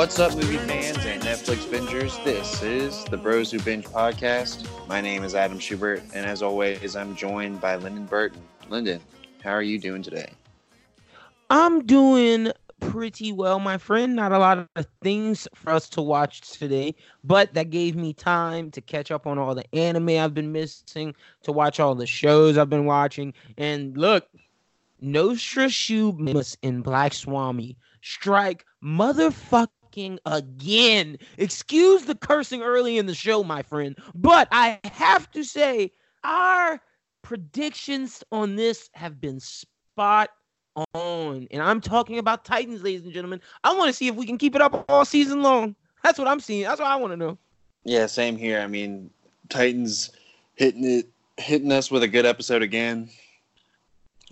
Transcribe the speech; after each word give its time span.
What's 0.00 0.18
up, 0.18 0.34
movie 0.34 0.56
fans 0.56 1.04
and 1.04 1.22
Netflix 1.22 1.58
bingers? 1.66 2.24
This 2.24 2.62
is 2.62 3.04
the 3.04 3.18
Bros 3.18 3.50
Who 3.50 3.60
Binge 3.60 3.84
podcast. 3.84 4.66
My 4.88 5.02
name 5.02 5.22
is 5.24 5.34
Adam 5.34 5.58
Schubert, 5.58 6.02
and 6.14 6.24
as 6.24 6.40
always, 6.42 6.96
I'm 6.96 7.14
joined 7.14 7.60
by 7.60 7.76
Lyndon 7.76 8.06
Burton. 8.06 8.40
Lyndon, 8.70 9.02
how 9.44 9.50
are 9.50 9.60
you 9.60 9.78
doing 9.78 10.02
today? 10.02 10.30
I'm 11.50 11.84
doing 11.84 12.50
pretty 12.80 13.30
well, 13.30 13.60
my 13.60 13.76
friend. 13.76 14.16
Not 14.16 14.32
a 14.32 14.38
lot 14.38 14.66
of 14.74 14.86
things 15.02 15.46
for 15.54 15.70
us 15.70 15.86
to 15.90 16.00
watch 16.00 16.40
today, 16.50 16.94
but 17.22 17.52
that 17.52 17.68
gave 17.68 17.94
me 17.94 18.14
time 18.14 18.70
to 18.70 18.80
catch 18.80 19.10
up 19.10 19.26
on 19.26 19.36
all 19.38 19.54
the 19.54 19.66
anime 19.74 20.08
I've 20.08 20.32
been 20.32 20.50
missing, 20.50 21.14
to 21.42 21.52
watch 21.52 21.78
all 21.78 21.94
the 21.94 22.06
shows 22.06 22.56
I've 22.56 22.70
been 22.70 22.86
watching. 22.86 23.34
And 23.58 23.94
look, 23.98 24.26
Nostra 25.02 25.66
Shumus 25.66 26.56
in 26.62 26.80
Black 26.80 27.12
Swami 27.12 27.76
strike 28.00 28.64
motherfucking 28.82 29.68
again. 30.26 31.18
Excuse 31.38 32.04
the 32.04 32.14
cursing 32.14 32.62
early 32.62 32.98
in 32.98 33.06
the 33.06 33.14
show, 33.14 33.42
my 33.42 33.62
friend, 33.62 33.96
but 34.14 34.48
I 34.50 34.78
have 34.84 35.30
to 35.32 35.44
say, 35.44 35.92
our 36.24 36.80
predictions 37.22 38.22
on 38.32 38.56
this 38.56 38.90
have 38.94 39.20
been 39.20 39.40
spot 39.40 40.30
on. 40.94 41.46
And 41.50 41.62
I'm 41.62 41.80
talking 41.80 42.18
about 42.18 42.44
Titans, 42.44 42.82
ladies 42.82 43.04
and 43.04 43.12
gentlemen. 43.12 43.40
I 43.64 43.74
want 43.74 43.88
to 43.88 43.92
see 43.92 44.08
if 44.08 44.14
we 44.14 44.26
can 44.26 44.38
keep 44.38 44.54
it 44.54 44.62
up 44.62 44.84
all 44.88 45.04
season 45.04 45.42
long. 45.42 45.74
That's 46.02 46.18
what 46.18 46.28
I'm 46.28 46.40
seeing. 46.40 46.64
That's 46.64 46.80
what 46.80 46.88
I 46.88 46.96
want 46.96 47.12
to 47.12 47.16
know. 47.16 47.38
Yeah, 47.84 48.06
same 48.06 48.36
here. 48.36 48.60
I 48.60 48.66
mean, 48.66 49.10
Titans 49.48 50.10
hitting 50.54 50.84
it, 50.84 51.08
hitting 51.36 51.72
us 51.72 51.90
with 51.90 52.02
a 52.02 52.08
good 52.08 52.26
episode 52.26 52.62
again. 52.62 53.10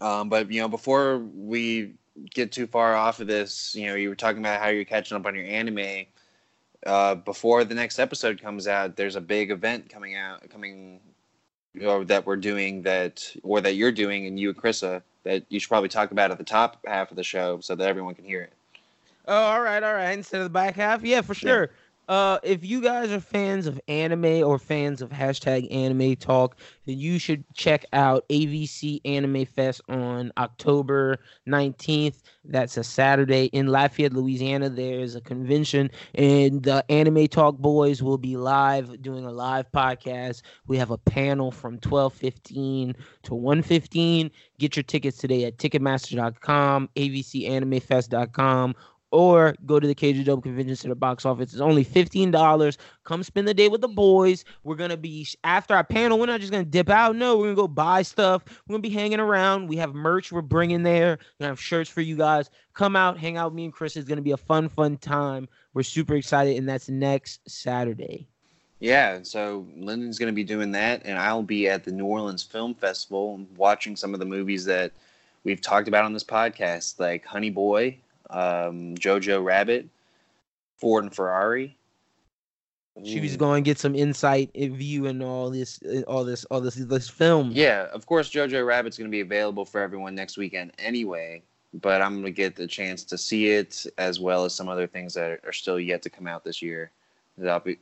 Um, 0.01 0.29
but 0.29 0.51
you 0.51 0.61
know, 0.61 0.69
before 0.69 1.19
we 1.19 1.95
get 2.35 2.53
too 2.53 2.67
far 2.67 2.95
off 2.95 3.21
of 3.21 3.27
this, 3.27 3.75
you 3.75 3.87
know, 3.87 3.95
you 3.95 4.09
were 4.09 4.15
talking 4.15 4.39
about 4.39 4.61
how 4.61 4.69
you're 4.69 4.85
catching 4.85 5.17
up 5.17 5.27
on 5.27 5.35
your 5.35 5.47
anime. 5.47 6.07
Uh, 6.87 7.15
before 7.17 7.65
the 7.65 7.75
next 7.75 7.99
episode 7.99 8.41
comes 8.41 8.69
out, 8.69 8.97
there's 8.97 9.17
a 9.17 9.21
big 9.21 9.51
event 9.51 9.89
coming 9.89 10.15
out, 10.15 10.49
coming, 10.51 11.01
you 11.75 11.83
know, 11.83 12.05
that 12.05 12.25
we're 12.25 12.37
doing 12.37 12.83
that, 12.83 13.35
or 13.43 13.61
that 13.61 13.75
you're 13.75 13.93
doing, 13.93 14.27
and 14.27 14.39
you 14.39 14.51
and 14.51 14.59
Krissa 14.59 15.03
that 15.25 15.45
you 15.49 15.61
should 15.61 15.69
probably 15.69 15.89
talk 15.89 16.11
about 16.11 16.31
at 16.31 16.39
the 16.39 16.45
top 16.45 16.79
half 16.87 17.11
of 17.11 17.17
the 17.17 17.25
show 17.25 17.61
so 17.61 17.75
that 17.75 17.87
everyone 17.87 18.15
can 18.15 18.25
hear 18.25 18.43
it. 18.43 18.53
Oh, 19.27 19.35
all 19.35 19.61
right, 19.61 19.83
all 19.83 19.93
right. 19.93 20.13
Instead 20.13 20.41
of 20.41 20.45
the 20.45 20.51
back 20.51 20.75
half, 20.75 21.05
yeah, 21.05 21.21
for 21.21 21.35
sure. 21.35 21.63
Yeah. 21.63 21.67
Uh, 22.09 22.39
if 22.43 22.65
you 22.65 22.81
guys 22.81 23.13
are 23.13 23.21
fans 23.21 23.67
of 23.67 23.79
anime 23.87 24.43
or 24.43 24.59
fans 24.59 25.03
of 25.03 25.11
hashtag 25.11 25.71
anime 25.71 26.17
talk, 26.17 26.57
then 26.87 26.99
you 26.99 27.19
should 27.19 27.45
check 27.55 27.85
out 27.93 28.27
AVC 28.31 29.03
Anime 29.05 29.45
Fest 29.45 29.83
on 29.91 30.33
October 30.39 31.19
19th. 31.47 32.23
That's 32.47 32.79
a 32.79 32.85
Saturday 32.85 33.47
in 33.47 33.67
Lafayette, 33.67 34.15
Louisiana. 34.15 34.71
There's 34.71 35.17
a 35.17 35.21
convention, 35.21 35.91
and 36.15 36.63
the 36.63 36.83
Anime 36.91 37.29
Talk 37.29 37.59
boys 37.59 38.03
will 38.03 38.17
be 38.17 38.39
live 38.39 39.03
doing 39.03 39.27
a 39.27 39.31
live 39.31 39.71
podcast. 39.71 40.41
We 40.67 40.79
have 40.79 40.91
a 40.91 40.97
panel 40.97 41.51
from 41.51 41.79
12:15 41.79 42.95
to 43.25 43.35
1:15. 43.35 44.31
Get 44.59 44.77
your 44.77 44.83
tickets 44.83 45.19
today 45.19 45.45
at 45.45 45.59
Ticketmaster.com, 45.59 46.89
AVCAnimeFest.com, 46.97 48.75
or 49.11 49.55
go 49.67 49.81
to 49.81 49.87
the 49.87 49.95
Cajundome 49.95 50.43
Convention 50.43 50.77
Center 50.77 50.95
box 50.95 51.25
office. 51.25 51.53
It's 51.53 51.61
only 51.61 51.85
fifteen 51.85 52.31
dollars. 52.31 52.79
Come 53.05 53.23
spend 53.23 53.49
the 53.49 53.55
day 53.55 53.69
with 53.69 53.81
the 53.81 53.89
boys. 53.89 54.45
We're 54.65 54.77
gonna 54.77 54.97
be 54.97 55.27
after 55.45 55.75
our 55.75 55.85
panel. 55.85 56.19
We're 56.19 56.27
not 56.27 56.41
just 56.41 56.53
gonna 56.53 56.65
dip 56.65 56.91
out. 56.91 57.17
No, 57.17 57.37
we're 57.37 57.45
gonna 57.45 57.57
go 57.57 57.69
buy 57.69 58.03
stuff. 58.03 58.43
We're 58.67 58.75
gonna 58.75 58.83
be 58.83 58.91
hanging 58.91 59.21
around. 59.21 59.69
We 59.69 59.77
have 59.77 59.95
merch. 59.95 60.33
We're 60.33 60.43
bringing 60.43 60.83
there. 60.83 61.19
Gonna 61.39 61.51
have 61.51 61.61
shirts 61.61 61.91
for 61.91 62.01
you 62.01 62.17
guys. 62.17 62.51
Come 62.75 62.97
out, 62.97 63.19
hang 63.19 63.37
out 63.37 63.51
with 63.51 63.57
me 63.57 63.65
and 63.65 63.73
Chris. 63.73 63.97
It's 63.97 64.09
gonna 64.09 64.23
be 64.23 64.33
a 64.33 64.37
fun, 64.37 64.69
fun 64.69 64.99
time. 64.99 65.49
We're 65.75 65.83
super 65.83 66.15
excited, 66.15 66.57
and 66.57 66.69
that's 66.69 66.89
next 66.89 67.41
Saturday. 67.49 68.29
Yeah, 68.81 69.21
so 69.23 69.67
Lyndon's 69.77 70.19
going 70.19 70.33
to 70.33 70.37
be 70.37 70.45
doing 70.45 70.71
that, 70.73 71.03
and 71.05 71.19
I'll 71.19 71.43
be 71.43 71.69
at 71.69 71.83
the 71.83 71.91
New 71.91 72.07
Orleans 72.07 72.45
Film 72.45 72.75
Festival 72.75 73.45
watching 73.57 73.97
some 73.97 74.15
of 74.15 74.21
the 74.21 74.27
movies 74.27 74.65
that 74.67 74.93
we've 75.43 75.61
talked 75.61 75.89
about 75.89 76.05
on 76.05 76.13
this 76.13 76.23
podcast, 76.23 77.01
like 77.01 77.25
Honey 77.25 77.51
Boy, 77.51 77.99
um, 78.31 78.95
Jojo 78.97 79.43
Rabbit, 79.45 79.89
Ford 80.77 81.05
and 81.05 81.15
Ferrari. 81.15 81.77
She 83.05 83.21
was 83.21 83.37
going 83.37 83.63
to 83.63 83.69
get 83.69 83.79
some 83.79 83.95
insight 83.95 84.51
view 84.55 85.07
and 85.07 85.23
all 85.23 85.51
this, 85.51 85.81
all 86.09 86.25
this, 86.25 86.45
all 86.47 86.61
this, 86.61 86.75
this 86.75 87.09
film. 87.09 87.51
Yeah, 87.53 87.87
of 87.93 88.07
course, 88.07 88.29
Jojo 88.29 88.67
Rabbit's 88.67 88.99
going 88.99 89.09
to 89.09 89.15
be 89.15 89.21
available 89.21 89.65
for 89.65 89.81
everyone 89.81 90.15
next 90.17 90.37
weekend 90.37 90.73
anyway. 90.79 91.43
But 91.75 92.01
I'm 92.01 92.15
going 92.15 92.25
to 92.25 92.31
get 92.33 92.57
the 92.57 92.67
chance 92.67 93.05
to 93.05 93.19
see 93.19 93.51
it 93.51 93.87
as 93.99 94.19
well 94.19 94.45
as 94.45 94.55
some 94.55 94.69
other 94.69 94.87
things 94.87 95.15
that 95.15 95.41
are 95.45 95.53
still 95.53 95.79
yet 95.79 96.03
to 96.03 96.11
come 96.11 96.27
out 96.27 96.43
this 96.43 96.63
year. 96.63 96.91
That 97.37 97.51
I'll 97.51 97.61
be. 97.61 97.79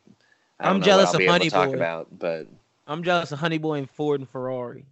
I 0.59 0.69
am 0.69 0.83
jealous 0.83 1.15
of 1.15 1.25
Honey 1.25 1.49
Boy. 1.49 1.51
Talk 1.51 1.75
About, 1.75 2.19
but 2.19 2.47
I'm 2.87 3.03
jealous 3.03 3.31
of 3.33 3.39
Honey 3.39 3.59
Boy 3.59 3.79
and 3.79 3.89
Ford 3.89 4.21
and 4.21 4.29
Ferrari. 4.29 4.85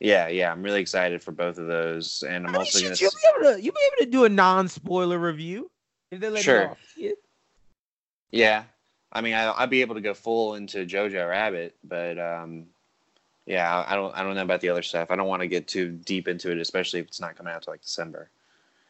Yeah, 0.00 0.28
yeah, 0.28 0.52
I'm 0.52 0.62
really 0.62 0.80
excited 0.80 1.22
for 1.22 1.32
both 1.32 1.56
of 1.58 1.68
those, 1.68 2.22
and 2.22 2.46
I'm 2.46 2.50
I 2.50 2.52
mean, 2.52 2.56
also 2.58 2.80
gonna. 2.82 2.96
You'll 3.00 3.10
be 3.10 3.28
able 3.34 3.56
to 3.56 3.62
you'll 3.62 3.74
be 3.74 3.80
able 3.92 4.04
to 4.04 4.10
do 4.10 4.24
a 4.24 4.28
non-spoiler 4.28 5.18
review 5.18 5.70
if 6.10 6.20
they 6.20 6.28
let 6.28 6.42
sure. 6.42 6.70
off. 6.70 6.78
Yeah. 6.96 7.12
yeah, 8.30 8.64
I 9.12 9.22
mean, 9.22 9.32
I, 9.32 9.58
will 9.58 9.66
be 9.68 9.80
able 9.80 9.94
to 9.94 10.02
go 10.02 10.12
full 10.12 10.56
into 10.56 10.84
Jojo 10.84 11.28
Rabbit, 11.28 11.76
but 11.82 12.18
um, 12.18 12.66
yeah, 13.46 13.84
I 13.86 13.94
don't 13.94 14.14
I 14.14 14.22
don't 14.22 14.34
know 14.34 14.42
about 14.42 14.60
the 14.60 14.68
other 14.68 14.82
stuff. 14.82 15.10
I 15.10 15.16
don't 15.16 15.28
want 15.28 15.40
to 15.40 15.48
get 15.48 15.66
too 15.66 15.90
deep 15.90 16.28
into 16.28 16.50
it, 16.50 16.58
especially 16.58 17.00
if 17.00 17.06
it's 17.06 17.20
not 17.20 17.36
coming 17.36 17.52
out 17.52 17.62
till 17.62 17.72
like 17.72 17.82
December. 17.82 18.30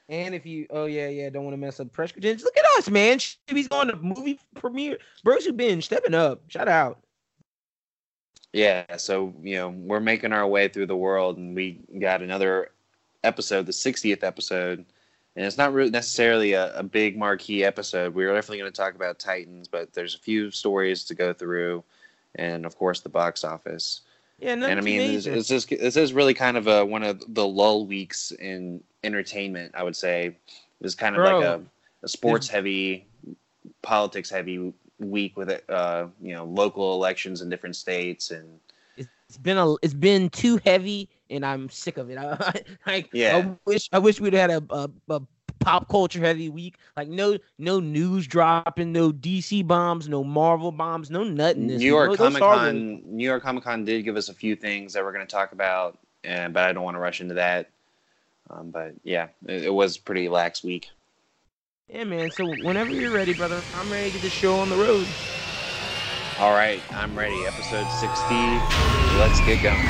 And 0.08 0.34
if 0.34 0.46
you, 0.46 0.66
oh 0.70 0.86
yeah, 0.86 1.08
yeah, 1.08 1.30
don't 1.30 1.44
want 1.44 1.54
to 1.54 1.58
mess 1.58 1.78
up 1.78 1.92
press 1.92 2.12
credentials. 2.12 2.44
Look 2.44 2.56
at 2.56 2.78
us, 2.78 2.88
man. 2.88 3.18
He's 3.46 3.68
going 3.68 3.88
to 3.88 3.96
movie 3.96 4.40
premiere. 4.54 4.98
Bros 5.22 5.44
who 5.44 5.52
binge 5.52 5.84
stepping 5.84 6.14
up. 6.14 6.42
Shout 6.48 6.68
out. 6.68 6.98
Yeah, 8.56 8.96
so 8.96 9.34
you 9.42 9.56
know 9.56 9.68
we're 9.68 10.00
making 10.00 10.32
our 10.32 10.46
way 10.46 10.68
through 10.68 10.86
the 10.86 10.96
world, 10.96 11.36
and 11.36 11.54
we 11.54 11.78
got 11.98 12.22
another 12.22 12.70
episode, 13.22 13.66
the 13.66 13.72
60th 13.72 14.24
episode, 14.24 14.78
and 15.36 15.44
it's 15.44 15.58
not 15.58 15.74
really 15.74 15.90
necessarily 15.90 16.54
a, 16.54 16.74
a 16.74 16.82
big 16.82 17.18
marquee 17.18 17.64
episode. 17.64 18.14
We're 18.14 18.34
definitely 18.34 18.60
going 18.60 18.72
to 18.72 18.76
talk 18.76 18.94
about 18.94 19.18
Titans, 19.18 19.68
but 19.68 19.92
there's 19.92 20.14
a 20.14 20.18
few 20.18 20.50
stories 20.50 21.04
to 21.04 21.14
go 21.14 21.34
through, 21.34 21.84
and 22.36 22.64
of 22.64 22.78
course 22.78 23.02
the 23.02 23.10
box 23.10 23.44
office. 23.44 24.00
Yeah, 24.38 24.54
and 24.54 24.64
I 24.64 24.80
mean, 24.80 25.12
this, 25.12 25.26
this, 25.26 25.50
is 25.50 25.66
this 25.66 25.96
is 25.98 26.14
really 26.14 26.32
kind 26.32 26.56
of 26.56 26.66
a 26.66 26.82
one 26.82 27.02
of 27.02 27.22
the 27.28 27.46
lull 27.46 27.84
weeks 27.84 28.30
in 28.30 28.82
entertainment. 29.04 29.74
I 29.74 29.82
would 29.82 29.96
say 29.96 30.34
it's 30.80 30.94
kind 30.94 31.14
of 31.14 31.18
Bro. 31.18 31.38
like 31.38 31.46
a, 31.46 31.62
a 32.04 32.08
sports 32.08 32.48
heavy, 32.48 33.06
politics 33.82 34.30
heavy 34.30 34.72
week 34.98 35.36
with 35.36 35.60
uh, 35.68 36.06
you 36.22 36.34
know 36.34 36.44
local 36.44 36.94
elections 36.94 37.42
in 37.42 37.48
different 37.48 37.76
states 37.76 38.30
and 38.30 38.48
it's 39.28 39.38
been 39.38 39.58
a 39.58 39.74
it's 39.82 39.94
been 39.94 40.28
too 40.30 40.58
heavy 40.64 41.08
and 41.30 41.44
I'm 41.44 41.68
sick 41.68 41.98
of 41.98 42.10
it. 42.10 42.18
I, 42.18 42.62
I, 42.86 43.04
yeah. 43.12 43.36
I 43.36 43.56
wish 43.64 43.88
I 43.92 43.98
wish 43.98 44.20
we'd 44.20 44.32
had 44.32 44.50
a, 44.50 44.62
a, 44.70 44.90
a 45.08 45.20
pop 45.58 45.88
culture 45.88 46.20
heavy 46.20 46.48
week. 46.48 46.76
Like 46.96 47.08
no 47.08 47.38
no 47.58 47.80
news 47.80 48.26
dropping, 48.26 48.92
no 48.92 49.12
DC 49.12 49.66
bombs, 49.66 50.08
no 50.08 50.22
Marvel 50.22 50.72
bombs, 50.72 51.10
no 51.10 51.24
nothing. 51.24 51.66
New 51.66 51.78
York 51.78 52.10
no, 52.10 52.16
Comic 52.16 52.42
Con 52.42 53.02
New 53.04 53.24
York 53.24 53.42
Comic 53.42 53.64
Con 53.64 53.84
did 53.84 54.04
give 54.04 54.16
us 54.16 54.28
a 54.28 54.34
few 54.34 54.56
things 54.56 54.92
that 54.92 55.04
we're 55.04 55.12
going 55.12 55.26
to 55.26 55.30
talk 55.30 55.52
about, 55.52 55.98
and 56.24 56.54
but 56.54 56.64
I 56.64 56.72
don't 56.72 56.84
want 56.84 56.96
to 56.96 57.00
rush 57.00 57.20
into 57.20 57.34
that. 57.34 57.70
Um, 58.48 58.70
but 58.70 58.94
yeah, 59.02 59.28
it, 59.46 59.64
it 59.64 59.74
was 59.74 59.98
pretty 59.98 60.28
lax 60.28 60.62
week. 60.62 60.90
Yeah, 61.88 62.02
man. 62.02 62.32
So 62.32 62.46
whenever 62.64 62.90
you're 62.90 63.12
ready, 63.12 63.32
brother, 63.32 63.62
I'm 63.76 63.88
ready 63.92 64.08
to 64.08 64.14
get 64.14 64.22
the 64.22 64.28
show 64.28 64.56
on 64.56 64.68
the 64.68 64.76
road. 64.76 65.06
All 66.40 66.52
right, 66.52 66.82
I'm 66.90 67.16
ready. 67.16 67.44
Episode 67.46 67.86
60. 67.88 68.34
Let's 69.16 69.38
get 69.46 69.62
going. 69.62 69.88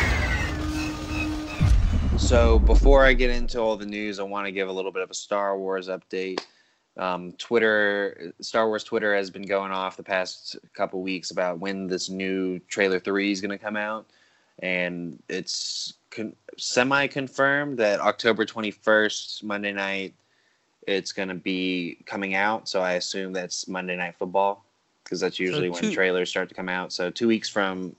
So 2.18 2.58
before 2.58 3.06
I 3.06 3.14
get 3.14 3.30
into 3.30 3.60
all 3.60 3.78
the 3.78 3.86
news, 3.86 4.18
I 4.20 4.24
want 4.24 4.44
to 4.46 4.52
give 4.52 4.68
a 4.68 4.72
little 4.72 4.92
bit 4.92 5.02
of 5.04 5.10
a 5.10 5.14
Star 5.14 5.56
Wars 5.56 5.88
update. 5.88 6.40
Um, 6.98 7.32
Twitter, 7.32 8.34
Star 8.42 8.68
Wars 8.68 8.84
Twitter 8.84 9.14
has 9.16 9.30
been 9.30 9.46
going 9.46 9.72
off 9.72 9.96
the 9.96 10.02
past 10.02 10.56
couple 10.74 11.00
weeks 11.00 11.30
about 11.30 11.60
when 11.60 11.86
this 11.86 12.10
new 12.10 12.58
trailer 12.68 13.00
three 13.00 13.32
is 13.32 13.40
going 13.40 13.50
to 13.50 13.58
come 13.58 13.76
out, 13.76 14.06
and 14.58 15.22
it's 15.30 15.94
con- 16.10 16.36
semi-confirmed 16.58 17.78
that 17.78 18.00
October 18.00 18.44
21st, 18.44 19.42
Monday 19.44 19.72
night, 19.72 20.12
it's 20.86 21.12
going 21.12 21.28
to 21.28 21.34
be 21.34 21.98
coming 22.06 22.34
out. 22.34 22.68
So 22.68 22.80
I 22.80 22.92
assume 22.92 23.32
that's 23.32 23.68
Monday 23.68 23.96
Night 23.96 24.14
Football 24.18 24.64
because 25.02 25.20
that's 25.20 25.38
usually 25.38 25.72
so 25.72 25.80
two, 25.80 25.86
when 25.86 25.94
trailers 25.94 26.30
start 26.30 26.48
to 26.48 26.54
come 26.54 26.68
out. 26.68 26.92
So 26.92 27.10
two 27.10 27.28
weeks 27.28 27.48
from, 27.48 27.94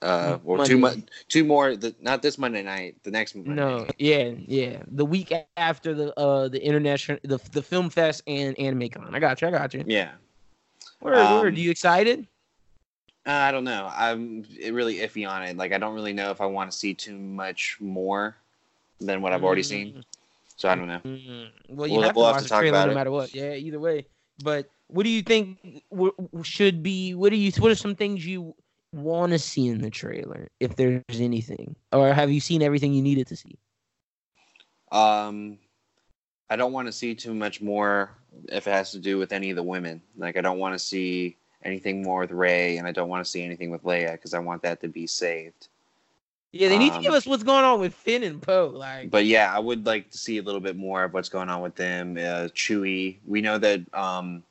uh, 0.00 0.38
or 0.44 0.58
Monday. 0.58 0.74
two 0.74 1.02
two 1.28 1.44
more. 1.44 1.76
The, 1.76 1.94
not 2.00 2.22
this 2.22 2.36
Monday 2.36 2.62
night. 2.62 2.96
The 3.04 3.10
next 3.10 3.36
Monday. 3.36 3.52
No, 3.52 3.86
yeah, 3.98 4.32
yeah. 4.46 4.82
The 4.88 5.04
week 5.04 5.32
after 5.56 5.94
the 5.94 6.18
uh 6.18 6.48
the 6.48 6.64
international 6.64 7.18
the 7.22 7.38
the 7.52 7.62
film 7.62 7.88
fest 7.88 8.22
and 8.26 8.56
AnimeCon. 8.56 9.14
I 9.14 9.20
got 9.20 9.40
you. 9.40 9.48
I 9.48 9.50
got 9.52 9.72
you. 9.74 9.84
Yeah. 9.86 10.12
Where 11.00 11.14
um, 11.14 11.34
where? 11.34 11.46
Are 11.46 11.48
you 11.50 11.70
excited? 11.70 12.26
Uh, 13.24 13.30
I 13.30 13.52
don't 13.52 13.62
know. 13.62 13.88
I'm 13.94 14.44
really 14.72 14.96
iffy 14.96 15.28
on 15.28 15.44
it. 15.44 15.56
Like 15.56 15.72
I 15.72 15.78
don't 15.78 15.94
really 15.94 16.12
know 16.12 16.32
if 16.32 16.40
I 16.40 16.46
want 16.46 16.72
to 16.72 16.76
see 16.76 16.94
too 16.94 17.16
much 17.16 17.76
more 17.80 18.36
than 19.00 19.22
what 19.22 19.32
I've 19.32 19.44
already 19.44 19.62
mm-hmm. 19.62 19.94
seen. 19.94 20.04
So 20.62 20.68
I 20.68 20.76
don't 20.76 20.86
know. 20.86 21.00
Mm-hmm. 21.04 21.74
Well, 21.74 21.88
you 21.88 21.94
we'll, 21.94 22.02
have 22.02 22.12
to 22.12 22.18
we'll 22.18 22.26
watch 22.26 22.34
have 22.34 22.42
to 22.44 22.48
the 22.48 22.58
trailer 22.60 22.86
no 22.86 22.94
matter 22.94 23.10
what. 23.10 23.34
Yeah, 23.34 23.54
either 23.54 23.80
way, 23.80 24.06
But 24.44 24.70
what 24.86 25.02
do 25.02 25.08
you 25.08 25.20
think 25.20 25.58
w- 25.90 26.14
should 26.44 26.84
be? 26.84 27.16
What 27.16 27.30
do 27.30 27.36
you? 27.36 27.50
What 27.58 27.72
are 27.72 27.74
some 27.74 27.96
things 27.96 28.24
you 28.24 28.54
want 28.92 29.32
to 29.32 29.40
see 29.40 29.66
in 29.66 29.80
the 29.80 29.90
trailer, 29.90 30.46
if 30.60 30.76
there's 30.76 31.02
anything, 31.14 31.74
or 31.90 32.12
have 32.12 32.30
you 32.30 32.38
seen 32.38 32.62
everything 32.62 32.92
you 32.92 33.02
needed 33.02 33.26
to 33.26 33.34
see? 33.34 33.58
Um, 34.92 35.58
I 36.48 36.54
don't 36.54 36.72
want 36.72 36.86
to 36.86 36.92
see 36.92 37.16
too 37.16 37.34
much 37.34 37.60
more 37.60 38.16
if 38.48 38.68
it 38.68 38.70
has 38.70 38.92
to 38.92 39.00
do 39.00 39.18
with 39.18 39.32
any 39.32 39.50
of 39.50 39.56
the 39.56 39.64
women. 39.64 40.00
Like, 40.16 40.36
I 40.36 40.42
don't 40.42 40.60
want 40.60 40.74
to 40.74 40.78
see 40.78 41.38
anything 41.64 42.04
more 42.04 42.20
with 42.20 42.30
Rey, 42.30 42.76
and 42.76 42.86
I 42.86 42.92
don't 42.92 43.08
want 43.08 43.24
to 43.24 43.28
see 43.28 43.42
anything 43.42 43.70
with 43.70 43.82
Leia 43.82 44.12
because 44.12 44.32
I 44.32 44.38
want 44.38 44.62
that 44.62 44.80
to 44.82 44.88
be 44.88 45.08
saved. 45.08 45.66
Yeah, 46.52 46.68
they 46.68 46.78
need 46.78 46.92
Um, 46.92 46.98
to 46.98 47.02
give 47.02 47.14
us 47.14 47.26
what's 47.26 47.42
going 47.42 47.64
on 47.64 47.80
with 47.80 47.94
Finn 47.94 48.22
and 48.22 48.40
Poe. 48.40 48.70
Like, 48.74 49.10
But 49.10 49.24
yeah, 49.24 49.54
I 49.54 49.58
would 49.58 49.86
like 49.86 50.10
to 50.10 50.18
see 50.18 50.36
a 50.36 50.42
little 50.42 50.60
bit 50.60 50.76
more 50.76 51.02
of 51.04 51.14
what's 51.14 51.30
going 51.30 51.48
on 51.48 51.62
with 51.62 51.74
them. 51.74 52.18
Uh, 52.18 52.48
Chewie, 52.54 53.16
we 53.26 53.40
know 53.40 53.56
that 53.58 53.80
um, 53.94 54.42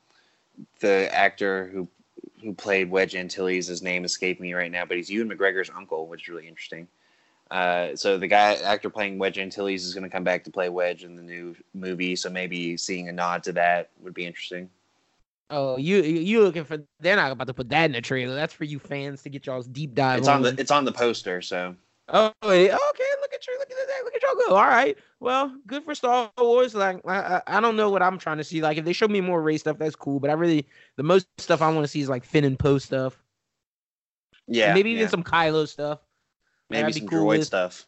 the 0.80 1.08
actor 1.14 1.70
who 1.72 1.88
who 2.42 2.52
played 2.52 2.90
Wedge 2.90 3.14
Antilles, 3.14 3.68
his 3.68 3.82
name 3.82 4.04
escaped 4.04 4.40
me 4.40 4.52
right 4.52 4.72
now, 4.72 4.84
but 4.84 4.96
he's 4.96 5.08
Ewan 5.08 5.30
McGregor's 5.30 5.70
uncle, 5.70 6.08
which 6.08 6.22
is 6.22 6.28
really 6.28 6.48
interesting. 6.48 6.88
Uh, 7.52 7.94
so 7.94 8.18
the 8.18 8.26
guy 8.26 8.54
actor 8.54 8.90
playing 8.90 9.18
Wedge 9.18 9.38
Antilles 9.38 9.84
is 9.84 9.94
going 9.94 10.02
to 10.02 10.10
come 10.10 10.24
back 10.24 10.42
to 10.42 10.50
play 10.50 10.68
Wedge 10.68 11.04
in 11.04 11.14
the 11.14 11.22
new 11.22 11.54
movie. 11.72 12.16
So 12.16 12.30
maybe 12.30 12.76
seeing 12.76 13.08
a 13.08 13.12
nod 13.12 13.44
to 13.44 13.52
that 13.52 13.90
would 14.00 14.14
be 14.14 14.26
interesting. 14.26 14.68
oh, 15.50 15.76
you 15.76 15.98
you 15.98 16.20
you 16.20 16.42
looking 16.42 16.64
for? 16.64 16.78
They're 16.98 17.14
not 17.14 17.30
about 17.30 17.46
to 17.46 17.54
put 17.54 17.68
that 17.68 17.84
in 17.84 17.92
the 17.92 18.00
trailer. 18.00 18.34
That's 18.34 18.54
for 18.54 18.64
you 18.64 18.80
fans 18.80 19.22
to 19.22 19.28
get 19.28 19.46
y'all's 19.46 19.68
deep 19.68 19.94
dive. 19.94 20.18
It's 20.18 20.28
on 20.28 20.42
the 20.42 20.56
it's 20.58 20.72
on 20.72 20.84
the 20.84 20.92
poster, 20.92 21.42
so 21.42 21.76
Oh, 22.08 22.32
okay. 22.42 22.70
Look 22.70 23.32
at 23.34 23.46
you. 23.46 23.58
Look 23.58 23.70
at 23.70 23.76
that. 23.88 24.04
Look 24.04 24.14
at 24.14 24.22
y'all 24.22 24.34
go. 24.48 24.56
All 24.56 24.66
right. 24.66 24.96
Well, 25.20 25.54
good 25.66 25.84
for 25.84 25.94
Star 25.94 26.30
Wars. 26.36 26.74
Like, 26.74 27.00
I, 27.06 27.40
I, 27.46 27.60
don't 27.60 27.76
know 27.76 27.90
what 27.90 28.02
I'm 28.02 28.18
trying 28.18 28.38
to 28.38 28.44
see. 28.44 28.60
Like, 28.60 28.76
if 28.76 28.84
they 28.84 28.92
show 28.92 29.08
me 29.08 29.20
more 29.20 29.40
race 29.40 29.60
stuff, 29.60 29.78
that's 29.78 29.94
cool. 29.94 30.18
But 30.20 30.30
I 30.30 30.34
really, 30.34 30.66
the 30.96 31.04
most 31.04 31.26
stuff 31.38 31.62
I 31.62 31.72
want 31.72 31.84
to 31.84 31.88
see 31.88 32.00
is 32.00 32.08
like 32.08 32.24
Finn 32.24 32.44
and 32.44 32.58
Poe 32.58 32.78
stuff. 32.78 33.22
yeah, 34.48 34.66
And 34.66 34.74
maybe 34.74 34.90
even 34.90 35.08
some 35.08 35.22
Kylo 35.22 35.68
stuff. 35.68 36.00
maybe 36.68 36.82
that'd 36.82 36.96
some 36.96 37.08
cool 37.08 37.26
droid 37.26 37.38
with- 37.38 37.46
stuff. 37.46 37.86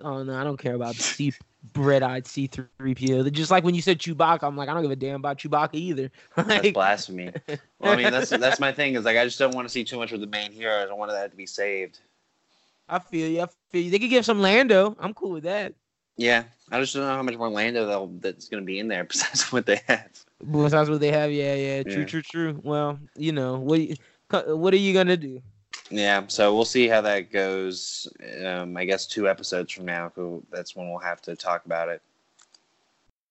Oh 0.00 0.22
no, 0.22 0.34
I 0.34 0.44
don't 0.44 0.58
care 0.58 0.74
about 0.74 0.94
C 0.94 1.32
red-eyed 1.74 2.26
C-3PO. 2.26 3.32
Just 3.32 3.50
like 3.50 3.64
when 3.64 3.74
you 3.74 3.82
said 3.82 3.98
Chewbacca, 3.98 4.44
I'm 4.44 4.56
like, 4.56 4.68
I 4.68 4.74
don't 4.74 4.82
give 4.82 4.90
a 4.90 4.96
damn 4.96 5.16
about 5.16 5.38
Chewbacca 5.38 5.74
either. 5.74 6.10
That's 6.36 6.48
like, 6.48 6.74
blasphemy. 6.74 7.32
Well, 7.80 7.92
I 7.92 7.96
mean, 7.96 8.10
that's 8.10 8.30
that's 8.30 8.60
my 8.60 8.72
thing. 8.72 8.94
Is 8.94 9.04
like 9.04 9.16
I 9.16 9.24
just 9.24 9.38
don't 9.38 9.54
want 9.54 9.66
to 9.66 9.72
see 9.72 9.84
too 9.84 9.96
much 9.96 10.12
of 10.12 10.20
the 10.20 10.26
main 10.26 10.52
heroes. 10.52 10.88
I 10.90 10.94
want 10.94 11.10
that 11.10 11.30
to 11.30 11.36
be 11.36 11.46
saved. 11.46 12.00
I 12.88 12.98
feel 12.98 13.28
you. 13.28 13.42
I 13.42 13.46
feel 13.70 13.82
you. 13.82 13.90
They 13.90 13.98
could 13.98 14.10
give 14.10 14.24
some 14.24 14.40
Lando. 14.40 14.96
I'm 14.98 15.14
cool 15.14 15.30
with 15.32 15.44
that. 15.44 15.74
Yeah, 16.16 16.44
I 16.72 16.80
just 16.80 16.94
don't 16.94 17.04
know 17.04 17.14
how 17.14 17.22
much 17.22 17.36
more 17.36 17.48
Lando 17.48 17.86
they'll, 17.86 18.08
that's 18.20 18.48
going 18.48 18.62
to 18.62 18.66
be 18.66 18.80
in 18.80 18.88
there 18.88 19.04
besides 19.08 19.52
what 19.52 19.66
they 19.66 19.80
have. 19.86 20.08
Besides 20.50 20.90
what 20.90 21.00
they 21.00 21.12
have, 21.12 21.30
yeah, 21.30 21.54
yeah, 21.54 21.82
true, 21.84 22.00
Yeah. 22.00 22.04
true, 22.06 22.22
true. 22.22 22.60
Well, 22.64 22.98
you 23.16 23.32
know, 23.32 23.58
what 23.58 23.80
you- 23.80 23.96
what 24.30 24.74
are 24.74 24.78
you 24.78 24.92
gonna 24.92 25.16
do? 25.16 25.40
Yeah, 25.90 26.24
so 26.28 26.54
we'll 26.54 26.66
see 26.66 26.86
how 26.86 27.00
that 27.00 27.32
goes. 27.32 28.06
Um, 28.44 28.76
I 28.76 28.84
guess 28.84 29.06
two 29.06 29.26
episodes 29.26 29.72
from 29.72 29.86
now, 29.86 30.12
that's 30.50 30.76
when 30.76 30.90
we'll 30.90 30.98
have 30.98 31.22
to 31.22 31.34
talk 31.34 31.64
about 31.64 31.88
it. 31.88 32.02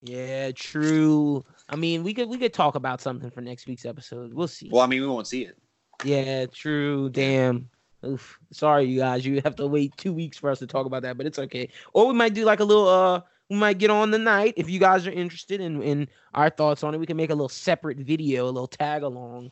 Yeah, 0.01 0.51
true. 0.51 1.45
I 1.69 1.75
mean, 1.75 2.03
we 2.03 2.13
could 2.13 2.29
we 2.29 2.37
could 2.37 2.53
talk 2.53 2.75
about 2.75 2.99
something 3.01 3.29
for 3.29 3.41
next 3.41 3.67
week's 3.67 3.85
episode. 3.85 4.33
We'll 4.33 4.47
see. 4.47 4.69
Well, 4.71 4.81
I 4.81 4.87
mean, 4.87 5.01
we 5.01 5.07
won't 5.07 5.27
see 5.27 5.43
it. 5.45 5.57
Yeah, 6.03 6.45
true. 6.47 7.09
Damn. 7.09 7.69
Oof. 8.07 8.39
Sorry, 8.51 8.85
you 8.85 8.99
guys. 8.99 9.25
You 9.25 9.41
have 9.43 9.55
to 9.57 9.67
wait 9.67 9.95
two 9.97 10.13
weeks 10.13 10.37
for 10.37 10.49
us 10.49 10.59
to 10.59 10.67
talk 10.67 10.85
about 10.85 11.01
that, 11.03 11.17
but 11.17 11.25
it's 11.25 11.39
okay. 11.39 11.69
Or 11.93 12.07
we 12.07 12.13
might 12.13 12.33
do 12.33 12.45
like 12.45 12.59
a 12.59 12.63
little. 12.63 12.87
Uh, 12.87 13.21
we 13.49 13.55
might 13.55 13.77
get 13.77 13.89
on 13.89 14.11
the 14.11 14.19
night 14.19 14.53
if 14.57 14.69
you 14.69 14.79
guys 14.79 15.07
are 15.07 15.11
interested 15.11 15.61
in 15.61 15.81
in 15.81 16.07
our 16.33 16.49
thoughts 16.49 16.83
on 16.83 16.93
it. 16.93 16.97
We 16.97 17.05
can 17.05 17.17
make 17.17 17.29
a 17.29 17.35
little 17.35 17.49
separate 17.49 17.97
video, 17.97 18.45
a 18.45 18.51
little 18.51 18.67
tag 18.67 19.03
along. 19.03 19.51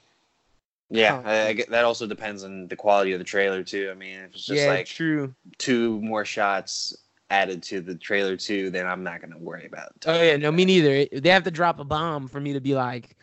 Yeah, 0.90 1.22
Oh. 1.26 1.30
I, 1.30 1.48
I 1.48 1.54
get, 1.54 1.70
that 1.70 1.86
also 1.86 2.06
depends 2.06 2.44
on 2.44 2.68
the 2.68 2.76
quality 2.76 3.14
of 3.14 3.20
the 3.20 3.26
trailer 3.26 3.64
too. 3.64 3.90
I 3.92 3.96
mean, 3.96 4.20
if 4.20 4.36
it's 4.36 4.46
just 4.46 4.62
yeah, 4.62 4.70
like 4.70 4.86
true. 4.86 5.34
two 5.58 6.00
more 6.02 6.26
shots 6.26 6.96
added 7.30 7.64
to 7.64 7.82
the 7.82 7.96
trailer 7.96 8.38
too, 8.38 8.70
then 8.70 8.86
I'm 8.86 9.04
not 9.04 9.22
to 9.22 9.38
worry 9.38 9.66
about 9.66 9.92
it. 9.96 10.06
Oh 10.06 10.22
yeah, 10.22 10.38
no, 10.38 10.52
me 10.52 10.66
neither. 10.66 11.06
They 11.06 11.30
have 11.30 11.44
to 11.44 11.52
drop 11.52 11.80
a 11.80 11.84
bomb 11.84 12.28
for 12.28 12.40
me 12.40 12.54
to 12.54 12.62
be 12.62 12.76
like. 12.76 13.18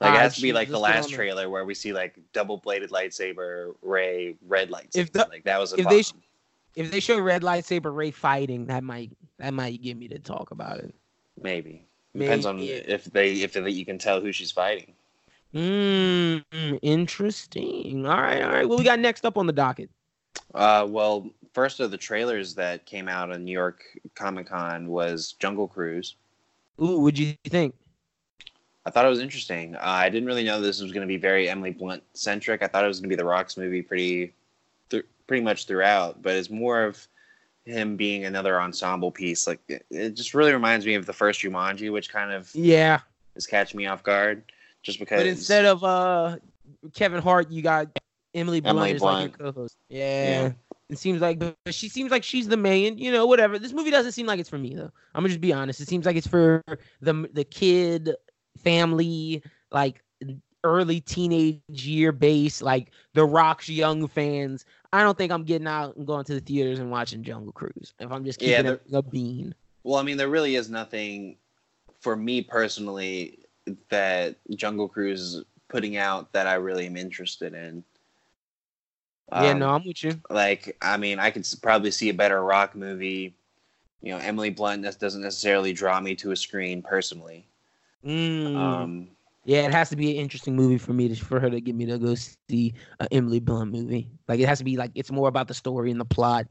Like 0.00 0.14
it 0.14 0.16
"Ah, 0.16 0.20
has 0.20 0.36
to 0.36 0.42
be 0.42 0.52
like 0.52 0.68
the 0.70 0.78
last 0.78 1.10
trailer 1.10 1.50
where 1.50 1.64
we 1.66 1.74
see 1.74 1.92
like 1.92 2.18
double 2.32 2.56
bladed 2.56 2.90
lightsaber, 2.90 3.74
Rey, 3.82 4.36
red 4.46 4.70
lightsaber. 4.70 4.96
If 4.96 5.12
the- 5.12 5.26
like 5.30 5.44
that 5.44 5.60
was 5.60 5.72
a 5.74 5.76
if 5.76 5.84
bomb. 5.84 5.94
they 5.94 6.02
sh- 6.02 6.12
If 6.76 6.90
they 6.90 7.00
show 7.00 7.20
red 7.20 7.42
lightsaber 7.42 7.94
Rey 7.94 8.10
fighting, 8.10 8.66
that 8.66 8.82
might 8.82 9.10
that 9.38 9.52
might 9.52 9.82
get 9.82 9.96
me 9.98 10.08
to 10.08 10.18
talk 10.18 10.52
about 10.52 10.78
it. 10.78 10.94
Maybe 11.42 11.86
depends 12.14 12.46
on 12.46 12.60
if 12.60 13.04
they 13.04 13.32
if 13.34 13.52
they, 13.52 13.68
you 13.70 13.84
can 13.84 13.98
tell 13.98 14.20
who 14.20 14.32
she's 14.32 14.50
fighting. 14.50 14.94
Mm, 15.54 16.78
interesting. 16.80 18.06
All 18.06 18.20
right, 18.20 18.40
all 18.42 18.50
right. 18.52 18.68
What 18.68 18.78
we 18.78 18.84
got 18.84 19.00
next 19.00 19.24
up 19.26 19.36
on 19.36 19.46
the 19.46 19.52
docket? 19.52 19.90
Uh, 20.54 20.86
well, 20.88 21.28
first 21.52 21.80
of 21.80 21.90
the 21.90 21.96
trailers 21.98 22.54
that 22.54 22.86
came 22.86 23.08
out 23.08 23.32
on 23.32 23.44
New 23.44 23.52
York 23.52 23.82
Comic 24.14 24.46
Con 24.48 24.86
was 24.86 25.32
Jungle 25.40 25.66
Cruise. 25.68 26.14
Ooh, 26.80 27.00
what'd 27.00 27.18
you 27.18 27.34
think? 27.48 27.74
I 28.86 28.90
thought 28.90 29.04
it 29.04 29.08
was 29.10 29.20
interesting. 29.20 29.76
Uh, 29.76 29.80
I 29.82 30.08
didn't 30.08 30.26
really 30.26 30.44
know 30.44 30.60
this 30.60 30.80
was 30.80 30.92
going 30.92 31.06
to 31.06 31.12
be 31.12 31.18
very 31.18 31.48
Emily 31.48 31.70
Blunt 31.70 32.02
centric. 32.14 32.62
I 32.62 32.66
thought 32.66 32.84
it 32.84 32.88
was 32.88 32.98
going 32.98 33.10
to 33.10 33.16
be 33.16 33.20
the 33.20 33.26
Rock's 33.26 33.56
movie 33.56 33.82
pretty, 33.82 34.32
th- 34.88 35.04
pretty 35.26 35.42
much 35.42 35.66
throughout. 35.66 36.22
But 36.22 36.36
it's 36.36 36.48
more 36.50 36.82
of 36.84 37.06
him 37.66 37.96
being 37.96 38.24
another 38.24 38.60
ensemble 38.60 39.10
piece. 39.10 39.46
Like 39.46 39.60
it, 39.68 39.84
it 39.90 40.10
just 40.14 40.32
really 40.34 40.52
reminds 40.52 40.86
me 40.86 40.94
of 40.94 41.04
the 41.06 41.12
first 41.12 41.40
Jumanji, 41.42 41.92
which 41.92 42.10
kind 42.10 42.32
of 42.32 42.50
Yeah, 42.54 43.00
is 43.36 43.46
catching 43.46 43.78
me 43.78 43.86
off 43.86 44.02
guard. 44.02 44.42
Just 44.82 44.98
because. 44.98 45.20
but 45.20 45.26
instead 45.26 45.66
of 45.66 45.84
uh 45.84 46.38
Kevin 46.94 47.20
Hart, 47.20 47.50
you 47.50 47.60
got 47.60 47.88
Emily 48.34 48.60
Blunt 48.60 48.78
Emily 48.78 48.94
as 48.94 49.02
like 49.02 49.12
Blunt. 49.12 49.38
your 49.38 49.52
co-host. 49.52 49.76
Yeah. 49.90 50.42
Yeah. 50.42 50.52
It 50.88 50.98
seems 50.98 51.20
like 51.20 51.40
she 51.70 51.88
seems 51.88 52.10
like 52.10 52.24
she's 52.24 52.48
the 52.48 52.56
main, 52.56 52.98
you 52.98 53.12
know, 53.12 53.26
whatever. 53.26 53.58
This 53.58 53.72
movie 53.72 53.90
doesn't 53.92 54.12
seem 54.12 54.26
like 54.26 54.40
it's 54.40 54.48
for 54.48 54.58
me 54.58 54.74
though. 54.74 54.90
I'm 55.14 55.20
gonna 55.22 55.28
just 55.28 55.40
be 55.40 55.52
honest. 55.52 55.80
It 55.80 55.86
seems 55.86 56.06
like 56.06 56.16
it's 56.16 56.26
for 56.26 56.64
the 57.00 57.28
the 57.32 57.44
kid, 57.44 58.14
family, 58.58 59.42
like 59.70 60.02
early 60.64 61.00
teenage 61.00 61.60
year 61.68 62.12
base, 62.12 62.60
like 62.60 62.90
the 63.14 63.24
Rock's 63.24 63.68
young 63.68 64.06
fans. 64.06 64.64
I 64.92 65.02
don't 65.02 65.16
think 65.16 65.32
I'm 65.32 65.44
getting 65.44 65.66
out 65.68 65.96
and 65.96 66.06
going 66.06 66.24
to 66.24 66.34
the 66.34 66.40
theaters 66.40 66.78
and 66.80 66.90
watching 66.90 67.22
Jungle 67.22 67.52
Cruise. 67.52 67.94
If 67.98 68.10
I'm 68.12 68.24
just 68.24 68.42
Yeah, 68.42 68.58
keeping 68.62 68.78
they're- 68.90 68.98
a 68.98 69.02
bean. 69.02 69.54
Well, 69.84 69.98
I 69.98 70.02
mean, 70.02 70.16
there 70.18 70.28
really 70.28 70.56
is 70.56 70.68
nothing 70.68 71.38
for 72.00 72.14
me 72.16 72.42
personally 72.42 73.46
that 73.88 74.36
Jungle 74.54 74.88
Cruise 74.88 75.20
is 75.36 75.44
putting 75.68 75.96
out 75.96 76.32
that 76.32 76.46
I 76.46 76.54
really 76.54 76.86
am 76.86 76.96
interested 76.96 77.54
in. 77.54 77.84
yeah, 79.32 79.52
Um, 79.52 79.58
no, 79.60 79.70
I'm 79.70 79.84
with 79.86 80.02
you. 80.02 80.20
like 80.28 80.76
I 80.82 80.96
mean, 80.96 81.18
I 81.18 81.30
could 81.30 81.46
probably 81.62 81.90
see 81.92 82.08
a 82.08 82.14
better 82.14 82.42
rock 82.42 82.74
movie. 82.74 83.34
You 84.02 84.12
know, 84.12 84.18
Emily 84.18 84.50
Blunt 84.50 84.82
doesn't 84.98 85.20
necessarily 85.22 85.72
draw 85.72 86.00
me 86.00 86.14
to 86.16 86.32
a 86.32 86.36
screen 86.36 86.82
personally. 86.82 87.46
Mm. 88.04 88.56
Um, 88.56 89.08
Yeah, 89.44 89.66
it 89.66 89.72
has 89.72 89.90
to 89.90 89.96
be 89.96 90.10
an 90.10 90.16
interesting 90.16 90.54
movie 90.56 90.78
for 90.78 90.92
me 90.92 91.08
to 91.08 91.14
for 91.16 91.40
her 91.40 91.50
to 91.50 91.60
get 91.60 91.74
me 91.74 91.86
to 91.86 91.98
go 91.98 92.14
see 92.14 92.74
a 93.00 93.08
Emily 93.12 93.40
Blunt 93.40 93.72
movie. 93.72 94.10
Like 94.28 94.40
it 94.40 94.48
has 94.48 94.58
to 94.58 94.64
be 94.64 94.76
like 94.76 94.92
it's 94.94 95.10
more 95.10 95.28
about 95.28 95.48
the 95.48 95.54
story 95.54 95.90
and 95.90 96.00
the 96.00 96.04
plot 96.04 96.46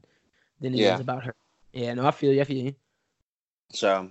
than 0.60 0.74
it 0.74 0.80
is 0.80 0.82
Yeah. 0.82 1.00
about 1.00 1.24
her. 1.24 1.34
Yeah, 1.72 1.94
no, 1.94 2.06
I 2.06 2.10
feel 2.10 2.32
you. 2.32 2.40
I 2.40 2.44
feel 2.44 2.64
you. 2.64 2.74
so 3.72 4.10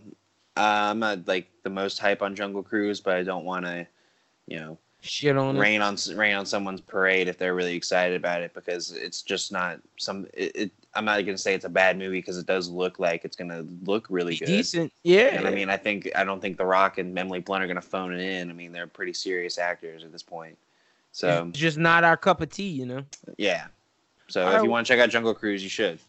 uh, 0.58 0.60
I'm 0.92 1.00
not 1.00 1.28
like 1.28 1.50
the 1.64 1.70
most 1.70 2.00
hype 2.00 2.22
on 2.22 2.36
Jungle 2.36 2.64
Cruise, 2.64 3.00
but 3.02 3.16
I 3.16 3.24
don't 3.24 3.46
want 3.46 3.66
to, 3.66 3.86
you 4.48 4.60
know, 4.60 4.78
Shit 5.02 5.38
on 5.38 5.56
it. 5.56 5.60
rain 5.60 5.82
on 5.82 5.98
rain 6.16 6.36
on 6.36 6.46
someone's 6.46 6.82
parade 6.82 7.28
if 7.30 7.38
they're 7.38 7.56
really 7.56 7.76
excited 7.76 8.16
about 8.18 8.42
it 8.42 8.54
because 8.54 8.92
it's 8.92 9.22
just 9.22 9.52
not 9.52 9.80
some. 9.98 10.26
It, 10.34 10.52
it, 10.56 10.72
I'm 10.96 11.06
not 11.06 11.24
gonna 11.26 11.38
say 11.38 11.54
it's 11.54 11.66
a 11.66 11.70
bad 11.70 11.98
movie 11.98 12.18
because 12.20 12.38
it 12.38 12.46
does 12.46 12.70
look 12.70 13.00
like 13.00 13.24
it's 13.24 13.36
gonna 13.36 13.66
look 13.86 14.08
really 14.10 14.36
good. 14.36 14.46
decent. 14.46 14.92
Yeah. 15.04 15.36
And 15.36 15.48
I 15.48 15.52
mean, 15.52 15.70
I 15.70 15.78
think 15.78 16.10
I 16.16 16.24
don't 16.24 16.42
think 16.42 16.58
The 16.58 16.66
Rock 16.66 16.98
and 16.98 17.18
Emily 17.18 17.40
Blunt 17.40 17.64
are 17.64 17.68
gonna 17.68 17.82
phone 17.82 18.14
it 18.14 18.22
in. 18.22 18.50
I 18.50 18.54
mean, 18.54 18.72
they're 18.72 18.88
pretty 18.88 19.14
serious 19.14 19.58
actors 19.58 20.04
at 20.04 20.12
this 20.12 20.24
point. 20.24 20.58
So 21.12 21.48
it's 21.50 21.60
just 21.60 21.78
not 21.78 22.04
our 22.04 22.18
cup 22.18 22.42
of 22.42 22.50
tea, 22.50 22.70
you 22.70 22.86
know. 22.86 23.04
yeah. 23.38 23.68
So 24.28 24.44
All 24.44 24.50
if 24.50 24.56
right. 24.56 24.64
you 24.64 24.70
want 24.70 24.86
to 24.86 24.94
check 24.94 25.00
out 25.00 25.10
Jungle 25.10 25.34
Cruise, 25.34 25.64
you 25.64 25.70
should. 25.70 26.00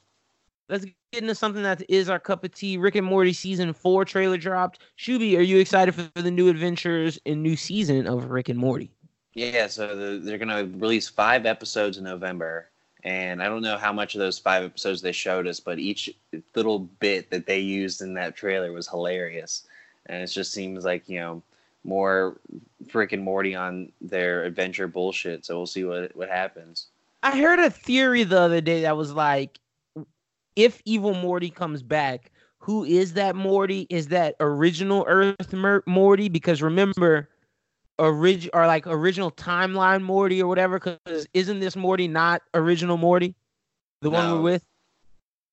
Let's 0.69 0.85
get 0.85 1.23
into 1.23 1.35
something 1.35 1.63
that 1.63 1.83
is 1.89 2.09
our 2.09 2.19
cup 2.19 2.45
of 2.45 2.55
tea. 2.55 2.77
Rick 2.77 2.95
and 2.95 3.07
Morty 3.07 3.33
season 3.33 3.73
four 3.73 4.05
trailer 4.05 4.37
dropped. 4.37 4.79
Shuby, 4.99 5.37
are 5.37 5.43
you 5.43 5.59
excited 5.59 5.95
for 5.95 6.09
the 6.21 6.31
new 6.31 6.49
adventures 6.49 7.19
and 7.27 7.43
new 7.43 7.57
season 7.57 8.07
of 8.07 8.31
Rick 8.31 8.51
and 8.51 8.59
Morty? 8.59 8.91
Yeah, 9.35 9.67
so 9.69 9.97
the, 9.97 10.19
they're 10.19 10.39
gonna 10.39 10.65
release 10.77 11.09
five 11.09 11.47
episodes 11.47 11.99
in 11.99 12.05
November, 12.05 12.69
and 13.05 13.43
I 13.43 13.49
don't 13.49 13.63
know 13.63 13.79
how 13.79 13.93
much 13.93 14.15
of 14.15 14.21
those 14.21 14.39
five 14.39 14.65
episodes 14.65 15.03
they 15.03 15.13
showed 15.13 15.47
us, 15.47 15.61
but 15.61 15.79
each 15.79 16.15
little 16.55 16.79
bit 16.79 17.31
that 17.31 17.47
they 17.47 17.61
used 17.61 18.03
in 18.03 18.15
that 18.15 18.37
trailer 18.37 18.73
was 18.73 18.89
hilarious, 18.89 19.67
and 20.07 20.23
it 20.23 20.27
just 20.29 20.53
seems 20.53 20.85
like 20.85 21.09
you 21.09 21.21
know 21.21 21.43
more 21.85 22.39
and 22.95 23.23
Morty 23.23 23.55
on 23.55 23.93
their 24.01 24.45
adventure 24.45 24.89
bullshit. 24.89 25.45
So 25.45 25.57
we'll 25.57 25.67
see 25.67 25.85
what 25.85 26.15
what 26.17 26.29
happens. 26.29 26.87
I 27.23 27.39
heard 27.39 27.59
a 27.59 27.71
theory 27.71 28.25
the 28.25 28.41
other 28.41 28.61
day 28.61 28.83
that 28.83 28.97
was 28.97 29.13
like, 29.13 29.59
if 30.57 30.81
Evil 30.85 31.15
Morty 31.15 31.51
comes 31.51 31.83
back, 31.83 32.31
who 32.59 32.85
is 32.85 33.15
that 33.15 33.37
Morty? 33.37 33.87
Is 33.91 34.09
that 34.09 34.37
original 34.41 35.05
Earth 35.07 35.55
Morty? 35.87 36.29
Because 36.29 36.63
remember, 36.63 37.29
orig 38.01 38.49
or 38.53 38.67
like 38.67 38.87
original 38.87 39.31
timeline 39.31 40.03
Morty 40.03 40.43
or 40.43 40.49
whatever? 40.49 40.79
Because 40.81 41.27
isn't 41.35 41.61
this 41.61 41.77
Morty 41.77 42.09
not 42.09 42.43
original 42.55 42.97
Morty? 42.97 43.35
The 44.01 44.11
one 44.11 44.33
we're 44.33 44.41
with? 44.41 44.65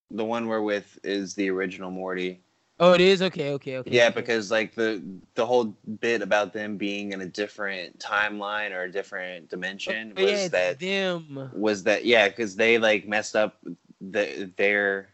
The 0.09 0.25
one 0.25 0.47
we're 0.47 0.61
with 0.61 0.97
is 1.03 1.35
the 1.35 1.49
original 1.49 1.91
Morty. 1.91 2.41
Oh, 2.79 2.93
it 2.93 3.01
is. 3.01 3.21
Okay, 3.23 3.53
okay, 3.53 3.77
okay. 3.77 3.91
Yeah, 3.91 4.07
okay. 4.07 4.21
because 4.21 4.51
like 4.51 4.75
the 4.75 5.03
the 5.35 5.45
whole 5.45 5.75
bit 5.99 6.21
about 6.21 6.53
them 6.53 6.77
being 6.77 7.11
in 7.11 7.21
a 7.21 7.25
different 7.25 7.99
timeline 7.99 8.71
or 8.71 8.83
a 8.83 8.91
different 8.91 9.49
dimension 9.49 10.13
Oh, 10.15 10.23
was 10.23 10.31
yeah, 10.31 10.47
that 10.49 10.79
them. 10.79 11.49
was 11.53 11.83
that 11.83 12.05
yeah 12.05 12.27
because 12.29 12.55
they 12.55 12.77
like 12.77 13.07
messed 13.07 13.35
up 13.35 13.57
the 13.99 14.51
their 14.57 15.09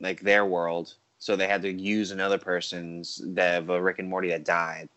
like 0.00 0.20
their 0.20 0.44
world 0.44 0.94
so 1.18 1.34
they 1.36 1.48
had 1.48 1.62
to 1.62 1.72
use 1.72 2.10
another 2.10 2.36
person's 2.38 3.22
that 3.24 3.62
of 3.62 3.70
a 3.70 3.80
rick 3.82 3.98
and 3.98 4.08
morty 4.08 4.28
that 4.28 4.44
died 4.44 4.90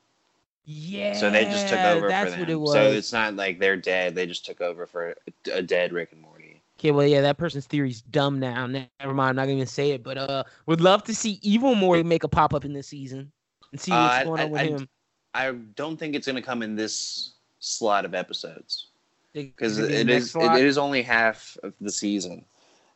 Yeah. 0.66 1.14
so 1.14 1.30
they 1.32 1.46
just 1.46 1.68
took 1.68 1.80
over 1.80 2.08
That's 2.08 2.34
for 2.34 2.40
what 2.40 2.48
them 2.48 2.56
it 2.56 2.60
was. 2.60 2.74
so 2.74 2.82
it's 2.92 3.12
not 3.12 3.36
like 3.36 3.60
they're 3.60 3.76
dead 3.78 4.14
they 4.16 4.26
just 4.28 4.46
took 4.46 4.62
over 4.62 4.86
for 4.86 5.16
a, 5.52 5.62
dead 5.62 5.92
rick 5.92 6.12
and 6.12 6.22
morty 6.22 6.62
Okay, 6.80 6.90
well, 6.90 7.06
yeah, 7.06 7.22
that 7.22 7.38
person's 7.38 7.68
theory's 7.68 8.02
dumb 8.02 8.40
now. 8.40 8.66
Never 8.66 9.14
mind, 9.14 9.30
I'm 9.30 9.36
not 9.36 9.46
gonna 9.46 9.68
say 9.68 9.92
it. 9.92 10.02
But 10.02 10.18
uh, 10.18 10.44
would 10.66 10.82
love 10.82 11.04
to 11.04 11.14
see 11.14 11.38
Evil 11.44 11.76
Morty 11.76 12.02
make 12.02 12.24
a 12.24 12.28
pop 12.28 12.56
up 12.56 12.66
in 12.66 12.74
this 12.74 12.88
season 12.88 13.32
and 13.72 13.80
see 13.80 13.92
what's 13.92 14.16
Uh, 14.16 14.24
going 14.24 14.40
I- 14.40 14.44
on 14.46 14.50
with 14.52 14.62
I- 14.62 14.66
him. 14.66 14.90
i 15.36 15.52
don't 15.76 15.98
think 15.98 16.16
it's 16.16 16.26
going 16.26 16.36
to 16.38 16.42
come 16.42 16.64
in 16.64 16.76
this 16.76 17.34
slot 17.60 18.04
of 18.04 18.16
episodes 18.16 18.88
because 19.34 19.78
it, 19.78 19.92
it 19.92 20.10
is 20.10 20.32
slot? 20.32 20.58
it 20.60 20.66
is 20.66 20.80
only 20.80 21.04
half 21.04 21.56
of 21.62 21.74
the 21.82 21.92
season 21.92 22.44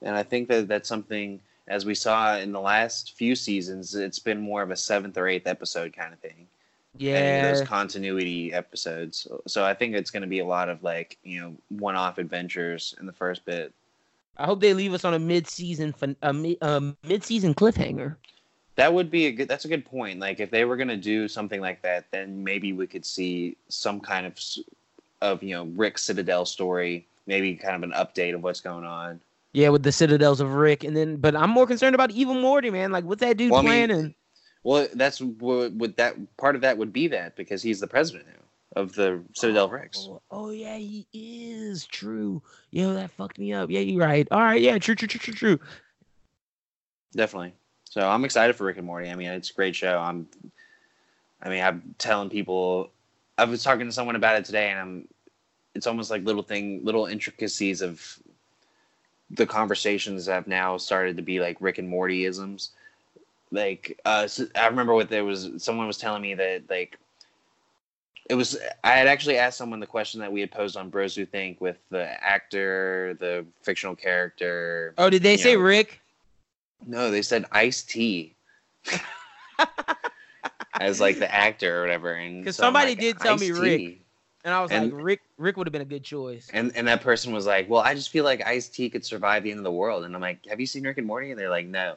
and 0.01 0.15
i 0.15 0.23
think 0.23 0.47
that 0.49 0.67
that's 0.67 0.89
something 0.89 1.39
as 1.67 1.85
we 1.85 1.93
saw 1.93 2.35
in 2.37 2.51
the 2.51 2.59
last 2.59 3.13
few 3.15 3.35
seasons 3.35 3.93
it's 3.93 4.17
been 4.19 4.39
more 4.41 4.63
of 4.63 4.71
a 4.71 4.75
seventh 4.75 5.15
or 5.17 5.27
eighth 5.27 5.45
episode 5.47 5.93
kind 5.95 6.11
of 6.11 6.19
thing 6.19 6.47
any 7.11 7.33
of 7.33 7.39
Yeah, 7.39 7.41
those 7.41 7.61
continuity 7.61 8.53
episodes. 8.53 9.19
So, 9.19 9.41
so 9.47 9.63
I 9.65 9.73
think 9.73 9.95
it's 9.95 10.11
going 10.11 10.21
to 10.21 10.27
be 10.27 10.39
a 10.39 10.45
lot 10.45 10.69
of 10.69 10.83
like 10.83 11.17
you 11.23 11.41
know 11.41 11.55
one-off 11.69 12.17
adventures 12.17 12.95
in 12.99 13.05
the 13.05 13.13
first 13.13 13.45
bit. 13.45 13.73
I 14.37 14.45
hope 14.45 14.59
they 14.61 14.73
leave 14.73 14.93
us 14.93 15.05
on 15.05 15.13
a 15.13 15.19
mid-season 15.19 15.93
fin- 15.93 16.17
a 16.21 16.33
mi- 16.33 16.57
a 16.61 16.93
mid-season 17.03 17.53
cliffhanger. 17.53 18.17
That 18.75 18.93
would 18.93 19.09
be 19.09 19.27
a 19.27 19.31
good. 19.31 19.47
That's 19.47 19.65
a 19.65 19.69
good 19.69 19.85
point. 19.85 20.19
Like 20.19 20.39
if 20.39 20.51
they 20.51 20.65
were 20.65 20.75
going 20.75 20.89
to 20.89 20.97
do 20.97 21.27
something 21.27 21.61
like 21.61 21.81
that, 21.83 22.05
then 22.11 22.43
maybe 22.43 22.73
we 22.73 22.87
could 22.87 23.05
see 23.05 23.55
some 23.69 23.99
kind 24.01 24.25
of 24.25 24.37
of 25.21 25.41
you 25.43 25.55
know 25.55 25.65
Rick 25.65 25.97
Citadel 25.97 26.45
story, 26.45 27.05
maybe 27.25 27.55
kind 27.55 27.75
of 27.75 27.83
an 27.83 27.91
update 27.95 28.35
of 28.35 28.43
what's 28.43 28.61
going 28.61 28.85
on. 28.85 29.21
Yeah, 29.53 29.69
with 29.69 29.83
the 29.83 29.91
Citadels 29.91 30.41
of 30.41 30.53
Rick, 30.55 30.83
and 30.83 30.95
then 30.95 31.15
but 31.17 31.35
I'm 31.35 31.49
more 31.49 31.65
concerned 31.65 31.95
about 31.95 32.11
Evil 32.11 32.35
Morty, 32.35 32.69
man. 32.69 32.91
Like, 32.91 33.05
what's 33.05 33.21
that 33.21 33.37
dude 33.37 33.51
Well, 33.51 33.59
I 33.59 33.63
mean, 33.63 33.89
planning? 33.89 34.15
Well, 34.65 34.87
that's 34.95 35.21
what 35.21 35.73
would 35.73 35.95
that 35.97 36.15
part 36.37 36.55
of 36.55 36.61
that 36.61 36.79
would 36.79 36.91
be 36.91 37.07
that 37.09 37.35
because 37.35 37.61
he's 37.61 37.79
the 37.79 37.85
president 37.85 38.25
now 38.25 38.81
of 38.81 38.95
the 38.95 39.21
Citadel 39.33 39.65
oh, 39.65 39.69
Ricks. 39.69 40.07
Oh, 40.09 40.21
oh, 40.31 40.49
yeah, 40.49 40.75
he 40.75 41.05
is 41.13 41.85
true. 41.85 42.41
Yo, 42.71 42.91
that 42.95 43.11
fucked 43.11 43.37
me 43.37 43.53
up. 43.53 43.69
Yeah, 43.69 43.81
you're 43.81 44.03
right. 44.03 44.27
All 44.31 44.41
right, 44.41 44.59
yeah, 44.59 44.79
true, 44.79 44.95
true, 44.95 45.07
true, 45.07 45.19
true, 45.19 45.33
true. 45.35 45.59
Definitely. 47.15 47.53
So 47.91 48.09
I'm 48.09 48.25
excited 48.25 48.55
for 48.55 48.63
Rick 48.63 48.77
and 48.77 48.87
Morty. 48.87 49.11
I 49.11 49.15
mean, 49.15 49.29
it's 49.29 49.51
a 49.51 49.53
great 49.53 49.75
show. 49.75 49.99
I'm, 49.99 50.27
I 51.43 51.49
mean, 51.49 51.63
I'm 51.63 51.93
telling 51.99 52.31
people. 52.31 52.89
I 53.37 53.43
was 53.43 53.61
talking 53.61 53.85
to 53.85 53.91
someone 53.91 54.15
about 54.15 54.37
it 54.37 54.45
today, 54.45 54.71
and 54.71 54.79
I'm. 54.79 55.07
It's 55.75 55.85
almost 55.85 56.09
like 56.09 56.23
little 56.23 56.41
thing, 56.41 56.83
little 56.83 57.05
intricacies 57.05 57.83
of 57.83 58.17
the 59.29 59.45
conversations 59.45 60.25
have 60.25 60.47
now 60.47 60.77
started 60.77 61.17
to 61.17 61.23
be 61.23 61.39
like 61.39 61.57
Rick 61.59 61.77
and 61.77 61.87
Morty 61.87 62.25
isms. 62.25 62.71
Like, 63.51 63.99
uh, 64.05 64.27
I 64.55 64.67
remember 64.67 64.93
what 64.93 65.09
there 65.09 65.23
was. 65.23 65.49
Someone 65.57 65.87
was 65.87 65.97
telling 65.97 66.21
me 66.21 66.33
that 66.35 66.63
like. 66.69 66.97
It 68.29 68.33
was. 68.35 68.57
I 68.83 68.91
had 68.91 69.07
actually 69.07 69.37
asked 69.37 69.57
someone 69.57 69.79
the 69.79 69.85
question 69.87 70.19
that 70.21 70.31
we 70.31 70.39
had 70.41 70.51
posed 70.51 70.75
on 70.77 70.89
Bros 70.89 71.15
Who 71.15 71.25
Think 71.27 71.61
with 71.61 71.77
the 71.91 72.05
actor, 72.23 73.15
the 73.19 73.45
fictional 73.61 73.95
character. 73.95 74.93
Oh, 74.97 75.09
did 75.11 75.21
they 75.21 75.37
say 75.37 75.53
know, 75.55 75.61
Rick? 75.61 76.01
no, 76.87 77.11
they 77.11 77.21
said 77.21 77.45
Ice-T. 77.51 78.33
As 80.79 80.99
like 80.99 81.19
the 81.19 81.33
actor 81.33 81.79
or 81.79 81.81
whatever, 81.83 82.13
and 82.15 82.43
'Cause 82.43 82.57
so 82.57 82.63
somebody 82.63 82.91
like, 82.91 82.99
did 82.99 83.19
tell 83.19 83.37
me 83.37 83.51
Rick." 83.51 83.77
tea?" 83.79 84.01
And 84.43 84.53
I 84.53 84.61
was 84.61 84.71
And- 84.71 84.91
like, 84.93 85.03
Rick, 85.03 85.21
Rick 85.37 85.57
would 85.57 85.67
have 85.67 85.71
been 85.71 85.81
a 85.81 85.85
good 85.85 86.03
choice. 86.03 86.49
And 86.51 86.75
and 86.75 86.87
that 86.87 87.01
person 87.01 87.31
was 87.31 87.45
like, 87.45 87.69
"Well, 87.69 87.81
I 87.81 87.93
just 87.93 88.09
feel 88.09 88.25
like 88.25 88.45
Ice-T 88.45 88.89
could 88.89 89.05
survive 89.05 89.43
the 89.43 89.51
end 89.51 89.59
of 89.59 89.63
the 89.63 89.71
world." 89.71 90.03
And 90.03 90.13
I'm 90.13 90.21
like, 90.21 90.45
"Have 90.47 90.59
you 90.59 90.65
seen 90.67 90.83
Rick 90.83 90.97
and 90.97 91.07
Morty?" 91.07 91.31
And 91.31 91.39
they're 91.39 91.49
like, 91.49 91.67
"No." 91.67 91.95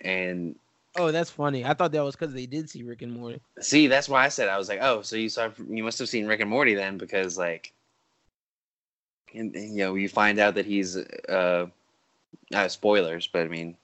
And 0.00 0.56
Oh, 0.98 1.12
that's 1.12 1.30
funny. 1.30 1.64
I 1.64 1.74
thought 1.74 1.92
that 1.92 2.04
was 2.04 2.16
because 2.16 2.32
they 2.32 2.46
did 2.46 2.70
see 2.70 2.82
Rick 2.82 3.02
and 3.02 3.12
Morty. 3.12 3.40
see, 3.60 3.86
that's 3.86 4.08
why 4.08 4.24
I 4.24 4.28
said 4.28 4.48
I 4.48 4.56
was 4.56 4.68
like, 4.68 4.78
"Oh, 4.80 5.02
so 5.02 5.16
you 5.16 5.28
saw 5.28 5.50
you 5.68 5.84
must 5.84 5.98
have 5.98 6.08
seen 6.08 6.26
Rick 6.26 6.40
and 6.40 6.50
Morty 6.50 6.74
then, 6.74 6.96
because 6.96 7.36
like, 7.36 7.72
and, 9.34 9.54
and, 9.54 9.76
you 9.76 9.84
know, 9.84 9.94
you 9.94 10.08
find 10.08 10.38
out 10.38 10.54
that 10.54 10.64
he's 10.64 10.96
uh, 10.96 11.66
uh 12.54 12.68
spoilers, 12.68 13.26
but 13.26 13.42
I 13.42 13.48
mean." 13.48 13.76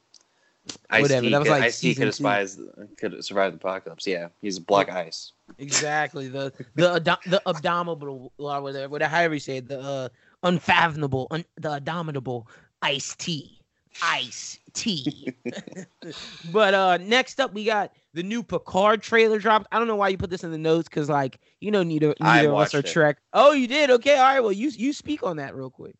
Ice 0.90 1.02
Whatever, 1.02 1.30
that 1.30 1.38
was 1.38 1.48
could, 1.48 1.52
like 1.52 1.62
Ice 1.64 1.80
could 1.80 2.14
survive, 2.14 2.50
could 2.96 3.24
survive 3.24 3.52
the 3.52 3.56
apocalypse. 3.56 4.06
Yeah, 4.06 4.28
he's 4.40 4.60
black 4.60 4.90
ice. 4.90 5.32
Exactly. 5.58 6.28
The 6.28 6.52
the 6.76 6.94
ado- 6.94 7.16
the 7.26 7.42
abominable 7.46 8.32
or 8.38 8.60
whatever, 8.60 8.88
whatever 8.88 9.10
however 9.10 9.34
you 9.34 9.40
say 9.40 9.56
it, 9.56 9.68
the 9.68 9.80
uh, 9.80 10.08
unfathomable, 10.44 11.26
un- 11.32 11.44
the 11.56 11.74
abominable 11.76 12.48
Ice-T. 12.82 13.61
Ice 14.02 14.58
tea. 14.72 15.34
but 16.52 16.74
uh 16.74 16.96
next 16.98 17.40
up 17.40 17.52
we 17.52 17.64
got 17.64 17.92
the 18.14 18.22
new 18.22 18.42
Picard 18.42 19.02
trailer 19.02 19.38
dropped. 19.38 19.66
I 19.72 19.78
don't 19.78 19.88
know 19.88 19.96
why 19.96 20.08
you 20.08 20.18
put 20.18 20.30
this 20.30 20.44
in 20.44 20.52
the 20.52 20.58
notes 20.58 20.88
because 20.88 21.08
like 21.08 21.40
you 21.60 21.70
know 21.70 21.82
neither 21.82 22.14
neither 22.20 22.50
of 22.50 22.58
us 22.58 22.74
are. 22.74 22.82
Trek. 22.82 23.18
Oh, 23.32 23.52
you 23.52 23.66
did? 23.66 23.90
Okay, 23.90 24.16
all 24.16 24.24
right. 24.24 24.40
Well, 24.40 24.52
you 24.52 24.70
you 24.70 24.92
speak 24.92 25.22
on 25.22 25.36
that 25.36 25.54
real 25.54 25.70
quick. 25.70 25.94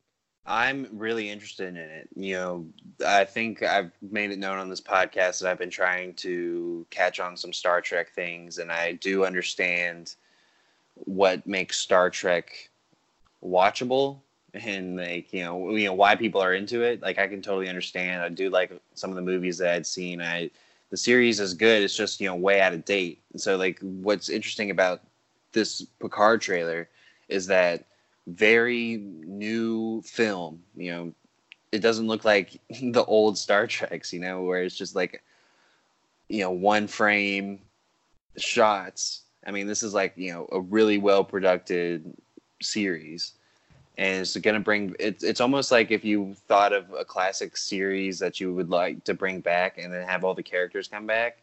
I'm 0.45 0.89
really 0.93 1.31
interested 1.31 1.69
in 1.69 1.77
it. 1.77 2.09
You 2.17 2.35
know, 2.35 2.67
I 3.07 3.25
think 3.25 3.63
I've 3.63 3.93
made 4.03 4.33
it 4.33 4.39
known 4.39 4.59
on 4.59 4.69
this 4.69 4.81
podcast 4.81 5.41
that 5.41 5.51
I've 5.51 5.59
been 5.59 5.71
trying 5.71 6.15
to 6.15 6.85
catch 6.91 7.21
on 7.21 7.37
some 7.37 7.53
Star 7.53 7.81
Trek 7.81 8.11
things, 8.11 8.59
and 8.59 8.73
I 8.73 8.93
do 8.93 9.25
understand 9.25 10.17
what 10.95 11.47
makes 11.47 11.79
Star 11.79 12.11
Trek 12.11 12.71
watchable 13.43 14.21
and 14.55 14.97
like 14.97 15.33
you 15.33 15.43
know 15.43 15.75
you 15.75 15.87
know 15.87 15.95
why 15.95 16.15
people 16.15 16.41
are 16.41 16.55
into 16.55 16.83
it. 16.83 17.03
Like 17.03 17.19
I 17.19 17.27
can 17.27 17.43
totally 17.43 17.69
understand. 17.69 18.23
I 18.23 18.29
do 18.29 18.51
like 18.51 18.73
some 18.95 19.11
of 19.11 19.17
the 19.17 19.23
movies 19.23 19.59
that 19.59 19.75
I'd 19.75 19.87
seen. 19.87 20.21
I 20.21 20.51
the 20.91 20.97
series 20.97 21.41
is 21.41 21.55
good. 21.55 21.83
It's 21.83 21.97
just 21.97 22.21
you 22.21 22.29
know 22.29 22.35
way 22.35 22.61
out 22.61 22.75
of 22.75 22.85
date. 22.85 23.21
and 23.33 23.41
So 23.41 23.57
like 23.57 23.79
what's 23.81 24.29
interesting 24.29 24.71
about 24.71 25.03
this 25.53 25.83
Picard 26.01 26.41
trailer 26.41 26.89
is 27.29 27.47
that 27.47 27.85
very 28.27 28.99
new 28.99 30.03
film. 30.03 30.63
You 30.77 30.91
know, 30.93 31.13
it 31.73 31.81
doesn't 31.81 32.07
look 32.07 32.25
like 32.25 32.61
the 32.81 33.05
old 33.07 33.39
Star 33.39 33.67
Treks. 33.67 34.13
You 34.13 34.21
know, 34.21 34.43
where 34.43 34.63
it's 34.63 34.77
just 34.77 34.95
like 34.95 35.23
you 36.29 36.43
know 36.43 36.51
one 36.51 36.87
frame 36.87 37.61
shots. 38.37 39.23
I 39.47 39.51
mean, 39.51 39.67
this 39.67 39.83
is 39.83 39.95
like 39.95 40.13
you 40.17 40.33
know 40.33 40.49
a 40.53 40.61
really 40.61 40.99
well 40.99 41.25
produced 41.25 42.05
series, 42.61 43.33
and 43.99 44.21
it's 44.21 44.37
going 44.37 44.55
to 44.55 44.61
bring. 44.61 44.97
It's 44.99 45.23
it's 45.23 45.41
almost 45.41 45.71
like 45.71 45.91
if 45.91 46.05
you 46.05 46.35
thought 46.49 46.73
of 46.73 46.93
a 46.93 47.05
classic 47.05 47.57
series 47.57 48.19
that 48.21 48.41
you 48.41 48.55
would 48.55 48.71
like 48.71 49.05
to 49.05 49.15
bring 49.15 49.41
back, 49.41 49.79
and 49.79 49.93
then 49.93 50.07
have 50.07 50.25
all 50.25 50.35
the 50.35 50.43
characters 50.43 50.89
come 50.89 51.07
back. 51.07 51.39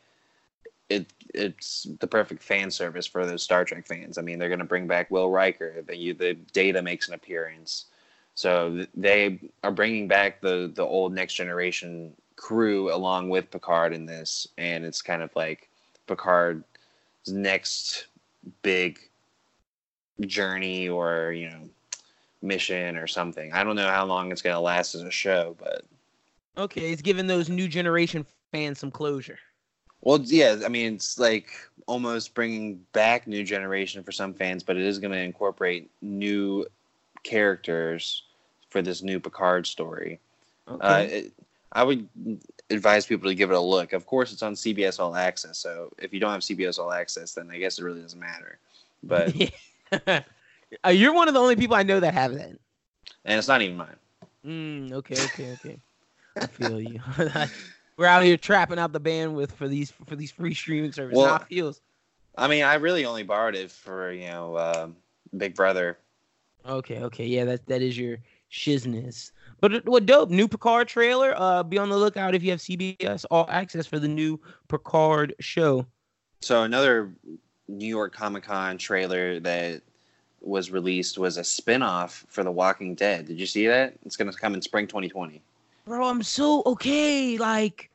It 0.89 1.05
it's 1.33 1.87
the 1.99 2.07
perfect 2.07 2.41
fan 2.41 2.71
service 2.71 3.05
for 3.05 3.25
those 3.25 3.43
Star 3.43 3.65
Trek 3.65 3.85
fans. 3.87 4.17
I 4.17 4.21
mean, 4.21 4.39
they're 4.39 4.49
going 4.49 4.59
to 4.59 4.65
bring 4.65 4.87
back 4.87 5.11
Will 5.11 5.29
Riker. 5.29 5.83
The 5.87 6.13
the 6.13 6.33
Data 6.51 6.81
makes 6.81 7.07
an 7.07 7.13
appearance, 7.13 7.85
so 8.33 8.85
they 8.95 9.39
are 9.63 9.71
bringing 9.71 10.07
back 10.07 10.41
the 10.41 10.71
the 10.73 10.83
old 10.83 11.13
Next 11.13 11.35
Generation 11.35 12.13
crew 12.35 12.93
along 12.93 13.29
with 13.29 13.51
Picard 13.51 13.93
in 13.93 14.05
this, 14.05 14.47
and 14.57 14.83
it's 14.83 15.01
kind 15.03 15.21
of 15.21 15.29
like 15.35 15.69
Picard's 16.07 16.63
next 17.27 18.07
big 18.63 18.99
journey 20.21 20.89
or 20.89 21.31
you 21.31 21.49
know 21.49 21.69
mission 22.41 22.97
or 22.97 23.07
something. 23.07 23.51
I 23.53 23.63
don't 23.63 23.75
know 23.75 23.89
how 23.89 24.05
long 24.05 24.31
it's 24.31 24.41
going 24.41 24.55
to 24.55 24.59
last 24.59 24.95
as 24.95 25.01
a 25.01 25.11
show, 25.11 25.55
but 25.59 25.83
Okay, 26.57 26.91
it's 26.91 27.01
giving 27.01 27.27
those 27.27 27.49
new 27.49 27.67
generation 27.67 28.25
fans 28.51 28.79
some 28.79 28.91
closure. 28.91 29.39
well, 30.01 30.19
yeah. 30.23 30.57
I 30.65 30.69
mean, 30.69 30.95
it's 30.95 31.17
like 31.19 31.51
almost 31.85 32.33
bringing 32.33 32.83
back 32.93 33.27
new 33.27 33.43
generation 33.43 34.03
for 34.03 34.11
some 34.11 34.33
fans, 34.33 34.63
but 34.63 34.75
it 34.75 34.83
is 34.83 34.99
going 34.99 35.13
to 35.13 35.19
incorporate 35.19 35.89
new 36.01 36.65
characters 37.23 38.23
for 38.69 38.81
this 38.81 39.01
new 39.01 39.19
Picard 39.19 39.65
story. 39.67 40.19
Okay. 40.67 40.87
Uh, 40.87 40.99
it, 40.99 41.31
I 41.71 41.83
would 41.83 42.07
advise 42.69 43.05
people 43.05 43.29
to 43.29 43.35
give 43.35 43.51
it 43.51 43.55
a 43.55 43.59
look. 43.59 43.93
Of 43.93 44.05
course, 44.05 44.31
it's 44.33 44.41
on 44.43 44.53
CBS 44.53 44.99
All 44.99 45.15
Access, 45.15 45.57
so 45.57 45.91
if 45.99 46.13
you 46.13 46.19
don't 46.19 46.31
have 46.31 46.41
CBS 46.41 46.79
All 46.79 46.91
Access, 46.91 47.33
then 47.33 47.49
I 47.51 47.57
guess 47.59 47.79
it 47.79 47.83
really 47.83 48.01
doesn't 48.01 48.19
matter. 48.19 48.57
But 49.03 49.33
Uh, 50.85 50.89
you're 50.89 51.13
one 51.13 51.27
of 51.27 51.33
the 51.33 51.39
only 51.39 51.55
people 51.55 51.75
I 51.75 51.83
know 51.83 51.99
that 51.99 52.13
have 52.13 52.33
that. 52.35 52.49
and 52.49 52.59
it's 53.25 53.47
not 53.47 53.61
even 53.61 53.77
mine. 53.77 53.95
Mm, 54.45 54.93
okay, 54.93 55.15
okay, 55.15 55.51
okay. 55.51 55.79
I 56.37 56.47
feel 56.47 56.79
you. 56.79 56.99
We're 57.97 58.05
out 58.05 58.23
here 58.23 58.37
trapping 58.37 58.79
out 58.79 58.93
the 58.93 59.01
bandwidth 59.01 59.51
for 59.51 59.67
these 59.67 59.91
for 59.91 60.15
these 60.15 60.31
free 60.31 60.53
streaming 60.53 60.91
services. 60.93 61.17
Well, 61.17 61.39
feels. 61.39 61.81
I 62.37 62.47
mean, 62.47 62.63
I 62.63 62.75
really 62.75 63.03
only 63.05 63.23
borrowed 63.23 63.55
it 63.55 63.71
for 63.71 64.11
you 64.11 64.27
know 64.27 64.55
uh, 64.55 64.87
Big 65.35 65.55
Brother. 65.55 65.97
Okay, 66.65 67.01
okay, 67.01 67.25
yeah, 67.25 67.43
that 67.45 67.65
that 67.67 67.81
is 67.81 67.97
your 67.97 68.19
shizness. 68.51 69.31
But 69.59 69.85
what 69.85 70.05
dope 70.05 70.29
new 70.29 70.47
Picard 70.47 70.87
trailer. 70.87 71.33
Uh, 71.35 71.63
be 71.63 71.77
on 71.77 71.89
the 71.89 71.97
lookout 71.97 72.35
if 72.35 72.43
you 72.43 72.51
have 72.51 72.59
CBS 72.59 73.25
All 73.29 73.47
Access 73.49 73.85
for 73.85 73.99
the 73.99 74.07
new 74.07 74.39
Picard 74.69 75.35
show. 75.39 75.85
So 76.41 76.63
another 76.63 77.13
New 77.67 77.87
York 77.87 78.13
Comic 78.13 78.43
Con 78.43 78.77
trailer 78.77 79.39
that 79.41 79.81
was 80.41 80.71
released 80.71 81.17
was 81.17 81.37
a 81.37 81.43
spin-off 81.43 82.25
for 82.29 82.43
The 82.43 82.51
Walking 82.51 82.95
Dead. 82.95 83.27
Did 83.27 83.39
you 83.39 83.45
see 83.45 83.67
that? 83.67 83.93
It's 84.05 84.15
going 84.15 84.31
to 84.31 84.37
come 84.37 84.53
in 84.53 84.61
spring 84.61 84.87
2020. 84.87 85.41
Bro, 85.85 86.05
I'm 86.07 86.23
so 86.23 86.63
okay. 86.65 87.37
Like, 87.37 87.89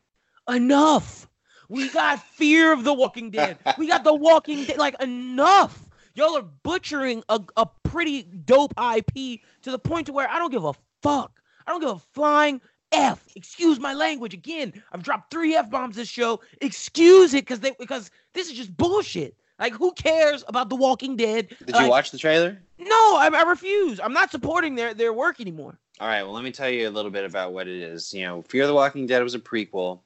enough. 0.48 1.28
We 1.68 1.88
got 1.90 2.22
Fear 2.22 2.72
of 2.72 2.84
the 2.84 2.92
Walking 2.92 3.30
Dead. 3.30 3.58
We 3.78 3.86
got 3.86 4.04
The 4.04 4.14
Walking 4.14 4.64
Dead. 4.64 4.78
Like, 4.78 5.00
enough. 5.02 5.80
Y'all 6.14 6.36
are 6.36 6.42
butchering 6.62 7.24
a, 7.28 7.40
a 7.56 7.66
pretty 7.82 8.22
dope 8.22 8.72
IP 8.78 9.40
to 9.62 9.70
the 9.70 9.78
point 9.78 10.06
to 10.06 10.12
where 10.12 10.28
I 10.28 10.38
don't 10.38 10.52
give 10.52 10.64
a 10.64 10.74
fuck. 11.02 11.40
I 11.66 11.72
don't 11.72 11.80
give 11.80 11.90
a 11.90 11.98
flying 11.98 12.60
F. 12.92 13.26
Excuse 13.34 13.80
my 13.80 13.94
language 13.94 14.34
again. 14.34 14.72
I've 14.92 15.02
dropped 15.02 15.30
three 15.30 15.56
F 15.56 15.70
bombs 15.70 15.96
this 15.96 16.08
show. 16.08 16.40
Excuse 16.60 17.34
it 17.34 17.42
because 17.44 17.60
they 17.60 17.72
because 17.78 18.10
this 18.32 18.48
is 18.48 18.56
just 18.56 18.76
bullshit. 18.76 19.36
Like 19.58 19.74
who 19.74 19.92
cares 19.92 20.44
about 20.48 20.68
The 20.68 20.76
Walking 20.76 21.16
Dead? 21.16 21.48
Did 21.64 21.74
like, 21.74 21.84
you 21.84 21.90
watch 21.90 22.10
the 22.10 22.18
trailer? 22.18 22.60
No, 22.78 23.16
I, 23.16 23.30
I 23.32 23.42
refuse. 23.42 24.00
I'm 24.00 24.12
not 24.12 24.30
supporting 24.30 24.74
their 24.74 24.94
their 24.94 25.12
work 25.12 25.40
anymore. 25.40 25.78
All 26.00 26.08
right, 26.08 26.22
well, 26.22 26.32
let 26.32 26.42
me 26.42 26.50
tell 26.50 26.68
you 26.68 26.88
a 26.88 26.90
little 26.90 27.10
bit 27.10 27.24
about 27.24 27.52
what 27.52 27.68
it 27.68 27.80
is. 27.80 28.12
You 28.12 28.24
know, 28.24 28.42
Fear 28.42 28.66
the 28.66 28.74
Walking 28.74 29.06
Dead 29.06 29.22
was 29.22 29.34
a 29.34 29.38
prequel. 29.38 30.00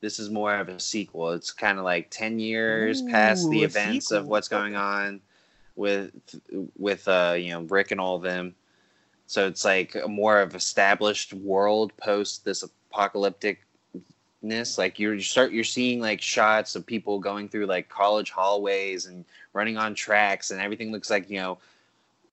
This 0.00 0.18
is 0.18 0.30
more 0.30 0.54
of 0.54 0.68
a 0.68 0.78
sequel. 0.78 1.30
It's 1.30 1.50
kind 1.52 1.78
of 1.78 1.84
like 1.84 2.10
10 2.10 2.38
years 2.38 3.02
Ooh, 3.02 3.08
past 3.08 3.50
the 3.50 3.62
events 3.62 4.10
of 4.10 4.26
what's 4.26 4.48
going 4.48 4.76
on 4.76 5.20
with 5.76 6.12
with 6.76 7.06
uh, 7.08 7.34
you 7.36 7.50
know, 7.50 7.62
Rick 7.62 7.90
and 7.90 8.00
all 8.00 8.16
of 8.16 8.22
them. 8.22 8.54
So 9.26 9.46
it's 9.46 9.64
like 9.64 9.94
a 9.94 10.08
more 10.08 10.40
of 10.40 10.54
established 10.54 11.32
world 11.32 11.96
post 11.96 12.44
this 12.44 12.64
apocalypticness. 14.42 14.78
Like 14.78 14.98
you're, 14.98 15.14
you 15.14 15.22
start 15.22 15.52
you're 15.52 15.64
seeing 15.64 16.00
like 16.00 16.20
shots 16.20 16.74
of 16.74 16.86
people 16.86 17.18
going 17.18 17.48
through 17.48 17.66
like 17.66 17.88
college 17.88 18.30
hallways 18.30 19.06
and 19.06 19.24
running 19.52 19.76
on 19.76 19.94
tracks 19.94 20.50
and 20.50 20.60
everything 20.60 20.92
looks 20.92 21.10
like, 21.10 21.28
you 21.30 21.38
know, 21.38 21.58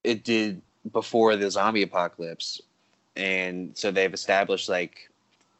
it 0.04 0.24
did 0.24 0.62
before 0.92 1.36
the 1.36 1.51
zombie 1.51 1.84
apocalypse 1.84 2.62
and 3.18 3.72
so 3.75 3.92
they've 3.92 4.13
established 4.13 4.70
like 4.70 5.10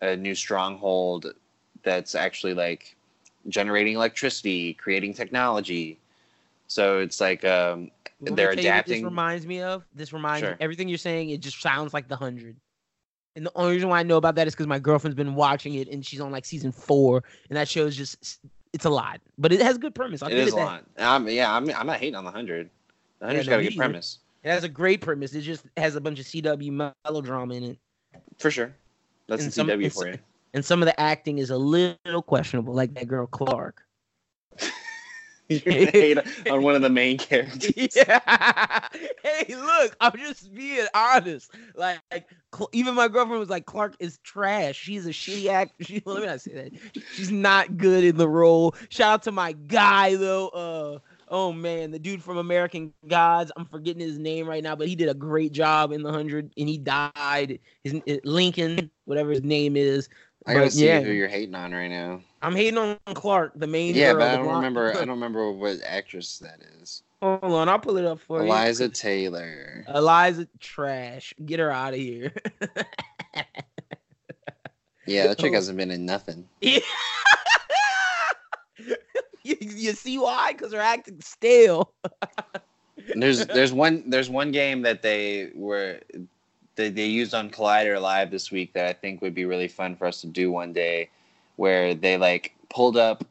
a 0.02 0.16
new 0.16 0.34
stronghold 0.34 1.34
that's 1.84 2.16
actually 2.16 2.54
like 2.54 2.96
generating 3.50 3.96
electricity 3.96 4.74
creating 4.76 5.14
technology 5.14 6.00
so 6.68 7.00
it's 7.00 7.20
like 7.20 7.44
um 7.44 7.92
they're 8.22 8.52
adapting 8.52 9.04
This 9.04 9.04
reminds 9.04 9.46
me 9.48 9.62
of. 9.62 9.86
This 9.94 10.14
reminds 10.14 10.42
Sure. 10.42 10.58
Everything 10.60 10.90
you're 10.90 10.98
saying, 10.98 11.30
it 11.30 11.40
just 11.40 11.62
sounds 11.62 11.94
like 11.94 12.08
the 12.08 12.16
hundred. 12.16 12.58
And 13.36 13.46
the 13.46 13.52
only 13.56 13.74
reason 13.74 13.90
why 13.90 14.00
I 14.00 14.04
know 14.04 14.18
about 14.18 14.36
that 14.36 14.48
is 14.48 14.54
because 14.54 14.68
my 14.68 14.80
girlfriend's 14.80 15.16
been 15.16 15.36
watching 15.36 15.76
it 15.76 15.88
and 15.88 16.06
she's 16.06 16.20
on 16.20 16.32
like 16.32 16.46
season 16.46 16.72
four, 16.72 17.24
and 17.50 17.58
that 17.58 17.68
show's 17.68 17.96
just 17.96 18.40
it's 18.74 18.86
a 18.86 18.90
lot, 18.90 19.20
but 19.38 19.52
it 19.52 19.62
has 19.62 19.78
good 19.78 19.96
premise. 19.96 20.22
I'll 20.22 20.30
it 20.30 20.38
is 20.38 20.50
it 20.50 20.54
a 20.54 20.58
lot. 20.58 20.84
I'm, 20.98 21.28
yeah 21.28 21.54
I'm, 21.54 21.70
I'm 21.72 21.88
not 21.88 22.00
hating 22.00 22.16
on 22.16 22.24
the 22.24 22.32
100 22.32 22.70
the 23.20 23.26
100's 23.26 23.48
no, 23.48 23.52
got 23.52 23.60
a 23.60 23.64
good 23.64 23.78
premise. 23.78 24.20
It 24.44 24.50
has 24.52 24.64
a 24.64 24.70
great 24.70 25.02
premise. 25.02 25.34
It 25.34 25.42
just 25.42 25.66
has 25.78 25.96
a 25.96 26.02
bunch 26.02 26.20
of 26.20 26.26
CW 26.26 26.92
melodrama 27.06 27.54
in 27.56 27.64
it, 27.64 27.80
for 28.38 28.50
sure. 28.52 28.74
That's 29.28 29.44
And 29.44 29.52
the 29.52 29.56
some- 29.56 29.68
CW 29.68 29.86
it's- 29.86 29.94
for 29.94 30.08
you. 30.10 30.18
and 30.54 30.64
some 30.64 30.82
of 30.82 30.86
the 30.88 31.00
acting 31.00 31.40
is 31.40 31.50
a 31.50 31.58
little 31.58 32.22
questionable, 32.22 32.74
like 32.74 32.94
that 32.96 33.08
girl 33.08 33.28
Clarke. 33.28 33.84
hate 35.66 36.18
on 36.50 36.62
one 36.62 36.76
of 36.76 36.82
the 36.84 36.90
main 36.90 37.18
characters 37.18 37.72
yeah. 37.96 38.88
Hey, 39.24 39.56
look, 39.56 39.96
I'm 40.00 40.12
just 40.18 40.54
being 40.54 40.86
honest. 40.94 41.52
Like, 41.76 42.00
Cl- 42.54 42.70
even 42.72 42.94
my 42.94 43.08
girlfriend 43.08 43.40
was 43.40 43.50
like, 43.50 43.66
Clarke 43.66 43.96
is 44.00 44.20
trash. 44.20 44.76
She's 44.76 45.08
a 45.08 45.10
shitty 45.10 45.48
actor. 45.48 45.74
She, 45.84 46.04
let 46.06 46.22
me 46.22 46.28
not 46.28 46.42
say 46.42 46.54
that. 46.54 46.72
She's 47.16 47.32
not 47.32 47.78
good 47.78 48.04
in 48.04 48.18
the 48.18 48.28
role. 48.30 48.76
Shout 48.90 49.14
out 49.14 49.24
to 49.24 49.32
my 49.32 49.54
guy 49.54 50.16
though. 50.16 50.50
Uh, 50.50 51.00
oh 51.30 51.52
man, 51.52 51.90
the 51.90 52.00
dude 52.00 52.22
from 52.22 52.38
American 52.38 52.94
Gods. 53.08 53.52
I'm 53.58 53.66
forgetting 53.66 54.02
his 54.02 54.20
name 54.20 54.48
right 54.48 54.62
now, 54.64 54.76
but 54.76 54.88
he 54.88 54.96
did 54.96 55.10
a 55.10 55.16
great 55.16 55.52
job 55.52 55.92
in 55.92 56.04
the 56.04 56.12
hundred, 56.12 56.54
and 56.58 56.70
he 56.70 56.78
died. 56.78 57.60
His 57.84 58.02
Lincoln, 58.24 58.92
whatever 59.06 59.32
his 59.32 59.44
name 59.44 59.76
is. 59.76 60.10
i 60.46 60.54
gotta 60.54 60.66
But, 60.68 60.74
see 60.74 60.86
yeah. 60.86 61.02
who 61.02 61.12
you're 61.12 61.28
hating 61.28 61.56
on 61.56 61.72
right 61.72 61.90
now 61.90 62.22
I'm 62.42 62.56
hating 62.56 62.78
on 62.78 62.98
Clarke, 63.14 63.54
the 63.56 63.68
main 63.68 63.96
yeah 63.96 64.14
but 64.14 64.22
i 64.24 64.36
don't 64.38 64.48
remember 64.56 64.92
i 64.92 64.94
don't 65.00 65.10
remember 65.10 65.52
what 65.52 65.78
actress 65.86 66.40
that 66.40 66.60
is 66.82 67.04
Hold 67.22 67.44
on, 67.44 67.68
I'll 67.68 67.80
pull 67.80 67.98
it 67.98 68.06
up 68.06 68.20
for 68.22 68.40
you. 68.40 68.46
eliza 68.46 68.88
taylor 68.88 69.84
Eliza 69.94 70.48
trash. 70.62 71.34
Get 71.46 71.60
her 71.60 71.70
out 71.70 71.94
of 71.94 72.00
here. 72.00 72.34
yeah 75.06 75.28
that 75.28 75.38
chick 75.38 75.54
hasn't 75.54 75.78
been 75.78 75.92
in 75.92 76.06
nothing 76.06 76.48
Yeah. 76.62 76.80
you, 79.44 79.58
you 79.60 79.92
see 79.94 80.18
why? 80.18 80.54
Because 80.54 80.72
they're 80.72 80.80
acting 80.82 81.20
stale. 81.22 81.92
there's 83.16 83.46
there's 83.48 83.74
one 83.74 84.04
there's 84.10 84.30
one 84.30 84.52
game 84.52 84.82
that 84.84 85.02
they 85.02 85.50
were 85.56 86.00
they, 86.76 86.90
they 86.90 87.08
used 87.08 87.34
on 87.34 87.50
Collider 87.50 88.00
Live 88.02 88.32
this 88.32 88.52
week 88.52 88.72
that 88.74 88.86
I 88.86 88.94
think 88.94 89.22
would 89.22 89.36
be 89.36 89.46
really 89.46 89.68
fun 89.68 89.96
for 89.96 90.06
us 90.08 90.22
to 90.22 90.28
do 90.28 90.52
one 90.52 90.72
day, 90.72 91.10
where 91.60 91.94
they 91.94 92.16
like 92.16 92.56
pulled 92.70 92.96
up, 92.96 93.26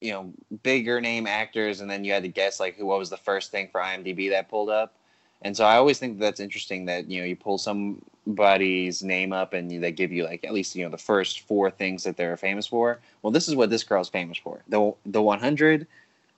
you 0.00 0.12
know, 0.12 0.32
bigger 0.62 1.00
name 1.00 1.26
actors, 1.26 1.80
and 1.80 1.90
then 1.90 2.04
you 2.04 2.12
had 2.12 2.22
to 2.22 2.28
guess 2.28 2.60
like 2.60 2.76
who 2.76 2.86
what 2.86 3.00
was 3.00 3.10
the 3.10 3.16
first 3.16 3.50
thing 3.50 3.68
for 3.72 3.80
IMDb 3.80 4.30
that 4.30 4.48
pulled 4.48 4.70
up. 4.70 4.94
And 5.42 5.56
so 5.56 5.64
I 5.64 5.74
always 5.74 5.98
think 5.98 6.20
that's 6.20 6.38
interesting 6.38 6.84
that 6.84 7.10
you 7.10 7.20
know 7.20 7.26
you 7.26 7.34
pull 7.34 7.58
somebody's 7.58 9.02
name 9.02 9.32
up 9.32 9.54
and 9.54 9.68
they 9.82 9.90
give 9.90 10.12
you 10.12 10.22
like 10.22 10.44
at 10.44 10.54
least 10.54 10.76
you 10.76 10.84
know 10.84 10.90
the 10.90 10.98
first 10.98 11.40
four 11.40 11.68
things 11.68 12.04
that 12.04 12.16
they're 12.16 12.36
famous 12.36 12.68
for. 12.68 13.00
Well, 13.22 13.32
this 13.32 13.48
is 13.48 13.56
what 13.56 13.70
this 13.70 13.82
girl's 13.82 14.08
famous 14.08 14.38
for: 14.38 14.62
the 14.68 14.94
the 15.04 15.20
100, 15.20 15.88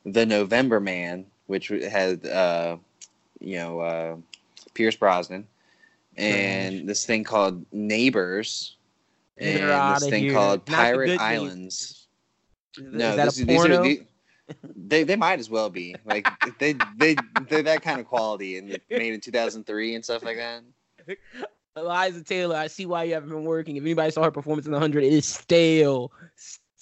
the 0.06 0.24
November 0.24 0.80
Man, 0.80 1.26
which 1.48 1.68
had 1.68 2.26
uh, 2.26 2.78
you 3.40 3.56
know 3.56 3.80
uh, 3.80 4.16
Pierce 4.72 4.96
Brosnan, 4.96 5.46
and 6.16 6.88
this 6.88 7.04
thing 7.04 7.24
called 7.24 7.62
Neighbors, 7.72 8.77
and 9.40 9.96
this 9.96 10.08
thing 10.08 10.24
here. 10.24 10.32
called 10.32 10.64
Pirate 10.66 11.20
Islands. 11.20 12.08
Is 12.76 12.82
No, 12.82 13.16
that 13.16 13.24
this, 13.26 13.36
these 13.36 13.64
are 13.64 13.82
the, 13.82 14.02
they 14.76 15.04
they 15.04 15.16
might 15.16 15.38
as 15.38 15.50
well 15.50 15.70
be 15.70 15.94
like 16.04 16.26
they 16.58 16.74
they 16.96 17.16
they're 17.48 17.62
that 17.62 17.82
kind 17.82 18.00
of 18.00 18.06
quality 18.06 18.58
and 18.58 18.78
made 18.90 19.14
in 19.14 19.20
2003 19.20 19.94
and 19.94 20.04
stuff 20.04 20.22
like 20.24 20.36
that. 20.36 20.62
Eliza 21.76 22.24
Taylor, 22.24 22.56
I 22.56 22.66
see 22.66 22.86
why 22.86 23.04
you 23.04 23.14
haven't 23.14 23.28
been 23.28 23.44
working. 23.44 23.76
If 23.76 23.82
anybody 23.82 24.10
saw 24.10 24.24
her 24.24 24.30
performance 24.32 24.66
in 24.66 24.72
the 24.72 24.78
100, 24.78 25.04
it 25.04 25.12
is 25.12 25.26
stale. 25.26 26.10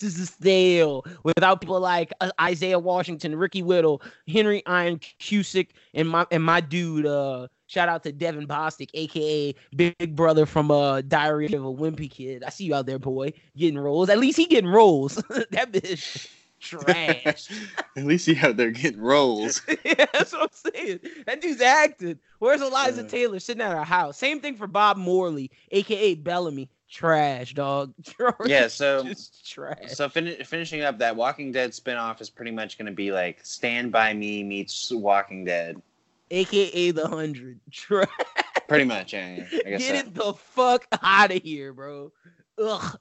This 0.00 0.18
is 0.18 0.30
stale. 0.30 1.04
Without 1.22 1.60
people 1.60 1.80
like 1.80 2.12
uh, 2.20 2.30
Isaiah 2.40 2.78
Washington, 2.78 3.36
Ricky 3.36 3.62
Whittle, 3.62 4.02
Henry 4.28 4.62
Ian 4.68 4.98
Cusick, 5.20 5.68
and 5.94 6.08
my 6.08 6.26
and 6.30 6.44
my 6.44 6.60
dude, 6.60 7.06
uh, 7.06 7.48
shout 7.66 7.88
out 7.88 8.02
to 8.02 8.12
Devon 8.12 8.46
Bostick, 8.46 8.90
aka 8.94 9.54
Big 9.74 10.14
Brother 10.14 10.44
from 10.46 10.70
uh 10.70 11.00
Diary 11.02 11.46
of 11.46 11.64
a 11.64 11.72
Wimpy 11.72 12.10
Kid. 12.10 12.44
I 12.44 12.50
see 12.50 12.64
you 12.64 12.74
out 12.74 12.86
there, 12.86 12.98
boy, 12.98 13.32
getting 13.56 13.78
roles. 13.78 14.08
At 14.10 14.18
least 14.18 14.36
he 14.36 14.46
getting 14.46 14.70
roles. 14.70 15.14
that 15.50 15.72
bitch 15.72 16.28
trash. 16.60 17.48
At 17.96 18.04
least 18.04 18.26
you 18.28 18.36
out 18.42 18.56
there 18.56 18.70
getting 18.70 19.00
roles. 19.00 19.62
yeah, 19.84 20.06
that's 20.12 20.32
what 20.32 20.50
I'm 20.64 20.72
saying. 20.74 21.00
That 21.26 21.40
dude's 21.40 21.60
acting. 21.60 22.18
Where's 22.38 22.60
Eliza 22.60 23.04
Uh. 23.04 23.08
Taylor 23.08 23.38
sitting 23.40 23.62
at 23.62 23.72
her 23.72 23.84
house? 23.84 24.18
Same 24.18 24.40
thing 24.40 24.56
for 24.56 24.66
Bob 24.66 24.96
Morley, 24.96 25.50
aka 25.70 26.14
Bellamy. 26.14 26.68
Trash, 26.90 27.54
dog. 27.54 27.92
Yeah, 28.46 28.68
so- 28.68 29.04
trash. 29.44 29.92
So 29.92 30.08
fin- 30.08 30.36
finishing 30.44 30.82
up, 30.82 30.98
that 30.98 31.16
Walking 31.16 31.52
Dead 31.52 31.70
spinoff 31.72 32.20
is 32.20 32.30
pretty 32.30 32.52
much 32.52 32.78
going 32.78 32.86
to 32.86 32.92
be 32.92 33.10
like 33.12 33.44
Stand 33.44 33.90
by 33.92 34.12
Me 34.14 34.42
meets 34.44 34.90
Walking 34.92 35.44
Dead. 35.44 35.80
AKA 36.30 36.90
the 36.92 37.06
hundred. 37.08 37.60
Trash. 37.70 38.08
Pretty 38.68 38.84
much, 38.84 39.12
yeah. 39.12 39.36
yeah. 39.36 39.58
I 39.66 39.70
guess 39.70 39.80
Get 39.80 39.90
so. 39.90 39.94
it 40.08 40.14
the 40.14 40.32
fuck 40.34 40.86
out 41.02 41.30
of 41.30 41.42
here, 41.42 41.72
bro. 41.72 42.10
Ugh. 42.58 42.98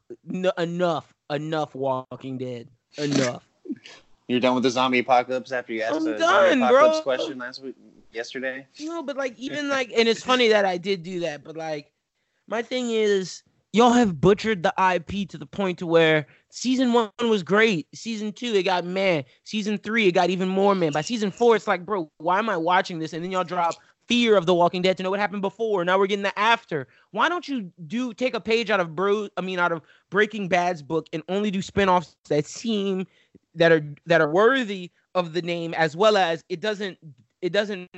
Enough. 0.57 1.13
Enough. 1.29 1.73
Walking 1.75 2.37
Dead. 2.37 2.67
Enough. 2.97 3.47
You're 4.27 4.39
done 4.39 4.55
with 4.55 4.63
the 4.63 4.69
zombie 4.71 4.99
apocalypse 4.99 5.51
after 5.51 5.73
you 5.73 5.81
asked 5.83 5.95
I'm 5.95 6.03
the 6.03 6.17
done, 6.17 6.59
zombie 6.59 6.63
apocalypse 6.63 6.95
bro. 6.97 7.01
question 7.03 7.37
last 7.37 7.63
week, 7.63 7.75
yesterday. 8.11 8.65
No, 8.79 9.03
but 9.03 9.17
like 9.17 9.37
even 9.37 9.69
like, 9.69 9.91
and 9.95 10.07
it's 10.07 10.23
funny 10.23 10.47
that 10.49 10.65
I 10.65 10.77
did 10.77 11.03
do 11.03 11.19
that, 11.21 11.43
but 11.43 11.55
like, 11.55 11.91
my 12.47 12.61
thing 12.63 12.89
is, 12.91 13.43
y'all 13.75 13.91
have 13.91 14.21
butchered 14.21 14.63
the 14.63 14.73
IP 14.95 15.27
to 15.27 15.37
the 15.37 15.45
point 15.45 15.77
to 15.77 15.85
where 15.85 16.25
season 16.49 16.93
one 16.93 17.09
was 17.19 17.43
great, 17.43 17.87
season 17.93 18.31
two 18.31 18.53
it 18.53 18.63
got 18.63 18.85
man, 18.85 19.23
season 19.43 19.77
three 19.77 20.07
it 20.07 20.13
got 20.13 20.29
even 20.29 20.47
more 20.47 20.73
man. 20.73 20.93
By 20.93 21.01
season 21.01 21.29
four, 21.29 21.57
it's 21.57 21.67
like, 21.67 21.85
bro, 21.85 22.09
why 22.17 22.39
am 22.39 22.49
I 22.49 22.55
watching 22.55 22.99
this? 22.99 23.11
And 23.11 23.21
then 23.21 23.31
y'all 23.31 23.43
drop 23.43 23.75
fear 24.07 24.37
of 24.37 24.45
The 24.45 24.53
Walking 24.53 24.81
Dead 24.81 24.95
to 24.97 25.03
know 25.03 25.09
what 25.09 25.19
happened 25.19 25.41
before. 25.41 25.83
Now 25.83 25.99
we're 25.99 26.07
getting 26.07 26.23
the 26.23 26.39
after. 26.39 26.87
Why 27.11 27.27
don't 27.27 27.47
you 27.49 27.69
do 27.85 28.13
take 28.13 28.33
a 28.33 28.39
page 28.39 28.69
out 28.69 28.79
of 28.79 28.95
Bro? 28.95 29.27
I 29.35 29.41
mean, 29.41 29.59
out 29.59 29.73
of 29.73 29.81
Breaking 30.09 30.47
Bad's 30.47 30.81
book 30.81 31.07
and 31.11 31.21
only 31.27 31.51
do 31.51 31.59
spinoffs 31.59 32.15
that 32.29 32.45
seem 32.45 33.05
that 33.55 33.73
are 33.73 33.85
that 34.05 34.21
are 34.21 34.31
worthy 34.31 34.89
of 35.15 35.33
the 35.33 35.41
name, 35.41 35.73
as 35.73 35.97
well 35.97 36.15
as 36.15 36.45
it 36.47 36.61
doesn't 36.61 36.97
it 37.41 37.51
doesn't 37.51 37.89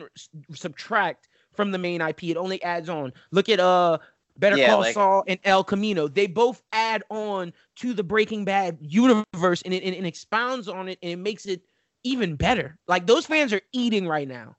subtract 0.54 1.30
from 1.54 1.72
the 1.72 1.78
main 1.78 2.02
IP. 2.02 2.24
It 2.26 2.38
only 2.38 2.62
adds 2.64 2.90
on. 2.90 3.14
Look 3.32 3.48
at 3.50 3.60
uh 3.60 4.00
Better 4.38 4.58
yeah, 4.58 4.68
Call 4.68 4.80
like, 4.80 4.94
Saul 4.94 5.24
and 5.28 5.40
El 5.44 5.64
Camino. 5.64 6.08
They 6.08 6.28
both 6.28 6.62
add 6.72 7.04
on 7.10 7.54
to 7.78 7.94
the 7.94 8.04
Breaking 8.04 8.46
Bad 8.46 8.78
universe 8.82 9.62
and 9.64 9.74
it, 9.74 9.84
and 9.84 9.96
it 9.96 10.06
expounds 10.06 10.68
on 10.68 10.88
it 10.88 11.00
and 11.02 11.12
it 11.12 11.18
makes 11.18 11.46
it 11.46 11.62
even 12.04 12.36
better. 12.36 12.78
Like 12.88 13.08
those 13.08 13.26
fans 13.26 13.54
are 13.54 13.62
eating 13.72 14.08
right 14.08 14.28
now. 14.28 14.56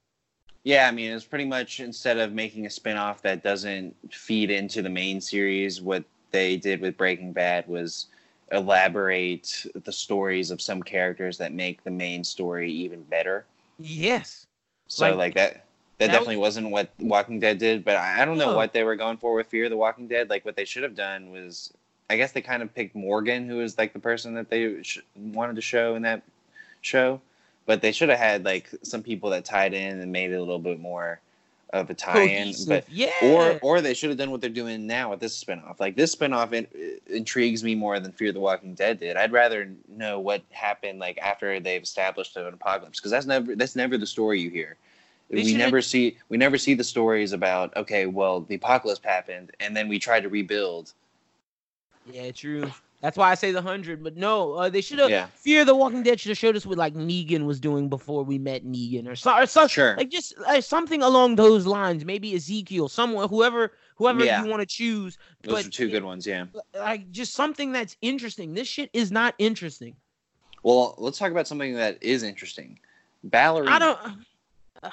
Yeah, 0.64 0.88
I 0.88 0.90
mean, 0.90 1.12
it's 1.12 1.24
pretty 1.24 1.44
much 1.44 1.80
instead 1.80 2.18
of 2.18 2.32
making 2.32 2.66
a 2.66 2.68
spinoff 2.68 3.22
that 3.22 3.42
doesn't 3.42 3.94
feed 4.12 4.50
into 4.50 4.82
the 4.82 4.90
main 4.90 5.20
series, 5.20 5.80
what 5.80 6.04
they 6.30 6.56
did 6.56 6.80
with 6.80 6.96
Breaking 6.96 7.32
Bad 7.32 7.66
was 7.68 8.06
elaborate 8.52 9.66
the 9.84 9.92
stories 9.92 10.50
of 10.50 10.60
some 10.60 10.82
characters 10.82 11.38
that 11.38 11.52
make 11.52 11.84
the 11.84 11.90
main 11.90 12.24
story 12.24 12.70
even 12.70 13.02
better. 13.04 13.46
Yes. 13.78 14.46
So 14.88 15.08
like, 15.10 15.16
like 15.16 15.34
that 15.36 15.64
that, 15.98 16.06
that 16.06 16.12
definitely 16.12 16.36
was, 16.36 16.56
not 16.56 16.70
what 16.70 16.90
Walking 16.98 17.40
Dead 17.40 17.58
did, 17.58 17.84
but 17.84 17.96
I, 17.96 18.22
I 18.22 18.24
don't 18.24 18.38
know 18.38 18.54
what 18.54 18.72
they 18.72 18.84
were 18.84 18.96
going 18.96 19.16
for 19.16 19.34
with 19.34 19.48
Fear 19.48 19.68
the 19.68 19.76
Walking 19.76 20.06
Dead. 20.06 20.30
Like 20.30 20.44
what 20.44 20.56
they 20.56 20.64
should 20.64 20.84
have 20.84 20.94
done 20.94 21.30
was 21.32 21.72
I 22.10 22.16
guess 22.16 22.32
they 22.32 22.40
kind 22.40 22.62
of 22.62 22.74
picked 22.74 22.94
Morgan, 22.94 23.48
who 23.48 23.56
was 23.56 23.76
like 23.76 23.92
the 23.92 23.98
person 23.98 24.34
that 24.34 24.48
they 24.48 24.82
sh- 24.82 25.00
wanted 25.16 25.56
to 25.56 25.62
show 25.62 25.94
in 25.94 26.02
that 26.02 26.22
show, 26.80 27.20
but 27.66 27.82
they 27.82 27.92
should 27.92 28.08
have 28.08 28.18
had 28.18 28.44
like 28.44 28.70
some 28.82 29.02
people 29.02 29.30
that 29.30 29.44
tied 29.44 29.74
in 29.74 30.00
and 30.00 30.10
made 30.10 30.30
it 30.30 30.36
a 30.36 30.40
little 30.40 30.58
bit 30.58 30.80
more 30.80 31.20
of 31.72 31.90
a 31.90 31.94
tie-in. 31.94 32.54
But 32.66 32.88
yeah, 32.88 33.10
or 33.22 33.58
or 33.60 33.80
they 33.80 33.92
should 33.92 34.08
have 34.08 34.18
done 34.18 34.30
what 34.30 34.40
they're 34.40 34.50
doing 34.50 34.86
now 34.86 35.10
with 35.10 35.20
this 35.20 35.42
spinoff. 35.42 35.80
Like 35.80 35.96
this 35.96 36.14
spinoff 36.14 36.52
in, 36.52 36.66
intrigues 37.08 37.62
me 37.62 37.74
more 37.74 38.00
than 38.00 38.12
Fear 38.12 38.32
the 38.32 38.40
Walking 38.40 38.74
Dead 38.74 38.98
did. 39.00 39.16
I'd 39.16 39.32
rather 39.32 39.70
know 39.88 40.18
what 40.18 40.42
happened 40.50 40.98
like 40.98 41.18
after 41.18 41.60
they've 41.60 41.82
established 41.82 42.36
an 42.36 42.46
apocalypse 42.46 43.00
because 43.00 43.10
that's 43.10 43.26
never 43.26 43.54
that's 43.54 43.76
never 43.76 43.98
the 43.98 44.06
story 44.06 44.40
you 44.40 44.50
hear. 44.50 44.76
They 45.30 45.42
we 45.42 45.54
never 45.54 45.82
see 45.82 46.16
we 46.28 46.38
never 46.38 46.56
see 46.56 46.74
the 46.74 46.84
stories 46.84 47.32
about 47.32 47.76
okay, 47.76 48.06
well 48.06 48.40
the 48.40 48.54
apocalypse 48.54 49.00
happened 49.04 49.50
and 49.60 49.76
then 49.76 49.88
we 49.88 49.98
tried 49.98 50.20
to 50.20 50.28
rebuild. 50.28 50.92
Yeah, 52.10 52.30
true. 52.30 52.70
That's 53.00 53.16
why 53.16 53.30
I 53.30 53.34
say 53.34 53.52
the 53.52 53.62
hundred. 53.62 54.02
But 54.02 54.16
no, 54.16 54.54
uh, 54.54 54.68
they 54.68 54.80
should 54.80 54.98
have. 54.98 55.10
Yeah. 55.10 55.26
Fear 55.34 55.64
the 55.64 55.74
Walking 55.74 56.02
Dead 56.02 56.18
should 56.18 56.30
have 56.30 56.38
showed 56.38 56.56
us 56.56 56.66
what 56.66 56.78
like 56.78 56.94
Negan 56.94 57.44
was 57.44 57.60
doing 57.60 57.88
before 57.88 58.24
we 58.24 58.38
met 58.38 58.64
Negan, 58.64 59.06
or, 59.06 59.14
so, 59.14 59.34
or 59.34 59.46
so, 59.46 59.68
sure. 59.68 59.96
like 59.96 60.10
just 60.10 60.34
uh, 60.46 60.60
something 60.60 61.02
along 61.02 61.36
those 61.36 61.64
lines. 61.64 62.04
Maybe 62.04 62.34
Ezekiel, 62.34 62.88
someone, 62.88 63.28
whoever, 63.28 63.72
whoever 63.96 64.24
yeah. 64.24 64.42
you 64.42 64.50
want 64.50 64.60
to 64.60 64.66
choose. 64.66 65.16
Those 65.42 65.54
but, 65.54 65.66
are 65.66 65.70
two 65.70 65.90
good 65.90 66.02
ones. 66.02 66.26
Yeah. 66.26 66.46
Like 66.74 67.10
just 67.12 67.34
something 67.34 67.70
that's 67.70 67.96
interesting. 68.02 68.54
This 68.54 68.66
shit 68.66 68.90
is 68.92 69.12
not 69.12 69.34
interesting. 69.38 69.94
Well, 70.64 70.96
let's 70.98 71.18
talk 71.18 71.30
about 71.30 71.46
something 71.46 71.74
that 71.74 72.02
is 72.02 72.24
interesting. 72.24 72.80
Ballerina. 73.22 73.70
I 73.70 73.78
don't. 73.78 73.98
Uh, 74.82 74.90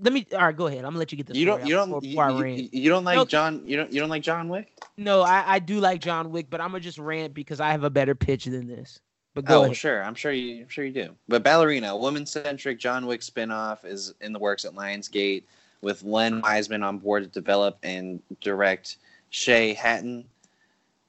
let 0.00 0.12
me. 0.12 0.26
All 0.32 0.40
right, 0.40 0.56
go 0.56 0.66
ahead. 0.66 0.80
I'm 0.80 0.90
gonna 0.90 0.98
let 0.98 1.12
you 1.12 1.16
get 1.16 1.26
this. 1.26 1.36
You 1.36 1.46
don't. 1.46 1.66
You 1.66 1.74
don't. 1.74 2.04
You, 2.04 2.44
you, 2.46 2.68
you, 2.72 2.88
don't 2.90 3.04
like 3.04 3.16
no, 3.16 3.24
John. 3.24 3.62
You 3.64 3.76
don't. 3.76 3.92
You 3.92 4.00
don't 4.00 4.10
like 4.10 4.22
John 4.22 4.48
Wick. 4.48 4.72
No, 4.96 5.22
I, 5.22 5.44
I 5.46 5.58
do 5.58 5.80
like 5.80 6.00
John 6.00 6.30
Wick, 6.30 6.48
but 6.50 6.60
I'm 6.60 6.68
gonna 6.68 6.80
just 6.80 6.98
rant 6.98 7.32
because 7.32 7.60
I 7.60 7.70
have 7.70 7.84
a 7.84 7.90
better 7.90 8.14
pitch 8.14 8.44
than 8.44 8.66
this. 8.66 9.00
But 9.34 9.44
go 9.44 9.60
oh, 9.60 9.64
ahead. 9.64 9.76
sure. 9.76 10.04
I'm 10.04 10.14
sure 10.14 10.32
you. 10.32 10.62
I'm 10.62 10.68
sure 10.68 10.84
you 10.84 10.92
do. 10.92 11.14
But 11.28 11.42
Ballerina, 11.42 11.96
woman-centric 11.96 12.78
John 12.78 13.06
Wick 13.06 13.20
spinoff, 13.20 13.84
is 13.84 14.14
in 14.20 14.32
the 14.32 14.38
works 14.38 14.64
at 14.64 14.72
Lionsgate 14.72 15.44
with 15.80 16.02
Len 16.02 16.40
Wiseman 16.40 16.82
on 16.82 16.98
board 16.98 17.22
to 17.22 17.28
develop 17.28 17.78
and 17.82 18.20
direct. 18.40 18.98
Shay 19.30 19.72
Hatten, 19.74 20.24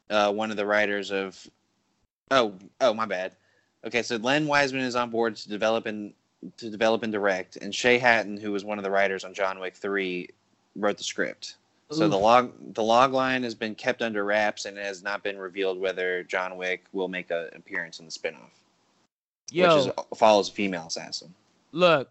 uh, 0.10 0.32
one 0.32 0.52
of 0.52 0.58
the 0.58 0.66
writers 0.66 1.12
of. 1.12 1.46
Oh, 2.30 2.54
oh, 2.80 2.94
my 2.94 3.06
bad. 3.06 3.36
Okay, 3.86 4.04
so 4.04 4.16
Len 4.18 4.48
Wiseman 4.48 4.84
is 4.84 4.96
on 4.96 5.10
board 5.10 5.36
to 5.36 5.50
develop 5.50 5.86
and 5.88 6.14
to 6.58 6.70
develop 6.70 7.04
and 7.04 7.12
direct, 7.12 7.58
and 7.58 7.74
Shay 7.74 7.98
Hatten, 7.98 8.38
who 8.38 8.52
was 8.52 8.66
one 8.66 8.78
of 8.78 8.84
the 8.84 8.92
writers 8.92 9.24
on 9.24 9.34
John 9.34 9.60
Wick 9.60 9.76
Three, 9.76 10.30
wrote 10.76 10.98
the 10.98 11.04
script. 11.04 11.56
So 11.92 12.08
the 12.08 12.18
log 12.18 12.54
the 12.74 12.84
log 12.84 13.12
line 13.12 13.44
has 13.44 13.54
been 13.54 13.76
kept 13.76 14.02
under 14.02 14.24
wraps, 14.24 14.66
and 14.66 14.78
it 14.78 14.86
has 14.86 15.04
not 15.04 15.24
been 15.24 15.38
revealed 15.38 15.78
whether 15.78 16.24
John 16.24 16.56
Wick 16.56 16.86
will 16.94 17.10
make 17.10 17.32
an 17.32 17.50
appearance 17.54 18.00
in 18.00 18.06
the 18.06 18.12
spinoff, 18.12 18.50
Yo, 19.52 19.76
which 19.76 19.88
is, 19.88 20.18
follows 20.18 20.50
a 20.50 20.54
female 20.54 20.88
assassin. 20.88 21.34
Look, 21.74 22.10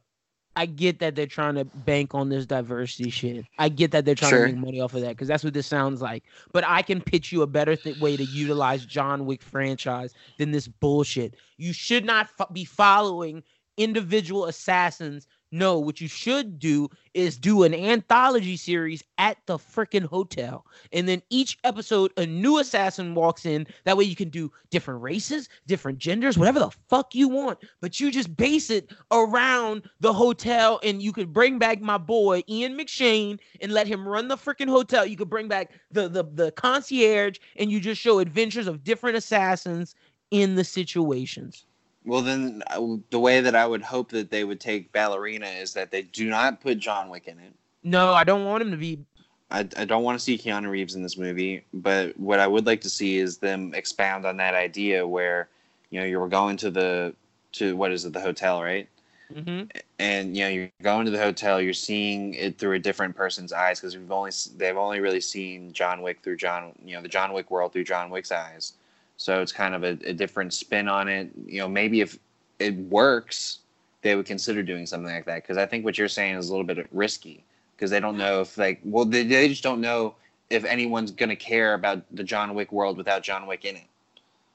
I 0.55 0.67
get 0.67 0.99
that 0.99 1.15
they're 1.15 1.27
trying 1.27 1.55
to 1.55 1.65
bank 1.65 2.15
on 2.15 2.29
this 2.29 2.45
diversity 2.45 3.09
shit. 3.09 3.47
I 3.59 3.71
get 3.71 3.93
that 3.93 4.05
they're 4.05 4.15
trying 4.15 4.31
sure. 4.31 4.47
to 4.47 4.53
make 4.53 4.63
money 4.63 4.81
off 4.81 4.93
of 4.95 5.01
that 5.01 5.11
because 5.11 5.29
that's 5.29 5.45
what 5.45 5.55
this 5.55 5.67
sounds 5.67 6.03
like. 6.03 6.25
But 6.53 6.65
I 6.67 6.83
can 6.83 7.01
pitch 7.01 7.33
you 7.33 7.41
a 7.41 7.47
better 7.47 7.77
th- 7.77 7.99
way 8.01 8.17
to 8.17 8.25
utilize 8.25 8.85
John 8.85 9.25
Wick 9.25 9.43
franchise 9.43 10.13
than 10.39 10.51
this 10.51 10.69
bullshit. 10.69 11.37
You 11.57 11.73
should 11.73 12.05
not 12.05 12.29
f- 12.39 12.53
be 12.53 12.65
following 12.65 13.43
individual 13.77 14.47
assassins. 14.47 15.27
No, 15.53 15.81
what 15.81 16.01
you 16.01 16.07
should 16.07 16.61
do 16.61 16.89
is 17.13 17.37
do 17.37 17.65
an 17.65 17.75
anthology 17.75 18.57
series 18.57 19.03
at 19.19 19.37
the 19.47 19.59
freaking 19.59 20.05
hotel. 20.05 20.65
And 20.93 21.09
then 21.09 21.23
each 21.29 21.59
episode, 21.65 22.13
a 22.17 22.25
new 22.25 22.59
assassin 22.59 23.17
walks 23.17 23.45
in. 23.45 23.67
That 23.85 23.97
way 23.97 24.05
you 24.05 24.15
can 24.15 24.29
do 24.29 24.53
different 24.71 25.03
races, 25.03 25.49
different 25.67 25.99
genders, 25.99 26.39
whatever 26.39 26.61
the 26.61 26.71
fuck 26.89 27.17
you 27.17 27.29
want. 27.29 27.59
But 27.81 27.99
you 27.99 28.13
just 28.13 28.37
base 28.37 28.71
it 28.71 28.93
around 29.11 29.89
the 29.99 30.13
hotel. 30.13 30.79
And 30.85 31.03
you 31.03 31.13
could 31.13 31.33
bring 31.33 31.59
back 31.59 31.81
my 31.81 31.99
boy, 31.99 32.45
Ian 32.49 32.79
McShane, 32.79 33.41
and 33.61 33.73
let 33.73 33.89
him 33.89 34.07
run 34.07 34.29
the 34.29 34.37
freaking 34.37 34.69
hotel. 34.69 35.05
You 35.05 35.17
could 35.17 35.31
bring 35.31 35.49
back 35.49 35.73
the, 35.91 36.09
the, 36.09 36.23
the 36.23 36.53
concierge 36.53 37.39
and 37.57 37.73
you 37.73 37.81
just 37.81 38.01
show 38.01 38.21
adventures 38.21 38.69
of 38.69 38.85
different 38.85 39.17
assassins 39.17 39.97
in 40.31 40.55
the 40.55 40.65
situations. 40.65 41.67
Well, 42.05 42.23
then 42.23 42.63
the 43.11 43.19
way 43.19 43.41
that 43.41 43.55
I 43.55 43.67
would 43.67 43.83
hope 43.83 44.11
that 44.11 44.31
they 44.31 44.45
would 44.45 44.61
take 44.61 44.91
Ballerina 44.93 45.47
is 45.47 45.75
that 45.75 45.91
they 45.91 46.03
do 46.03 46.29
not 46.31 46.61
put 46.61 46.79
John 46.79 47.11
Wick 47.11 47.27
in 47.27 47.39
it. 47.39 47.53
No, 47.83 48.13
I 48.13 48.25
don't 48.25 48.45
want 48.45 48.63
him 48.63 48.71
to 48.71 48.77
be. 48.77 49.05
I, 49.51 49.61
I 49.77 49.85
don't 49.85 50.05
want 50.05 50.19
to 50.19 50.23
see 50.23 50.39
Keanu 50.39 50.71
Reeves 50.71 50.95
in 50.95 51.03
this 51.03 51.19
movie, 51.19 51.65
but 51.75 52.19
what 52.19 52.39
I 52.41 52.47
would 52.47 52.67
like 52.67 52.81
to 52.83 52.91
see 52.91 53.19
is 53.19 53.39
them 53.39 53.75
expound 53.75 54.25
on 54.25 54.37
that 54.37 54.55
idea 54.55 55.07
where, 55.07 55.49
you 55.91 56.01
know, 56.01 56.07
you 56.07 56.21
were 56.21 56.29
going 56.29 56.57
to 56.59 56.71
the 56.71 57.15
to 57.53 57.77
what 57.77 57.91
is 57.91 58.05
it 58.05 58.13
the 58.13 58.21
hotel, 58.21 58.63
right? 58.63 58.89
Mm-hmm. 59.35 59.79
And 59.99 60.37
you 60.37 60.45
know, 60.45 60.49
you're 60.49 60.71
going 60.83 61.05
to 61.05 61.11
the 61.11 61.19
hotel, 61.19 61.61
you're 61.61 61.73
seeing 61.73 62.35
it 62.35 62.59
through 62.59 62.75
a 62.75 62.79
different 62.79 63.17
person's 63.17 63.53
eyes 63.53 63.81
because 63.81 63.97
we've 63.97 64.11
only 64.11 64.33
they've 64.57 64.77
only 64.77 65.01
really 65.01 65.21
seen 65.21 65.73
John 65.73 66.03
Wick 66.03 66.23
through 66.23 66.37
John, 66.37 66.73
you 66.85 66.95
know, 66.95 67.03
the 67.03 67.09
John 67.09 67.33
Wick 67.33 67.51
world 67.51 67.73
through 67.73 67.85
John 67.85 68.11
Wick's 68.11 68.33
eyes. 68.33 68.75
So 69.21 69.43
it's 69.43 69.53
kind 69.53 69.75
of 69.75 69.85
a, 69.85 69.99
a 70.07 70.15
different 70.15 70.55
spin 70.55 70.89
on 70.89 71.07
it. 71.07 71.29
You 71.45 71.59
know, 71.59 71.69
maybe 71.69 72.01
if 72.01 72.19
it 72.59 72.75
works, 72.75 73.59
they 74.01 74.17
would 74.17 74.25
consider 74.25 74.63
doing 74.63 74.87
something 74.87 75.13
like 75.13 75.27
that. 75.27 75.43
Because 75.43 75.59
I 75.59 75.67
think 75.67 75.85
what 75.85 75.99
you're 75.99 76.09
saying 76.09 76.37
is 76.37 76.49
a 76.49 76.51
little 76.51 76.65
bit 76.65 76.89
risky. 76.91 77.45
Because 77.77 77.91
they 77.91 78.01
don't 78.01 78.17
know 78.17 78.41
if 78.41 78.57
like, 78.57 78.81
well, 78.83 79.05
they, 79.05 79.23
they 79.23 79.47
just 79.47 79.63
don't 79.63 79.83
know 79.83 80.15
if 80.49 80.65
anyone's 80.65 81.11
gonna 81.11 81.37
care 81.37 81.75
about 81.75 82.03
the 82.17 82.25
John 82.25 82.55
Wick 82.55 82.73
world 82.73 82.97
without 82.97 83.23
John 83.23 83.47
Wick 83.47 83.67
in 83.67 83.77
it. 83.77 83.85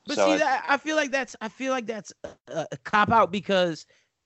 But 0.08 0.16
so 0.16 0.26
see, 0.26 0.34
I, 0.34 0.38
that, 0.40 0.66
I 0.68 0.78
feel 0.78 0.96
like 0.96 1.12
that's 1.12 1.36
I 1.42 1.48
feel 1.48 1.72
like 1.72 1.86
that's 1.86 2.12
a, 2.24 2.66
a 2.72 2.78
cop 2.86 3.12
out 3.12 3.32
because, 3.32 3.86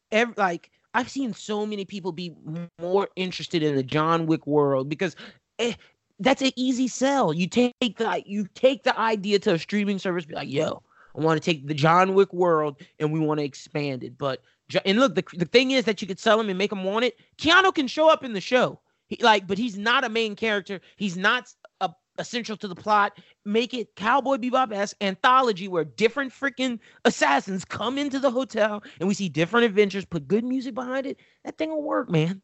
every, 0.09 0.35
like 0.37 0.71
I've 0.93 1.09
seen 1.09 1.33
so 1.33 1.65
many 1.65 1.83
people 1.83 2.13
be 2.13 2.33
more 2.79 3.09
interested 3.17 3.61
in 3.61 3.75
the 3.75 3.83
John 3.83 4.25
Wick 4.25 4.47
world 4.47 4.87
because 4.87 5.17
eh, 5.59 5.73
that's 6.19 6.41
an 6.41 6.51
easy 6.55 6.87
sell. 6.87 7.33
You 7.33 7.47
take 7.47 7.73
the 7.79 8.23
you 8.25 8.47
take 8.53 8.83
the 8.83 8.97
idea 8.99 9.39
to 9.39 9.53
a 9.53 9.59
streaming 9.59 9.99
service, 9.99 10.25
be 10.25 10.35
like, 10.35 10.49
yo, 10.49 10.83
I 11.15 11.21
want 11.21 11.41
to 11.41 11.45
take 11.45 11.67
the 11.67 11.73
John 11.73 12.13
Wick 12.13 12.33
world 12.33 12.81
and 12.99 13.11
we 13.11 13.19
want 13.19 13.39
to 13.39 13.43
expand 13.45 14.03
it. 14.03 14.17
But 14.17 14.41
and 14.85 14.99
look, 14.99 15.15
the 15.15 15.23
the 15.33 15.45
thing 15.45 15.71
is 15.71 15.85
that 15.85 16.01
you 16.01 16.07
could 16.07 16.19
sell 16.19 16.39
him 16.39 16.49
and 16.49 16.57
make 16.57 16.71
him 16.71 16.83
want 16.83 17.05
it. 17.05 17.17
Keanu 17.37 17.73
can 17.73 17.87
show 17.87 18.09
up 18.09 18.23
in 18.23 18.33
the 18.33 18.41
show, 18.41 18.79
he, 19.07 19.17
like, 19.21 19.47
but 19.47 19.57
he's 19.57 19.77
not 19.77 20.03
a 20.03 20.09
main 20.09 20.35
character. 20.35 20.79
He's 20.95 21.17
not 21.17 21.51
a, 21.81 21.89
essential 22.19 22.55
to 22.57 22.67
the 22.67 22.75
plot. 22.75 23.17
Make 23.45 23.73
it 23.73 23.95
Cowboy 23.95 24.37
Bebop 24.37 24.71
esque 24.71 24.97
anthology 25.01 25.67
where 25.67 25.83
different 25.83 26.31
freaking 26.31 26.79
assassins 27.05 27.65
come 27.65 27.97
into 27.97 28.19
the 28.19 28.29
hotel 28.31 28.83
and 28.99 29.07
we 29.07 29.15
see 29.15 29.29
different 29.29 29.65
adventures. 29.65 30.05
Put 30.05 30.27
good 30.27 30.43
music 30.43 30.75
behind 30.75 31.07
it. 31.07 31.17
That 31.43 31.57
thing 31.57 31.69
will 31.69 31.83
work, 31.83 32.09
man. 32.09 32.41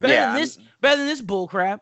Better 0.00 0.14
yeah, 0.14 0.32
than 0.32 0.40
this. 0.40 0.58
Better 0.80 0.96
than 0.96 1.06
this 1.06 1.22
bullcrap. 1.22 1.80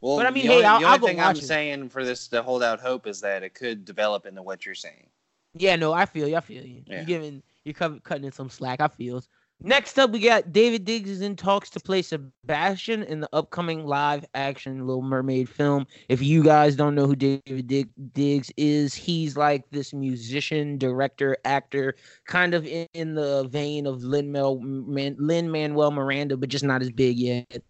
Well, 0.00 0.16
but 0.16 0.26
I 0.26 0.30
mean, 0.30 0.46
the 0.46 0.48
hey, 0.48 0.54
only, 0.56 0.66
I'll, 0.66 0.80
the 0.80 0.86
only 0.86 0.98
I'll 0.98 1.06
thing 1.06 1.20
I'm 1.20 1.36
it. 1.36 1.42
saying 1.42 1.88
for 1.90 2.04
this 2.04 2.28
to 2.28 2.42
hold 2.42 2.62
out 2.62 2.80
hope 2.80 3.06
is 3.06 3.20
that 3.20 3.42
it 3.42 3.54
could 3.54 3.84
develop 3.84 4.26
into 4.26 4.42
what 4.42 4.64
you're 4.64 4.74
saying. 4.74 5.08
Yeah, 5.54 5.76
no, 5.76 5.92
I 5.92 6.06
feel 6.06 6.28
you. 6.28 6.36
I 6.36 6.40
feel 6.40 6.64
you. 6.64 6.82
Yeah. 6.86 6.96
You're 6.96 7.04
giving, 7.04 7.42
you're 7.64 7.74
cutting 7.74 8.24
in 8.24 8.32
some 8.32 8.48
slack. 8.48 8.80
I 8.80 8.88
feel. 8.88 9.22
Next 9.62 9.98
up, 9.98 10.10
we 10.10 10.20
got 10.20 10.52
Daveed 10.52 10.84
Diggs 10.84 11.10
is 11.10 11.20
in 11.20 11.36
talks 11.36 11.68
to 11.70 11.80
play 11.80 12.00
Sebastian 12.00 13.02
in 13.02 13.20
the 13.20 13.28
upcoming 13.34 13.84
live 13.84 14.24
action 14.32 14.86
Little 14.86 15.02
Mermaid 15.02 15.50
film. 15.50 15.86
If 16.08 16.22
you 16.22 16.42
guys 16.42 16.76
don't 16.76 16.94
know 16.94 17.06
who 17.06 17.14
Daveed 17.14 17.66
Dig- 17.66 18.14
Diggs 18.14 18.50
is, 18.56 18.94
he's 18.94 19.36
like 19.36 19.68
this 19.70 19.92
musician, 19.92 20.78
director, 20.78 21.36
actor, 21.44 21.96
kind 22.26 22.54
of 22.54 22.64
in, 22.64 22.86
in 22.94 23.14
the 23.14 23.48
vein 23.48 23.86
of 23.86 24.02
Lin 24.02 24.32
Manuel 24.32 25.90
Miranda, 25.90 26.38
but 26.38 26.48
just 26.48 26.64
not 26.64 26.80
as 26.80 26.90
big 26.90 27.18
yet. 27.18 27.62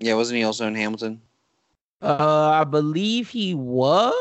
Yeah, 0.00 0.14
wasn't 0.14 0.38
he 0.38 0.44
also 0.44 0.66
in 0.66 0.74
Hamilton? 0.74 1.20
Uh, 2.02 2.50
I 2.50 2.64
believe 2.64 3.28
he 3.28 3.54
was. 3.54 4.14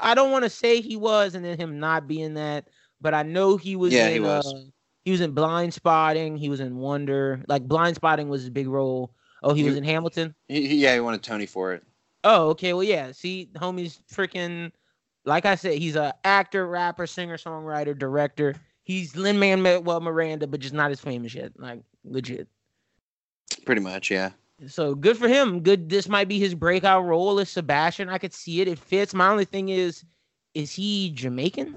I 0.00 0.12
don't 0.14 0.32
want 0.32 0.44
to 0.44 0.50
say 0.50 0.80
he 0.80 0.96
was, 0.96 1.34
and 1.34 1.44
then 1.44 1.56
him 1.56 1.78
not 1.78 2.06
being 2.06 2.34
that, 2.34 2.68
but 3.00 3.14
I 3.14 3.22
know 3.22 3.56
he 3.56 3.76
was. 3.76 3.94
Yeah, 3.94 4.08
in, 4.08 4.12
he 4.14 4.20
was. 4.20 4.52
Uh, 4.52 4.58
he 5.04 5.12
was 5.12 5.20
in 5.20 5.32
Blind 5.32 5.72
Spotting. 5.72 6.36
He 6.36 6.48
was 6.48 6.60
in 6.60 6.76
Wonder. 6.76 7.42
Like 7.46 7.62
Blind 7.62 7.96
Spotting 7.96 8.28
was 8.28 8.42
his 8.42 8.50
big 8.50 8.66
role. 8.66 9.14
Oh, 9.42 9.54
he, 9.54 9.62
He- 9.62 9.68
was 9.68 9.76
in 9.76 9.84
Hamilton. 9.84 10.34
He, 10.48 10.76
yeah, 10.76 10.94
he 10.94 11.00
won 11.00 11.14
a 11.14 11.18
Tony 11.18 11.46
for 11.46 11.72
it. 11.72 11.84
Oh, 12.24 12.48
okay. 12.50 12.72
Well, 12.72 12.82
yeah. 12.82 13.12
See, 13.12 13.50
homie's 13.56 14.00
freaking. 14.12 14.72
Like 15.26 15.46
I 15.46 15.54
said, 15.54 15.78
he's 15.78 15.96
a 15.96 16.14
actor, 16.24 16.66
rapper, 16.66 17.06
singer, 17.06 17.38
songwriter, 17.38 17.96
director. 17.98 18.54
He's 18.82 19.16
Lin 19.16 19.38
Manuel 19.38 20.00
Miranda, 20.00 20.46
but 20.46 20.60
just 20.60 20.74
not 20.74 20.90
as 20.90 21.00
famous 21.00 21.34
yet. 21.34 21.52
Like 21.58 21.80
legit. 22.04 22.48
Pretty 23.64 23.80
much, 23.80 24.10
yeah. 24.10 24.30
So 24.68 24.94
good 24.94 25.16
for 25.16 25.28
him. 25.28 25.60
Good. 25.60 25.88
This 25.88 26.08
might 26.08 26.28
be 26.28 26.38
his 26.38 26.54
breakout 26.54 27.04
role 27.04 27.38
as 27.40 27.50
Sebastian. 27.50 28.08
I 28.08 28.18
could 28.18 28.32
see 28.32 28.60
it. 28.60 28.68
It 28.68 28.78
fits. 28.78 29.14
My 29.14 29.28
only 29.28 29.44
thing 29.44 29.68
is, 29.68 30.04
is 30.54 30.72
he 30.72 31.10
Jamaican? 31.10 31.76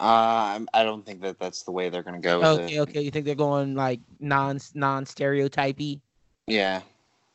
Uh, 0.00 0.60
I 0.74 0.82
don't 0.84 1.04
think 1.06 1.20
that 1.22 1.38
that's 1.38 1.62
the 1.62 1.70
way 1.70 1.88
they're 1.88 2.02
gonna 2.02 2.20
go 2.20 2.40
with 2.40 2.48
Okay, 2.48 2.76
it. 2.76 2.80
okay. 2.80 3.00
You 3.02 3.10
think 3.10 3.26
they're 3.26 3.34
going 3.34 3.74
like 3.74 4.00
non 4.20 4.58
non 4.74 5.06
stereotypy? 5.06 6.00
Yeah, 6.46 6.82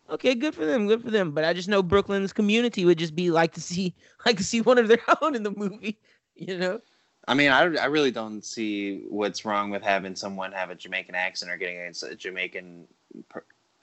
Okay, 0.10 0.36
good 0.36 0.56
for 0.56 0.66
them. 0.66 0.88
Good 0.88 1.02
for 1.04 1.12
them. 1.12 1.32
But 1.32 1.46
I 1.46 1.54
just 1.54 1.70
know 1.70 1.84
Brooklyn's 1.84 2.34
community 2.34 2.84
would 2.86 2.98
just 2.98 3.16
be 3.16 3.30
like 3.32 3.54
to 3.54 3.62
see 3.62 3.94
like 4.26 4.38
to 4.38 4.44
see 4.44 4.62
one 4.62 4.78
of 4.78 4.88
their 4.88 5.02
own 5.22 5.36
in 5.36 5.44
the 5.44 5.52
movie. 5.52 5.98
You 6.36 6.58
know? 6.58 6.82
I 7.28 7.34
mean, 7.36 7.52
I, 7.52 7.64
I 7.76 7.86
really 7.86 8.12
don't 8.12 8.44
see 8.44 9.04
what's 9.10 9.46
wrong 9.46 9.70
with 9.70 9.84
having 9.84 10.16
someone 10.16 10.52
have 10.52 10.70
a 10.72 10.76
Jamaican 10.76 11.16
accent 11.16 11.52
or 11.52 11.58
getting 11.58 11.78
a, 11.78 12.06
a 12.08 12.16
Jamaican 12.16 12.88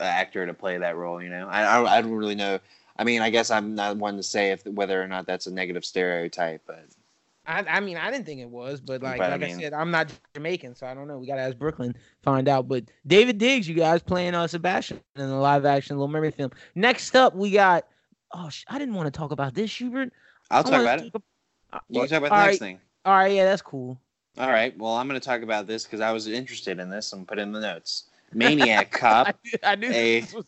actor 0.04 0.46
to 0.46 0.54
play 0.54 0.78
that 0.78 0.96
role. 0.96 1.22
You 1.22 1.30
know, 1.30 1.48
I, 1.48 1.62
I 1.62 1.98
I 1.98 2.02
don't 2.02 2.12
really 2.12 2.34
know. 2.34 2.58
I 2.98 3.04
mean, 3.04 3.22
I 3.22 3.30
guess 3.30 3.50
I'm 3.50 3.74
not 3.74 3.96
one 3.96 4.16
to 4.16 4.22
say 4.22 4.50
if 4.52 4.66
whether 4.66 5.02
or 5.02 5.06
not 5.08 5.26
that's 5.26 5.46
a 5.46 5.52
negative 5.52 5.84
stereotype, 5.84 6.62
but 6.66 6.84
I, 7.46 7.60
I 7.68 7.80
mean, 7.80 7.96
I 7.96 8.10
didn't 8.10 8.26
think 8.26 8.40
it 8.40 8.48
was, 8.48 8.80
but 8.80 9.02
like, 9.02 9.18
But 9.18 9.26
I 9.26 9.36
like 9.36 9.42
I, 9.42 9.46
mean- 9.46 9.60
said, 9.60 9.72
I'm 9.72 9.90
not 9.90 10.10
Jamaican, 10.34 10.74
so 10.74 10.86
I 10.86 10.94
don't 10.94 11.06
know. 11.06 11.18
We 11.18 11.26
gotta 11.26 11.42
ask 11.42 11.56
Brooklyn, 11.56 11.94
find 12.22 12.48
out. 12.48 12.68
But 12.68 12.84
Daveed 13.08 13.38
Diggs, 13.38 13.68
you 13.68 13.74
guys 13.74 14.02
playing 14.02 14.34
uh, 14.34 14.46
Sebastian 14.46 15.00
in 15.14 15.28
the 15.28 15.36
live 15.36 15.64
action 15.64 15.96
Little 15.96 16.08
Mermaid 16.08 16.34
film. 16.34 16.50
Next 16.74 17.14
up, 17.14 17.34
we 17.34 17.50
got. 17.50 17.86
Oh, 18.32 18.48
sh- 18.48 18.64
I 18.68 18.78
didn't 18.78 18.94
want 18.94 19.06
to 19.12 19.16
talk 19.16 19.30
about 19.30 19.54
this, 19.54 19.70
Schubert. 19.70 20.12
I'll 20.50 20.60
I 20.60 20.62
talk 20.70 20.80
about 20.82 20.98
it. 21.00 21.12
talk 21.12 21.22
ab- 21.72 21.80
You 21.88 22.00
can 22.00 22.08
talk 22.08 22.18
about 22.18 22.28
the 22.30 22.34
right, 22.34 22.46
next 22.46 22.58
thing. 22.58 22.80
All 23.04 23.14
right, 23.14 23.32
yeah, 23.32 23.44
that's 23.44 23.62
cool. 23.62 23.98
All 24.38 24.50
right. 24.50 24.76
Well, 24.76 24.92
I'm 24.94 25.08
going 25.08 25.18
to 25.18 25.24
talk 25.24 25.42
about 25.42 25.66
this 25.66 25.84
because 25.84 26.00
I 26.00 26.10
was 26.12 26.26
interested 26.26 26.78
in 26.80 26.90
this 26.90 27.12
and 27.12 27.26
put 27.26 27.38
in 27.38 27.52
the 27.52 27.60
notes. 27.60 28.04
Maniac 28.36 28.90
Cop. 28.92 29.28
I 29.28 29.32
knew, 29.44 29.58
I 29.62 29.74
knew 29.76 29.90
a- 29.90 30.20
this 30.20 30.34
was- 30.34 30.44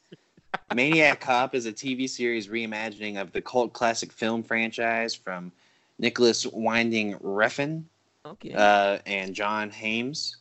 Maniac 0.74 1.20
Cop 1.20 1.55
is 1.55 1.66
a 1.66 1.72
TV 1.72 2.09
series 2.09 2.48
reimagining 2.48 3.20
of 3.20 3.33
the 3.33 3.40
cult 3.40 3.72
classic 3.72 4.12
film 4.12 4.42
franchise 4.42 5.14
from 5.14 5.53
Nicholas 5.98 6.46
Winding 6.46 7.14
Refn 7.18 7.85
okay. 8.24 8.53
uh, 8.53 8.98
and 9.07 9.35
John 9.35 9.70
Hames. 9.70 10.37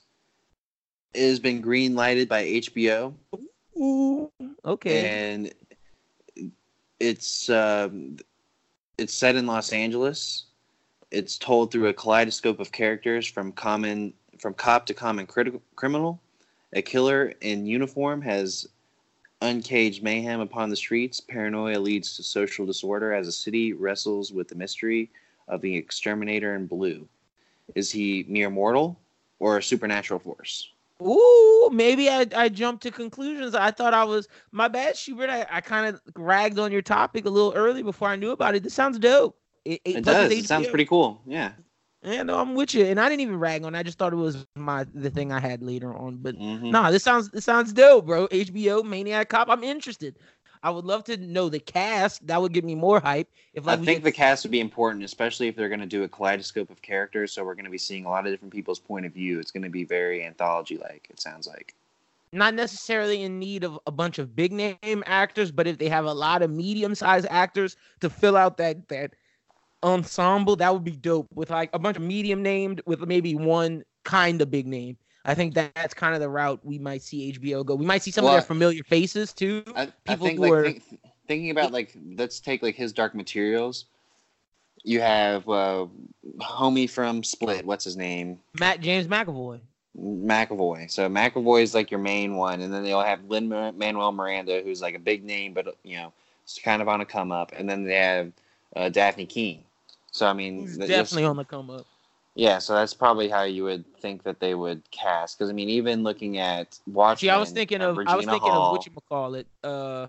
It 1.14 1.28
has 1.28 1.40
been 1.40 1.62
green 1.62 1.96
lighted 1.96 2.30
by 2.30 2.44
HBO, 2.46 3.14
Ooh, 3.78 4.32
okay. 4.64 5.10
and 5.10 5.54
it's 7.00 7.50
um, 7.50 8.18
it's 8.98 9.14
set 9.14 9.36
in 9.36 9.46
Los 9.46 9.72
Angeles. 9.72 10.46
It's 11.10 11.38
told 11.38 11.72
through 11.72 11.88
a 11.88 11.94
kaleidoscope 11.94 12.60
of 12.60 12.72
characters 12.72 13.26
from 13.26 13.52
common 13.52 14.14
from 14.40 14.54
cop 14.54 14.86
to 14.88 14.94
common 14.94 15.26
critical 15.26 15.62
criminal. 15.76 16.22
A 16.74 16.82
killer 16.82 17.34
in 17.42 17.66
uniform 17.66 18.22
has 18.22 18.68
uncaged 19.42 20.04
mayhem 20.04 20.40
upon 20.40 20.70
the 20.70 20.76
streets. 20.76 21.22
Paranoia 21.22 21.78
leads 21.78 22.16
to 22.16 22.24
social 22.24 22.66
disorder 22.66 23.14
as 23.14 23.28
a 23.28 23.32
city 23.32 23.74
wrestles 23.74 24.32
with 24.32 24.48
the 24.48 24.56
mystery 24.56 25.10
of 25.48 25.62
the 25.62 25.76
exterminator 25.76 26.56
in 26.56 26.68
blue. 26.68 27.08
Is 27.76 27.92
he 27.92 28.26
mere 28.28 28.50
mortal 28.50 29.00
or 29.40 29.58
a 29.58 29.64
supernatural 29.64 30.20
force? 30.20 30.72
Ooh, 31.02 31.70
maybe 31.72 32.10
I, 32.10 32.26
I 32.36 32.50
jumped 32.50 32.82
to 32.84 32.92
conclusions. 32.92 33.54
I 33.54 33.72
thought 33.72 33.94
I 33.94 34.04
was 34.04 34.28
my 34.52 34.68
bad, 34.68 34.98
Schubert. 34.98 35.30
I, 35.30 35.46
I 35.50 35.62
kind 35.62 35.88
of 35.88 36.02
ragged 36.16 36.58
on 36.58 36.72
your 36.72 36.82
topic 36.82 37.26
a 37.26 37.30
little 37.30 37.54
early 37.54 37.84
before 37.84 38.08
I 38.08 38.16
knew 38.16 38.32
about 38.32 38.56
it. 38.56 38.64
This 38.64 38.74
sounds 38.74 38.98
dope. 38.98 39.38
It, 39.64 39.82
It 39.86 40.04
does. 40.04 40.32
It 40.32 40.46
sounds 40.46 40.68
pretty 40.68 40.86
cool. 40.86 41.22
Yeah. 41.28 41.52
Yeah, 42.08 42.24
no, 42.24 42.40
I'm 42.40 42.56
with 42.56 42.74
you. 42.74 42.86
And 42.86 43.00
I 43.00 43.10
didn't 43.10 43.22
even 43.22 43.38
rag 43.38 43.64
on. 43.66 43.76
I 43.76 43.84
just 43.84 43.98
thought 43.98 44.14
it 44.14 44.18
was 44.18 44.46
my 44.56 44.86
the 44.94 45.10
thing 45.10 45.32
I 45.32 45.40
had 45.40 45.62
later 45.62 45.94
on. 45.94 46.18
But 46.18 46.36
Mhm. 46.36 46.72
nah, 46.72 46.90
this 46.90 47.04
sounds 47.04 47.30
this 47.32 47.44
sounds 47.46 47.74
dope, 47.74 48.06
bro. 48.06 48.28
HBO 48.30 48.82
Maniac 48.84 49.30
Cop. 49.30 49.50
I'm 49.50 49.64
interested. 49.64 50.16
I 50.64 50.72
would 50.72 50.86
love 50.86 51.04
to 51.06 51.18
know 51.18 51.50
the 51.50 51.60
cast. 51.60 52.26
That 52.26 52.42
would 52.42 52.52
give 52.54 52.64
me 52.64 52.76
more 52.76 53.00
hype. 53.00 53.30
If 53.54 53.66
like 53.66 53.80
I 53.80 53.86
think 53.86 53.98
get- 54.00 54.04
the 54.06 54.12
cast 54.12 54.44
would 54.44 54.52
be 54.52 54.60
important, 54.60 55.04
especially 55.04 55.48
if 55.48 55.56
they're 55.56 55.70
going 55.70 55.82
to 55.82 55.86
do 55.86 56.04
a 56.04 56.08
kaleidoscope 56.08 56.70
of 56.70 56.82
characters. 56.82 57.32
So 57.34 57.44
we're 57.44 57.54
going 57.56 57.66
to 57.66 57.72
be 57.72 57.78
seeing 57.78 58.06
a 58.06 58.10
lot 58.10 58.26
of 58.26 58.32
different 58.34 58.54
people's 58.54 58.80
point 58.80 59.06
of 59.06 59.14
view. 59.14 59.40
It's 59.40 59.52
going 59.52 59.64
to 59.64 59.70
be 59.70 59.84
very 59.84 60.26
anthology 60.26 60.78
like. 60.78 61.08
It 61.10 61.20
sounds 61.20 61.46
like. 61.48 61.74
not 62.34 62.54
necessarily 62.54 63.24
in 63.24 63.40
need 63.40 63.64
of 63.64 63.80
a 63.88 63.92
bunch 63.92 64.20
of 64.20 64.36
big 64.36 64.52
name 64.52 65.02
actors, 65.06 65.50
but 65.50 65.66
if 65.66 65.78
they 65.78 65.88
have 65.88 66.04
a 66.06 66.14
lot 66.14 66.42
of 66.42 66.52
medium 66.52 66.94
sized 66.94 67.26
actors 67.30 67.78
to 68.02 68.10
fill 68.10 68.36
out 68.36 68.58
that 68.58 68.88
that 68.90 69.14
ensemble, 69.84 70.56
that 70.58 70.74
would 70.74 70.84
be 70.84 70.96
dope. 70.96 71.28
With 71.34 71.50
like 71.50 71.70
a 71.74 71.80
bunch 71.80 71.98
of 71.98 72.04
medium 72.04 72.42
named 72.42 72.82
with 72.86 73.02
maybe 73.08 73.36
one 73.36 73.84
kind 74.04 74.42
of 74.42 74.50
big 74.52 74.68
name. 74.68 74.98
I 75.26 75.34
think 75.36 75.56
that 75.56 75.76
that's 75.76 75.94
kind 75.94 76.14
of 76.16 76.22
the 76.22 76.30
route 76.30 76.60
we 76.64 76.80
might 76.80 77.02
see 77.02 77.34
HBO 77.34 77.66
go. 77.66 77.76
We 77.76 77.86
might 77.86 78.02
see 78.02 78.12
some 78.12 78.26
of 78.26 78.32
their 78.32 78.42
familiar 78.42 78.84
faces 78.84 79.34
too. 79.34 79.64
I, 79.76 79.84
I 79.84 79.86
People 80.06 80.28
think 80.28 80.38
who 80.40 80.44
like 80.44 80.52
are- 80.54 80.64
think, 80.64 80.84
thinking 81.28 81.52
about 81.52 81.72
like 81.74 81.96
let's 82.18 82.40
take 82.40 82.64
like 82.64 82.76
his 82.76 82.94
Dark 82.94 83.14
Materials. 83.14 83.86
You 84.84 85.02
have 85.02 85.48
uh, 85.50 85.88
homie 86.40 86.90
from 86.90 87.24
Split. 87.24 87.66
What's 87.66 87.84
his 87.84 87.98
name? 87.98 88.40
Matt 88.58 88.80
James 88.80 89.08
McAvoy. 89.08 89.60
McAvoy. 90.00 90.90
So 90.90 91.10
McAvoy 91.10 91.64
is 91.64 91.74
like 91.74 91.92
your 91.92 92.00
main 92.00 92.36
one, 92.36 92.62
and 92.62 92.74
then 92.74 92.84
they'll 92.84 93.02
have 93.02 93.26
Lin 93.26 93.50
Manuel 93.50 94.12
Miranda, 94.12 94.62
who's 94.64 94.82
like 94.82 94.96
a 94.96 95.00
big 95.00 95.26
name, 95.26 95.54
but 95.54 95.76
you 95.84 95.98
know, 95.98 96.14
it's 96.44 96.60
kind 96.60 96.82
of 96.82 96.88
on 96.88 97.02
a 97.02 97.06
come 97.06 97.32
up, 97.32 97.52
and 97.58 97.70
then 97.70 97.84
they 97.84 97.96
have 97.96 98.32
uh, 98.76 98.90
Dafne 98.90 99.28
Keen. 99.28 99.64
So 100.18 100.26
I 100.26 100.34
mean, 100.34 100.62
He's 100.62 100.78
definitely 100.78 101.26
on 101.26 101.38
the 101.38 101.46
come 101.46 101.70
up. 101.70 101.86
yeah. 102.34 102.58
So 102.58 102.74
that's 102.74 102.94
probably 102.94 103.30
how 103.30 103.44
you 103.44 103.64
would 103.66 103.86
think 103.98 104.24
that 104.24 104.40
they 104.40 104.56
would 104.56 104.90
cast, 104.90 105.38
because 105.38 105.50
I 105.50 105.54
mean, 105.54 105.70
even 105.70 106.02
looking 106.02 106.40
at 106.40 106.80
Watchmen, 106.88 107.18
See, 107.18 107.30
I 107.30 107.38
was 107.38 107.52
thinking 107.52 107.82
of 107.82 107.98
I 108.08 108.16
was 108.16 108.26
thinking 108.26 108.50
Hall, 108.50 108.72
of 108.72 108.78
what 108.78 108.86
you 108.86 108.92
call 109.08 109.36
it. 109.36 109.46
Uh, 109.64 110.08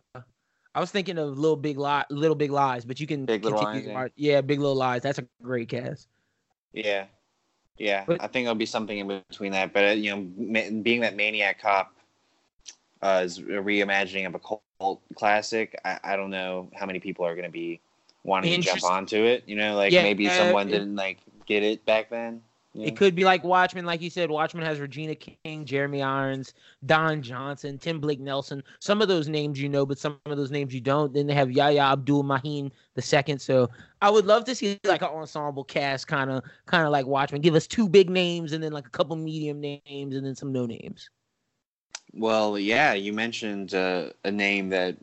I 0.75 0.81
was 0.81 0.90
thinking 0.90 1.18
of 1.18 1.38
Little 1.38 1.57
Big 1.57 1.77
Lie, 1.77 2.07
Little 2.09 2.37
Big 2.37 2.51
Lies, 2.51 2.87
but 2.87 3.01
you 3.01 3.07
can 3.07 3.27
Big 3.27 3.44
Little 3.44 3.62
Lies, 3.62 3.85
your 3.85 4.11
yeah, 4.16 4.40
Big 4.40 4.61
Little 4.61 4.77
Lies. 4.77 5.03
That's 5.03 5.18
a 5.18 5.27
great 5.42 5.68
cast. 5.68 6.09
Yeah, 6.73 7.05
yeah. 7.77 8.05
But- 8.07 8.23
I 8.23 8.29
think 8.29 8.44
it'll 8.44 8.55
be 8.55 8.66
something 8.66 8.97
in 8.97 9.09
between 9.09 9.53
that. 9.53 9.75
But 9.75 9.85
uh, 9.85 9.90
you 9.90 10.11
know, 10.11 10.27
ma- 10.38 10.83
being 10.83 11.01
that 11.03 11.16
Maniac 11.16 11.61
Cop 11.61 11.94
uh, 13.03 13.21
is 13.25 13.38
a 13.38 13.42
reimagining 13.42 14.27
of 14.27 14.35
a 14.35 14.38
cult 14.38 15.03
classic, 15.14 15.79
I, 15.85 15.99
I 16.03 16.16
don't 16.16 16.31
know 16.31 16.71
how 16.75 16.87
many 16.87 16.99
people 16.99 17.27
are 17.27 17.35
going 17.35 17.47
to 17.47 17.53
be 17.53 17.81
wanting 18.29 18.61
to 18.62 18.67
jump 18.67 18.85
onto 18.85 19.17
it. 19.25 19.43
You 19.47 19.57
know, 19.57 19.75
like 19.77 19.93
Yeah, 19.93 20.03
maybe 20.03 20.29
uh, 20.29 20.33
someone 20.33 20.69
it- 20.69 20.73
didn't 20.73 20.95
like 20.97 21.19
get 21.47 21.62
it 21.62 21.85
back 21.85 22.11
then. 22.11 22.43
know? 22.75 22.85
It 22.85 22.97
could 22.97 23.14
be 23.14 23.25
like 23.25 23.43
Watchmen, 23.43 23.85
like 23.87 24.01
you 24.03 24.11
said. 24.11 24.31
Watchmen 24.31 24.64
has 24.64 24.79
Regina 24.79 25.14
King, 25.14 25.64
Jeremy 25.64 26.03
Irons, 26.03 26.53
Don 26.87 27.23
Johnson, 27.23 27.79
Tim 27.79 27.99
Blake 27.99 28.21
Nelson. 28.21 28.62
Some 28.81 29.01
of 29.03 29.09
those 29.09 29.29
names 29.29 29.61
you 29.61 29.69
know, 29.69 29.85
but 29.87 29.99
some 29.99 30.21
of 30.27 30.37
those 30.37 30.51
names 30.53 30.73
you 30.73 30.81
don't. 30.81 31.12
Then 31.12 31.27
they 31.27 31.35
have 31.35 31.51
Yahya 31.51 31.81
Abdul 31.81 32.23
Mateen 32.23 32.71
the 32.95 33.03
second. 33.03 33.41
So 33.41 33.69
I 34.03 34.11
would 34.11 34.27
love 34.27 34.45
to 34.45 34.55
see 34.55 34.79
like 34.85 35.03
an 35.03 35.09
ensemble 35.09 35.64
cast, 35.64 36.07
kind 36.07 36.31
of, 36.31 36.45
kind 36.67 36.85
of 36.85 36.93
like 36.93 37.07
Watchmen. 37.07 37.41
Give 37.41 37.55
us 37.57 37.67
two 37.67 37.88
big 37.88 38.11
names 38.11 38.53
and 38.53 38.62
then 38.62 38.73
like 38.73 38.87
a 38.87 38.91
couple 38.91 39.17
medium 39.17 39.61
names 39.61 40.14
and 40.14 40.25
then 40.25 40.37
some 40.37 40.53
no 40.53 40.67
names. 40.67 41.09
Well, 42.14 42.59
yeah, 42.59 42.95
you 42.95 43.12
mentioned 43.12 43.75
uh, 43.75 44.11
a 44.25 44.31
name 44.31 44.69
that 44.71 44.97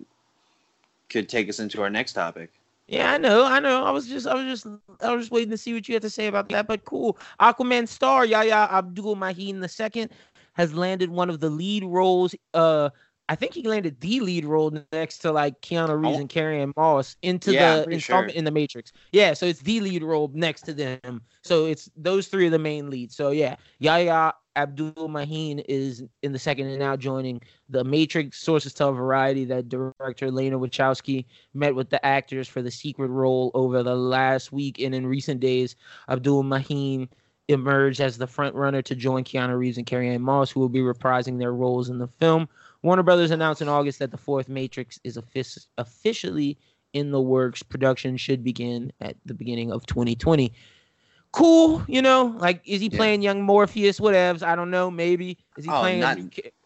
could 1.10 1.30
take 1.30 1.50
us 1.50 1.60
into 1.60 1.82
our 1.82 1.90
next 1.90 2.14
topic. 2.14 2.52
Yeah, 2.88 3.14
I 3.14 3.18
know, 3.18 3.46
I 3.46 3.60
know. 3.60 3.84
I 3.84 3.90
was 3.92 4.08
just, 4.08 4.28
I 4.28 4.36
was 4.36 4.46
just, 4.46 4.68
I 5.02 5.12
was 5.14 5.24
just 5.24 5.32
waiting 5.32 5.50
to 5.50 5.58
see 5.58 5.74
what 5.74 5.88
you 5.88 5.96
had 5.96 6.04
to 6.04 6.10
say 6.10 6.28
about 6.28 6.50
that. 6.50 6.68
But 6.68 6.86
cool. 6.86 7.18
Aquaman 7.42 7.88
star 7.88 8.26
Yahya 8.26 8.70
Abdul 8.72 9.16
Mateen 9.16 9.60
the 9.62 9.68
second 9.70 10.12
has 10.54 10.74
landed 10.74 11.10
one 11.10 11.30
of 11.30 11.40
the 11.40 11.50
lead 11.50 11.84
roles. 11.84 12.36
Uh, 12.54 12.92
I 13.28 13.34
think 13.34 13.56
he 13.56 13.64
landed 13.64 14.00
the 14.02 14.20
lead 14.20 14.46
role 14.46 14.72
next 14.94 15.18
to 15.20 15.32
like 15.32 15.60
Keanu 15.62 16.00
Reeves 16.00 16.18
Oh. 16.18 16.20
and 16.20 16.30
Carrie-Anne 16.30 16.74
Moss 16.78 17.16
into 17.24 17.54
Yeah, 17.54 17.78
the 17.78 17.90
installment 17.90 18.32
sure. 18.34 18.38
in 18.38 18.44
the 18.46 18.52
Matrix. 18.52 18.92
Yeah, 19.12 19.34
so 19.34 19.48
it's 19.48 19.62
the 19.62 19.80
lead 19.80 20.04
role 20.04 20.30
next 20.36 20.62
to 20.64 20.74
them. 20.74 21.24
So 21.44 21.66
it's 21.66 21.90
those 21.98 22.28
three 22.28 22.46
are 22.48 22.52
the 22.52 22.60
main 22.60 22.92
leads. 22.92 23.16
So 23.16 23.32
yeah, 23.32 23.56
Yahya 23.80 24.34
Abdul 24.56 24.94
Mateen 25.10 25.64
is 25.68 26.04
in 26.24 26.32
the 26.32 26.40
second 26.40 26.68
and 26.68 26.80
now 26.80 26.96
joining 26.96 27.42
the 27.70 27.84
Matrix. 27.84 28.40
Sources 28.40 28.74
tell 28.74 28.94
Variety 28.94 29.46
that 29.46 29.70
director 29.70 30.32
Lana 30.32 30.58
Wachowski 30.58 31.26
met 31.54 31.76
with 31.76 31.90
the 31.90 32.04
actors 32.06 32.48
for 32.48 32.62
the 32.62 32.72
secret 32.72 33.10
role 33.10 33.52
over 33.54 33.84
the 33.84 33.96
last 33.96 34.52
week, 34.52 34.80
and 34.80 34.96
in 34.96 35.06
recent 35.06 35.40
days, 35.40 35.76
Abdul 36.10 36.44
Mateen 36.44 37.10
emerged 37.48 38.02
as 38.02 38.18
the 38.18 38.28
front 38.28 38.56
runner 38.56 38.82
to 38.82 38.96
join 38.96 39.24
Keanu 39.24 39.58
Reeves 39.58 39.78
and 39.78 39.86
Carrie-Anne 39.86 40.22
Moss, 40.22 40.50
who 40.52 40.60
will 40.60 40.70
be 40.70 40.80
reprising 40.80 41.38
their 41.38 41.54
roles 41.54 41.90
in 41.90 42.00
the 42.00 42.08
film. 42.08 42.48
Warner 42.82 43.04
Brothers 43.04 43.32
announced 43.32 43.62
in 43.62 43.70
August 43.70 44.00
that 44.00 44.12
the 44.12 44.18
fourth 44.18 44.50
Matrix 44.50 45.00
is 45.04 45.18
offic- 45.18 45.68
officially 45.78 46.58
in 46.94 47.12
the 47.12 47.22
works. 47.22 47.62
Production 47.62 48.18
should 48.18 48.44
begin 48.44 48.92
at 49.02 49.16
the 49.26 49.34
beginning 49.34 49.72
of 49.72 49.86
2020 49.86 50.52
cool, 51.36 51.84
you 51.88 52.02
know. 52.02 52.36
Like, 52.40 52.62
is 52.66 52.80
he 52.82 52.88
Yeah. 52.88 52.98
playing 52.98 53.22
young 53.22 53.42
Morpheus? 53.42 54.00
Whatevs. 54.00 54.42
I 54.42 54.56
don't 54.56 54.72
know. 54.72 54.90
Maybe 54.90 55.38
is 55.58 55.66
he 55.66 55.72
Oh, 55.72 55.80
playing? 55.82 56.00
not- 56.00 56.18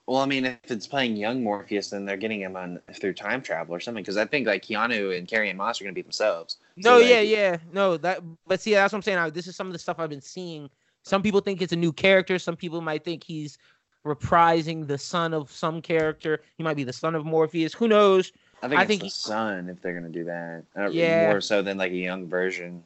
Well, 0.08 0.18
I 0.22 0.26
mean, 0.26 0.46
if 0.46 0.58
it's 0.72 0.88
playing 0.88 1.18
young 1.18 1.44
Morpheus, 1.44 1.92
then 1.92 2.04
they're 2.06 2.18
getting 2.18 2.42
him 2.42 2.56
on 2.56 2.80
through 3.00 3.14
time 3.14 3.42
travel 3.44 3.76
or 3.76 3.80
something. 3.80 4.02
Because 4.04 4.18
I 4.18 4.26
think 4.26 4.48
like 4.48 4.64
Keanu 4.66 5.16
and 5.18 5.28
Carrie-Anne 5.28 5.58
Moss 5.58 5.80
are 5.80 5.84
going 5.84 5.94
to 5.94 5.96
be 5.96 6.02
themselves. 6.02 6.58
no, 6.78 6.98
like- 6.98 7.10
yeah, 7.10 7.20
yeah, 7.22 7.58
no. 7.74 7.96
That, 7.98 8.22
but 8.48 8.60
see, 8.62 8.74
that's 8.74 8.92
what 8.94 8.98
I'm 8.98 9.04
saying. 9.04 9.18
I, 9.20 9.30
this 9.30 9.46
is 9.48 9.56
some 9.56 9.68
of 9.68 9.74
the 9.74 9.80
stuff 9.80 9.98
I've 10.00 10.10
been 10.10 10.22
seeing. 10.22 10.70
Some 11.04 11.22
people 11.22 11.42
think 11.42 11.62
it's 11.62 11.74
a 11.74 11.76
new 11.76 11.94
character. 11.94 12.40
Some 12.40 12.56
people 12.56 12.82
might 12.82 13.04
think 13.04 13.24
he's 13.24 13.58
reprising 14.06 14.88
the 14.88 14.98
son 14.98 15.34
of 15.34 15.52
some 15.52 15.82
character. 15.82 16.42
He 16.58 16.64
might 16.64 16.76
be 16.76 16.84
the 16.84 16.94
son 16.94 17.16
of 17.16 17.26
Morpheus. 17.26 17.74
Who 17.74 17.88
knows? 17.88 18.32
I 18.62 18.68
think 18.68 18.80
I 18.80 18.84
it's 18.84 18.88
think 18.90 19.00
the 19.02 19.06
he- 19.06 19.10
son 19.12 19.70
if 19.70 19.82
they're 19.82 19.94
going 20.00 20.12
to 20.12 20.20
do 20.20 20.26
that. 20.26 20.64
Uh, 20.76 20.90
Yeah. 20.90 21.28
More 21.30 21.42
so 21.42 21.62
than 21.62 21.78
like 21.78 21.92
a 21.92 21.96
young 21.96 22.28
version. 22.28 22.84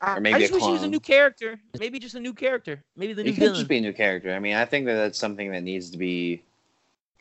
I, 0.00 0.16
Or 0.16 0.20
maybe 0.20 0.34
I 0.36 0.38
just 0.40 0.52
a 0.52 0.54
wish 0.54 0.64
he 0.64 0.70
was 0.72 0.82
a 0.82 0.88
new 0.88 1.00
character. 1.00 1.58
Maybe 1.78 1.98
just 1.98 2.14
a 2.14 2.20
new 2.20 2.32
character. 2.32 2.82
Maybe 2.96 3.12
the 3.14 3.24
new 3.24 3.32
could 3.32 3.40
villain. 3.40 3.54
just 3.56 3.68
be 3.68 3.78
a 3.78 3.80
new 3.80 3.92
character. 3.92 4.32
I 4.32 4.38
mean, 4.38 4.54
I 4.54 4.64
think 4.64 4.86
that 4.86 4.94
that's 4.94 5.18
something 5.18 5.50
that 5.52 5.62
needs 5.62 5.90
to 5.90 5.98
be 5.98 6.42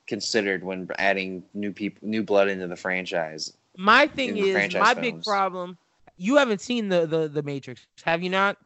considered 0.06 0.64
when 0.64 0.88
adding 0.98 1.44
new 1.54 1.72
people, 1.72 2.08
new 2.08 2.24
blood 2.24 2.48
into 2.50 2.68
the 2.68 2.76
franchise. 2.76 3.54
My 3.78 4.08
thing 4.08 4.38
in 4.38 4.46
is 4.46 4.74
my 4.76 4.94
big 4.94 5.24
problem. 5.24 5.78
You 6.18 6.36
haven't 6.38 6.62
seen 6.62 6.90
the 6.90 7.06
the 7.06 7.28
the 7.28 7.44
Matrix, 7.44 7.86
have 8.04 8.24
you 8.24 8.30
not? 8.30 8.58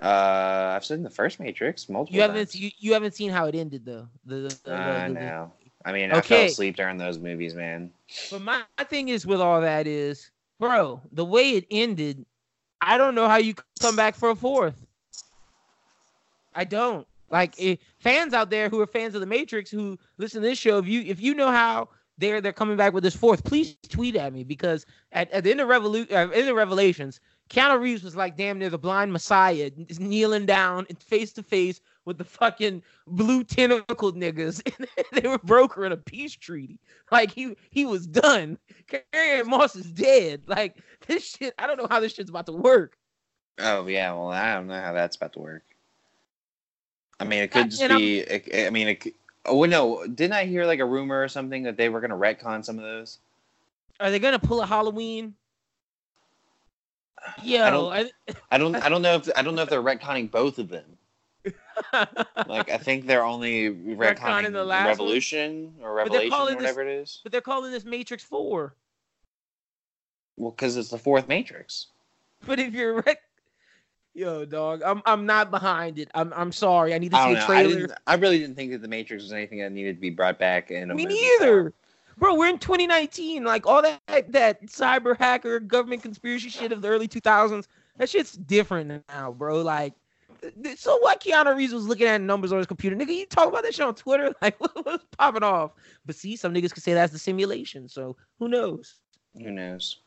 Uh, 0.00 0.72
I've 0.74 0.84
seen 0.84 1.02
the 1.02 1.10
first 1.10 1.38
Matrix 1.38 1.88
multiple 1.88 2.14
You 2.16 2.22
haven't 2.22 2.36
times. 2.36 2.54
you, 2.56 2.70
you 2.78 2.92
haven't 2.92 3.14
seen 3.14 3.30
how 3.30 3.46
it 3.46 3.54
ended 3.54 3.84
though. 3.84 4.08
The, 4.24 4.56
the, 4.64 4.72
I 4.74 5.08
the- 5.08 5.14
the- 5.14 5.20
know. 5.20 5.52
I 5.86 5.92
mean, 5.92 6.10
I 6.12 6.20
fell 6.22 6.44
asleep 6.44 6.76
during 6.76 6.96
those 6.96 7.18
movies, 7.18 7.54
man. 7.54 7.90
But 8.30 8.40
my 8.40 8.62
thing 8.88 9.08
is 9.10 9.26
with 9.26 9.40
all 9.40 9.60
that 9.60 9.86
is, 9.86 10.30
bro, 10.58 11.00
the 11.12 11.24
way 11.26 11.50
it 11.50 11.66
ended, 11.70 12.24
I 12.80 12.98
don't 12.98 13.14
know 13.14 13.28
how 13.28 13.36
you 13.36 13.54
come 13.80 13.96
back 13.96 14.14
for 14.14 14.30
a 14.30 14.36
fourth. 14.36 14.86
I 16.54 16.64
don't. 16.64 17.06
Like 17.30 17.54
eh, 17.58 17.76
fans 17.98 18.34
out 18.34 18.50
there 18.50 18.68
who 18.68 18.80
are 18.80 18.86
fans 18.86 19.14
of 19.14 19.20
the 19.20 19.26
Matrix 19.26 19.70
who 19.70 19.98
listen 20.18 20.42
to 20.42 20.48
this 20.48 20.58
show, 20.58 20.78
if 20.78 20.86
you 20.86 21.02
if 21.02 21.20
you 21.20 21.34
know 21.34 21.50
how 21.50 21.88
they're 22.18 22.40
they're 22.40 22.52
coming 22.52 22.76
back 22.76 22.92
with 22.92 23.02
this 23.02 23.16
fourth, 23.16 23.42
please 23.44 23.76
tweet 23.88 24.16
at 24.16 24.32
me 24.32 24.44
because 24.44 24.86
at, 25.12 25.30
at 25.32 25.44
the 25.44 25.50
end 25.50 25.60
of 25.60 25.68
Revolu- 25.68 26.10
uh, 26.12 26.30
end 26.30 26.54
Revelations, 26.54 27.20
Keanu 27.50 27.80
Reeves 27.80 28.04
was 28.04 28.14
like 28.14 28.36
damn 28.36 28.58
near 28.58 28.70
the 28.70 28.78
blind 28.78 29.12
messiah, 29.12 29.70
kneeling 29.98 30.46
down 30.46 30.86
face 31.00 31.32
to 31.32 31.42
face 31.42 31.80
with 32.04 32.18
the 32.18 32.24
fucking 32.24 32.82
blue 33.06 33.44
tentacled 33.44 34.16
niggas, 34.16 34.60
and 34.96 35.22
they 35.22 35.28
were 35.28 35.38
brokering 35.38 35.92
a 35.92 35.96
peace 35.96 36.34
treaty. 36.36 36.78
Like 37.10 37.30
he 37.30 37.56
he 37.70 37.84
was 37.86 38.06
done. 38.06 38.58
Carrie 38.88 39.02
Ann 39.14 39.48
Moss 39.48 39.76
is 39.76 39.90
dead. 39.90 40.42
Like 40.46 40.76
this 41.06 41.24
shit, 41.24 41.54
I 41.58 41.66
don't 41.66 41.78
know 41.78 41.86
how 41.88 42.00
this 42.00 42.14
shit's 42.14 42.30
about 42.30 42.46
to 42.46 42.52
work. 42.52 42.96
Oh 43.58 43.86
yeah, 43.86 44.12
well 44.12 44.28
I 44.28 44.54
don't 44.54 44.66
know 44.66 44.80
how 44.80 44.92
that's 44.92 45.16
about 45.16 45.32
to 45.34 45.38
work. 45.38 45.62
I 47.20 47.24
mean, 47.24 47.42
it 47.42 47.50
could 47.52 47.70
just 47.70 47.82
And 47.82 47.96
be. 47.96 48.18
It, 48.18 48.66
I 48.66 48.70
mean, 48.70 48.88
it, 48.88 49.00
could- 49.00 49.14
oh 49.46 49.56
well, 49.56 49.70
no, 49.70 50.06
didn't 50.06 50.32
I 50.32 50.46
hear 50.46 50.66
like 50.66 50.80
a 50.80 50.84
rumor 50.84 51.22
or 51.22 51.28
something 51.28 51.62
that 51.62 51.76
they 51.76 51.88
were 51.88 52.00
going 52.00 52.10
to 52.10 52.16
retcon 52.16 52.64
some 52.64 52.78
of 52.78 52.84
those? 52.84 53.18
Are 54.00 54.10
they 54.10 54.18
gonna 54.18 54.40
pull 54.40 54.60
a 54.60 54.66
Halloween? 54.66 55.34
Yo, 57.42 57.70
don't- 57.70 57.92
I, 57.92 58.10
I 58.50 58.58
don't. 58.58 58.74
I 58.76 58.88
don't 58.88 59.00
know 59.02 59.14
if 59.14 59.30
I 59.36 59.42
don't 59.42 59.54
know 59.54 59.62
if 59.62 59.70
they're 59.70 59.82
retconning 59.82 60.30
both 60.30 60.58
of 60.58 60.68
them. 60.68 60.93
Like 62.46 62.70
I 62.70 62.78
think 62.78 63.06
they're 63.06 63.24
only 63.24 63.70
retconning, 63.70 64.16
Retconning 64.16 64.52
the 64.52 64.64
last 64.64 64.84
one? 64.84 64.88
Revolution 64.88 65.74
or 65.82 65.94
Revelation, 65.94 66.32
or 66.32 66.46
this- 66.46 66.56
whatever 66.56 66.82
it 66.82 66.88
is. 66.88 67.20
but 67.22 67.32
they're 67.32 67.40
calling 67.40 67.70
this 67.72 67.84
Matrix 67.84 68.22
Four. 68.24 68.74
Well, 70.36 70.50
because 70.50 70.76
it's 70.76 70.90
the 70.90 70.98
fourth 70.98 71.28
Matrix. 71.28 71.86
But 72.46 72.58
if 72.58 72.74
you're 72.74 73.00
rec- 73.02 73.22
yo, 74.14 74.44
dog, 74.44 74.82
I'm 74.84 75.00
I'm 75.06 75.26
not 75.26 75.50
behind 75.50 75.98
it. 75.98 76.10
I'm 76.14 76.32
I'm 76.34 76.52
sorry. 76.52 76.92
I 76.94 76.98
need 76.98 77.12
to 77.12 77.16
I 77.16 77.32
see 77.32 77.38
a. 77.38 77.42
I 77.42 77.46
trailer. 77.46 77.74
didn't. 77.74 77.92
I 78.06 78.14
really 78.16 78.38
didn't 78.38 78.56
think 78.56 78.72
that 78.72 78.82
the 78.82 78.88
Matrix 78.88 79.22
was 79.22 79.32
anything 79.32 79.60
that 79.60 79.72
needed 79.72 79.96
to 79.96 80.00
be 80.00 80.10
brought 80.10 80.38
back 80.38 80.70
in 80.70 80.90
a 80.90 80.94
Me 80.94 81.04
neither. 81.06 81.72
Bro, 82.16 82.36
we're 82.36 82.48
in 82.48 82.58
2019. 82.58 83.44
Like 83.44 83.66
all 83.66 83.82
that 83.82 84.32
that 84.32 84.66
cyber 84.66 85.16
hacker 85.16 85.60
government 85.60 86.02
conspiracy 86.02 86.48
shit 86.48 86.70
of 86.72 86.82
the 86.82 86.88
early 86.88 87.08
2000s. 87.08 87.66
That 87.96 88.08
shit's 88.08 88.32
different 88.32 89.04
now, 89.08 89.30
bro. 89.32 89.62
Like, 89.62 89.94
so 90.76 90.98
what? 90.98 91.20
Keanu 91.20 91.56
Reeves 91.56 91.72
was 91.72 91.86
looking 91.86 92.06
at 92.06 92.20
numbers 92.20 92.52
on 92.52 92.58
his 92.58 92.66
computer. 92.66 92.96
Nigga, 92.96 93.16
you 93.16 93.26
talk 93.26 93.48
about 93.48 93.62
that 93.62 93.74
shit 93.74 93.86
on 93.86 93.94
Twitter? 93.94 94.32
Like, 94.42 94.60
what, 94.60 94.84
what's 94.84 95.04
popping 95.18 95.42
off? 95.42 95.72
But 96.04 96.16
see, 96.16 96.36
some 96.36 96.52
niggas 96.52 96.72
could 96.72 96.82
say 96.82 96.94
that's 96.94 97.12
the 97.12 97.18
simulation. 97.18 97.88
So 97.88 98.16
who 98.38 98.48
knows? 98.48 98.96
Who 99.34 99.50
knows? 99.50 100.00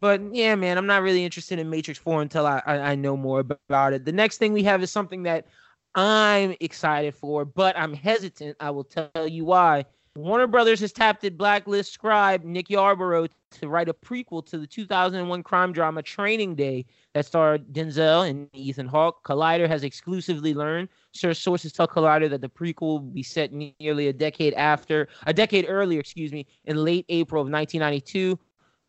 But 0.00 0.34
yeah, 0.34 0.54
man, 0.54 0.78
I'm 0.78 0.86
not 0.86 1.02
really 1.02 1.24
interested 1.24 1.58
in 1.58 1.70
Matrix 1.70 1.98
4 1.98 2.22
until 2.22 2.46
I, 2.46 2.62
I, 2.66 2.78
I 2.78 2.94
know 2.94 3.16
more 3.16 3.40
about 3.40 3.92
it. 3.92 4.04
The 4.04 4.12
next 4.12 4.38
thing 4.38 4.52
we 4.52 4.62
have 4.64 4.82
is 4.82 4.90
something 4.90 5.22
that 5.24 5.46
I'm 5.94 6.54
excited 6.60 7.14
for, 7.14 7.44
but 7.44 7.76
I'm 7.76 7.94
hesitant. 7.94 8.56
I 8.60 8.70
will 8.70 8.84
tell 8.84 9.26
you 9.26 9.46
why. 9.46 9.86
Warner 10.16 10.46
Brothers 10.46 10.80
has 10.80 10.92
tapped 10.92 11.24
at 11.24 11.36
Blacklist 11.36 11.92
scribe 11.92 12.42
Nick 12.42 12.70
Yarborough 12.70 13.28
to 13.50 13.68
write 13.68 13.90
a 13.90 13.94
prequel 13.94 14.44
to 14.46 14.56
the 14.56 14.66
2001 14.66 15.42
crime 15.42 15.72
drama 15.72 16.02
Training 16.02 16.54
Day 16.54 16.86
that 17.12 17.26
starred 17.26 17.70
Denzel 17.72 18.28
and 18.28 18.48
Ethan 18.54 18.86
Hawke. 18.86 19.22
Collider 19.24 19.68
has 19.68 19.84
exclusively 19.84 20.54
learned. 20.54 20.88
Sir 21.12 21.34
sources 21.34 21.72
tell 21.72 21.86
Collider 21.86 22.30
that 22.30 22.40
the 22.40 22.48
prequel 22.48 22.80
will 22.80 23.00
be 23.00 23.22
set 23.22 23.52
nearly 23.52 24.08
a 24.08 24.12
decade 24.12 24.54
after, 24.54 25.08
a 25.26 25.34
decade 25.34 25.66
earlier, 25.68 26.00
excuse 26.00 26.32
me, 26.32 26.46
in 26.64 26.82
late 26.82 27.04
April 27.10 27.42
of 27.42 27.50
1992 27.50 28.38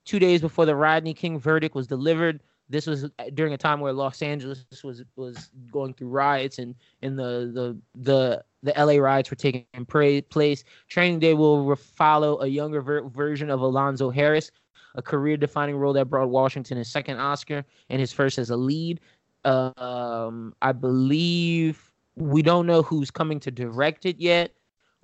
two 0.05 0.19
days 0.19 0.39
before 0.39 0.65
the 0.65 0.75
Rodney 0.75 1.13
King 1.13 1.37
verdict 1.37 1.75
was 1.75 1.85
delivered. 1.85 2.41
This 2.69 2.85
was 2.85 3.09
during 3.33 3.53
a 3.53 3.57
time 3.57 3.79
where 3.79 3.93
Los 3.93 4.21
Angeles 4.21 4.65
was 4.83 5.03
was 5.15 5.49
going 5.71 5.93
through 5.93 6.09
riots 6.09 6.59
and 6.59 6.75
and 7.01 7.17
the 7.17 7.51
the 7.53 7.77
the 7.95 8.43
the 8.63 8.73
LA 8.77 9.01
riots 9.01 9.29
were 9.29 9.35
taking 9.37 9.65
pra- 9.87 10.21
place. 10.23 10.63
Training 10.89 11.19
Day 11.19 11.33
will 11.33 11.75
follow 11.75 12.41
a 12.41 12.47
younger 12.47 12.81
ver- 12.81 13.07
version 13.07 13.49
of 13.49 13.61
Alonzo 13.61 14.09
Harris, 14.09 14.51
a 14.95 15.01
career-defining 15.01 15.77
role 15.77 15.93
that 15.93 16.09
brought 16.09 16.29
Washington 16.29 16.77
his 16.77 16.89
second 16.89 17.17
Oscar 17.19 17.63
and 17.89 17.99
his 17.99 18.11
first 18.11 18.37
as 18.37 18.49
a 18.49 18.57
lead. 18.57 18.99
Um, 19.45 20.53
I 20.61 20.71
believe 20.73 21.91
we 22.15 22.41
don't 22.41 22.65
know 22.65 22.81
who's 22.81 23.11
coming 23.11 23.39
to 23.41 23.51
direct 23.51 24.05
it 24.05 24.19
yet 24.19 24.51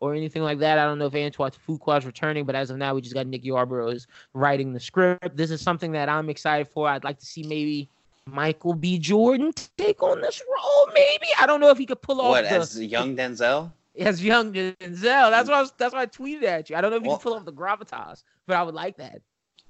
or 0.03 0.13
anything 0.13 0.43
like 0.43 0.59
that. 0.59 0.77
I 0.77 0.83
don't 0.83 0.99
know 0.99 1.05
if 1.05 1.15
Antoine 1.15 1.51
Fuqua 1.65 1.97
is 1.97 2.05
returning, 2.05 2.43
but 2.45 2.55
as 2.55 2.69
of 2.69 2.75
now, 2.77 2.93
we 2.93 2.99
just 2.99 3.13
got 3.13 3.25
Nick 3.25 3.45
Yarborough 3.45 3.87
is 3.87 4.05
writing 4.33 4.73
the 4.73 4.79
script. 4.79 5.37
This 5.37 5.49
is 5.49 5.61
something 5.61 5.93
that 5.93 6.09
I'm 6.09 6.29
excited 6.29 6.67
for. 6.67 6.89
I'd 6.89 7.05
like 7.05 7.19
to 7.19 7.25
see 7.25 7.43
maybe 7.43 7.87
Michael 8.25 8.73
B. 8.73 8.99
Jordan 8.99 9.53
take 9.77 10.03
on 10.03 10.19
this 10.19 10.41
role. 10.45 10.87
Maybe 10.93 11.27
I 11.39 11.45
don't 11.45 11.61
know 11.61 11.69
if 11.69 11.77
he 11.77 11.85
could 11.85 12.01
pull 12.01 12.19
off 12.19 12.31
What 12.31 12.43
the 12.43 12.49
as 12.51 12.77
young 12.83 13.15
Denzel? 13.15 13.71
as 13.97 14.21
young 14.21 14.51
Denzel. 14.51 15.29
That's 15.31 15.47
why 15.49 15.55
I 15.55 15.61
was, 15.61 15.71
that's 15.77 15.93
why 15.93 16.01
I 16.01 16.05
tweeted 16.07 16.43
at 16.43 16.69
you. 16.69 16.75
I 16.75 16.81
don't 16.81 16.91
know 16.91 16.97
if 16.97 17.03
he 17.03 17.07
Well- 17.07 17.17
can 17.17 17.23
pull 17.23 17.33
off 17.35 17.45
the 17.45 17.53
gravitas, 17.53 18.23
but 18.45 18.57
I 18.57 18.63
would 18.63 18.75
like 18.75 18.97
that. 18.97 19.21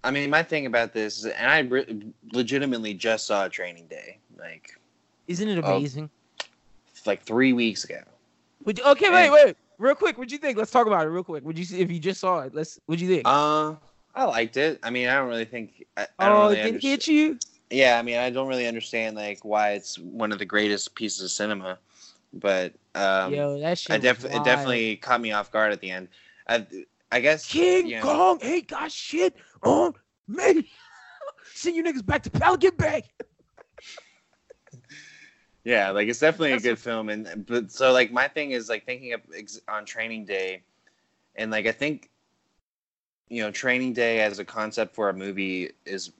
I 0.04 0.10
mean, 0.10 0.32
my 0.32 0.41
thing 0.41 0.65
about 0.65 0.93
this, 0.93 1.19
is, 1.19 1.26
and 1.28 1.48
I 1.50 1.60
re- 1.60 2.12
legitimately 2.34 2.96
just 2.96 3.28
saw 3.28 3.48
Training 3.48 3.86
Day, 3.88 4.17
like 4.38 4.78
Isn't 5.28 5.48
it 5.48 5.63
Oh. 5.63 5.78
amazing? 5.78 6.10
like 7.06 7.22
three 7.22 7.54
weeks 7.54 7.84
ago. 7.84 8.00
Would 8.65 8.80
you, 8.80 8.86
okay, 8.86 9.10
wait, 9.10 9.30
wait, 9.30 9.58
real 9.77 9.95
quick. 9.95 10.17
What'd 10.17 10.31
you 10.31 10.38
think? 10.38 10.57
Let's 10.57 10.71
talk 10.71 10.88
about 10.88 11.05
it 11.05 11.09
real 11.09 11.23
quick. 11.23 11.43
Would 11.45 11.57
you 11.57 11.65
see 11.65 11.79
if 11.79 11.91
you 11.91 11.99
just 11.99 12.19
saw 12.19 12.39
it? 12.39 12.53
Let's. 12.53 12.79
What'd 12.86 13.01
you 13.01 13.07
think? 13.07 13.27
Uh, 13.27 13.75
I 14.15 14.25
liked 14.25 14.57
it. 14.57 14.79
I 14.83 14.89
mean, 14.89 15.07
I 15.07 15.15
don't 15.15 15.27
really 15.27 15.45
think. 15.45 15.86
I, 15.97 16.07
I 16.19 16.29
don't 16.29 16.38
oh, 16.38 16.41
really 16.43 16.60
it 16.60 16.63
didn't 16.63 16.81
hit 16.81 17.08
you. 17.08 17.37
Yeah, 17.69 17.98
I 17.98 18.02
mean, 18.04 18.17
I 18.17 18.29
don't 18.29 18.48
really 18.48 18.67
understand 18.67 19.15
like 19.15 19.43
why 19.43 19.71
it's 19.71 19.98
one 19.98 20.31
of 20.31 20.39
the 20.39 20.45
greatest 20.45 20.93
pieces 20.93 21.23
of 21.23 21.31
cinema, 21.31 21.79
but 22.33 22.73
um, 22.93 23.33
Yo, 23.33 23.60
that 23.60 23.79
shit. 23.79 23.95
I 23.95 23.98
def- 23.98 24.25
it 24.25 24.43
definitely 24.43 24.98
caught 24.98 25.21
me 25.21 25.31
off 25.31 25.52
guard 25.52 25.71
at 25.71 25.81
the 25.81 25.89
end. 25.89 26.10
I, 26.48 26.67
I 27.12 27.19
guess 27.19 27.48
King 27.48 27.87
you 27.87 27.95
know, 27.95 28.02
Kong 28.04 28.39
ain't 28.43 28.67
got 28.67 28.91
shit 28.91 29.35
on 29.63 29.93
me. 30.27 30.69
Send 31.56 31.75
you 31.75 31.83
niggas 31.83 32.06
back 32.06 32.23
to 32.23 32.29
Pelican 32.29 32.75
Bay. 32.77 33.04
Yeah, 35.63 35.91
like 35.91 36.07
it's 36.07 36.19
definitely 36.19 36.51
That's 36.51 36.63
a 36.65 36.69
good 36.69 36.79
film, 36.79 37.09
and 37.09 37.45
but 37.45 37.71
so 37.71 37.91
like 37.93 38.11
my 38.11 38.27
thing 38.27 38.51
is 38.51 38.69
like 38.69 38.85
thinking 38.85 39.13
of 39.13 39.21
ex- 39.35 39.61
on 39.67 39.85
Training 39.85 40.25
Day, 40.25 40.63
and 41.35 41.51
like 41.51 41.67
I 41.67 41.71
think, 41.71 42.09
you 43.29 43.41
know, 43.43 43.51
Training 43.51 43.93
Day 43.93 44.21
as 44.21 44.39
a 44.39 44.45
concept 44.45 44.95
for 44.95 45.09
a 45.09 45.13
movie 45.13 45.71
is 45.85 46.11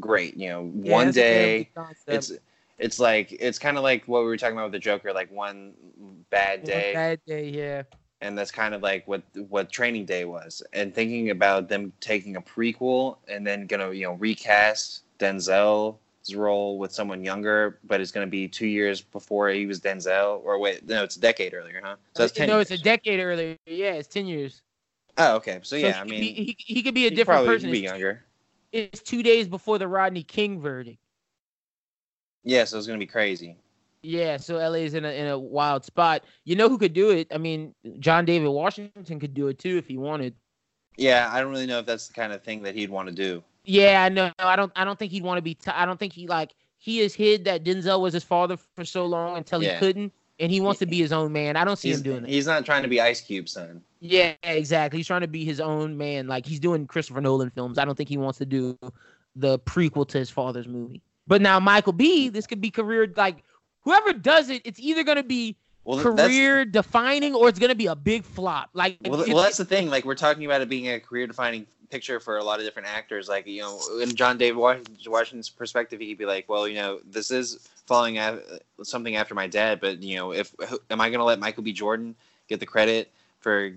great. 0.00 0.36
You 0.36 0.48
know, 0.50 0.62
Yeah, 0.82 0.92
one 0.92 1.12
damn 1.12 1.12
day 1.12 1.70
it's 2.06 2.32
it's 2.78 2.98
like 2.98 3.32
it's 3.32 3.58
kind 3.58 3.76
of 3.76 3.82
like 3.82 4.06
what 4.08 4.20
we 4.20 4.26
were 4.26 4.36
talking 4.36 4.56
about 4.56 4.66
with 4.66 4.72
the 4.72 4.78
Joker, 4.80 5.12
like 5.12 5.30
one 5.30 5.74
bad 6.30 6.64
day, 6.64 6.92
One 6.94 7.02
bad 7.02 7.20
day, 7.26 7.48
yeah. 7.48 7.82
and 8.20 8.36
that's 8.36 8.50
kind 8.50 8.74
of 8.74 8.82
like 8.82 9.06
what 9.08 9.22
what 9.48 9.70
Training 9.72 10.06
Day 10.06 10.24
was. 10.24 10.62
And 10.72 10.94
thinking 10.94 11.30
about 11.30 11.68
them 11.68 11.92
taking 12.00 12.36
a 12.36 12.42
prequel 12.42 13.18
and 13.28 13.46
then 13.46 13.66
gonna 13.66 13.92
you 13.92 14.04
know 14.06 14.14
recast 14.14 15.02
Denzel's 15.18 15.96
role 16.34 16.78
with 16.78 16.92
someone 16.92 17.24
younger, 17.24 17.78
but 17.84 18.00
it's 18.00 18.12
gonna 18.12 18.26
be 18.26 18.46
two 18.48 18.66
years 18.66 19.00
before 19.00 19.48
he 19.50 19.66
was 19.66 19.80
Denzel, 19.80 20.42
or 20.44 20.58
wait, 20.58 20.86
no, 20.86 21.02
it's 21.02 21.16
a 21.16 21.20
decade 21.20 21.54
earlier, 21.54 21.80
huh? 21.82 21.96
So 22.14 22.22
that's 22.24 22.32
ten. 22.32 22.48
no, 22.48 22.56
years. 22.56 22.70
it's 22.70 22.80
a 22.80 22.84
decade 22.84 23.20
earlier. 23.20 23.56
Yeah, 23.66 23.92
it's 23.94 24.08
ten 24.08 24.26
years. 24.26 24.62
Oh, 25.16 25.36
okay. 25.36 25.60
So 25.62 25.76
So 25.76 25.76
yeah, 25.76 25.94
he 25.94 26.00
I 26.00 26.04
mean, 26.04 26.20
be, 26.20 26.32
he, 26.32 26.56
he 26.58 26.82
could 26.82 26.94
be 26.94 27.06
a 27.06 27.10
different 27.10 27.42
probably 27.42 27.54
person. 27.54 27.70
Be 27.70 27.80
It's, 27.80 27.92
younger. 27.92 28.24
it's 28.72 29.02
two 29.02 29.22
days 29.22 29.48
before 29.48 29.78
the 29.78 29.88
Rodney 29.88 30.22
King 30.22 30.60
verdict. 30.60 30.98
Yeah, 32.44 32.64
so 32.64 32.78
it's 32.78 32.86
gonna 32.86 32.98
be 32.98 33.06
crazy. 33.06 33.56
Yeah, 34.02 34.38
so 34.38 34.56
LA 34.56 34.78
is 34.78 34.94
in 34.94 35.04
a 35.04 35.10
in 35.10 35.26
a 35.26 35.38
wild 35.38 35.84
spot. 35.84 36.24
You 36.44 36.56
know 36.56 36.68
who 36.68 36.78
could 36.78 36.94
do 36.94 37.10
it? 37.10 37.28
I 37.32 37.38
mean, 37.38 37.74
John 37.98 38.24
David 38.24 38.48
Washington 38.48 39.20
could 39.20 39.34
do 39.34 39.48
it 39.48 39.58
too 39.58 39.76
if 39.76 39.86
he 39.86 39.98
wanted. 39.98 40.34
Yeah, 40.96 41.28
I 41.32 41.40
don't 41.40 41.50
really 41.50 41.66
know 41.66 41.80
if 41.80 41.86
that's 41.86 42.08
the 42.08 42.14
kind 42.14 42.32
of 42.32 42.42
thing 42.42 42.62
that 42.62 42.74
he'd 42.74 42.90
want 42.90 43.08
to 43.08 43.14
do. 43.14 43.42
Yeah, 43.70 44.02
I 44.04 44.08
know. 44.08 44.32
I 44.38 44.56
don't. 44.56 44.72
I 44.74 44.84
don't 44.84 44.98
think 44.98 45.12
he'd 45.12 45.22
want 45.22 45.38
to 45.38 45.42
be. 45.42 45.54
T- 45.54 45.70
I 45.70 45.86
don't 45.86 45.98
think 45.98 46.12
he 46.12 46.26
like. 46.26 46.54
He 46.78 46.98
has 46.98 47.14
hid 47.14 47.44
that 47.44 47.62
Denzel 47.62 48.00
was 48.00 48.14
his 48.14 48.24
father 48.24 48.56
for 48.74 48.84
so 48.84 49.04
long 49.06 49.36
until 49.36 49.62
Yeah. 49.62 49.74
he 49.74 49.78
couldn't, 49.78 50.12
and 50.40 50.50
he 50.50 50.60
wants 50.60 50.78
to 50.80 50.86
be 50.86 50.96
his 50.98 51.12
own 51.12 51.30
man. 51.30 51.56
I 51.56 51.64
don't 51.64 51.76
see 51.78 51.88
He's, 51.88 51.98
him 51.98 52.02
doing 52.02 52.22
that. 52.22 52.30
he's 52.30 52.46
not 52.46 52.64
trying 52.64 52.82
to 52.82 52.88
be 52.88 53.00
Ice 53.00 53.20
Cube, 53.20 53.48
son. 53.48 53.82
Yeah, 54.00 54.32
exactly. 54.42 54.98
He's 54.98 55.06
trying 55.06 55.20
to 55.20 55.28
be 55.28 55.44
his 55.44 55.60
own 55.60 55.96
man. 55.96 56.26
Like 56.26 56.46
he's 56.46 56.58
doing 56.58 56.86
Christopher 56.86 57.20
Nolan 57.20 57.50
films. 57.50 57.78
I 57.78 57.84
don't 57.84 57.94
think 57.96 58.08
he 58.08 58.16
wants 58.16 58.38
to 58.38 58.46
do 58.46 58.78
the 59.36 59.58
prequel 59.60 60.08
to 60.08 60.18
his 60.18 60.30
father's 60.30 60.66
movie. 60.66 61.02
But 61.26 61.42
now 61.42 61.60
Michael 61.60 61.92
B, 61.92 62.28
this 62.30 62.46
could 62.46 62.60
be 62.60 62.70
career 62.70 63.12
like 63.16 63.44
whoever 63.82 64.12
does 64.14 64.48
it, 64.50 64.62
it's 64.64 64.80
either 64.80 65.04
gonna 65.04 65.22
be 65.22 65.54
Well, 65.84 66.00
career 66.00 66.64
defining 66.64 67.34
or 67.34 67.48
it's 67.48 67.58
gonna 67.58 67.74
be 67.74 67.86
a 67.86 67.94
big 67.94 68.24
flop. 68.24 68.70
Like 68.72 68.96
well, 69.02 69.22
well, 69.28 69.42
that's 69.42 69.58
the 69.58 69.64
thing. 69.66 69.90
Like 69.90 70.04
we're 70.06 70.14
talking 70.16 70.44
about 70.46 70.62
it 70.62 70.68
being 70.68 70.88
a 70.88 70.98
career-defining 70.98 71.66
picture 71.90 72.20
for 72.20 72.38
a 72.38 72.44
lot 72.44 72.58
of 72.60 72.64
different 72.64 72.88
actors. 72.88 73.28
Like 73.28 73.46
you 73.46 73.62
know, 73.62 73.80
in 74.00 74.14
John 74.14 74.38
David 74.38 74.56
Washington's 74.58 75.48
perspective, 75.48 76.00
he'd 76.00 76.18
be 76.18 76.26
like, 76.26 76.48
well, 76.48 76.66
you 76.68 76.76
know, 76.76 77.00
this 77.04 77.30
is 77.30 77.68
following 77.86 78.18
af- 78.18 78.42
something 78.82 79.16
after 79.16 79.34
my 79.34 79.46
dad, 79.46 79.80
but 79.80 80.02
you 80.02 80.16
know, 80.16 80.32
if 80.32 80.54
am 80.90 81.00
I 81.00 81.08
going 81.10 81.18
to 81.20 81.24
let 81.24 81.38
Michael 81.38 81.62
B. 81.62 81.72
Jordan 81.72 82.14
get 82.48 82.60
the 82.60 82.66
credit 82.66 83.10
for? 83.40 83.72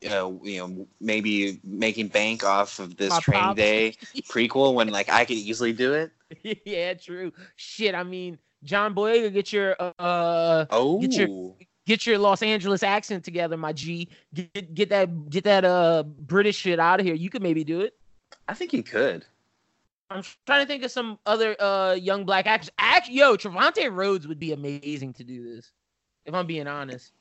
You 0.00 0.08
know, 0.08 0.40
you 0.42 0.58
know, 0.58 0.86
maybe 1.00 1.60
making 1.62 2.08
bank 2.08 2.42
off 2.42 2.80
of 2.80 2.96
this 2.96 3.10
My 3.10 3.20
Training 3.20 3.44
pops. 3.50 3.56
Day 3.56 3.94
prequel 4.22 4.74
when 4.74 4.88
like 4.88 5.08
I 5.08 5.24
could 5.24 5.36
easily 5.36 5.72
do 5.72 5.94
it. 5.94 6.10
yeah, 6.64 6.94
true. 6.94 7.32
Shit, 7.54 7.94
I 7.94 8.02
mean, 8.02 8.36
John 8.64 8.96
Boyega, 8.96 9.32
get 9.32 9.52
your 9.52 9.76
uh 10.00 10.64
Oh, 10.70 10.98
Get 11.00 11.12
your- 11.12 11.54
get 11.86 12.06
your 12.06 12.18
Los 12.18 12.42
Angeles 12.42 12.82
accent 12.82 13.24
together, 13.24 13.56
my 13.56 13.72
G. 13.72 14.08
Get 14.34 14.74
get 14.74 14.88
that 14.90 15.30
get 15.30 15.44
that 15.44 15.64
uh 15.64 16.02
British 16.02 16.56
shit 16.56 16.78
out 16.78 17.00
of 17.00 17.06
here. 17.06 17.14
You 17.14 17.30
could 17.30 17.42
maybe 17.42 17.64
do 17.64 17.80
it. 17.80 17.94
I 18.48 18.54
think 18.54 18.70
he 18.70 18.82
could. 18.82 19.24
I'm 20.10 20.22
trying 20.46 20.62
to 20.62 20.66
think 20.66 20.84
of 20.84 20.90
some 20.90 21.18
other 21.26 21.56
uh 21.60 21.94
young 21.94 22.24
black 22.24 22.46
actors. 22.46 22.70
Actually, 22.78 23.16
yo, 23.16 23.36
Trevante 23.36 23.90
Rhodes 23.90 24.28
would 24.28 24.38
be 24.38 24.52
amazing 24.52 25.12
to 25.14 25.24
do 25.24 25.54
this. 25.54 25.70
If 26.24 26.34
I'm 26.34 26.46
being 26.46 26.66
honest, 26.66 27.12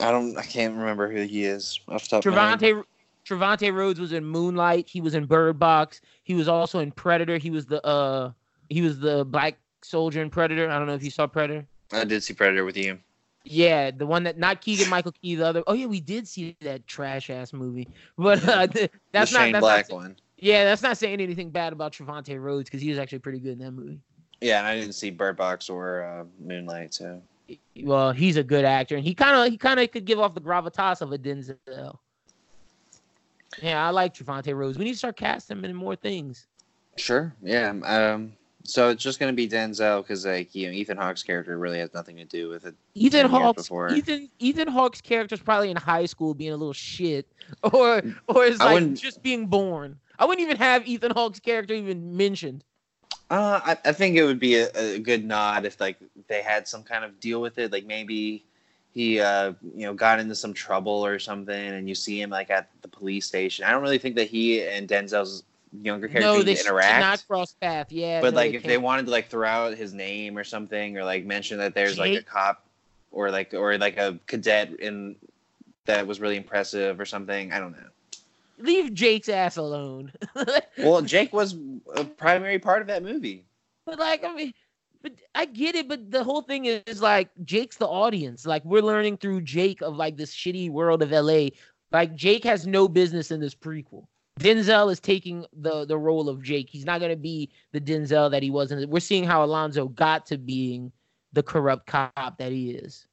I 0.00 0.10
don't. 0.10 0.36
I 0.36 0.42
can't 0.42 0.76
remember 0.76 1.10
who 1.10 1.22
he 1.22 1.44
is 1.44 1.80
off 1.88 2.04
the 2.04 2.20
top 2.20 2.26
of 2.26 2.34
my. 2.34 2.56
Trevante 2.56 2.84
Trevante 3.24 3.72
Rhodes 3.72 4.00
was 4.00 4.12
in 4.12 4.24
Moonlight. 4.24 4.88
He 4.88 5.00
was 5.00 5.14
in 5.14 5.26
Bird 5.26 5.58
Box. 5.58 6.00
He 6.24 6.34
was 6.34 6.48
also 6.48 6.80
in 6.80 6.90
Predator. 6.92 7.38
He 7.38 7.50
was 7.50 7.66
the 7.66 7.84
uh 7.86 8.32
he 8.68 8.82
was 8.82 8.98
the 8.98 9.24
black 9.24 9.58
soldier 9.82 10.22
in 10.22 10.30
Predator. 10.30 10.70
I 10.70 10.78
don't 10.78 10.86
know 10.86 10.94
if 10.94 11.04
you 11.04 11.10
saw 11.10 11.26
Predator. 11.26 11.66
I 11.92 12.04
did 12.04 12.22
see 12.22 12.34
Predator 12.34 12.64
with 12.64 12.76
you. 12.76 12.98
Yeah, 13.44 13.90
the 13.90 14.06
one 14.06 14.22
that 14.24 14.38
not 14.38 14.60
Keegan 14.60 14.88
Michael 14.88 15.12
Key, 15.12 15.34
the 15.34 15.46
other. 15.46 15.62
Oh 15.66 15.72
yeah, 15.72 15.86
we 15.86 16.00
did 16.00 16.28
see 16.28 16.56
that 16.60 16.86
trash 16.86 17.28
ass 17.30 17.52
movie, 17.52 17.88
but 18.18 18.46
uh, 18.48 18.66
th- 18.66 18.90
that's 19.12 19.32
the 19.32 19.38
not 19.38 19.44
Shane 19.44 19.52
that's 19.52 19.62
Black 19.62 19.90
not, 19.90 19.94
one. 19.96 20.16
Yeah, 20.38 20.64
that's 20.64 20.82
not 20.82 20.96
saying 20.96 21.20
anything 21.20 21.50
bad 21.50 21.72
about 21.72 21.92
Trevante 21.92 22.40
Rhodes 22.40 22.68
because 22.68 22.80
he 22.80 22.90
was 22.90 22.98
actually 22.98 23.20
pretty 23.20 23.38
good 23.38 23.52
in 23.52 23.58
that 23.60 23.72
movie. 23.72 24.00
Yeah, 24.40 24.58
and 24.58 24.66
I 24.66 24.78
didn't 24.78 24.94
see 24.94 25.10
Bird 25.10 25.36
Box 25.36 25.70
or 25.70 26.02
uh, 26.02 26.24
Moonlight, 26.44 26.94
so 26.94 27.22
Well, 27.82 28.12
he's 28.12 28.36
a 28.36 28.42
good 28.42 28.64
actor, 28.64 28.96
and 28.96 29.04
he 29.04 29.14
kind 29.14 29.36
of 29.36 29.50
he 29.50 29.56
kind 29.56 29.78
of 29.78 29.90
could 29.90 30.04
give 30.04 30.18
off 30.18 30.34
the 30.34 30.40
gravitas 30.40 31.00
of 31.00 31.12
a 31.12 31.18
Denzel. 31.18 31.98
Yeah, 33.62 33.86
I 33.86 33.90
like 33.90 34.14
Trevante 34.14 34.54
Rhodes. 34.54 34.78
We 34.78 34.84
need 34.84 34.92
to 34.92 34.98
start 34.98 35.16
casting 35.16 35.58
him 35.58 35.64
in 35.64 35.76
more 35.76 35.94
things. 35.96 36.46
sure. 36.96 37.34
Yeah. 37.42 37.70
Um. 37.84 38.32
So 38.64 38.90
it's 38.90 39.02
just 39.02 39.18
gonna 39.18 39.32
be 39.32 39.48
Denzel 39.48 40.02
because 40.02 40.24
like 40.24 40.54
you 40.54 40.68
know 40.68 40.72
Ethan 40.72 40.96
Hawke's 40.96 41.22
character 41.22 41.58
really 41.58 41.78
has 41.78 41.92
nothing 41.94 42.16
to 42.16 42.24
do 42.24 42.48
with 42.48 42.64
it. 42.64 42.74
Ethan 42.94 43.26
Hawke's. 43.26 43.70
Ethan 43.70 44.30
Ethan 44.38 44.68
Hawke's 44.68 45.00
character's 45.00 45.40
probably 45.40 45.70
in 45.70 45.76
high 45.76 46.06
school 46.06 46.34
being 46.34 46.52
a 46.52 46.56
little 46.56 46.72
shit, 46.72 47.26
or 47.72 48.02
or 48.28 48.44
is 48.44 48.60
like 48.60 48.94
just 48.94 49.22
being 49.22 49.46
born. 49.46 49.98
I 50.18 50.24
wouldn't 50.24 50.44
even 50.44 50.56
have 50.58 50.86
Ethan 50.86 51.12
Hawke's 51.12 51.40
character 51.40 51.74
even 51.74 52.16
mentioned. 52.16 52.64
Uh, 53.30 53.60
I, 53.64 53.78
I 53.86 53.92
think 53.92 54.16
it 54.16 54.24
would 54.24 54.38
be 54.38 54.56
a, 54.56 54.68
a 54.76 54.98
good 54.98 55.24
nod 55.24 55.64
if 55.64 55.80
like 55.80 55.96
they 56.28 56.42
had 56.42 56.68
some 56.68 56.82
kind 56.82 57.04
of 57.04 57.18
deal 57.18 57.40
with 57.40 57.58
it. 57.58 57.72
Like 57.72 57.86
maybe 57.86 58.44
he 58.92 59.20
uh 59.20 59.54
you 59.74 59.86
know 59.86 59.94
got 59.94 60.20
into 60.20 60.34
some 60.34 60.52
trouble 60.52 61.04
or 61.04 61.18
something, 61.18 61.54
and 61.54 61.88
you 61.88 61.94
see 61.94 62.20
him 62.20 62.30
like 62.30 62.50
at 62.50 62.68
the 62.82 62.88
police 62.88 63.26
station. 63.26 63.64
I 63.64 63.70
don't 63.70 63.82
really 63.82 63.98
think 63.98 64.16
that 64.16 64.28
he 64.28 64.62
and 64.62 64.86
Denzel's 64.86 65.44
younger 65.80 66.08
characters 66.08 66.24
No, 66.38 66.42
they 66.42 66.58
interact. 66.58 67.00
not 67.00 67.24
cross 67.26 67.54
path. 67.54 67.90
Yeah, 67.90 68.20
but 68.20 68.34
no, 68.34 68.36
like 68.36 68.54
if 68.54 68.62
they 68.62 68.70
can't. 68.70 68.82
wanted 68.82 69.06
to 69.06 69.10
like 69.12 69.28
throw 69.28 69.46
out 69.48 69.76
his 69.76 69.94
name 69.94 70.36
or 70.36 70.44
something 70.44 70.98
or 70.98 71.04
like 71.04 71.24
mention 71.24 71.58
that 71.58 71.74
there's 71.74 71.98
like 71.98 72.18
a 72.18 72.22
cop 72.22 72.64
or 73.10 73.30
like 73.30 73.54
or 73.54 73.78
like 73.78 73.96
a 73.96 74.18
cadet 74.26 74.78
in 74.80 75.16
that 75.86 76.06
was 76.06 76.20
really 76.20 76.36
impressive 76.36 77.00
or 77.00 77.04
something 77.04 77.52
i 77.52 77.58
don't 77.58 77.72
know 77.72 77.88
leave 78.58 78.94
Jake's 78.94 79.28
ass 79.28 79.56
alone. 79.56 80.12
well 80.78 81.02
jake 81.02 81.32
was 81.32 81.56
a 81.96 82.04
primary 82.04 82.58
part 82.58 82.80
of 82.80 82.86
that 82.88 83.02
movie 83.02 83.44
But 83.84 83.98
like, 83.98 84.22
I 84.24 84.32
mean, 84.32 84.52
but 85.02 85.12
I 85.34 85.46
get 85.46 85.74
it. 85.74 85.88
But 85.88 86.12
the 86.12 86.22
whole 86.22 86.42
thing 86.42 86.66
is 86.66 87.02
like 87.02 87.28
Jake's 87.44 87.76
the 87.76 87.88
audience. 87.88 88.46
Like 88.46 88.64
we're 88.64 88.82
learning 88.82 89.16
through 89.16 89.40
Jake 89.40 89.82
of 89.82 89.96
like 89.96 90.16
this 90.16 90.32
shitty 90.32 90.70
world 90.70 91.02
of 91.02 91.10
LA. 91.10 91.48
Like 91.90 92.14
Jake 92.14 92.44
has 92.44 92.64
no 92.66 92.86
business 92.86 93.32
in 93.32 93.40
this 93.40 93.54
prequel. 93.56 94.06
Denzel 94.42 94.90
is 94.92 95.00
taking 95.00 95.46
the 95.52 95.84
the 95.84 95.96
role 95.98 96.28
of 96.28 96.42
Jake. 96.42 96.68
He's 96.70 96.84
not 96.84 97.00
gonna 97.00 97.16
be 97.16 97.50
the 97.72 97.80
Denzel 97.80 98.30
that 98.30 98.42
he 98.42 98.50
was 98.50 98.72
And 98.72 98.90
We're 98.90 99.00
seeing 99.00 99.24
how 99.24 99.44
Alonzo 99.44 99.88
got 99.88 100.26
to 100.26 100.38
being 100.38 100.92
the 101.32 101.42
corrupt 101.42 101.86
cop 101.86 102.36
that 102.38 102.52
he 102.52 102.72
is. 102.72 103.06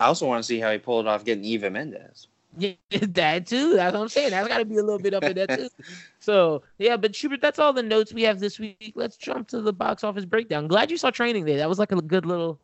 i 0.00 0.06
also 0.06 0.26
want 0.26 0.42
to 0.42 0.46
see 0.46 0.58
how 0.60 0.70
he 0.72 0.78
pulled 0.78 1.06
off 1.06 1.24
getting 1.24 1.44
eva 1.44 1.70
mendes 1.70 2.28
Yeah, 2.58 2.74
that 2.90 3.46
too. 3.46 3.74
That's 3.76 3.94
what 3.94 4.02
I'm 4.02 4.08
saying. 4.08 4.30
That's 4.32 4.46
got 4.46 4.58
to 4.58 4.66
be 4.66 4.76
a 4.76 4.82
little 4.82 4.98
bit 4.98 5.14
up 5.14 5.22
in 5.24 5.34
that 5.36 5.48
too. 5.58 5.68
So 6.20 6.62
yeah, 6.78 6.96
but 6.98 7.14
Schubert, 7.16 7.40
that's 7.40 7.58
all 7.58 7.72
the 7.72 7.82
notes 7.82 8.12
we 8.12 8.22
have 8.24 8.38
this 8.40 8.58
week. 8.60 8.92
Let's 8.94 9.16
jump 9.16 9.48
to 9.48 9.60
the 9.62 9.72
box 9.72 10.04
office 10.04 10.24
breakdown. 10.26 10.68
Glad 10.68 10.90
you 10.90 10.96
saw 10.98 11.10
Training 11.10 11.44
Day. 11.46 11.56
That 11.56 11.68
was 11.68 11.78
like 11.78 11.90
a 11.92 12.00
good 12.02 12.26
little, 12.26 12.60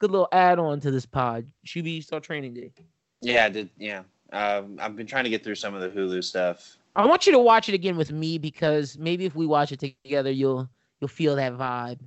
good 0.00 0.10
little 0.10 0.28
add 0.32 0.58
on 0.58 0.80
to 0.80 0.90
this 0.90 1.04
pod. 1.06 1.46
Shuby 1.66 1.96
you 1.96 2.02
saw 2.02 2.18
Training 2.18 2.54
Day. 2.54 2.72
yeah 3.20 3.44
i 3.44 3.48
did 3.50 3.68
yeah 3.78 4.02
um, 4.32 4.76
i've 4.80 4.96
been 4.96 5.06
trying 5.06 5.24
to 5.24 5.30
get 5.30 5.44
through 5.44 5.54
some 5.54 5.74
of 5.74 5.80
the 5.82 5.88
hulu 5.88 6.22
stuff 6.24 6.76
I 6.96 7.04
want 7.06 7.26
you 7.26 7.32
to 7.32 7.38
watch 7.38 7.68
it 7.68 7.74
again 7.74 7.96
with 7.96 8.10
me 8.10 8.38
because 8.38 8.96
maybe 8.98 9.24
if 9.26 9.34
we 9.36 9.46
watch 9.46 9.70
it 9.72 9.80
together, 9.80 10.30
you'll 10.30 10.68
you'll 11.00 11.08
feel 11.08 11.36
that 11.36 11.52
vibe. 11.52 12.00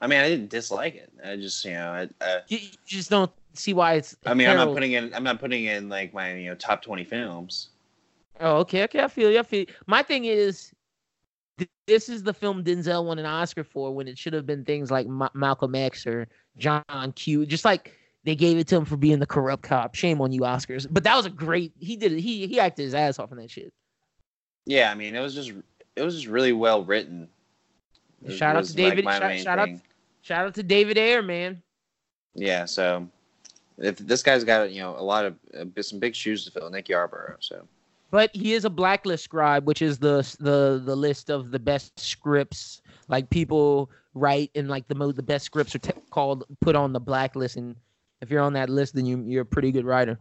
i 0.00 0.06
mean 0.06 0.20
i 0.20 0.28
didn't 0.28 0.48
dislike 0.50 0.94
it 0.96 1.10
i 1.24 1.36
just 1.36 1.64
you 1.64 1.72
know 1.72 1.90
I, 2.20 2.24
uh, 2.24 2.40
You, 2.48 2.58
you 2.58 2.68
just 2.84 3.10
don't 3.10 3.30
see 3.54 3.72
why 3.74 3.94
it's. 3.94 4.16
I 4.26 4.34
mean 4.34 4.48
i'm 4.48 4.56
not 4.56 4.74
putting 4.74 4.92
in 4.92 5.14
i'm 5.14 5.22
not 5.24 5.38
putting 5.40 5.64
in 5.66 5.88
like 5.88 6.12
my 6.12 6.34
you 6.34 6.48
know 6.48 6.54
top 6.56 6.82
20 6.82 7.04
films 7.04 7.70
Oh, 8.40 8.58
okay, 8.58 8.84
okay. 8.84 9.00
I 9.02 9.08
feel 9.08 9.32
you. 9.32 9.40
I 9.40 9.42
feel. 9.42 9.60
You. 9.60 9.66
My 9.88 10.00
thing 10.00 10.24
is, 10.26 10.72
th- 11.58 11.68
this 11.88 12.08
is 12.08 12.22
the 12.22 12.32
film 12.32 12.62
Denzel 12.62 13.04
won 13.04 13.18
an 13.18 13.26
Oscar 13.26 13.64
for 13.64 13.92
when 13.92 14.06
it 14.06 14.16
should 14.16 14.32
have 14.32 14.46
been 14.46 14.64
things 14.64 14.92
like 14.92 15.08
Ma- 15.08 15.28
Malcolm 15.34 15.74
X 15.74 16.06
or 16.06 16.28
John 16.56 16.84
Q. 17.16 17.46
Just 17.46 17.64
like 17.64 17.96
they 18.22 18.36
gave 18.36 18.56
it 18.56 18.68
to 18.68 18.76
him 18.76 18.84
for 18.84 18.96
being 18.96 19.18
the 19.18 19.26
corrupt 19.26 19.64
cop. 19.64 19.96
Shame 19.96 20.20
on 20.20 20.30
you, 20.30 20.42
Oscars. 20.42 20.86
But 20.88 21.02
that 21.02 21.16
was 21.16 21.26
a 21.26 21.30
great. 21.30 21.72
He 21.80 21.96
did 21.96 22.12
it. 22.12 22.20
He 22.20 22.46
he 22.46 22.60
acted 22.60 22.84
his 22.84 22.94
ass 22.94 23.18
off 23.18 23.32
in 23.32 23.38
that 23.38 23.50
shit. 23.50 23.72
Yeah 24.68 24.90
i 24.90 24.94
mean 24.94 25.16
it 25.16 25.20
was 25.20 25.34
just 25.34 25.52
it 25.96 26.02
was 26.02 26.14
just 26.14 26.26
really 26.28 26.52
well 26.52 26.84
written 26.84 27.28
It 28.24 28.32
Shout 28.36 28.54
out 28.54 28.64
to 28.64 28.74
David. 28.74 29.04
my 29.04 29.18
shout 29.18 29.38
shout 29.40 29.58
out. 29.58 29.68
Shout 30.22 30.46
out 30.46 30.54
to 30.56 30.62
David 30.62 30.98
Ayer, 30.98 31.22
man. 31.22 31.62
Yeah, 32.34 32.66
so 32.66 33.08
if 33.78 33.96
this 33.96 34.22
guy's 34.22 34.44
got 34.44 34.70
you 34.70 34.80
know 34.80 34.94
a 34.96 35.02
lot 35.02 35.24
of 35.24 35.36
uh, 35.58 35.82
some 35.82 35.98
big 35.98 36.14
shoes 36.14 36.44
to 36.44 36.50
fill, 36.50 36.68
Nick 36.70 36.88
Yarborough. 36.88 37.36
So 37.40 37.66
But 38.10 38.30
he 38.34 38.52
is 38.52 38.64
a 38.64 38.70
blacklist 38.70 39.24
scribe, 39.24 39.66
which 39.66 39.80
is 39.80 39.98
the 39.98 40.22
the 40.40 40.82
the 40.84 40.94
list 40.96 41.30
of 41.30 41.50
the 41.50 41.58
best 41.58 41.98
scripts. 41.98 42.82
Like 43.08 43.30
people 43.30 43.90
write 44.14 44.50
and 44.54 44.68
like 44.68 44.86
the 44.88 44.94
most 44.94 45.16
the 45.16 45.22
best 45.22 45.46
scripts 45.46 45.74
are 45.74 45.78
t- 45.78 45.92
called 46.10 46.44
put 46.60 46.76
on 46.76 46.92
the 46.92 47.00
blacklist, 47.00 47.56
and 47.56 47.74
if 48.20 48.30
you're 48.30 48.42
on 48.42 48.52
that 48.52 48.68
list, 48.68 48.94
then 48.94 49.06
you 49.06 49.22
you're 49.26 49.42
a 49.42 49.46
pretty 49.46 49.72
good 49.72 49.86
writer. 49.86 50.18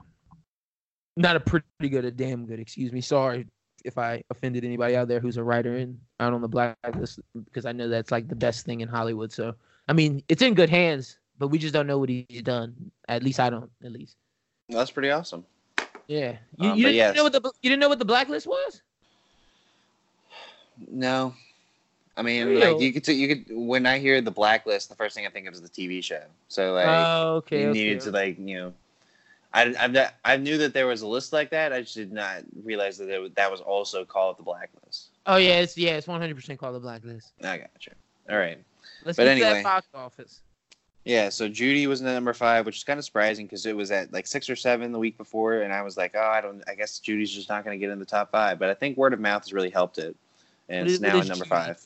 Not 1.18 1.36
a 1.36 1.40
pretty 1.40 1.90
good, 1.90 2.06
a 2.06 2.12
damn 2.12 2.46
good. 2.46 2.60
Excuse 2.60 2.94
me. 2.94 3.02
Sorry 3.02 3.48
if 3.86 3.98
I 3.98 4.24
offended 4.30 4.64
anybody 4.66 4.96
out 4.96 5.08
there 5.08 5.20
who's 5.20 5.38
a 5.38 5.44
writer 5.44 5.78
and 5.78 6.00
out 6.20 6.34
on 6.34 6.42
the 6.42 6.48
blacklist 6.48 7.20
because 7.46 7.66
I 7.66 7.72
know 7.72 7.88
that's 7.88 8.12
like 8.12 8.28
the 8.28 8.36
best 8.36 8.66
thing 8.66 8.82
in 8.82 8.88
Hollywood. 8.88 9.32
So 9.32 9.54
I 9.88 9.94
mean, 9.94 10.24
it's 10.30 10.42
in 10.42 10.54
good 10.54 10.70
hands, 10.70 11.18
but 11.40 11.48
we 11.48 11.58
just 11.58 11.74
don't 11.74 11.88
know 11.88 11.98
what 11.98 12.10
he's 12.10 12.42
done. 12.44 12.76
At 13.08 13.24
least 13.24 13.40
I 13.40 13.50
don't. 13.50 13.70
At 13.84 13.92
least. 13.92 14.16
That's 14.70 14.92
pretty 14.92 15.12
awesome. 15.12 15.46
Yeah. 16.08 16.38
You, 16.58 16.70
Um, 16.72 16.78
you 16.78 16.84
didn't 16.86 16.96
yes. 16.98 17.16
know 17.16 17.24
what 17.24 17.34
the 17.34 17.42
you 17.62 17.70
didn't 17.70 17.80
know 17.80 17.90
what 17.90 18.00
the 18.00 18.06
blacklist 18.06 18.48
was? 18.48 18.82
No, 20.90 21.34
I 22.16 22.22
mean, 22.22 22.48
Real. 22.48 22.74
like 22.74 22.82
you 22.82 22.94
could, 22.94 23.04
t- 23.04 23.14
you 23.14 23.28
could. 23.36 23.46
When 23.50 23.86
I 23.86 23.98
hear 24.00 24.22
the 24.22 24.32
blacklist, 24.32 24.90
the 24.90 24.96
first 24.96 25.16
thing 25.16 25.26
I 25.26 25.30
think 25.30 25.48
of 25.48 25.54
is 25.54 25.62
the 25.62 25.70
TV 25.70 26.04
show. 26.04 26.22
So 26.50 26.74
like, 26.74 26.86
Oh, 26.88 27.36
okay. 27.38 27.62
you 27.62 27.70
okay. 27.70 27.80
needed 27.80 28.02
to 28.02 28.12
like, 28.12 28.38
you 28.40 28.58
know, 28.58 28.74
I, 29.54 29.74
I, 29.80 29.88
not- 29.88 30.14
I 30.26 30.38
knew 30.38 30.58
that 30.60 30.74
there 30.74 30.88
was 30.88 31.02
a 31.02 31.08
list 31.08 31.34
like 31.34 31.50
that. 31.52 31.72
I 31.74 31.82
just 31.82 31.96
did 31.96 32.12
not 32.12 32.44
realize 32.64 32.98
that 32.98 33.10
it, 33.10 33.36
that 33.36 33.50
was 33.50 33.62
also 33.62 34.04
called 34.06 34.38
the 34.38 34.44
blacklist. 34.44 35.08
Oh 35.26 35.38
yeah, 35.38 35.60
it's 35.60 35.78
yeah, 35.78 35.92
it's 35.98 36.08
one 36.08 36.20
hundred 36.22 36.36
percent 36.36 36.60
called 36.60 36.76
the 36.76 36.80
blacklist. 36.80 37.32
I 37.44 37.58
gotcha. 37.58 37.92
All 38.30 38.38
right. 38.38 38.60
Let's 39.06 39.16
But 39.18 39.28
anyway. 39.28 39.54
that 39.54 39.64
box 39.64 39.88
office. 39.94 40.42
Yeah, 41.06 41.30
so 41.30 41.48
Judy 41.48 41.88
was 41.88 42.02
in 42.02 42.08
number 42.08 42.34
five, 42.34 42.66
which 42.66 42.76
is 42.78 42.84
kind 42.84 43.00
of 43.00 43.06
surprising 43.06 43.46
because 43.46 43.66
it 43.66 43.76
was 43.76 43.92
at 43.92 44.12
like 44.12 44.28
six 44.28 44.50
or 44.50 44.58
seven 44.58 44.92
the 44.92 45.00
week 45.00 45.18
before, 45.18 45.62
and 45.62 45.72
I 45.72 45.82
was 45.82 45.96
like, 45.96 46.12
oh, 46.16 46.20
I 46.20 46.42
don't, 46.42 46.62
I 46.68 46.76
guess 46.76 47.00
Judy's 47.00 47.32
just 47.32 47.48
not 47.48 47.64
going 47.64 47.80
to 47.80 47.80
get 47.80 47.90
in 47.92 47.98
the 48.00 48.06
top 48.06 48.30
five. 48.32 48.60
But 48.60 48.70
I 48.70 48.74
think 48.74 48.98
word 48.98 49.14
of 49.14 49.20
mouth 49.22 49.44
has 49.44 49.54
really 49.54 49.70
helped 49.70 50.00
it, 50.00 50.18
and 50.68 50.80
What 50.82 50.88
it's 50.88 50.94
is- 50.96 51.02
now 51.02 51.10
at 51.20 51.28
number 51.28 51.46
Judy? 51.46 51.50
five. 51.50 51.86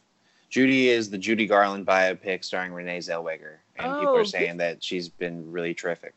Judy 0.50 0.90
is 0.90 1.10
the 1.12 1.18
Judy 1.20 1.46
Garland 1.46 1.86
biopic 1.86 2.44
starring 2.44 2.74
Renee 2.74 2.98
Zellweger, 2.98 3.58
and 3.78 3.94
people 4.00 4.08
Oh, 4.10 4.16
are 4.16 4.24
good. 4.24 4.28
saying 4.30 4.58
that 4.58 4.84
she's 4.84 5.08
been 5.08 5.50
really 5.52 5.74
terrific. 5.76 6.14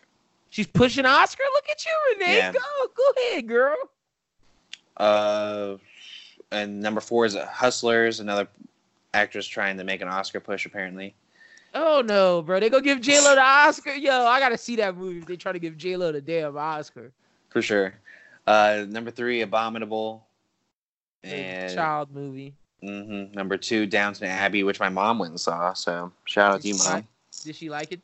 She's 0.55 0.69
pushing 0.69 1.05
Oscar. 1.05 1.43
Look 1.53 1.69
at 1.69 1.85
you, 1.85 1.93
Renee. 2.13 2.37
Yeah. 2.37 2.53
Go, 2.53 2.61
go 2.95 3.03
ahead, 3.17 3.49
girl. 3.49 3.75
Uh, 4.97 5.79
and 6.53 6.81
number 6.81 7.01
four 7.01 7.25
is 7.25 7.35
Hustlers, 7.35 8.21
another 8.21 8.47
actress 9.15 9.49
trying 9.49 9.77
to 9.79 9.83
make 9.83 10.01
an 10.01 10.07
Oscar 10.07 10.39
push 10.39 10.65
apparently. 10.65 11.13
Oh 11.75 12.05
no, 12.07 12.41
bro. 12.41 12.61
They 12.61 12.71
gonna 12.71 12.85
give 12.85 13.01
J 13.01 13.21
Lo 13.21 13.35
the 13.35 13.41
Oscar. 13.41 13.95
Yo, 13.95 14.27
I 14.27 14.39
gotta 14.39 14.57
see 14.57 14.77
that 14.77 14.97
movie 14.97 15.19
if 15.19 15.27
they 15.27 15.35
try 15.35 15.51
to 15.51 15.59
give 15.59 15.77
J 15.77 15.97
Lo 15.97 16.13
the 16.13 16.21
damn 16.21 16.57
Oscar. 16.57 17.11
For 17.49 17.61
sure. 17.61 17.93
Uh, 18.47 18.87
number 18.89 19.11
three, 19.11 19.41
Abominable. 19.41 20.25
And 21.25 21.75
child 21.75 22.15
movie. 22.15 22.55
Mm-hmm. 22.81 23.35
number 23.35 23.57
two, 23.57 23.87
Downton 23.87 24.29
Abbey, 24.29 24.63
which 24.63 24.79
my 24.79 24.89
mom 24.89 25.19
went 25.19 25.31
and 25.31 25.41
saw. 25.41 25.73
So 25.73 26.13
shout 26.27 26.53
out 26.53 26.61
to 26.61 26.69
you, 26.69 26.77
mom. 26.77 27.09
Did 27.43 27.57
she 27.57 27.71
like 27.71 27.91
it? 27.91 28.01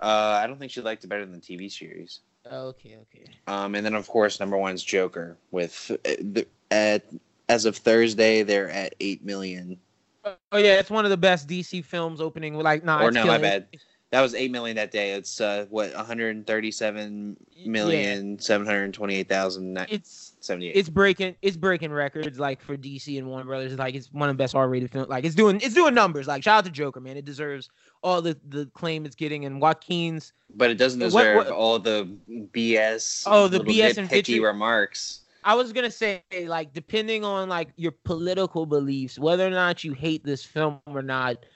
Uh, 0.00 0.40
I 0.42 0.46
don't 0.46 0.58
think 0.58 0.72
she 0.72 0.80
liked 0.80 1.04
it 1.04 1.08
better 1.08 1.24
than 1.26 1.34
the 1.34 1.40
TV 1.40 1.70
series. 1.70 2.20
Okay, 2.50 2.96
okay. 3.02 3.24
Um, 3.46 3.74
and 3.74 3.84
then 3.84 3.94
of 3.94 4.08
course 4.08 4.40
number 4.40 4.56
one 4.56 4.74
is 4.74 4.82
Joker. 4.82 5.36
With 5.50 5.90
uh, 5.90 6.10
the, 6.20 6.46
at 6.70 7.04
as 7.48 7.66
of 7.66 7.76
Thursday, 7.76 8.42
they're 8.42 8.70
at 8.70 8.94
eight 9.00 9.24
million. 9.24 9.78
Oh 10.24 10.58
yeah, 10.58 10.78
it's 10.78 10.90
one 10.90 11.04
of 11.04 11.10
the 11.10 11.16
best 11.16 11.48
DC 11.48 11.84
films 11.84 12.20
opening. 12.20 12.54
Like, 12.54 12.84
nah, 12.84 13.02
Or 13.02 13.08
it's 13.08 13.14
no, 13.14 13.26
my 13.26 13.38
bad. 13.38 13.66
That 14.10 14.22
was 14.22 14.34
eight 14.34 14.50
million 14.50 14.74
that 14.76 14.90
day. 14.90 15.12
It's 15.12 15.40
uh, 15.40 15.66
what 15.70 15.94
one 15.94 16.04
hundred 16.04 16.46
thirty-seven 16.46 17.36
million 17.64 18.38
seven 18.40 18.66
hundred 18.66 18.92
twenty-eight 18.92 19.28
thousand 19.28 19.78
It's 19.88 20.34
seventy-eight. 20.40 20.74
it's 20.74 20.88
breaking 20.88 21.36
it's 21.42 21.56
breaking 21.56 21.92
records 21.92 22.40
like 22.40 22.60
for 22.60 22.76
DC 22.76 23.18
and 23.18 23.28
Warner 23.28 23.44
Brothers. 23.44 23.78
Like 23.78 23.94
it's 23.94 24.12
one 24.12 24.28
of 24.28 24.36
the 24.36 24.42
best 24.42 24.54
R-rated 24.56 24.90
films. 24.90 25.08
Like 25.08 25.24
it's 25.24 25.36
doing 25.36 25.60
it's 25.60 25.74
doing 25.74 25.94
numbers. 25.94 26.26
Like 26.26 26.42
shout 26.42 26.58
out 26.58 26.64
to 26.64 26.70
Joker, 26.72 27.00
man. 27.00 27.16
It 27.16 27.24
deserves 27.24 27.70
all 28.02 28.22
the 28.22 28.36
the 28.48 28.66
claim 28.74 29.04
it's 29.04 29.16
getting. 29.16 29.44
And 29.44 29.60
Joaquin's 29.60 30.32
But 30.54 30.70
it 30.70 30.74
doesn't 30.76 31.00
deserve 31.00 31.36
what- 31.36 31.48
all 31.48 31.78
the 31.78 32.08
BS. 32.52 33.24
Oh, 33.26 33.48
the 33.48 33.60
BS 33.60 33.98
and 33.98 34.08
nitpicky 34.08 34.10
vitriol. 34.10 34.44
remarks. 34.46 35.20
I 35.42 35.54
was 35.54 35.72
gonna 35.72 35.90
say, 35.90 36.22
like, 36.46 36.72
depending 36.74 37.24
on 37.24 37.48
like 37.48 37.68
your 37.76 37.92
political 37.92 38.66
beliefs, 38.66 39.18
whether 39.18 39.46
or 39.46 39.50
not 39.50 39.84
you 39.84 39.94
hate 39.94 40.22
this 40.24 40.44
film 40.44 40.80
or 40.86 41.02
not, 41.02 41.46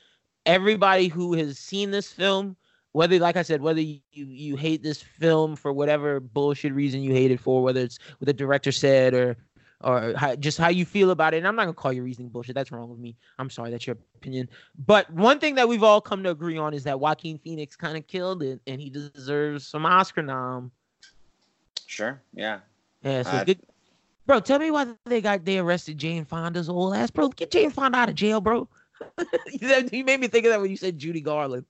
everybody 0.47 1.09
who 1.09 1.35
has 1.35 1.59
seen 1.59 1.91
this 1.91 2.11
film, 2.11 2.57
whether, 2.93 3.19
like 3.19 3.37
I 3.37 3.43
said, 3.43 3.61
whether 3.61 3.81
you 3.81 4.01
you 4.13 4.57
hate 4.57 4.83
this 4.83 5.03
film 5.03 5.57
for 5.57 5.73
whatever 5.73 6.21
bullshit 6.21 6.73
reason 6.73 7.03
you 7.03 7.13
hate 7.13 7.31
it 7.31 7.41
for, 7.41 7.63
whether 7.63 7.81
it's 7.81 7.99
what 8.19 8.27
the 8.27 8.33
director 8.33 8.73
said 8.73 9.13
or 9.13 9.37
or 9.81 10.15
how, 10.17 10.35
just 10.37 10.59
how 10.59 10.69
you 10.69 10.85
feel 10.85 11.11
about 11.11 11.35
it, 11.35 11.39
and 11.39 11.49
I'm 11.49 11.57
not 11.57 11.65
gonna 11.65 11.75
call 11.75 11.93
your 11.93 12.05
reasoning 12.05 12.29
bullshit. 12.29 12.55
That's 12.55 12.73
wrong 12.73 12.89
with 12.89 12.99
me. 12.99 13.17
I'm 13.39 13.51
sorry, 13.51 13.71
that's 13.71 13.87
your 13.87 13.97
opinion. 14.17 14.49
But 14.87 15.11
one 15.13 15.39
thing 15.39 15.55
that 15.57 15.69
we've 15.69 15.83
all 15.83 16.01
come 16.01 16.23
to 16.23 16.31
agree 16.31 16.57
on 16.57 16.75
is 16.75 16.85
that 16.85 16.99
Joaquin 16.99 17.39
Phoenix 17.39 17.77
kind 17.77 17.97
of 17.97 18.07
killed 18.07 18.43
it, 18.43 18.61
and 18.67 18.81
he 18.81 18.91
deserves 18.91 19.67
some 19.67 19.85
Oscar 19.87 20.23
nom. 20.23 20.71
Sure. 21.87 22.21
Yeah. 22.35 22.61
Yeah, 23.03 23.23
so 23.23 23.31
Uh, 23.31 23.45
good. 23.45 23.61
Bro, 24.27 24.41
tell 24.41 24.59
me 24.59 24.71
why 24.71 24.87
they 25.05 25.21
got 25.21 25.45
they 25.45 25.59
arrested 25.59 25.99
Jane 25.99 26.25
Fonda's 26.25 26.71
old 26.71 26.95
ass, 26.95 27.11
bro. 27.11 27.29
Get 27.29 27.51
Jane 27.51 27.71
Fonda 27.71 27.99
out 27.99 28.09
of 28.09 28.15
jail, 28.15 28.41
bro. 28.41 28.67
you 29.93 30.05
made 30.05 30.19
me 30.19 30.29
think 30.29 30.47
of 30.47 30.53
that 30.53 30.61
when 30.61 30.71
you 30.71 30.79
said 30.79 30.99
Judy 30.99 31.21
Garland. 31.21 31.67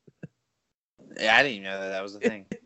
Yeah, 1.20 1.36
I 1.36 1.42
didn't 1.42 1.52
even 1.58 1.64
know 1.64 1.80
that 1.80 1.88
that 1.88 2.02
was 2.02 2.12
the 2.14 2.20
thing. 2.20 2.46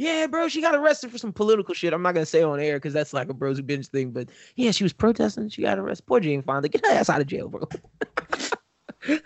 Yeah, 0.00 0.28
bro, 0.28 0.48
she 0.48 0.62
got 0.62 0.74
arrested 0.74 1.10
for 1.12 1.18
some 1.18 1.30
political 1.30 1.74
shit. 1.74 1.92
I'm 1.92 2.00
not 2.00 2.14
gonna 2.14 2.24
say 2.24 2.42
on 2.42 2.58
air 2.58 2.76
because 2.76 2.94
that's 2.94 3.12
like 3.12 3.28
a 3.28 3.34
bros 3.34 3.58
who 3.58 3.62
binge 3.62 3.88
thing. 3.88 4.12
But 4.12 4.30
yeah, 4.56 4.70
she 4.70 4.82
was 4.82 4.94
protesting. 4.94 5.50
She 5.50 5.60
got 5.60 5.78
arrested. 5.78 6.06
Poor 6.06 6.20
Jane 6.20 6.40
Fonda. 6.40 6.70
Get 6.70 6.86
her 6.86 6.92
ass 6.92 7.10
out 7.10 7.20
of 7.20 7.26
jail, 7.26 7.50
bro. 7.50 7.68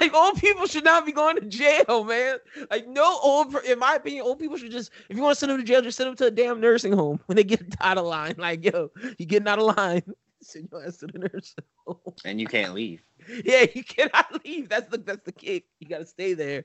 like 0.00 0.14
old 0.14 0.36
people 0.36 0.66
should 0.66 0.84
not 0.84 1.04
be 1.04 1.12
going 1.12 1.36
to 1.36 1.42
jail, 1.42 2.04
man. 2.04 2.38
Like 2.70 2.88
no 2.88 3.18
old, 3.22 3.54
in 3.56 3.78
my 3.78 3.96
opinion, 3.96 4.24
old 4.24 4.38
people 4.38 4.56
should 4.56 4.70
just 4.70 4.90
if 5.10 5.18
you 5.18 5.22
want 5.22 5.34
to 5.34 5.38
send 5.38 5.52
them 5.52 5.58
to 5.58 5.64
jail, 5.64 5.82
just 5.82 5.98
send 5.98 6.08
them 6.08 6.16
to 6.16 6.26
a 6.28 6.30
damn 6.30 6.62
nursing 6.62 6.94
home 6.94 7.20
when 7.26 7.36
they 7.36 7.44
get 7.44 7.62
out 7.82 7.98
of 7.98 8.06
line. 8.06 8.36
Like 8.38 8.64
yo, 8.64 8.90
you 9.18 9.26
getting 9.26 9.48
out 9.48 9.58
of 9.58 9.76
line, 9.76 10.02
send 10.40 10.66
your 10.72 10.82
ass 10.82 10.96
to 10.96 11.08
the 11.08 11.18
nursing 11.18 11.64
home. 11.86 12.14
and 12.24 12.40
you 12.40 12.46
can't 12.46 12.72
leave. 12.72 13.02
Yeah, 13.44 13.66
you 13.72 13.84
cannot 13.84 14.44
leave. 14.44 14.68
That's 14.68 14.88
the 14.90 14.96
that's 14.96 15.24
the 15.24 15.30
kick. 15.30 15.66
You 15.78 15.88
gotta 15.88 16.06
stay 16.06 16.32
there. 16.32 16.64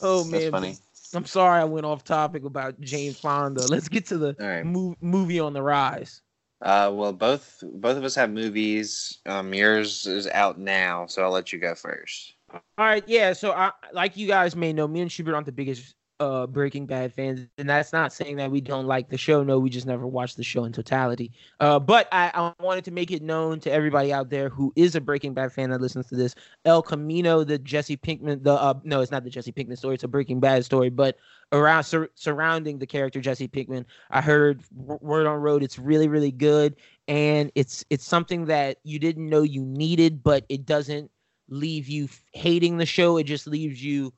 Oh 0.00 0.24
man, 0.24 0.40
That's 0.40 0.50
funny. 0.50 0.76
I'm 1.16 1.26
sorry 1.26 1.60
I 1.60 1.64
went 1.64 1.86
off 1.86 2.04
topic 2.04 2.44
about 2.44 2.80
Jane 2.80 3.12
Fonda. 3.12 3.66
Let's 3.66 3.88
get 3.88 4.06
to 4.06 4.18
the 4.18 4.36
right. 4.38 4.64
mov- 4.64 4.96
movie 5.00 5.40
on 5.40 5.52
the 5.52 5.62
rise. 5.62 6.22
Uh, 6.62 6.90
well, 6.94 7.12
both 7.12 7.62
both 7.72 7.96
of 7.96 8.04
us 8.04 8.14
have 8.14 8.30
movies. 8.30 9.18
Um, 9.26 9.52
yours 9.52 10.06
is 10.06 10.28
out 10.28 10.58
now, 10.58 11.06
so 11.06 11.22
I'll 11.22 11.32
let 11.32 11.52
you 11.52 11.58
go 11.58 11.74
first. 11.74 12.34
All 12.52 12.60
right, 12.78 13.02
yeah. 13.08 13.32
So, 13.32 13.52
I, 13.52 13.72
like 13.92 14.16
you 14.16 14.28
guys 14.28 14.54
may 14.54 14.72
know, 14.72 14.86
me 14.86 15.00
and 15.00 15.10
Schubert 15.10 15.34
aren't 15.34 15.46
the 15.46 15.52
biggest 15.52 15.94
uh, 16.22 16.46
Breaking 16.46 16.86
Bad 16.86 17.12
fans, 17.12 17.48
and 17.58 17.68
that's 17.68 17.92
not 17.92 18.12
saying 18.12 18.36
that 18.36 18.50
we 18.50 18.60
don't 18.60 18.86
like 18.86 19.08
the 19.08 19.18
show. 19.18 19.42
No, 19.42 19.58
we 19.58 19.68
just 19.68 19.86
never 19.86 20.06
watched 20.06 20.36
the 20.36 20.44
show 20.44 20.64
in 20.64 20.72
totality. 20.72 21.32
Uh, 21.58 21.80
but 21.80 22.06
I, 22.12 22.30
I 22.32 22.62
wanted 22.62 22.84
to 22.84 22.92
make 22.92 23.10
it 23.10 23.22
known 23.22 23.58
to 23.60 23.72
everybody 23.72 24.12
out 24.12 24.30
there 24.30 24.48
who 24.48 24.72
is 24.76 24.94
a 24.94 25.00
Breaking 25.00 25.34
Bad 25.34 25.52
fan 25.52 25.70
that 25.70 25.80
listens 25.80 26.06
to 26.06 26.16
this. 26.16 26.36
El 26.64 26.80
Camino, 26.80 27.42
the 27.42 27.58
Jesse 27.58 27.96
Pinkman, 27.96 28.44
the 28.44 28.52
uh, 28.52 28.74
no, 28.84 29.00
it's 29.00 29.10
not 29.10 29.24
the 29.24 29.30
Jesse 29.30 29.50
Pinkman 29.50 29.76
story. 29.76 29.94
It's 29.94 30.04
a 30.04 30.08
Breaking 30.08 30.38
Bad 30.38 30.64
story, 30.64 30.90
but 30.90 31.16
around 31.50 31.82
sur- 31.82 32.10
surrounding 32.14 32.78
the 32.78 32.86
character 32.86 33.20
Jesse 33.20 33.48
Pinkman, 33.48 33.84
I 34.10 34.20
heard 34.20 34.62
w- 34.76 35.00
word 35.02 35.26
on 35.26 35.40
road. 35.40 35.64
It's 35.64 35.78
really, 35.78 36.06
really 36.06 36.32
good, 36.32 36.76
and 37.08 37.50
it's 37.56 37.84
it's 37.90 38.06
something 38.06 38.44
that 38.46 38.78
you 38.84 39.00
didn't 39.00 39.28
know 39.28 39.42
you 39.42 39.64
needed, 39.64 40.22
but 40.22 40.46
it 40.48 40.66
doesn't 40.66 41.10
leave 41.48 41.88
you 41.88 42.08
hating 42.32 42.76
the 42.76 42.86
show. 42.86 43.16
It 43.16 43.24
just 43.24 43.48
leaves 43.48 43.84
you 43.84 44.12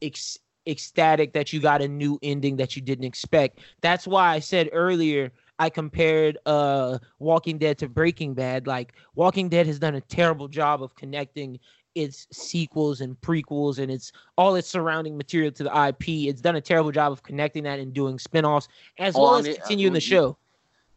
ex- 0.00 0.38
ecstatic 0.70 1.32
that 1.32 1.52
you 1.52 1.60
got 1.60 1.82
a 1.82 1.88
new 1.88 2.18
ending 2.22 2.56
that 2.56 2.76
you 2.76 2.82
didn't 2.82 3.04
expect. 3.04 3.58
That's 3.80 4.06
why 4.06 4.32
I 4.34 4.38
said 4.38 4.70
earlier 4.72 5.32
I 5.58 5.68
compared 5.68 6.38
uh 6.46 6.98
Walking 7.18 7.58
Dead 7.58 7.76
to 7.78 7.88
Breaking 7.88 8.32
Bad. 8.34 8.66
Like 8.66 8.94
Walking 9.14 9.48
Dead 9.48 9.66
has 9.66 9.78
done 9.78 9.96
a 9.96 10.00
terrible 10.00 10.48
job 10.48 10.82
of 10.82 10.94
connecting 10.94 11.58
its 11.96 12.28
sequels 12.32 13.00
and 13.00 13.20
prequels 13.20 13.78
and 13.78 13.90
its 13.90 14.12
all 14.38 14.54
its 14.54 14.68
surrounding 14.68 15.16
material 15.16 15.50
to 15.52 15.64
the 15.64 15.86
IP. 15.88 16.28
It's 16.30 16.40
done 16.40 16.56
a 16.56 16.60
terrible 16.60 16.92
job 16.92 17.10
of 17.12 17.22
connecting 17.22 17.64
that 17.64 17.80
and 17.80 17.92
doing 17.92 18.18
spin-offs 18.18 18.68
as 18.98 19.14
Well, 19.16 19.34
as 19.34 19.48
uh, 19.48 19.52
continuing 19.54 19.92
the 19.92 19.98
you- 19.98 20.06
show. 20.06 20.36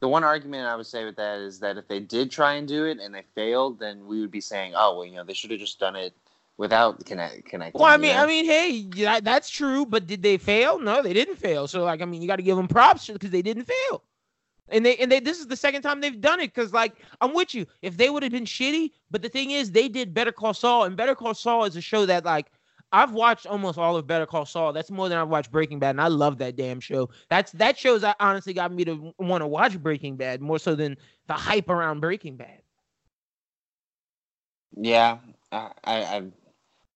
The 0.02 0.10
one 0.10 0.26
argument 0.26 0.68
I 0.68 0.76
would 0.76 0.86
say 0.86 1.06
with 1.06 1.16
that 1.16 1.40
is 1.40 1.60
that 1.62 1.78
if 1.78 1.88
they 1.88 2.02
did 2.02 2.30
try 2.30 2.56
and 2.56 2.68
do 2.68 2.84
it 2.86 3.00
and 3.00 3.16
they 3.16 3.24
failed, 3.36 3.80
then 3.80 4.06
we 4.06 4.20
would 4.20 4.32
be 4.32 4.42
saying, 4.42 4.74
"Oh, 4.76 4.98
well, 4.98 5.06
you 5.06 5.16
know, 5.16 5.24
they 5.24 5.34
should 5.34 5.50
have 5.52 5.62
just 5.62 5.80
done 5.80 5.96
it 5.96 6.14
without 6.58 7.06
connect 7.06 7.46
connecting." 7.46 7.80
Well, 7.80 7.90
I 7.90 7.96
you 7.96 8.02
mean, 8.02 8.16
know? 8.16 8.24
I 8.24 8.28
mean, 8.28 8.46
hey, 8.46 8.70
yeah, 8.96 9.20
that's 9.20 9.50
true, 9.50 9.86
but 9.86 10.08
did 10.08 10.22
they 10.22 10.38
fail? 10.38 10.80
No, 10.80 11.02
they 11.02 11.14
didn't 11.14 11.38
fail. 11.38 11.68
So, 11.68 11.84
like, 11.84 12.02
I 12.02 12.06
mean, 12.06 12.22
you 12.22 12.28
got 12.28 12.38
to 12.38 12.44
give 12.44 12.58
them 12.58 12.68
props 12.68 13.08
because 13.08 13.32
they 13.32 13.42
didn't 13.42 13.66
fail. 13.66 14.04
And 14.70 14.86
they 14.86 14.96
and 14.98 15.12
they 15.12 15.20
this 15.20 15.40
is 15.40 15.48
the 15.48 15.58
second 15.58 15.82
time 15.82 16.02
they've 16.02 16.22
done 16.22 16.40
it 16.40 16.54
because, 16.54 16.74
like, 16.74 16.96
I'm 17.22 17.34
with 17.34 17.54
you. 17.54 17.66
If 17.82 17.98
they 17.98 18.10
would 18.10 18.24
have 18.24 18.32
been 18.32 18.46
shitty, 18.46 18.92
but 19.12 19.22
the 19.22 19.30
thing 19.30 19.52
is, 19.52 19.72
they 19.72 19.88
did 19.88 20.14
Better 20.14 20.32
Call 20.32 20.54
Saul, 20.54 20.86
and 20.86 20.96
Better 20.96 21.16
Call 21.16 21.34
Saul 21.34 21.66
is 21.66 21.76
a 21.76 21.82
show 21.82 22.06
that, 22.06 22.26
like, 22.26 22.48
I've 22.94 23.12
watched 23.12 23.48
almost 23.48 23.80
all 23.80 23.98
of 23.98 24.06
Better 24.06 24.28
Call 24.28 24.46
Saul. 24.46 24.72
That's 24.72 24.92
more 24.92 25.10
than 25.10 25.18
I've 25.18 25.28
watched 25.28 25.52
Breaking 25.52 25.80
Bad, 25.80 25.92
and 25.92 26.02
I 26.02 26.08
love 26.08 26.38
that 26.38 26.56
damn 26.56 26.80
show. 26.80 27.10
That's 27.30 27.52
that 27.54 27.78
shows 27.78 28.02
that 28.02 28.16
honestly 28.20 28.54
got 28.54 28.72
me 28.72 28.86
to 28.86 29.14
want 29.18 29.42
to 29.42 29.48
watch 29.48 29.82
Breaking 29.82 30.16
Bad 30.16 30.42
more 30.42 30.60
so 30.60 30.76
than 30.76 30.96
the 31.28 31.34
hype 31.34 31.70
around 31.70 32.02
Breaking 32.02 32.38
Bad. 32.38 32.62
Yeah, 34.78 35.18
I 35.52 35.72
I 35.84 36.24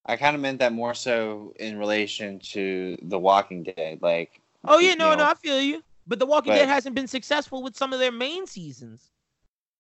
I, 0.08 0.14
I 0.14 0.18
kind 0.18 0.36
of 0.36 0.42
meant 0.42 0.60
that 0.60 0.74
more 0.74 0.94
so 0.94 1.54
in 1.60 1.78
relation 1.78 2.40
to 2.40 2.98
The 3.02 3.20
Walking 3.20 3.64
Dead. 3.64 4.00
Like, 4.02 4.40
Oh 4.66 4.80
yeah, 4.80 4.94
no, 4.96 5.12
know, 5.12 5.18
no, 5.18 5.26
I 5.26 5.34
feel 5.34 5.62
you. 5.62 5.84
But 6.08 6.20
The 6.20 6.26
Walking 6.26 6.54
But- 6.54 6.58
Dead 6.60 6.68
hasn't 6.70 6.96
been 6.96 7.08
successful 7.08 7.62
with 7.64 7.76
some 7.76 7.94
of 7.94 8.00
their 8.00 8.12
main 8.12 8.48
seasons. 8.48 9.10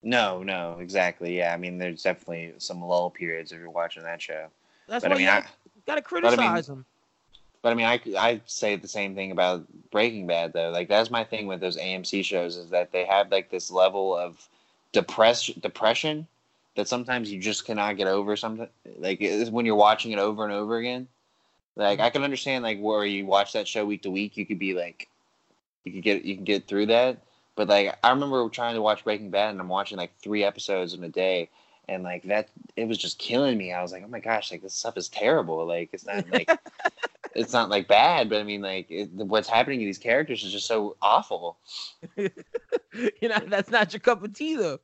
no, 0.03 0.43
no, 0.43 0.77
exactly. 0.79 1.37
Yeah, 1.37 1.53
I 1.53 1.57
mean, 1.57 1.77
there's 1.77 2.03
definitely 2.03 2.53
some 2.59 2.81
lull 2.83 3.09
periods 3.09 3.51
if 3.51 3.59
you're 3.59 3.69
watching 3.69 4.03
that 4.03 4.21
show. 4.21 4.47
That's 4.87 5.03
But 5.03 5.09
why 5.11 5.15
I 5.15 5.17
mean, 5.17 5.25
you 5.27 5.31
I, 5.31 5.45
gotta 5.85 6.01
criticize 6.01 6.67
them. 6.67 6.85
But 7.61 7.71
I 7.71 7.73
mean, 7.75 7.85
I 7.87 7.99
I 8.17 8.41
say 8.45 8.75
the 8.75 8.87
same 8.87 9.15
thing 9.15 9.31
about 9.31 9.65
Breaking 9.91 10.27
Bad 10.27 10.53
though. 10.53 10.69
Like 10.69 10.87
that's 10.87 11.09
my 11.09 11.23
thing 11.23 11.47
with 11.47 11.59
those 11.59 11.75
AMC 11.77 12.23
shows 12.23 12.55
is 12.55 12.69
that 12.69 12.91
they 12.91 13.03
have 13.05 13.31
like 13.31 13.49
this 13.49 13.69
level 13.71 14.15
of 14.15 14.47
depress 14.93 15.47
depression 15.47 16.27
that 16.77 16.87
sometimes 16.87 17.31
you 17.31 17.39
just 17.39 17.65
cannot 17.65 17.97
get 17.97 18.07
over. 18.07 18.37
Something 18.37 18.67
like 18.99 19.19
when 19.49 19.65
you're 19.65 19.75
watching 19.75 20.11
it 20.11 20.19
over 20.19 20.43
and 20.43 20.53
over 20.53 20.77
again. 20.77 21.07
Like 21.75 21.99
I 21.99 22.09
can 22.11 22.23
understand 22.23 22.63
like 22.63 22.79
where 22.79 23.03
you 23.03 23.25
watch 23.25 23.53
that 23.53 23.67
show 23.67 23.85
week 23.85 24.03
to 24.03 24.11
week, 24.11 24.37
you 24.37 24.45
could 24.45 24.59
be 24.59 24.73
like, 24.73 25.09
you 25.83 25.91
could 25.91 26.03
get 26.03 26.23
you 26.23 26.35
can 26.35 26.43
get 26.43 26.67
through 26.67 26.85
that. 26.87 27.17
But 27.55 27.67
like 27.67 27.97
I 28.03 28.09
remember 28.11 28.47
trying 28.49 28.75
to 28.75 28.81
watch 28.81 29.03
Breaking 29.03 29.31
Bad 29.31 29.51
and 29.51 29.59
I'm 29.59 29.67
watching 29.67 29.97
like 29.97 30.15
three 30.19 30.43
episodes 30.43 30.93
in 30.93 31.03
a 31.03 31.09
day, 31.09 31.49
and 31.89 32.03
like 32.03 32.23
that 32.23 32.49
it 32.75 32.87
was 32.87 32.99
just 32.99 33.17
killing 33.17 33.57
me. 33.57 33.73
I 33.73 33.81
was 33.81 33.91
like, 33.91 34.03
oh 34.03 34.09
my 34.09 34.19
gosh, 34.19 34.51
like 34.51 34.61
this 34.61 34.75
stuff 34.75 34.97
is 34.97 35.09
terrible. 35.09 35.65
Like 35.65 35.89
it's 35.93 36.05
not 36.05 36.29
like 36.31 36.49
it's 37.35 37.53
not 37.53 37.69
like 37.69 37.87
bad, 37.87 38.29
but 38.29 38.39
I 38.39 38.43
mean 38.43 38.61
like 38.61 38.85
it, 38.91 39.11
what's 39.13 39.49
happening 39.49 39.79
to 39.79 39.85
these 39.85 39.97
characters 39.97 40.43
is 40.43 40.51
just 40.51 40.67
so 40.67 40.95
awful. 41.01 41.57
you 42.17 43.29
know 43.29 43.39
that's 43.47 43.71
not 43.71 43.93
your 43.93 43.99
cup 43.99 44.23
of 44.23 44.33
tea 44.33 44.55
though. 44.55 44.79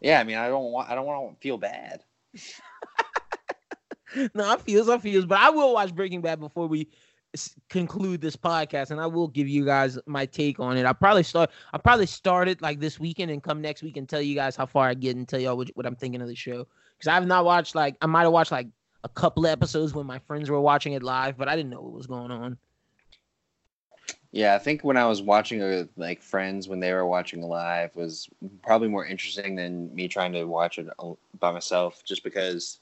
Yeah, 0.00 0.20
I 0.20 0.24
mean 0.24 0.36
I 0.36 0.48
don't 0.48 0.72
want 0.72 0.90
I 0.90 0.94
don't 0.94 1.06
want 1.06 1.34
to 1.34 1.40
feel 1.40 1.58
bad. 1.58 2.02
no, 4.34 4.50
I 4.50 4.56
feels, 4.56 4.88
I 4.88 4.98
feels, 4.98 5.26
but 5.26 5.38
I 5.38 5.50
will 5.50 5.74
watch 5.74 5.94
Breaking 5.94 6.20
Bad 6.20 6.40
before 6.40 6.66
we 6.66 6.88
conclude 7.68 8.20
this 8.20 8.36
podcast 8.36 8.90
and 8.90 9.00
I 9.00 9.06
will 9.06 9.28
give 9.28 9.48
you 9.48 9.64
guys 9.64 9.98
my 10.06 10.24
take 10.24 10.58
on 10.58 10.78
it. 10.78 10.86
I 10.86 10.92
probably 10.92 11.22
start 11.22 11.50
I 11.72 11.78
probably 11.78 12.06
start 12.06 12.48
it 12.48 12.62
like 12.62 12.80
this 12.80 12.98
weekend 12.98 13.30
and 13.30 13.42
come 13.42 13.60
next 13.60 13.82
week 13.82 13.96
and 13.96 14.08
tell 14.08 14.22
you 14.22 14.34
guys 14.34 14.56
how 14.56 14.66
far 14.66 14.88
I 14.88 14.94
get 14.94 15.16
and 15.16 15.28
tell 15.28 15.40
y'all 15.40 15.56
what, 15.56 15.68
what 15.74 15.86
I'm 15.86 15.96
thinking 15.96 16.22
of 16.22 16.28
the 16.28 16.34
show. 16.34 16.66
Because 16.96 17.08
I 17.08 17.14
have 17.14 17.26
not 17.26 17.44
watched 17.44 17.74
like 17.74 17.96
I 18.00 18.06
might 18.06 18.22
have 18.22 18.32
watched 18.32 18.52
like 18.52 18.68
a 19.04 19.08
couple 19.08 19.46
episodes 19.46 19.94
when 19.94 20.06
my 20.06 20.18
friends 20.20 20.50
were 20.50 20.60
watching 20.60 20.94
it 20.94 21.02
live, 21.02 21.36
but 21.36 21.48
I 21.48 21.56
didn't 21.56 21.70
know 21.70 21.80
what 21.80 21.92
was 21.92 22.06
going 22.06 22.30
on. 22.30 22.58
Yeah, 24.32 24.54
I 24.54 24.58
think 24.58 24.84
when 24.84 24.96
I 24.96 25.06
was 25.06 25.22
watching 25.22 25.60
with 25.60 25.88
like 25.96 26.22
friends 26.22 26.68
when 26.68 26.80
they 26.80 26.92
were 26.92 27.06
watching 27.06 27.42
live 27.42 27.94
was 27.96 28.28
probably 28.62 28.88
more 28.88 29.06
interesting 29.06 29.56
than 29.56 29.94
me 29.94 30.06
trying 30.06 30.32
to 30.32 30.44
watch 30.44 30.78
it 30.78 30.86
by 31.40 31.50
myself, 31.50 32.04
just 32.04 32.22
because 32.22 32.78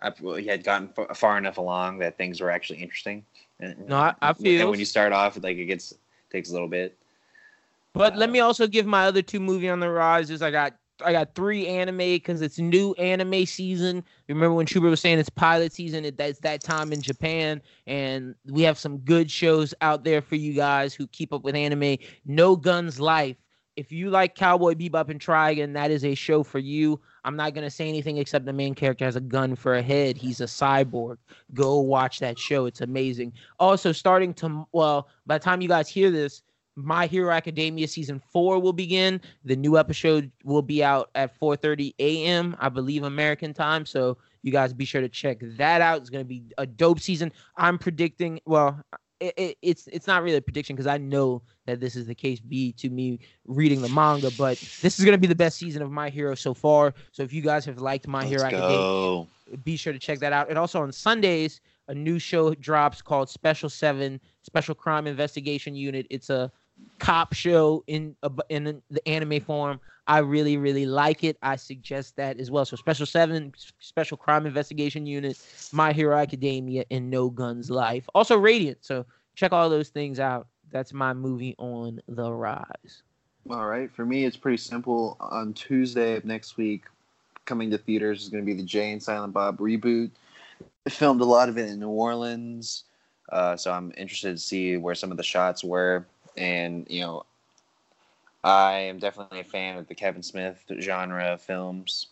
I 0.00 0.12
had 0.46 0.62
gotten 0.62 0.90
far 1.14 1.38
enough 1.38 1.58
along 1.58 1.98
that 1.98 2.16
things 2.16 2.40
were 2.40 2.50
actually 2.50 2.80
interesting. 2.80 3.24
No, 3.58 3.96
I, 3.96 4.14
I 4.22 4.32
feel. 4.32 4.60
And 4.60 4.70
when 4.70 4.78
you 4.78 4.86
start 4.86 5.12
off, 5.12 5.42
like 5.42 5.56
it 5.56 5.66
gets 5.66 5.94
takes 6.30 6.50
a 6.50 6.52
little 6.52 6.68
bit. 6.68 6.96
But 7.92 8.14
uh, 8.14 8.16
let 8.16 8.30
me 8.30 8.40
also 8.40 8.66
give 8.66 8.86
my 8.86 9.06
other 9.06 9.22
two 9.22 9.40
movie 9.40 9.68
on 9.68 9.80
the 9.80 9.90
rise. 9.90 10.30
Is 10.30 10.40
I 10.40 10.50
got 10.50 10.74
I 11.04 11.12
got 11.12 11.34
three 11.34 11.66
anime 11.66 11.98
because 11.98 12.42
it's 12.42 12.58
new 12.58 12.92
anime 12.94 13.46
season. 13.46 14.04
Remember 14.28 14.54
when 14.54 14.66
Schubert 14.66 14.90
was 14.90 15.00
saying 15.00 15.18
it's 15.18 15.30
pilot 15.30 15.72
season? 15.72 16.04
It, 16.04 16.16
that's 16.16 16.40
that 16.40 16.62
time 16.62 16.92
in 16.92 17.02
Japan, 17.02 17.62
and 17.86 18.34
we 18.46 18.62
have 18.62 18.78
some 18.78 18.98
good 18.98 19.30
shows 19.30 19.74
out 19.80 20.04
there 20.04 20.20
for 20.20 20.36
you 20.36 20.52
guys 20.52 20.94
who 20.94 21.06
keep 21.08 21.32
up 21.32 21.42
with 21.42 21.54
anime. 21.54 21.98
No 22.24 22.56
Guns 22.56 23.00
Life. 23.00 23.36
If 23.76 23.92
you 23.92 24.10
like 24.10 24.34
Cowboy 24.34 24.74
Bebop 24.74 25.08
and 25.08 25.20
Trigun, 25.20 25.72
that 25.74 25.90
is 25.90 26.04
a 26.04 26.14
show 26.14 26.42
for 26.42 26.58
you. 26.58 27.00
I'm 27.24 27.36
not 27.36 27.54
gonna 27.54 27.70
say 27.70 27.88
anything 27.88 28.18
except 28.18 28.44
the 28.44 28.52
main 28.52 28.74
character 28.74 29.04
has 29.04 29.16
a 29.16 29.20
gun 29.20 29.54
for 29.54 29.74
a 29.74 29.82
head. 29.82 30.16
He's 30.16 30.40
a 30.40 30.44
cyborg. 30.44 31.16
Go 31.54 31.80
watch 31.80 32.18
that 32.18 32.38
show. 32.38 32.66
It's 32.66 32.80
amazing. 32.80 33.32
Also, 33.58 33.92
starting 33.92 34.34
to 34.34 34.66
well, 34.72 35.08
by 35.26 35.38
the 35.38 35.44
time 35.44 35.60
you 35.60 35.68
guys 35.68 35.88
hear 35.88 36.10
this, 36.10 36.42
My 36.76 37.06
Hero 37.06 37.32
Academia 37.32 37.88
season 37.88 38.20
four 38.32 38.58
will 38.58 38.72
begin. 38.72 39.20
The 39.44 39.56
new 39.56 39.76
episode 39.78 40.30
will 40.44 40.62
be 40.62 40.82
out 40.82 41.10
at 41.14 41.38
4:30 41.38 41.94
a.m. 41.98 42.56
I 42.58 42.68
believe 42.68 43.02
American 43.02 43.52
time. 43.52 43.84
So 43.84 44.16
you 44.42 44.52
guys 44.52 44.72
be 44.72 44.84
sure 44.84 45.00
to 45.00 45.08
check 45.08 45.38
that 45.40 45.80
out. 45.80 46.00
It's 46.00 46.10
gonna 46.10 46.24
be 46.24 46.44
a 46.58 46.66
dope 46.66 47.00
season. 47.00 47.32
I'm 47.56 47.78
predicting. 47.78 48.40
Well, 48.46 48.80
it, 49.20 49.34
it, 49.36 49.58
it's 49.62 49.86
it's 49.88 50.06
not 50.06 50.22
really 50.22 50.38
a 50.38 50.42
prediction 50.42 50.74
because 50.74 50.86
I 50.86 50.98
know 50.98 51.42
that 51.66 51.80
this 51.80 51.94
is 51.94 52.06
the 52.06 52.14
case 52.14 52.40
B 52.40 52.72
to 52.72 52.88
me 52.88 53.20
reading 53.46 53.82
the 53.82 53.88
manga, 53.88 54.30
but 54.38 54.58
this 54.80 54.98
is 54.98 55.04
gonna 55.04 55.18
be 55.18 55.26
the 55.26 55.34
best 55.34 55.58
season 55.58 55.82
of 55.82 55.90
My 55.90 56.08
Hero 56.08 56.34
so 56.34 56.54
far. 56.54 56.94
So 57.12 57.22
if 57.22 57.32
you 57.32 57.42
guys 57.42 57.64
have 57.66 57.78
liked 57.78 58.08
My 58.08 58.24
Hero 58.24 58.44
Academia, 58.44 59.26
be 59.64 59.76
sure 59.76 59.92
to 59.92 59.98
check 59.98 60.20
that 60.20 60.32
out. 60.32 60.48
And 60.48 60.58
also 60.58 60.80
on 60.80 60.92
Sundays, 60.92 61.60
a 61.88 61.94
new 61.94 62.18
show 62.18 62.54
drops 62.54 63.02
called 63.02 63.28
Special 63.28 63.68
Seven 63.68 64.20
Special 64.42 64.74
Crime 64.74 65.06
Investigation 65.06 65.74
Unit. 65.74 66.06
It's 66.08 66.30
a 66.30 66.50
cop 66.98 67.32
show 67.32 67.82
in 67.86 68.14
in 68.48 68.82
the 68.90 69.08
anime 69.08 69.40
form. 69.40 69.80
I 70.06 70.18
really 70.18 70.56
really 70.56 70.86
like 70.86 71.24
it. 71.24 71.36
I 71.42 71.56
suggest 71.56 72.16
that 72.16 72.38
as 72.38 72.50
well. 72.50 72.64
So 72.64 72.76
Special 72.76 73.06
Seven, 73.06 73.52
Special 73.78 74.16
Crime 74.16 74.46
Investigation 74.46 75.06
Unit, 75.06 75.38
My 75.72 75.92
Hero 75.92 76.16
Academia, 76.16 76.84
and 76.90 77.10
No 77.10 77.30
Guns 77.30 77.70
Life. 77.70 78.08
Also 78.14 78.36
Radiant. 78.36 78.78
So 78.80 79.04
check 79.34 79.52
all 79.52 79.70
those 79.70 79.88
things 79.88 80.20
out. 80.20 80.46
That's 80.70 80.92
my 80.92 81.12
movie 81.14 81.54
on 81.58 82.00
the 82.08 82.32
rise. 82.32 83.02
All 83.48 83.66
right, 83.66 83.90
for 83.90 84.04
me 84.04 84.24
it's 84.24 84.36
pretty 84.36 84.58
simple. 84.58 85.16
On 85.20 85.52
Tuesday 85.52 86.16
of 86.16 86.24
next 86.24 86.56
week, 86.56 86.84
coming 87.44 87.70
to 87.70 87.78
theaters 87.78 88.22
is 88.22 88.28
going 88.28 88.44
to 88.44 88.46
be 88.46 88.54
the 88.54 88.66
Jay 88.66 88.92
and 88.92 89.02
Silent 89.02 89.32
Bob 89.32 89.58
reboot. 89.58 90.10
I 90.86 90.90
filmed 90.90 91.20
a 91.20 91.24
lot 91.24 91.48
of 91.48 91.58
it 91.58 91.68
in 91.68 91.80
New 91.80 91.88
Orleans, 91.88 92.84
uh, 93.30 93.56
so 93.56 93.72
I'm 93.72 93.92
interested 93.96 94.36
to 94.36 94.42
see 94.42 94.76
where 94.76 94.94
some 94.94 95.10
of 95.10 95.16
the 95.16 95.22
shots 95.22 95.64
were 95.64 96.06
and 96.40 96.86
you 96.88 97.02
know, 97.02 97.24
I 98.42 98.72
am 98.72 98.98
definitely 98.98 99.40
a 99.40 99.44
fan 99.44 99.76
of 99.76 99.86
the 99.86 99.94
Kevin 99.94 100.22
Smith 100.22 100.64
genre 100.80 101.24
of 101.26 101.42
films. 101.42 102.08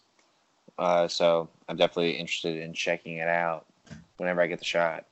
Uh, 0.79 1.09
so 1.09 1.49
I'm 1.69 1.77
definitely 1.77 2.13
interested 2.13 2.59
in 2.59 2.73
checking 2.73 3.17
it 3.17 3.27
out 3.27 3.67
whenever 4.19 4.41
I 4.41 4.47
get 4.47 4.59
the 4.59 4.65
shot. 4.65 5.07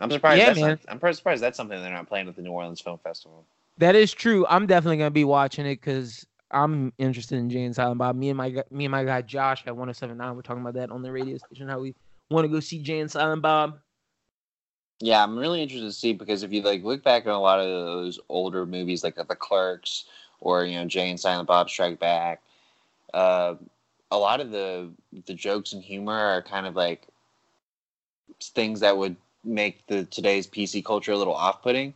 I'm 0.00 0.10
surprised. 0.10 0.38
Yeah, 0.38 0.52
man. 0.52 0.78
Not, 0.88 1.02
I'm 1.04 1.14
surprised 1.14 1.42
that's 1.42 1.56
something 1.56 1.80
they're 1.80 1.92
not 1.92 2.08
playing 2.08 2.28
at 2.28 2.36
the 2.36 2.42
New 2.42 2.52
Orleans 2.52 2.80
Film 2.80 2.98
Festival. 2.98 3.44
That 3.78 3.94
is 3.94 4.12
true. 4.12 4.46
I'm 4.48 4.66
definitely 4.66 4.98
gonna 4.98 5.10
be 5.10 5.24
watching 5.24 5.66
it 5.66 5.76
because 5.76 6.26
I'm 6.50 6.92
interested 6.98 7.38
in 7.38 7.50
Jay 7.50 7.64
and 7.64 7.74
Silent 7.74 7.98
Bob. 7.98 8.16
Me 8.16 8.30
and 8.30 8.36
my 8.36 8.62
me 8.70 8.84
and 8.84 8.92
my 8.92 9.04
guy 9.04 9.22
Josh 9.22 9.64
at 9.66 9.76
1079 9.76 10.36
we're 10.36 10.42
talking 10.42 10.62
about 10.62 10.74
that 10.74 10.90
on 10.90 11.02
the 11.02 11.10
radio 11.10 11.36
station. 11.38 11.68
How 11.68 11.80
we 11.80 11.94
want 12.30 12.44
to 12.44 12.48
go 12.48 12.60
see 12.60 12.80
Jay 12.80 13.00
and 13.00 13.10
Silent 13.10 13.42
Bob. 13.42 13.80
Yeah, 15.00 15.22
I'm 15.22 15.38
really 15.38 15.62
interested 15.62 15.86
to 15.86 15.92
see 15.92 16.12
because 16.12 16.42
if 16.42 16.52
you 16.52 16.62
like 16.62 16.82
look 16.82 17.02
back 17.02 17.26
on 17.26 17.32
a 17.32 17.40
lot 17.40 17.60
of 17.60 17.66
those 17.66 18.18
older 18.28 18.64
movies, 18.64 19.04
like 19.04 19.16
The 19.16 19.24
Clerks 19.34 20.04
or 20.40 20.64
you 20.64 20.78
know 20.78 20.86
Jay 20.86 21.10
and 21.10 21.20
Silent 21.20 21.48
Bob 21.48 21.68
Strike 21.68 21.98
Back, 21.98 22.40
uh, 23.12 23.54
a 24.10 24.18
lot 24.18 24.40
of 24.40 24.50
the 24.50 24.90
the 25.26 25.34
jokes 25.34 25.72
and 25.72 25.82
humor 25.82 26.18
are 26.18 26.42
kind 26.42 26.66
of 26.66 26.76
like 26.76 27.08
things 28.42 28.80
that 28.80 28.96
would 28.96 29.16
make 29.44 29.86
the 29.86 30.04
today's 30.06 30.46
PC 30.46 30.84
culture 30.84 31.12
a 31.12 31.16
little 31.16 31.34
off-putting. 31.34 31.94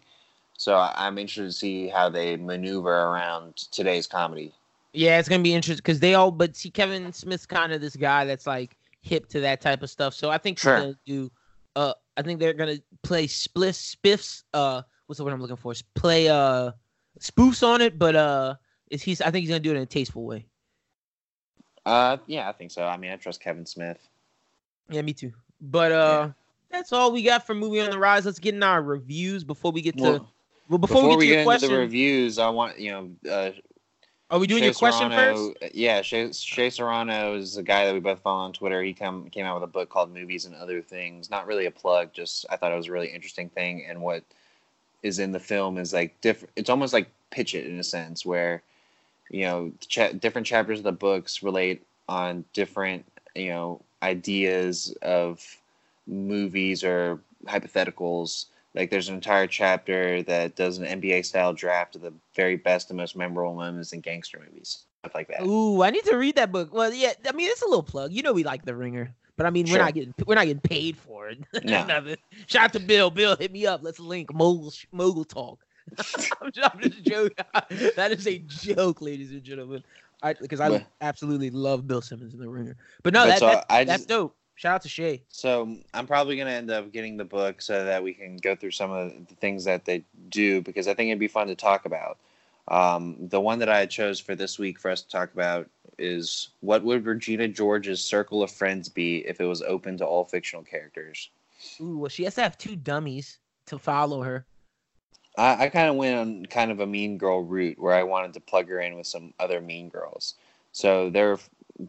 So 0.57 0.77
I'm 0.77 1.17
interested 1.17 1.47
to 1.47 1.53
see 1.53 1.89
how 1.89 2.11
they 2.11 2.37
maneuver 2.37 2.93
around 2.93 3.57
today's 3.57 4.07
comedy. 4.07 4.53
Yeah, 4.93 5.19
it's 5.19 5.29
gonna 5.29 5.43
be 5.43 5.55
interesting 5.55 5.77
because 5.77 6.01
they 6.01 6.15
all. 6.15 6.31
But 6.31 6.55
see, 6.55 6.71
Kevin 6.71 7.11
Smith's 7.15 7.47
kind 7.47 7.73
of 7.73 7.81
this 7.81 7.97
guy 7.97 8.27
that's 8.27 8.47
like 8.47 8.77
hip 9.01 9.27
to 9.31 9.41
that 9.41 9.63
type 9.63 9.83
of 9.83 9.89
stuff. 9.89 10.13
So 10.13 10.29
I 10.31 10.37
think 10.37 10.59
sure. 10.59 10.77
he's 10.77 10.83
gonna 10.83 10.99
do 11.07 11.31
uh 11.81 11.95
I 12.17 12.23
think 12.23 12.41
they're 12.41 12.53
gonna 12.53 12.79
play 13.03 13.27
split 13.27 13.75
spiffs. 13.75 14.45
Uh, 14.53 14.83
what's 15.07 15.19
the 15.19 15.25
word 15.25 15.33
I'm 15.33 15.41
looking 15.41 15.57
for? 15.57 15.73
Play 15.95 16.29
uh 16.29 16.73
spoofs 17.19 17.67
on 17.67 17.81
it, 17.81 17.99
but 17.99 18.15
uh, 18.15 18.55
is 18.91 19.03
he's 19.03 19.21
I 19.21 19.31
think 19.31 19.43
he's 19.43 19.51
gonna 19.51 19.61
do 19.61 19.71
it 19.71 19.77
in 19.77 19.83
a 19.83 19.87
tasteful 19.87 20.25
way. 20.25 20.47
Uh, 21.87 22.19
yeah, 22.27 22.49
I 22.49 22.53
think 22.53 22.71
so. 22.71 22.85
I 22.85 22.97
mean, 22.97 23.11
I 23.11 23.17
trust 23.17 23.41
Kevin 23.41 23.65
Smith. 23.65 23.99
Yeah, 24.91 25.03
me 25.03 25.13
too. 25.13 25.33
But 25.61 25.93
uh, 25.93 26.27
yeah. 26.27 26.33
that's 26.71 26.93
all 26.93 27.11
we 27.13 27.23
got 27.23 27.47
for 27.47 27.55
movie 27.55 27.81
on 27.81 27.91
the 27.91 27.99
rise. 27.99 28.27
Let's 28.27 28.39
get 28.39 28.55
in 28.55 28.63
our 28.63 28.83
reviews 28.83 29.45
before 29.45 29.73
we 29.73 29.81
get 29.81 29.97
to. 29.97 30.03
Well, 30.03 30.33
well 30.69 30.79
before, 30.79 31.03
before, 31.03 31.17
we 31.17 31.29
get, 31.29 31.45
to 31.45 31.49
we 31.49 31.55
get 31.55 31.63
into 31.63 31.75
the 31.75 31.81
reviews, 31.81 32.39
I 32.39 32.49
want 32.51 32.79
you 32.79 32.91
know 32.91 33.31
uh, 33.31 33.51
are 34.31 34.39
we 34.39 34.47
doing 34.47 34.61
Shea 34.61 34.67
your 34.67 34.75
question 34.75 35.11
Serrano, 35.11 35.53
first? 35.61 35.75
Yeah, 35.75 36.03
Shea, 36.03 36.33
Shea 36.33 36.71
Serrano 36.71 37.35
is 37.35 37.57
a 37.57 37.63
guy 37.63 37.87
that 37.87 37.95
we 37.95 38.01
both 38.01 38.21
follow 38.21 38.45
on 38.45 38.53
Twitter. 38.53 38.83
He 38.83 38.93
come 38.93 39.29
came 39.31 39.45
out 39.45 39.55
with 39.55 39.65
a 39.65 39.73
book 39.73 39.89
called 39.89 40.13
Movies 40.13 40.45
and 40.45 40.55
Other 40.55 40.81
Things. 40.81 41.31
Not 41.31 41.47
really 41.47 41.67
a 41.67 41.71
plug, 41.71 42.13
just 42.13 42.47
I 42.51 42.57
thought 42.57 42.73
it 42.73 42.77
was 42.77 42.87
a 42.87 42.93
really 42.93 43.09
interesting 43.09 43.49
thing. 43.49 43.85
And 43.89 44.01
what 44.01 44.23
is 45.03 45.19
in 45.19 45.33
the 45.33 45.41
film 45.41 45.79
is 45.79 45.93
like 45.93 46.21
different. 46.21 46.53
It's 46.57 46.71
almost 46.71 46.93
like 46.93 47.11
pitch 47.31 47.55
it 47.55 47.67
in 47.67 47.79
a 47.79 47.85
sense, 47.85 48.25
where 48.25 48.63
you 49.31 49.43
know 49.43 49.73
cha- 49.89 50.13
different 50.13 50.47
chapters 50.47 50.79
of 50.79 50.85
the 50.85 50.93
books 50.93 51.43
relate 51.43 51.83
on 52.09 52.45
different 52.53 53.05
you 53.35 53.49
know 53.49 53.81
ideas 54.03 54.95
of 55.03 55.45
movies 56.07 56.85
or 56.85 57.21
hypotheticals 57.47 58.47
like 58.75 58.91
there's 58.91 59.09
an 59.09 59.15
entire 59.15 59.47
chapter 59.47 60.23
that 60.25 60.57
does 60.57 60.79
an 60.79 60.85
NBA 61.01 61.25
style 61.25 61.53
draft 61.53 61.97
of 61.97 62.03
the 62.03 62.13
very 62.35 62.57
best 62.57 62.91
and 62.91 62.97
most 62.97 63.17
memorable 63.17 63.55
moments 63.55 63.93
in 63.93 64.01
gangster 64.01 64.39
movies, 64.39 64.85
stuff 65.03 65.15
like 65.15 65.29
that. 65.29 65.43
Ooh, 65.43 65.83
I 65.83 65.91
need 65.91 66.05
to 66.05 66.17
read 66.17 66.37
that 66.37 66.53
book. 66.53 66.73
Well, 66.73 66.93
yeah, 66.93 67.13
I 67.29 67.33
mean 67.33 67.51
it's 67.51 67.63
a 67.63 67.67
little 67.67 67.83
plug. 67.83 68.13
You 68.13 68.23
know 68.23 68.33
we 68.33 68.45
like 68.45 68.65
The 68.65 68.75
Ringer, 68.75 69.15
but 69.37 69.47
I 69.47 69.51
mean 69.51 69.67
sure. 69.67 69.79
we're 69.79 69.85
not 69.85 69.95
getting 69.95 70.15
we're 70.27 70.35
not 70.37 70.47
getting 70.47 70.61
paid 70.61 70.97
for 70.97 71.29
it. 71.29 71.39
No. 71.65 72.15
Shout 72.47 72.65
out 72.65 72.73
to 72.75 72.81
Bill. 72.81 73.11
Bill, 73.11 73.37
hit 73.37 73.53
me 73.53 73.67
up. 73.67 73.83
Let's 73.83 73.99
link 73.99 74.33
mogul 74.33 74.73
mogul 74.93 75.25
talk. 75.25 75.65
I'm, 76.41 76.53
just, 76.53 76.75
I'm 76.75 76.81
just 76.81 77.03
joking. 77.03 77.45
that 77.97 78.13
is 78.13 78.27
a 78.27 78.39
joke, 78.39 79.01
ladies 79.01 79.33
and 79.33 79.43
gentlemen. 79.43 79.83
I 80.23 80.35
because 80.35 80.61
I 80.61 80.87
absolutely 81.01 81.51
love 81.51 81.87
Bill 81.87 82.03
Simmons 82.03 82.35
in 82.35 82.41
The 82.41 82.49
Ringer. 82.49 82.77
But 83.03 83.15
no, 83.15 83.23
but 83.23 83.27
that, 83.27 83.39
so 83.39 83.47
that 83.47 83.87
that's 83.87 84.05
dope. 84.05 84.37
Shout 84.61 84.75
out 84.75 84.83
to 84.83 84.91
Shea. 84.91 85.23
So 85.31 85.75
I'm 85.95 86.07
probably 86.07 86.37
gonna 86.37 86.51
end 86.51 86.71
up 86.71 86.93
getting 86.93 87.17
the 87.17 87.25
book 87.25 87.63
so 87.63 87.83
that 87.83 88.03
we 88.03 88.13
can 88.13 88.37
go 88.37 88.55
through 88.55 88.73
some 88.73 88.91
of 88.91 89.11
the 89.27 89.35
things 89.37 89.65
that 89.65 89.87
they 89.87 90.05
do 90.29 90.61
because 90.61 90.87
I 90.87 90.93
think 90.93 91.09
it'd 91.09 91.19
be 91.19 91.29
fun 91.29 91.47
to 91.47 91.55
talk 91.55 91.87
about. 91.87 92.19
Um, 92.69 93.17
the 93.19 93.41
one 93.41 93.59
that 93.61 93.71
I 93.71 93.87
chose 93.87 94.21
for 94.21 94.35
this 94.35 94.59
week 94.59 94.79
for 94.79 94.91
us 94.91 95.01
to 95.01 95.09
talk 95.09 95.33
about 95.33 95.71
is 95.97 96.51
what 96.61 96.85
would 96.85 97.07
Regina 97.07 97.49
George's 97.49 98.05
circle 98.05 98.43
of 98.43 98.51
friends 98.51 98.91
be 98.91 99.27
if 99.27 99.41
it 99.41 99.47
was 99.47 99.63
open 99.63 99.97
to 99.97 100.05
all 100.05 100.27
fictional 100.27 100.63
characters? 100.63 101.31
Ooh, 101.81 101.97
well, 101.97 102.11
she 102.11 102.25
has 102.25 102.35
to 102.35 102.43
have 102.43 102.59
two 102.59 102.77
dummies 102.77 103.39
to 103.65 103.79
follow 103.79 104.21
her. 104.21 104.45
I, 105.39 105.65
I 105.65 105.69
kind 105.71 105.89
of 105.89 105.97
went 105.97 106.19
on 106.19 106.45
kind 106.45 106.71
of 106.71 106.81
a 106.81 106.87
mean 106.87 107.17
girl 107.17 107.43
route 107.43 107.79
where 107.79 107.95
I 107.95 108.03
wanted 108.03 108.35
to 108.35 108.41
plug 108.41 108.69
her 108.69 108.81
in 108.81 108.99
with 108.99 109.07
some 109.07 109.33
other 109.41 109.63
mean 109.63 109.89
girls. 109.89 110.35
So 110.73 111.09
there, 111.09 111.33
are 111.33 111.39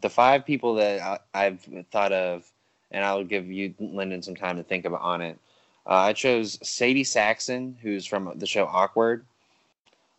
the 0.00 0.08
five 0.08 0.46
people 0.46 0.74
that 0.76 1.02
I, 1.02 1.18
I've 1.34 1.68
thought 1.90 2.12
of, 2.12 2.50
and 2.92 3.04
I'll 3.04 3.24
give 3.24 3.50
you 3.50 3.74
Lyndon 3.80 4.22
some 4.22 4.36
time 4.36 4.56
to 4.56 4.62
think 4.62 4.84
about 4.84 5.00
on 5.00 5.20
it. 5.22 5.38
Uh, 5.86 5.94
I 5.94 6.12
chose 6.12 6.58
Sadie 6.62 7.04
Saxton, 7.04 7.76
who's 7.82 8.06
from 8.06 8.32
the 8.36 8.46
show 8.46 8.66
Awkward. 8.66 9.24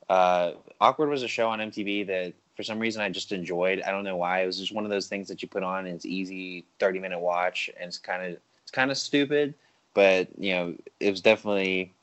Uh, 0.09 0.53
Awkward 0.81 1.09
was 1.09 1.23
a 1.23 1.27
show 1.27 1.47
on 1.49 1.59
MTV 1.59 2.07
that 2.07 2.33
for 2.57 2.63
some 2.63 2.79
reason 2.79 3.01
I 3.01 3.09
just 3.09 3.31
enjoyed. 3.31 3.81
I 3.81 3.91
don't 3.91 4.03
know 4.03 4.17
why. 4.17 4.43
It 4.43 4.45
was 4.45 4.59
just 4.59 4.73
one 4.73 4.83
of 4.83 4.91
those 4.91 5.07
things 5.07 5.27
that 5.29 5.41
you 5.41 5.47
put 5.47 5.63
on 5.63 5.85
and 5.85 5.95
it's 5.95 6.05
easy, 6.05 6.65
thirty 6.79 6.99
minute 6.99 7.19
watch, 7.19 7.69
and 7.79 7.87
it's 7.87 7.97
kind 7.97 8.23
of 8.25 8.39
it's 8.61 8.71
kind 8.71 8.91
of 8.91 8.97
stupid, 8.97 9.53
but 9.93 10.27
you 10.37 10.53
know 10.53 10.75
it 10.99 11.11
was 11.11 11.21
definitely 11.21 11.93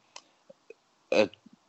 a 1.12 1.28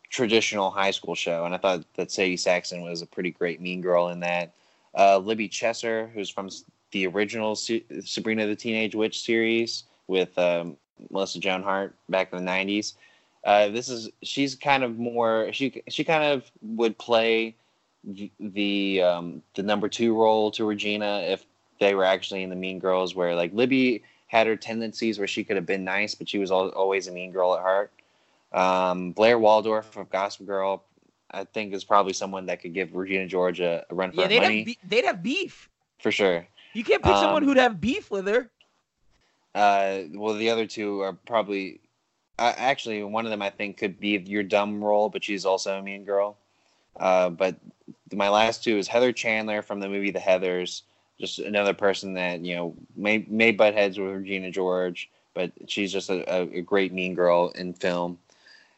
traditional 0.09 0.71
high 0.71 0.91
school 0.91 1.15
show, 1.15 1.45
and 1.45 1.53
I 1.53 1.57
thought 1.57 1.83
that 1.95 2.11
Sadie 2.11 2.37
Saxton 2.37 2.81
was 2.83 3.01
a 3.01 3.07
pretty 3.07 3.31
great 3.31 3.59
mean 3.59 3.81
girl 3.81 4.09
in 4.09 4.21
that. 4.21 4.51
Uh, 4.97 5.17
Libby 5.17 5.49
Chesser, 5.49 6.11
who's 6.11 6.29
from 6.29 6.49
the 6.91 7.07
original 7.07 7.55
Sabrina 7.55 8.45
the 8.45 8.55
Teenage 8.55 8.95
Witch 8.95 9.21
series 9.21 9.85
with 10.07 10.37
um, 10.37 10.77
Melissa 11.09 11.39
Joan 11.39 11.63
Hart 11.63 11.95
back 12.09 12.31
in 12.33 12.43
the 12.43 12.51
'90s. 12.51 12.93
Uh, 13.43 13.69
this 13.69 13.89
is 13.89 14.09
she's 14.21 14.55
kind 14.55 14.83
of 14.83 14.99
more 14.99 15.49
she 15.51 15.81
she 15.89 16.03
kind 16.03 16.23
of 16.23 16.51
would 16.61 16.97
play 16.97 17.55
the 18.03 18.31
the, 18.39 19.01
um, 19.01 19.41
the 19.55 19.63
number 19.63 19.87
two 19.87 20.15
role 20.15 20.51
to 20.51 20.65
Regina 20.65 21.21
if 21.27 21.45
they 21.79 21.95
were 21.95 22.05
actually 22.05 22.43
in 22.43 22.49
the 22.49 22.55
Mean 22.55 22.79
Girls, 22.79 23.15
where 23.15 23.35
like 23.35 23.53
Libby 23.53 24.03
had 24.31 24.47
her 24.47 24.55
tendencies 24.55 25.17
where 25.17 25.27
she 25.27 25.43
could 25.43 25.57
have 25.57 25.65
been 25.65 25.83
nice, 25.83 26.15
but 26.15 26.29
she 26.29 26.39
was 26.39 26.51
always 26.51 27.07
a 27.07 27.11
mean 27.11 27.33
girl 27.33 27.53
at 27.53 27.61
heart. 27.61 27.91
Um, 28.53 29.11
Blair 29.11 29.37
Waldorf 29.37 29.97
of 29.97 30.09
Gossip 30.09 30.45
Girl, 30.45 30.85
I 31.31 31.43
think, 31.43 31.73
is 31.73 31.83
probably 31.83 32.13
someone 32.13 32.45
that 32.45 32.61
could 32.61 32.73
give 32.73 32.95
Regina 32.95 33.27
George 33.27 33.59
a, 33.59 33.85
a 33.89 33.93
run 33.93 34.11
for 34.11 34.21
yeah, 34.21 34.27
they'd 34.27 34.39
money. 34.39 34.57
Have 34.59 34.65
be- 34.65 34.79
they'd 34.87 35.05
have 35.05 35.21
beef 35.21 35.69
for 35.99 36.13
sure. 36.13 36.47
You 36.73 36.83
can't 36.83 37.03
pick 37.03 37.13
um, 37.13 37.21
someone 37.21 37.43
who'd 37.43 37.57
have 37.57 37.81
beef 37.81 38.09
with 38.09 38.27
her. 38.27 38.49
Uh, 39.53 40.03
well, 40.13 40.35
the 40.35 40.49
other 40.49 40.65
two 40.65 41.01
are 41.01 41.13
probably. 41.13 41.81
Uh, 42.39 42.53
actually, 42.57 43.03
one 43.03 43.25
of 43.25 43.31
them 43.31 43.41
I 43.41 43.49
think 43.49 43.77
could 43.77 43.99
be 43.99 44.17
your 44.25 44.43
dumb 44.43 44.83
role, 44.83 45.09
but 45.09 45.23
she's 45.23 45.45
also 45.45 45.77
a 45.77 45.81
mean 45.81 46.05
girl. 46.05 46.37
Uh, 46.99 47.29
but 47.29 47.55
my 48.13 48.29
last 48.29 48.63
two 48.63 48.77
is 48.77 48.87
Heather 48.87 49.11
Chandler 49.11 49.61
from 49.61 49.79
the 49.79 49.89
movie 49.89 50.11
The 50.11 50.19
Heathers, 50.19 50.83
just 51.19 51.39
another 51.39 51.73
person 51.73 52.13
that 52.13 52.41
you 52.41 52.55
know 52.55 52.75
may 52.95 53.25
may 53.29 53.51
butt 53.51 53.73
heads 53.73 53.99
with 53.99 54.09
Regina 54.09 54.49
George, 54.49 55.09
but 55.33 55.51
she's 55.67 55.91
just 55.91 56.09
a, 56.09 56.41
a 56.41 56.61
great 56.61 56.93
mean 56.93 57.13
girl 57.13 57.49
in 57.55 57.73
film 57.73 58.17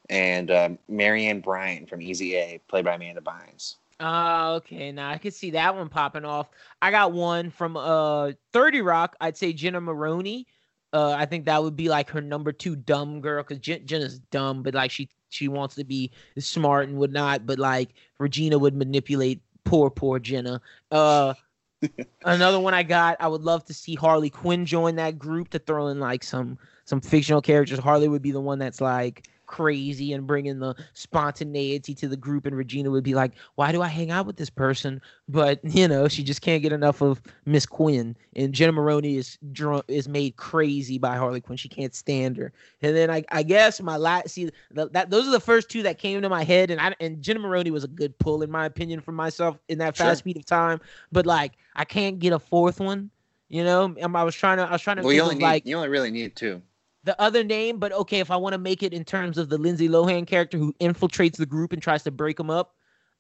and 0.10 0.52
uh, 0.52 0.70
Marianne 0.88 1.40
Bryant 1.40 1.90
from 1.90 2.02
Easy 2.02 2.36
A, 2.36 2.60
played 2.68 2.86
by 2.86 2.96
Amanda 2.96 3.22
Bynes. 3.22 3.76
Oh, 4.00 4.56
okay. 4.56 4.92
Now 4.92 5.10
I 5.10 5.18
could 5.18 5.34
see 5.34 5.52
that 5.52 5.76
one 5.76 5.90
popping 5.90 6.26
off. 6.26 6.50
I 6.82 6.92
got 6.92 7.14
one 7.14 7.50
from 7.50 7.78
uh 7.78 8.32
30 8.52 8.82
Rock. 8.82 9.16
I'd 9.22 9.38
say 9.38 9.54
Jenna 9.54 9.82
Maroney. 9.82 10.48
Uh, 10.92 11.16
I 11.18 11.26
think 11.26 11.46
that 11.46 11.64
would 11.64 11.76
be 11.76 11.90
like 11.90 12.10
her 12.12 12.22
number 12.22 12.52
two 12.52 12.76
dumb 12.76 13.20
girl 13.20 13.42
because 13.42 13.60
Jen- 13.60 13.86
Jenna's 13.86 14.20
dumb, 14.20 14.62
but 14.62 14.74
like 14.76 14.92
she 14.92 15.10
she 15.30 15.48
wants 15.48 15.76
to 15.76 15.84
be 15.84 16.12
smart 16.38 16.88
and 16.88 16.98
whatnot. 16.98 17.46
But 17.46 17.60
like 17.60 17.94
Regina 18.20 18.60
would 18.60 18.76
manipulate 18.76 19.42
poor 19.64 19.90
poor 19.90 20.20
Jenna. 20.20 20.62
Uh, 20.92 21.34
another 22.26 22.60
one 22.60 22.74
I 22.74 22.84
got. 22.84 23.18
I 23.20 23.28
would 23.28 23.42
love 23.42 23.66
to 23.66 23.74
see 23.74 23.96
Harley 23.96 24.30
Quinn 24.30 24.66
join 24.66 24.96
that 24.98 25.18
group 25.18 25.50
to 25.50 25.60
throw 25.60 25.88
in 25.88 26.00
like 26.00 26.24
some 26.24 26.58
some 26.86 27.02
fictional 27.02 27.42
characters. 27.42 27.80
Harley 27.80 28.08
would 28.08 28.22
be 28.22 28.32
the 28.32 28.42
one 28.42 28.60
that's 28.60 28.82
like 28.82 29.28
crazy 29.46 30.14
and 30.14 30.26
bringing 30.26 30.60
the 30.60 30.76
spontaneity 30.94 31.94
to 31.96 32.08
the 32.08 32.18
group. 32.18 32.46
And 32.46 32.56
Regina 32.56 32.90
would 32.92 33.04
be 33.04 33.16
like, 33.16 33.34
"Why 33.56 33.72
do 33.72 33.82
I 33.82 33.88
hang 33.88 34.12
out 34.12 34.26
with 34.26 34.38
this 34.38 34.50
person?" 34.50 35.02
But 35.28 35.60
you 35.64 35.88
know, 35.88 36.08
she 36.08 36.24
just 36.24 36.42
can't 36.42 36.62
get 36.62 36.72
enough 36.72 37.02
of 37.02 37.22
Miss 37.46 37.66
Quinn. 37.66 38.16
And 38.36 38.54
Jenna 38.54 38.72
Maroney 38.72 39.18
is 39.18 39.38
drunk, 39.52 39.86
is 39.88 40.08
made 40.08 40.36
crazy 40.36 40.98
by 40.98 41.16
Harley 41.16 41.42
Quinn. 41.42 41.58
She 41.58 41.70
can't 41.70 41.94
stand 41.94 42.38
her. 42.38 42.52
And 42.82 42.96
then 42.96 43.10
I, 43.10 43.24
I 43.32 43.44
guess 43.44 43.82
my 43.82 43.98
last 43.98 44.30
see 44.30 44.50
the, 44.72 44.90
that 44.90 45.10
those 45.10 45.28
are 45.28 45.32
the 45.32 45.40
first 45.40 45.70
two 45.70 45.84
that 45.84 45.98
came 45.98 46.22
to 46.22 46.30
my 46.30 46.44
head. 46.44 46.72
And 46.72 46.80
I 46.82 46.96
and 47.00 47.22
Jenna 47.22 47.40
Maroney 47.40 47.72
was 47.72 47.84
a 47.84 47.90
good 47.90 48.18
pull 48.20 48.42
in 48.42 48.52
my 48.52 48.66
opinion 48.66 49.02
for 49.02 49.12
myself 49.12 49.58
in 49.68 49.78
that 49.80 49.98
fast 49.98 50.08
sure. 50.08 50.16
speed 50.16 50.38
of 50.38 50.46
time. 50.46 50.80
But 51.12 51.26
like, 51.26 51.54
I 51.76 51.86
can't 51.86 52.20
get 52.20 52.34
a 52.34 52.40
fourth 52.40 52.80
one. 52.80 53.10
You 53.50 53.64
know, 53.64 53.96
um, 54.02 54.16
I 54.16 54.24
was 54.24 54.34
trying 54.34 54.58
to 54.58 54.64
I 54.64 54.72
was 54.72 54.82
trying 54.82 54.98
to 54.98 55.04
well, 55.04 55.14
you 55.14 55.22
only 55.22 55.36
need, 55.36 55.44
like 55.44 55.66
you 55.66 55.76
only 55.76 55.90
really 55.90 56.10
need 56.10 56.36
two 56.36 56.62
the 57.04 57.20
other 57.22 57.44
name, 57.44 57.80
but 57.80 57.92
okay, 57.92 58.20
if 58.20 58.32
I 58.32 58.38
want 58.38 58.54
to 58.54 58.58
make 58.60 58.82
it 58.82 58.94
in 58.94 59.04
terms 59.04 59.38
of 59.38 59.50
the 59.50 59.58
Lindsay 59.58 59.90
Lohan 59.90 60.26
character 60.26 60.58
who 60.58 60.74
infiltrates 60.80 61.38
the 61.38 61.46
group 61.46 61.74
and 61.74 61.82
tries 61.82 62.04
to 62.04 62.12
break 62.12 62.38
them 62.38 62.50
up, 62.50 62.76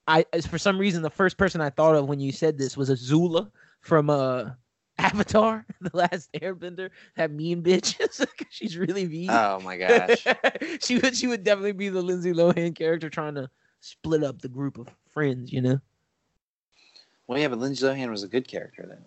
I 0.07 0.25
for 0.49 0.57
some 0.57 0.77
reason 0.77 1.01
the 1.01 1.09
first 1.09 1.37
person 1.37 1.61
I 1.61 1.69
thought 1.69 1.95
of 1.95 2.07
when 2.07 2.19
you 2.19 2.31
said 2.31 2.57
this 2.57 2.75
was 2.75 2.89
Azula 2.89 3.49
from 3.81 4.09
uh 4.09 4.51
Avatar, 4.99 5.65
the 5.81 5.95
last 5.95 6.31
Airbender, 6.33 6.89
that 7.15 7.31
mean 7.31 7.63
bitch. 7.63 7.95
She's 8.49 8.77
really 8.77 9.07
mean. 9.07 9.29
Oh 9.29 9.59
my 9.63 9.77
gosh. 9.77 10.25
she 10.81 10.99
would 10.99 11.15
she 11.15 11.27
would 11.27 11.43
definitely 11.43 11.71
be 11.73 11.89
the 11.89 12.01
Lindsay 12.01 12.31
Lohan 12.33 12.75
character 12.75 13.09
trying 13.09 13.35
to 13.35 13.49
split 13.79 14.23
up 14.23 14.41
the 14.41 14.49
group 14.49 14.77
of 14.77 14.87
friends, 15.09 15.51
you 15.51 15.61
know. 15.61 15.79
Well, 17.27 17.39
yeah, 17.39 17.47
but 17.47 17.59
Lindsay 17.59 17.85
Lohan 17.85 18.09
was 18.09 18.23
a 18.23 18.27
good 18.27 18.47
character 18.47 18.85
then. 18.87 19.03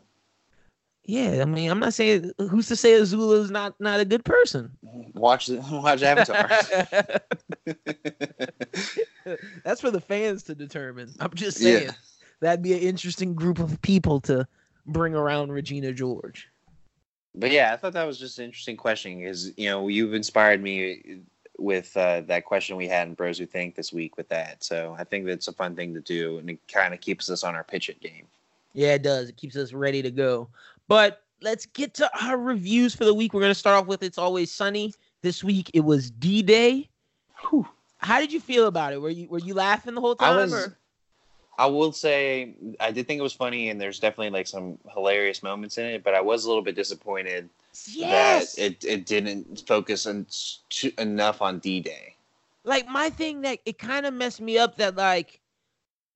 Yeah, 1.08 1.40
I 1.40 1.44
mean, 1.44 1.70
I'm 1.70 1.78
not 1.78 1.94
saying 1.94 2.32
who's 2.50 2.66
to 2.66 2.74
say 2.74 2.92
Azula 2.92 3.40
is 3.40 3.50
not 3.50 3.80
not 3.80 4.00
a 4.00 4.04
good 4.04 4.24
person. 4.24 4.72
Watch 5.14 5.48
watch 5.48 6.02
Avatar. 6.02 6.50
That's 9.64 9.80
for 9.80 9.92
the 9.92 10.00
fans 10.00 10.42
to 10.44 10.54
determine. 10.54 11.12
I'm 11.20 11.32
just 11.34 11.58
saying 11.58 11.84
yeah. 11.84 11.92
that'd 12.40 12.62
be 12.62 12.72
an 12.72 12.80
interesting 12.80 13.34
group 13.34 13.60
of 13.60 13.80
people 13.82 14.20
to 14.22 14.48
bring 14.86 15.14
around 15.14 15.52
Regina 15.52 15.92
George. 15.92 16.48
But 17.36 17.52
yeah, 17.52 17.72
I 17.72 17.76
thought 17.76 17.92
that 17.92 18.06
was 18.06 18.18
just 18.18 18.40
an 18.40 18.46
interesting 18.46 18.76
question 18.76 19.20
because 19.20 19.56
you 19.56 19.68
know 19.68 19.86
you've 19.86 20.14
inspired 20.14 20.60
me 20.60 21.20
with 21.56 21.96
uh, 21.96 22.22
that 22.22 22.44
question 22.44 22.76
we 22.76 22.88
had 22.88 23.06
in 23.06 23.14
Bros 23.14 23.38
Who 23.38 23.46
Think 23.46 23.76
this 23.76 23.92
week 23.92 24.16
with 24.16 24.28
that. 24.30 24.64
So 24.64 24.96
I 24.98 25.04
think 25.04 25.26
that's 25.26 25.46
a 25.46 25.52
fun 25.52 25.76
thing 25.76 25.94
to 25.94 26.00
do, 26.00 26.38
and 26.38 26.50
it 26.50 26.58
kind 26.66 26.92
of 26.92 27.00
keeps 27.00 27.30
us 27.30 27.44
on 27.44 27.54
our 27.54 27.64
pitch 27.64 27.88
it 27.88 28.00
game. 28.00 28.26
Yeah, 28.72 28.94
it 28.94 29.02
does. 29.02 29.30
It 29.30 29.36
keeps 29.36 29.56
us 29.56 29.72
ready 29.72 30.02
to 30.02 30.10
go. 30.10 30.48
But 30.88 31.22
let's 31.42 31.66
get 31.66 31.94
to 31.94 32.10
our 32.22 32.36
reviews 32.36 32.94
for 32.94 33.04
the 33.04 33.14
week. 33.14 33.34
We're 33.34 33.40
going 33.40 33.50
to 33.50 33.58
start 33.58 33.76
off 33.76 33.86
with 33.86 34.02
It's 34.02 34.18
Always 34.18 34.52
Sunny. 34.52 34.92
This 35.22 35.42
week 35.42 35.70
it 35.74 35.80
was 35.80 36.10
Dee 36.10 36.42
Day. 36.42 36.88
How 37.98 38.20
did 38.20 38.32
you 38.32 38.40
feel 38.40 38.66
about 38.66 38.92
it? 38.92 39.00
Were 39.00 39.10
you 39.10 39.28
were 39.28 39.38
you 39.38 39.54
laughing 39.54 39.94
the 39.94 40.00
whole 40.00 40.14
time? 40.14 40.38
I 40.38 40.40
was. 40.42 40.70
I 41.58 41.66
will 41.66 41.90
say 41.92 42.54
I 42.80 42.90
did 42.90 43.06
think 43.06 43.18
it 43.18 43.22
was 43.22 43.32
funny, 43.32 43.70
and 43.70 43.80
there's 43.80 43.98
definitely 43.98 44.30
like 44.30 44.46
some 44.46 44.78
hilarious 44.92 45.42
moments 45.42 45.78
in 45.78 45.86
it. 45.86 46.04
But 46.04 46.14
I 46.14 46.20
was 46.20 46.44
a 46.44 46.48
little 46.48 46.62
bit 46.62 46.76
disappointed 46.76 47.48
yes! 47.92 48.54
that 48.54 48.62
it 48.62 48.84
it 48.84 49.06
didn't 49.06 49.64
focus 49.66 50.06
on, 50.06 50.26
enough 50.98 51.40
on 51.40 51.58
Dee 51.58 51.80
Day. 51.80 52.14
Like 52.64 52.86
my 52.88 53.10
thing 53.10 53.40
that 53.42 53.60
it 53.64 53.78
kind 53.78 54.06
of 54.06 54.12
messed 54.12 54.40
me 54.40 54.58
up 54.58 54.76
that 54.76 54.96
like 54.96 55.40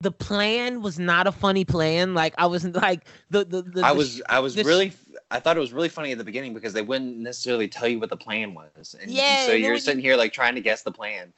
the 0.01 0.11
plan 0.11 0.81
was 0.81 0.97
not 0.97 1.27
a 1.27 1.31
funny 1.31 1.63
plan. 1.63 2.13
Like 2.13 2.33
I 2.37 2.47
wasn't 2.47 2.75
like 2.75 3.05
the 3.29 3.45
the. 3.45 3.61
the 3.61 3.81
I 3.85 3.91
was 3.91 4.21
I 4.27 4.39
was 4.39 4.57
really 4.57 4.93
I 5.29 5.39
thought 5.39 5.57
it 5.57 5.59
was 5.59 5.73
really 5.73 5.89
funny 5.89 6.11
at 6.11 6.17
the 6.17 6.23
beginning 6.23 6.53
because 6.53 6.73
they 6.73 6.81
wouldn't 6.81 7.17
necessarily 7.17 7.67
tell 7.67 7.87
you 7.87 7.99
what 7.99 8.09
the 8.09 8.17
plan 8.17 8.53
was, 8.53 8.95
and 8.99 9.11
yeah, 9.11 9.45
so 9.45 9.53
you're 9.53 9.77
sitting 9.77 10.03
you, 10.03 10.09
here 10.09 10.17
like 10.17 10.33
trying 10.33 10.55
to 10.55 10.61
guess 10.61 10.81
the 10.81 10.91
plan. 10.91 11.31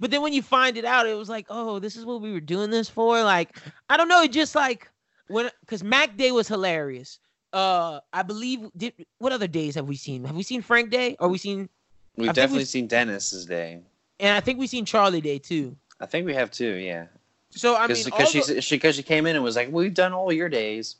But 0.00 0.10
then 0.10 0.22
when 0.22 0.32
you 0.32 0.42
find 0.42 0.76
it 0.76 0.84
out, 0.84 1.06
it 1.06 1.16
was 1.16 1.28
like, 1.28 1.46
oh, 1.48 1.78
this 1.78 1.96
is 1.96 2.04
what 2.04 2.20
we 2.20 2.32
were 2.32 2.40
doing 2.40 2.70
this 2.70 2.88
for. 2.88 3.22
Like 3.22 3.56
I 3.88 3.96
don't 3.96 4.08
know, 4.08 4.22
it 4.22 4.32
just 4.32 4.54
like 4.54 4.90
when 5.28 5.50
because 5.60 5.84
Mac 5.84 6.16
Day 6.16 6.32
was 6.32 6.48
hilarious. 6.48 7.20
Uh, 7.52 8.00
I 8.12 8.22
believe. 8.22 8.68
Did 8.76 8.92
what 9.18 9.32
other 9.32 9.48
days 9.48 9.74
have 9.76 9.88
we 9.88 9.96
seen? 9.96 10.24
Have 10.24 10.36
we 10.36 10.42
seen 10.42 10.60
Frank 10.60 10.90
Day? 10.90 11.16
Or 11.20 11.28
we 11.28 11.38
seen? 11.38 11.68
We've 12.16 12.32
definitely 12.32 12.58
we've, 12.58 12.68
seen 12.68 12.88
Dennis's 12.88 13.46
Day, 13.46 13.80
and 14.18 14.36
I 14.36 14.40
think 14.40 14.58
we've 14.58 14.68
seen 14.68 14.84
Charlie 14.84 15.20
Day 15.20 15.38
too. 15.38 15.76
I 16.00 16.06
think 16.06 16.26
we 16.26 16.34
have 16.34 16.50
too. 16.50 16.74
Yeah. 16.74 17.06
So 17.50 17.76
I 17.76 17.86
mean, 17.86 18.04
because 18.04 18.28
she 18.30 18.60
she 18.60 18.76
because 18.76 18.96
she 18.96 19.02
came 19.02 19.26
in 19.26 19.34
and 19.34 19.44
was 19.44 19.56
like, 19.56 19.70
"We've 19.70 19.94
done 19.94 20.12
all 20.12 20.32
your 20.32 20.48
days." 20.48 20.96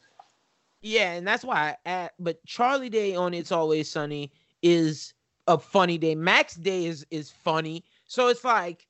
Yeah, 0.81 1.13
and 1.13 1.27
that's 1.27 1.45
why. 1.45 1.77
I, 1.85 2.11
but 2.19 2.45
Charlie 2.47 2.89
Day 2.89 3.15
on 3.15 3.35
It's 3.35 3.53
Always 3.53 3.91
Sunny 3.91 4.33
is 4.63 5.15
a 5.47 5.59
funny 5.59 5.99
day. 5.99 6.15
Mac's 6.15 6.55
Day 6.55 6.87
is 6.87 7.07
is 7.11 7.31
funny. 7.31 7.85
So 8.07 8.29
it's 8.29 8.45
like, 8.45 8.87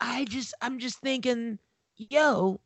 I 0.00 0.24
just 0.24 0.54
I'm 0.60 0.78
just 0.78 0.98
thinking, 1.00 1.58
yo, 1.96 2.60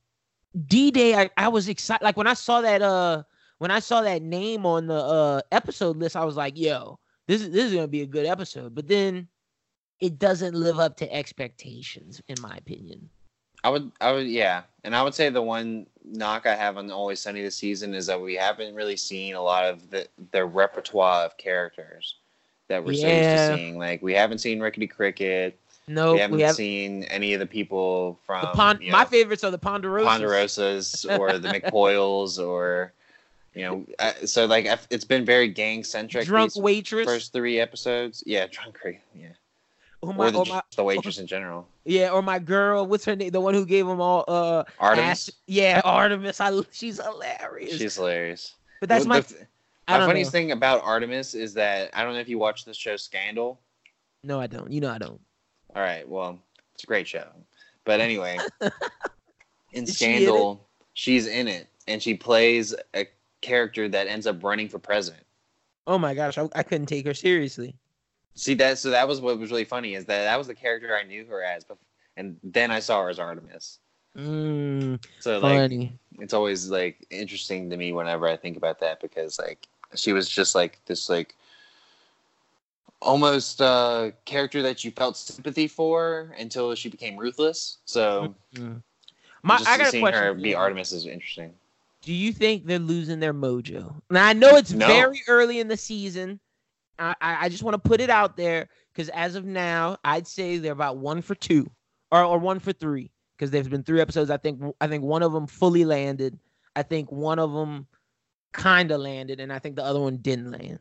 Dee 0.66 0.90
Day. 0.90 1.14
I, 1.14 1.30
I 1.36 1.48
was 1.48 1.68
excited. 1.68 2.02
Like 2.02 2.16
when 2.16 2.26
I 2.26 2.34
saw 2.34 2.60
that 2.62 2.82
uh 2.82 3.22
when 3.58 3.70
I 3.70 3.78
saw 3.80 4.00
that 4.02 4.22
name 4.22 4.66
on 4.66 4.86
the 4.86 4.94
uh 4.94 5.40
episode 5.52 5.96
list, 5.98 6.16
I 6.16 6.24
was 6.24 6.36
like, 6.36 6.58
yo, 6.58 6.98
this 7.26 7.42
is 7.42 7.50
this 7.50 7.66
is 7.66 7.74
gonna 7.74 7.88
be 7.88 8.02
a 8.02 8.06
good 8.06 8.26
episode. 8.26 8.74
But 8.74 8.88
then 8.88 9.28
it 10.00 10.18
doesn't 10.18 10.54
live 10.54 10.78
up 10.78 10.96
to 10.96 11.12
expectations, 11.12 12.22
in 12.28 12.40
my 12.40 12.56
opinion. 12.56 13.10
I 13.62 13.68
would, 13.70 13.90
I 14.00 14.12
would, 14.12 14.26
yeah, 14.26 14.62
and 14.84 14.94
I 14.96 15.02
would 15.02 15.14
say 15.14 15.28
the 15.28 15.42
one 15.42 15.86
knock 16.04 16.46
I 16.46 16.54
have 16.56 16.76
on 16.78 16.90
Always 16.90 17.20
Sunny 17.20 17.42
this 17.42 17.56
season 17.56 17.94
is 17.94 18.06
that 18.06 18.20
we 18.20 18.34
haven't 18.34 18.74
really 18.74 18.96
seen 18.96 19.34
a 19.34 19.42
lot 19.42 19.64
of 19.66 19.90
the 19.90 20.06
the 20.32 20.44
repertoire 20.44 21.24
of 21.26 21.36
characters 21.36 22.16
that 22.68 22.84
we're 22.84 22.94
so 22.94 23.06
used 23.08 23.30
to 23.30 23.56
seeing. 23.56 23.78
Like 23.78 24.00
we 24.02 24.14
haven't 24.14 24.38
seen 24.38 24.60
Rickety 24.60 24.86
Cricket. 24.86 25.58
No, 25.88 26.14
we 26.14 26.20
haven't 26.20 26.36
we 26.36 26.42
have 26.42 26.54
seen 26.56 27.04
any 27.04 27.34
of 27.34 27.40
the 27.40 27.46
people 27.46 28.18
from 28.26 28.40
the 28.42 28.46
pond. 28.48 28.82
you 28.82 28.92
my 28.92 29.04
favorites 29.04 29.44
are 29.44 29.50
the 29.50 29.58
Ponderosas. 29.58 30.06
Ponderosas 30.06 31.18
or 31.18 31.38
the 31.38 31.48
McPoyles 31.60 32.38
or 32.38 32.92
you 33.54 33.62
know. 33.62 33.84
uh, 33.98 34.12
So 34.24 34.46
like 34.46 34.66
I've- 34.66 34.86
it's 34.90 35.04
been 35.04 35.24
very 35.24 35.48
gang 35.48 35.84
centric. 35.84 36.26
Drunk 36.26 36.52
waitress. 36.56 37.04
first 37.04 37.32
three 37.32 37.60
episodes. 37.60 38.22
Yeah, 38.26 38.46
drunk. 38.50 38.78
Yeah, 39.14 39.28
or 40.02 40.14
my, 40.14 40.26
or 40.28 40.30
the, 40.30 40.38
or 40.38 40.44
my, 40.46 40.62
the 40.76 40.84
waitress 40.84 41.18
in 41.18 41.26
general. 41.26 41.68
yeah, 41.84 42.10
or 42.10 42.22
my 42.22 42.38
girl. 42.38 42.86
What's 42.86 43.04
her 43.04 43.14
name? 43.16 43.30
The 43.30 43.40
one 43.40 43.54
who 43.54 43.66
gave 43.66 43.86
them 43.86 44.00
all. 44.00 44.24
Uh, 44.26 44.64
Artemis. 44.78 45.28
ass- 45.28 45.30
yeah, 45.46 45.80
Artemis. 45.84 46.40
I, 46.40 46.58
she's 46.72 47.00
hilarious. 47.02 47.76
She's 47.78 47.96
hilarious. 47.96 48.54
but 48.80 48.88
that's 48.88 49.04
The- 49.04 49.08
my. 49.08 49.20
the- 49.20 49.46
I 49.88 49.94
My 49.94 49.98
don't 49.98 50.08
funniest 50.10 50.28
know. 50.32 50.38
thing 50.38 50.52
about 50.52 50.82
Artemis 50.84 51.34
is 51.34 51.52
that 51.54 51.90
I 51.94 52.04
don't 52.04 52.14
know 52.14 52.20
if 52.20 52.28
you 52.28 52.38
watch 52.38 52.64
the 52.64 52.72
show 52.72 52.96
Scandal. 52.96 53.60
No, 54.22 54.38
I 54.40 54.46
don't. 54.46 54.70
You 54.70 54.80
know, 54.80 54.90
I 54.90 54.98
don't. 54.98 55.20
All 55.74 55.82
right, 55.82 56.08
well, 56.08 56.38
it's 56.74 56.84
a 56.84 56.86
great 56.86 57.08
show. 57.08 57.26
But 57.84 58.00
anyway, 58.00 58.38
in 59.72 59.84
Is 59.84 59.96
she 59.96 60.04
in? 60.04 60.22
Scandal, 60.22 60.66
she's 60.92 61.26
in 61.26 61.48
it 61.48 61.66
and 61.88 62.00
she 62.00 62.14
plays 62.14 62.72
a 62.94 63.06
character 63.40 63.88
that 63.88 64.06
ends 64.06 64.28
up 64.28 64.44
running 64.44 64.68
for 64.68 64.78
president. 64.78 65.24
Oh 65.88 65.98
my 65.98 66.14
gosh, 66.14 66.38
I, 66.38 66.48
I 66.54 66.62
couldn't 66.62 66.86
take 66.86 67.04
her 67.06 67.14
seriously. 67.14 67.74
See 68.34 68.54
that 68.54 68.78
so 68.78 68.90
that 68.90 69.06
was 69.08 69.20
what 69.20 69.38
was 69.38 69.50
really 69.50 69.64
funny 69.64 69.94
is 69.94 70.04
that 70.06 70.24
that 70.24 70.38
was 70.38 70.46
the 70.46 70.54
character 70.54 70.96
I 70.96 71.02
knew 71.02 71.26
her 71.26 71.42
as, 71.42 71.64
but 71.64 71.78
and 72.16 72.36
then 72.42 72.70
I 72.70 72.80
saw 72.80 73.02
her 73.02 73.10
as 73.10 73.18
Artemis. 73.18 73.78
Mm, 74.16 75.02
So 75.18 75.38
like 75.38 75.58
funny. 75.58 75.98
it's 76.18 76.34
always 76.34 76.70
like 76.70 77.06
interesting 77.10 77.70
to 77.70 77.76
me 77.76 77.92
whenever 77.92 78.26
I 78.26 78.36
think 78.36 78.56
about 78.56 78.80
that 78.80 79.00
because 79.00 79.38
like 79.38 79.68
she 79.94 80.12
was 80.12 80.28
just 80.28 80.54
like 80.54 80.80
this 80.86 81.08
like 81.08 81.34
almost 83.02 83.62
uh 83.62 84.10
character 84.24 84.62
that 84.62 84.84
you 84.84 84.90
felt 84.90 85.16
sympathy 85.16 85.66
for 85.66 86.34
until 86.38 86.74
she 86.74 86.88
became 86.88 87.16
ruthless. 87.16 87.78
So 87.84 88.34
Mm. 88.54 88.82
My, 89.42 89.56
just 89.56 89.70
I 89.70 89.78
got 89.78 89.86
a 89.88 89.90
seeing 89.90 90.04
question. 90.04 90.22
her 90.22 90.34
be. 90.34 90.54
Artemis 90.54 90.92
is 90.92 91.06
interesting. 91.06 91.54
Do 92.02 92.12
you 92.12 92.32
think 92.32 92.66
they're 92.66 92.78
losing 92.78 93.20
their 93.20 93.32
mojo? 93.34 93.94
Now 94.10 94.26
I 94.26 94.32
know 94.32 94.56
it's 94.56 94.70
No. 94.72 94.86
very 94.86 95.22
early 95.28 95.60
in 95.60 95.68
the 95.68 95.76
season. 95.76 96.40
I 97.00 97.14
I, 97.20 97.48
just 97.48 97.62
want 97.62 97.74
to 97.74 97.88
put 97.88 98.00
it 98.00 98.10
out 98.10 98.36
there 98.36 98.68
because 98.92 99.08
as 99.10 99.34
of 99.34 99.44
now, 99.44 99.96
I'd 100.04 100.26
say 100.26 100.58
they're 100.58 100.72
about 100.72 100.98
one 100.98 101.22
for 101.22 101.34
two 101.34 101.70
or 102.12 102.22
or 102.22 102.38
one 102.38 102.58
for 102.58 102.72
three 102.72 103.10
because 103.36 103.50
there's 103.50 103.68
been 103.68 103.82
three 103.82 104.00
episodes. 104.00 104.30
I 104.30 104.36
think 104.36 104.62
I 104.80 104.86
think 104.86 105.02
one 105.02 105.22
of 105.22 105.32
them 105.32 105.46
fully 105.46 105.84
landed. 105.84 106.38
I 106.76 106.82
think 106.82 107.10
one 107.10 107.38
of 107.38 107.52
them 107.52 107.86
kind 108.52 108.90
of 108.90 109.00
landed, 109.00 109.40
and 109.40 109.52
I 109.52 109.58
think 109.58 109.76
the 109.76 109.84
other 109.84 110.00
one 110.00 110.18
didn't 110.18 110.50
land. 110.50 110.78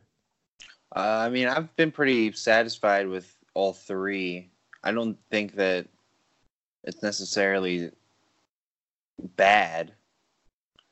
Uh, 0.94 1.24
I 1.26 1.30
mean, 1.30 1.46
I've 1.48 1.74
been 1.76 1.90
pretty 1.90 2.32
satisfied 2.32 3.08
with 3.08 3.34
all 3.54 3.72
three. 3.72 4.50
I 4.82 4.92
don't 4.92 5.16
think 5.30 5.54
that 5.54 5.86
it's 6.84 7.02
necessarily 7.02 7.90
bad. 9.36 9.92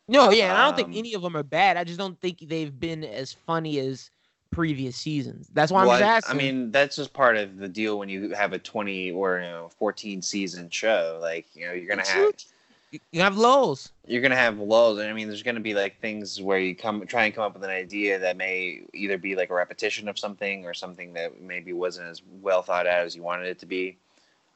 No, 0.07 0.31
yeah, 0.31 0.51
and 0.51 0.59
I 0.59 0.64
don't 0.64 0.76
think 0.76 0.89
Um, 0.89 0.95
any 0.95 1.14
of 1.14 1.22
them 1.22 1.37
are 1.37 1.43
bad. 1.43 1.76
I 1.76 1.85
just 1.85 1.99
don't 1.99 2.18
think 2.20 2.39
they've 2.41 2.79
been 2.79 3.05
as 3.05 3.33
funny 3.33 3.79
as 3.79 4.11
previous 4.51 4.96
seasons. 4.96 5.49
That's 5.53 5.70
why 5.70 5.82
I'm 5.82 5.88
just 5.88 6.03
asking. 6.03 6.34
I 6.34 6.38
mean, 6.42 6.70
that's 6.70 6.96
just 6.96 7.12
part 7.12 7.36
of 7.36 7.59
the 7.59 7.68
deal 7.68 7.99
when 7.99 8.09
you 8.09 8.30
have 8.34 8.53
a 8.53 8.59
20 8.59 9.12
or 9.12 9.36
you 9.40 9.46
know 9.46 9.70
14 9.78 10.22
season 10.22 10.68
show. 10.70 11.18
Like, 11.20 11.46
you 11.55 11.66
know, 11.66 11.72
you're 11.72 11.86
gonna 11.88 12.01
It's 12.03 12.11
have 12.11 12.36
true. 12.36 12.99
you 13.12 13.20
have 13.20 13.36
lulls. 13.36 13.92
you're 14.07 14.22
gonna 14.22 14.34
have 14.36 14.59
lulls, 14.59 14.99
and 14.99 15.09
I 15.09 15.12
mean, 15.12 15.28
there's 15.28 15.42
gonna 15.42 15.61
be 15.61 15.74
like 15.74 16.01
things 16.01 16.40
where 16.40 16.59
you 16.59 16.74
come 16.74 17.07
try 17.07 17.24
and 17.26 17.34
come 17.34 17.44
up 17.44 17.55
with 17.55 17.64
an 17.64 17.70
idea 17.70 18.18
that 18.18 18.36
may 18.36 18.82
either 18.94 19.18
be 19.18 19.36
like 19.36 19.51
a 19.51 19.55
repetition 19.55 20.09
of 20.09 20.18
something 20.18 20.64
or 20.64 20.72
something 20.74 21.12
that 21.12 21.40
maybe 21.40 21.72
wasn't 21.72 22.09
as 22.09 22.22
well 22.40 22.62
thought 22.62 22.86
out 22.86 23.05
as 23.05 23.14
you 23.14 23.22
wanted 23.22 23.46
it 23.46 23.59
to 23.61 23.66
be. 23.66 23.96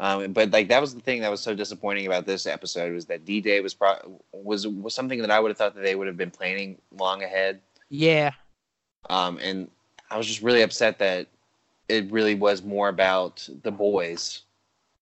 Um, 0.01 0.33
but 0.33 0.51
like 0.51 0.67
that 0.69 0.81
was 0.81 0.95
the 0.95 1.01
thing 1.01 1.21
that 1.21 1.31
was 1.31 1.41
so 1.41 1.55
disappointing 1.55 2.07
about 2.07 2.27
this 2.27 2.47
episode 2.47 2.93
was 2.93 3.05
that 3.07 3.25
Dee 3.25 3.41
Day 3.41 3.61
was 3.61 3.75
pro- 3.75 4.19
was 4.33 4.67
was 4.67 4.95
something 4.95 5.21
that 5.21 5.31
I 5.31 5.39
would 5.39 5.51
have 5.51 5.59
thought 5.59 5.75
that 5.77 5.83
they 5.83 5.95
would 5.95 6.07
have 6.09 6.17
been 6.17 6.31
planning 6.31 6.79
long 6.99 7.23
ahead. 7.23 7.61
Yeah, 7.91 8.33
Um, 9.11 9.39
and 9.43 9.69
I 10.13 10.19
was 10.19 10.27
just 10.27 10.43
really 10.43 10.61
upset 10.63 10.99
that 10.99 11.27
it 11.89 12.11
really 12.13 12.35
was 12.35 12.63
more 12.63 12.89
about 12.89 13.49
the 13.63 13.73
boys 13.73 14.43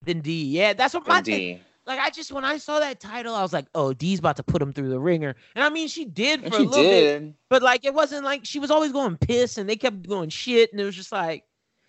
than 0.02 0.20
Dee. 0.20 0.44
Yeah, 0.44 0.72
that's 0.72 0.94
what 0.94 1.06
my 1.06 1.16
than 1.16 1.24
thing. 1.24 1.56
Dee. 1.56 1.62
Like 1.86 1.98
I 1.98 2.10
just 2.10 2.30
when 2.30 2.44
I 2.44 2.58
saw 2.58 2.78
that 2.78 3.00
title, 3.00 3.34
I 3.34 3.42
was 3.42 3.52
like, 3.52 3.66
oh, 3.74 3.92
Dee's 3.92 4.20
about 4.20 4.36
to 4.36 4.44
put 4.44 4.62
him 4.62 4.72
through 4.72 4.90
the 4.90 5.00
ringer. 5.00 5.34
And 5.56 5.64
I 5.64 5.68
mean, 5.68 5.88
she 5.88 6.04
did 6.04 6.42
for 6.44 6.50
she 6.58 6.64
a 6.64 6.68
little 6.68 6.84
bit, 6.84 7.34
but 7.48 7.62
like 7.62 7.84
it 7.84 7.92
wasn't 7.92 8.24
like 8.24 8.44
she 8.44 8.60
was 8.60 8.70
always 8.70 8.92
going 8.92 9.16
piss, 9.16 9.58
and 9.58 9.68
they 9.68 9.76
kept 9.76 10.08
going 10.08 10.28
shit, 10.28 10.70
and 10.70 10.80
it 10.80 10.84
was 10.84 10.94
just 10.94 11.10
like, 11.10 11.44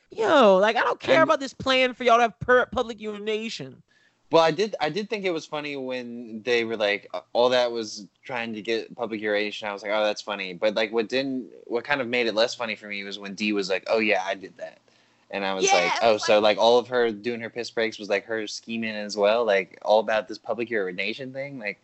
yo, 0.10 0.58
like 0.58 0.76
I 0.76 0.82
don't 0.82 1.00
care 1.00 1.22
And- 1.22 1.24
about 1.24 1.40
this 1.40 1.54
plan 1.54 1.94
for 1.94 2.04
y'all 2.04 2.18
to 2.18 2.24
have 2.24 2.40
per- 2.40 2.66
public 2.66 3.00
urination. 3.00 3.84
Well, 4.32 4.42
I 4.44 4.52
did. 4.52 4.76
I 4.80 4.90
did 4.90 5.10
think 5.10 5.26
it 5.26 5.32
was 5.32 5.46
funny 5.46 5.76
when 5.76 6.42
they 6.44 6.64
were 6.64 6.78
like, 6.78 7.10
all 7.34 7.50
that 7.50 7.72
was 7.72 8.08
trying 8.24 8.54
to 8.54 8.62
get 8.62 8.96
public 8.96 9.20
urination. 9.22 9.68
I 9.68 9.74
was 9.74 9.84
like, 9.84 9.92
oh, 9.94 10.04
that's 10.06 10.22
funny. 10.22 10.54
But 10.54 10.76
like, 10.76 10.94
what 10.94 11.10
didn't, 11.10 11.52
what 11.66 11.84
kind 11.84 12.00
of 12.00 12.08
made 12.08 12.28
it 12.28 12.36
less 12.36 12.56
funny 12.56 12.76
for 12.76 12.88
me 12.88 13.04
was 13.04 13.20
when 13.20 13.36
Dee 13.36 13.52
was 13.52 13.70
like, 13.70 13.84
oh 13.88 14.00
yeah, 14.00 14.24
I 14.26 14.36
did 14.36 14.56
that, 14.58 14.80
and 15.32 15.46
I 15.46 15.54
was 15.54 15.66
Yeah, 15.66 15.74
like, 15.74 15.98
oh, 16.02 16.14
was 16.14 16.24
so 16.24 16.40
like 16.40 16.58
all 16.58 16.78
of 16.80 16.88
her 16.88 17.12
doing 17.12 17.42
her 17.42 17.50
piss 17.50 17.70
breaks 17.72 18.00
was 18.00 18.10
like 18.10 18.26
her 18.26 18.48
scheming 18.48 18.96
as 18.96 19.18
well, 19.18 19.44
like 19.46 19.78
all 19.84 20.00
about 20.00 20.30
this 20.30 20.38
public 20.38 20.70
urination 20.70 21.34
thing. 21.34 21.60
Like, 21.60 21.82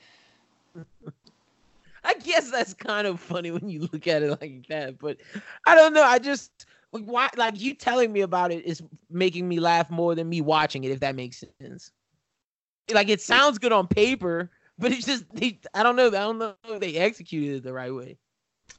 I 2.04 2.14
guess 2.16 2.52
that's 2.52 2.74
kind 2.74 3.08
of 3.08 3.20
funny 3.20 3.52
when 3.52 3.70
you 3.70 3.82
look 3.92 4.08
at 4.08 4.24
it 4.24 4.40
like 4.42 4.68
that, 4.70 4.98
but 5.00 5.18
I 5.66 5.76
don't 5.76 5.94
know. 5.94 6.04
I 6.04 6.20
just 6.20 6.66
like 6.94 7.04
why 7.04 7.30
like 7.36 7.60
you 7.60 7.74
telling 7.74 8.12
me 8.14 8.22
about 8.22 8.52
it 8.52 8.64
is 8.66 8.82
making 9.10 9.48
me 9.48 9.60
laugh 9.60 9.90
more 9.90 10.16
than 10.16 10.30
me 10.30 10.42
watching 10.42 10.84
it, 10.86 10.92
if 10.92 11.00
that 11.02 11.16
makes 11.16 11.44
sense. 11.62 11.92
Like 12.92 13.10
it 13.10 13.22
sounds 13.22 13.58
good 13.58 13.72
on 13.72 13.88
paper, 13.88 14.50
but 14.78 14.92
it's 14.92 15.06
just 15.06 15.26
they, 15.34 15.60
I 15.74 15.84
don't 15.84 15.96
know. 15.96 16.08
I 16.08 16.12
don't 16.12 16.40
know 16.40 16.56
if 16.66 16.80
they 16.80 16.96
executed 16.96 17.58
it 17.58 17.64
the 17.64 17.74
right 17.74 17.94
way. 17.94 18.18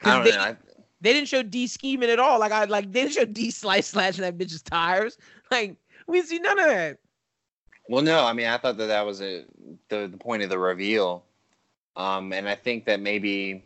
I 0.02 0.16
don't 0.16 0.24
they, 0.24 0.30
know. 0.32 0.40
I, 0.40 0.56
they 1.00 1.12
didn't 1.12 1.28
show 1.28 1.42
Dee 1.42 1.66
scheming 1.66 2.10
at 2.10 2.18
all. 2.18 2.38
Like 2.38 2.52
I 2.52 2.64
like 2.64 2.92
they 2.92 3.02
didn't 3.02 3.14
show 3.14 3.24
Dee 3.24 3.50
slice 3.50 3.88
slashing 3.88 4.22
that 4.22 4.38
bitch's 4.38 4.62
tires. 4.62 5.18
Like 5.50 5.76
we 6.06 6.20
see 6.20 6.38
none 6.38 6.58
of 6.58 6.66
that. 6.66 6.98
Well, 7.88 8.02
no, 8.02 8.26
I 8.26 8.34
mean, 8.34 8.48
I 8.48 8.58
thought 8.58 8.76
that 8.76 8.88
that 8.88 9.06
was 9.06 9.22
a, 9.22 9.46
the 9.88 10.06
the 10.06 10.18
point 10.18 10.42
of 10.42 10.50
the 10.50 10.58
reveal, 10.58 11.24
um, 11.96 12.34
and 12.34 12.46
I 12.46 12.54
think 12.54 12.84
that 12.84 13.00
maybe 13.00 13.64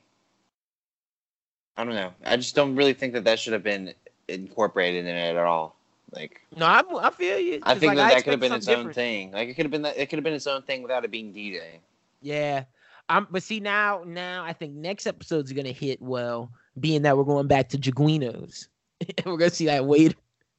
I 1.76 1.84
don't 1.84 1.95
know. 1.95 2.12
I 2.24 2.36
just 2.36 2.55
don't 2.55 2.76
really 2.76 2.93
think 2.93 3.14
that 3.14 3.24
that 3.24 3.40
should 3.40 3.53
have 3.53 3.64
been 3.64 3.95
incorporated 4.28 5.07
in 5.07 5.16
it 5.16 5.36
at 5.36 5.45
all. 5.45 5.76
Like, 6.13 6.41
No, 6.57 6.67
I, 6.67 6.83
I 7.01 7.11
feel 7.11 7.39
you. 7.39 7.61
I 7.63 7.75
think 7.75 7.91
like, 7.91 7.97
that 7.97 8.15
that 8.15 8.25
could 8.25 8.33
have 8.33 8.41
been 8.41 8.53
its 8.53 8.67
something 8.67 8.87
own 8.89 8.93
thing. 8.93 9.33
Like, 9.33 9.49
it 9.49 9.55
could 9.55 9.65
have 9.65 9.71
been 9.71 9.83
that 9.83 9.97
it 9.97 10.11
could 10.11 10.19
have 10.19 10.25
been 10.25 10.35
its 10.35 10.47
own 10.47 10.63
thing 10.63 10.83
without 10.83 11.05
it 11.05 11.11
being 11.11 11.33
Dee 11.33 11.53
Day. 11.53 11.81
Yeah. 12.21 12.65
Um, 13.09 13.27
but 13.31 13.43
see 13.43 13.61
now, 13.61 14.03
now 14.07 14.45
I 14.45 14.53
think 14.53 14.75
next 14.75 15.07
episode's 15.07 15.51
are 15.51 15.55
gonna 15.55 15.73
hit 15.73 16.01
well, 16.01 16.51
being 16.79 17.03
that 17.03 17.17
we're 17.17 17.25
going 17.25 17.47
back 17.47 17.69
to 17.71 17.79
Guigino's. 17.79 18.69
we're 19.27 19.37
gonna 19.37 19.51
see 19.51 19.67
that 19.67 19.85
waiter. 19.85 20.15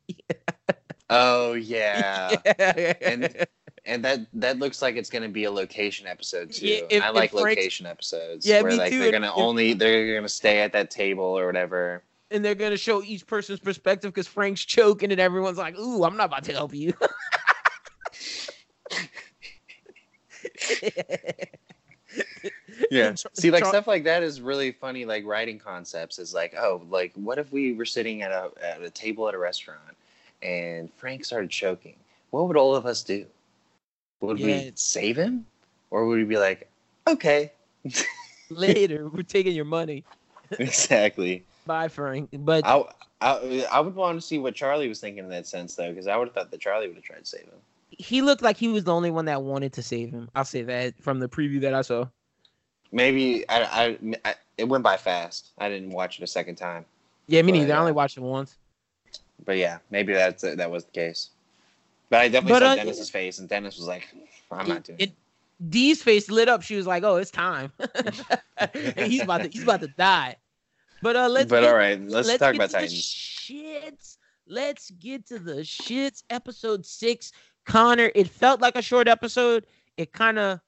Oh 1.10 1.54
yeah, 1.54 2.36
yeah. 2.45 2.93
and 3.01 3.45
and 3.86 4.04
that 4.04 4.22
that 4.34 4.58
looks 4.58 4.82
like 4.82 4.95
it's 4.95 5.10
gonna 5.10 5.30
be 5.30 5.43
a 5.43 5.51
location 5.51 6.08
episode 6.08 6.51
too. 6.51 6.66
Yeah, 6.66 6.82
if- 6.89 7.04
I 7.04 7.10
like 7.10 7.32
Frank's- 7.32 7.58
location 7.58 7.86
episodes. 7.86 8.47
Yeah, 8.47 8.62
where 8.62 8.72
me 8.72 8.78
like 8.78 8.91
too, 8.91 8.99
they're 8.99 9.12
gonna 9.12 9.28
if- 9.28 9.38
only 9.38 9.74
they're 9.74 10.16
gonna 10.16 10.30
stay 10.30 10.62
at 10.62 10.74
that 10.74 10.89
table 10.89 11.24
or 11.26 11.45
whatever. 11.45 12.01
And 12.34 12.43
they're 12.43 12.55
gonna 12.55 12.77
show 12.77 13.01
each 13.03 13.25
person's 13.25 13.59
perspective 13.59 14.11
because 14.13 14.27
Frank's 14.27 14.65
choking 14.65 15.11
and 15.11 15.21
everyone's 15.21 15.57
like, 15.57 15.77
"Ooh, 15.79 16.03
I'm 16.03 16.17
not 16.17 16.25
about 16.25 16.43
to 16.45 16.53
help 16.53 16.73
you." 16.73 16.93
Yeah. 22.91 23.15
See, 23.34 23.49
like 23.51 23.65
stuff 23.65 23.88
like 23.88 24.03
that 24.03 24.23
is 24.23 24.41
really 24.41 24.71
funny. 24.71 25.05
Like 25.05 25.25
writing 25.25 25.57
concepts 25.59 26.19
is 26.19 26.34
like, 26.34 26.53
oh, 26.55 26.81
like 26.89 27.11
what 27.15 27.38
if 27.39 27.51
we 27.51 27.73
were 27.73 27.86
sitting 27.86 28.21
at 28.21 28.31
a 28.31 28.51
at 28.61 28.81
a 28.81 28.89
table 28.89 29.27
at 29.27 29.34
a 29.34 29.38
restaurant 29.38 29.79
and 30.41 30.91
Frank 30.93 31.25
started 31.25 31.49
choking? 31.49 31.95
What 32.31 32.47
would 32.47 32.57
all 32.57 32.75
of 32.75 32.86
us 32.86 33.03
do? 33.03 33.25
Would 34.21 34.39
Yeah. 34.39 34.45
we 34.45 34.71
save 34.75 35.17
him, 35.17 35.45
or 35.91 36.05
would 36.05 36.17
we 36.17 36.23
be 36.23 36.38
like, 36.38 36.69
okay, 37.07 37.51
Later, 38.49 39.07
we're 39.09 39.23
taking 39.23 39.53
your 39.55 39.65
money. 39.65 40.03
exactly? 40.59 41.43
Bye, 41.66 41.88
Frank. 41.88 42.30
But 42.34 42.66
I, 42.66 42.84
I 43.22 43.66
I 43.72 43.80
would 43.80 43.95
want 43.95 44.20
to 44.20 44.26
see 44.26 44.38
what 44.38 44.55
Charlie 44.55 44.88
was 44.89 44.99
thinking 44.99 45.24
in 45.24 45.30
that 45.30 45.47
sense 45.47 45.76
though, 45.76 45.89
because 45.89 46.07
I 46.07 46.16
would 46.18 46.28
have 46.28 46.36
thought 46.36 46.51
that 46.51 46.59
Charlie 46.59 46.88
would 46.88 46.95
have 46.97 47.03
tried 47.05 47.20
to 47.20 47.26
save 47.26 47.43
him. 47.43 47.59
he 47.89 48.22
looked 48.22 48.41
like 48.41 48.57
he 48.57 48.68
was 48.68 48.84
the 48.84 48.93
only 48.93 49.11
one 49.11 49.26
that 49.26 49.41
wanted 49.43 49.74
to 49.74 49.84
save 49.84 50.09
him. 50.11 50.30
I'll 50.36 50.45
say 50.45 50.64
that 50.64 51.01
from 51.01 51.20
the 51.20 51.30
preview 51.30 51.61
that 51.61 51.74
I 51.74 51.82
saw. 51.82 52.07
Maybe 52.91 53.47
I, 53.49 53.64
I, 53.64 54.18
I 54.26 54.36
it 54.57 54.66
went 54.66 54.84
by 54.84 54.97
fast. 54.97 55.49
I 55.57 55.70
didn't 55.70 55.91
watch 55.91 56.20
it 56.20 56.24
a 56.24 56.28
second 56.28 56.55
time. 56.55 56.86
Yeah, 57.28 57.41
me 57.41 57.51
But, 57.53 57.57
neither. 57.59 57.74
I 57.76 57.80
only 57.80 57.91
uh, 57.91 57.95
watched 57.95 58.18
it 58.18 58.22
once. 58.22 58.57
But 59.45 59.57
yeah, 59.57 59.80
maybe 59.89 60.14
that's 60.14 60.43
that 60.43 60.70
was 60.70 60.86
the 60.86 60.91
case. 60.91 61.30
But 62.09 62.20
I 62.22 62.28
definitely 62.28 62.51
But, 62.53 62.59
saw 62.59 62.72
uh, 62.72 62.76
Dennis's 62.76 63.09
face, 63.09 63.39
and 63.39 63.49
Dennis 63.49 63.78
was 63.78 63.88
like, 63.88 64.14
"I'm 64.51 64.68
not 64.68 64.84
doing 64.84 64.99
It- 64.99 65.09
it." 65.09 65.16
Dee's 65.70 66.03
face 66.03 66.30
lit 66.30 66.49
up. 66.49 66.61
She 66.61 66.76
was 66.76 66.86
like, 66.86 67.03
"Oh, 67.03 67.16
it's 67.16 67.32
time." 67.32 67.72
and 68.57 68.97
he's 68.97 69.22
about 69.22 69.43
to 69.43 69.47
he's 69.47 69.64
about 69.64 69.82
to 69.82 69.88
die. 69.88 70.36
But 71.04 71.18
uh, 71.18 71.28
let's 71.28 71.49
but 71.49 71.62
get, 71.62 71.70
all 71.70 71.76
right, 71.76 72.01
let's, 72.01 72.38
talk 72.38 72.56
about 72.56 72.70
Titans. 72.70 72.93
shits. 72.93 74.18
Let's 74.47 74.89
get 74.91 75.28
to 75.28 75.38
the 75.38 75.56
shits. 75.56 76.24
Episode 76.30 76.86
six. 76.86 77.34
Connor. 77.66 78.10
It 78.16 78.30
felt 78.30 78.62
like 78.62 78.78
a 78.78 78.82
short 78.82 79.10
episode. 79.10 79.66
It 79.97 80.14
kind 80.14 80.39
of. 80.39 80.62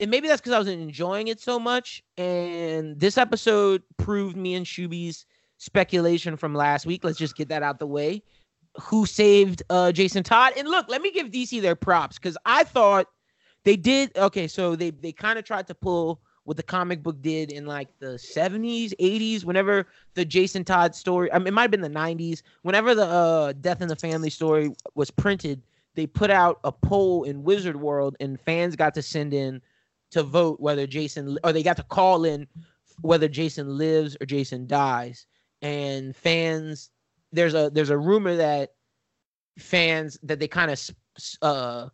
And 0.00 0.10
maybe 0.10 0.28
that's 0.28 0.40
because 0.40 0.54
I 0.54 0.58
was 0.58 0.68
enjoying 0.68 1.28
it 1.28 1.40
so 1.40 1.58
much. 1.58 2.02
And 2.16 2.98
this 2.98 3.18
episode 3.18 3.82
proved 3.98 4.34
me 4.34 4.54
and 4.54 4.64
Shuby's 4.64 5.26
speculation 5.58 6.38
from 6.38 6.54
last 6.54 6.86
week. 6.86 7.04
Let's 7.04 7.18
just 7.18 7.36
get 7.36 7.50
that 7.50 7.62
out 7.62 7.78
the 7.78 7.86
way. 7.86 8.22
Who 8.80 9.04
saved 9.04 9.62
uh, 9.68 9.92
Jason 9.92 10.22
Todd? 10.22 10.54
And 10.56 10.68
look, 10.68 10.88
let 10.88 11.02
me 11.02 11.12
give 11.12 11.28
DC 11.28 11.60
their 11.60 11.76
props 11.76 12.16
because 12.18 12.38
I 12.46 12.64
thought 12.64 13.08
they 13.64 13.76
did 13.76 14.16
okay. 14.16 14.48
So 14.48 14.74
they 14.74 14.88
they 14.88 15.12
kind 15.12 15.38
of 15.38 15.44
tried 15.44 15.66
to 15.66 15.74
pull 15.74 16.22
what 16.44 16.56
the 16.56 16.62
comic 16.62 17.02
book 17.02 17.20
did 17.22 17.52
in 17.52 17.66
like 17.66 17.88
the 17.98 18.18
70s, 18.18 18.94
80s, 18.98 19.44
whenever 19.44 19.86
the 20.14 20.24
Jason 20.24 20.64
Todd 20.64 20.94
story, 20.94 21.32
I 21.32 21.38
mean, 21.38 21.48
it 21.48 21.52
might 21.52 21.62
have 21.62 21.70
been 21.70 21.80
the 21.80 21.88
90s, 21.88 22.42
whenever 22.62 22.94
the 22.94 23.06
uh, 23.06 23.52
Death 23.52 23.82
in 23.82 23.88
the 23.88 23.96
Family 23.96 24.30
story 24.30 24.74
was 24.94 25.10
printed, 25.10 25.62
they 25.94 26.06
put 26.06 26.30
out 26.30 26.60
a 26.64 26.72
poll 26.72 27.24
in 27.24 27.42
Wizard 27.42 27.76
World 27.76 28.16
and 28.20 28.40
fans 28.40 28.76
got 28.76 28.94
to 28.94 29.02
send 29.02 29.34
in 29.34 29.60
to 30.10 30.22
vote 30.22 30.60
whether 30.60 30.86
Jason, 30.86 31.38
or 31.44 31.52
they 31.52 31.62
got 31.62 31.76
to 31.76 31.82
call 31.84 32.24
in 32.24 32.46
whether 33.02 33.28
Jason 33.28 33.76
lives 33.78 34.16
or 34.20 34.26
Jason 34.26 34.66
dies. 34.66 35.26
And 35.62 36.16
fans, 36.16 36.90
there's 37.32 37.54
a 37.54 37.70
there's 37.70 37.90
a 37.90 37.98
rumor 37.98 38.36
that 38.36 38.72
fans 39.58 40.18
that 40.22 40.40
they 40.40 40.48
kind 40.48 40.70
of 40.70 40.90
uh 41.42 41.88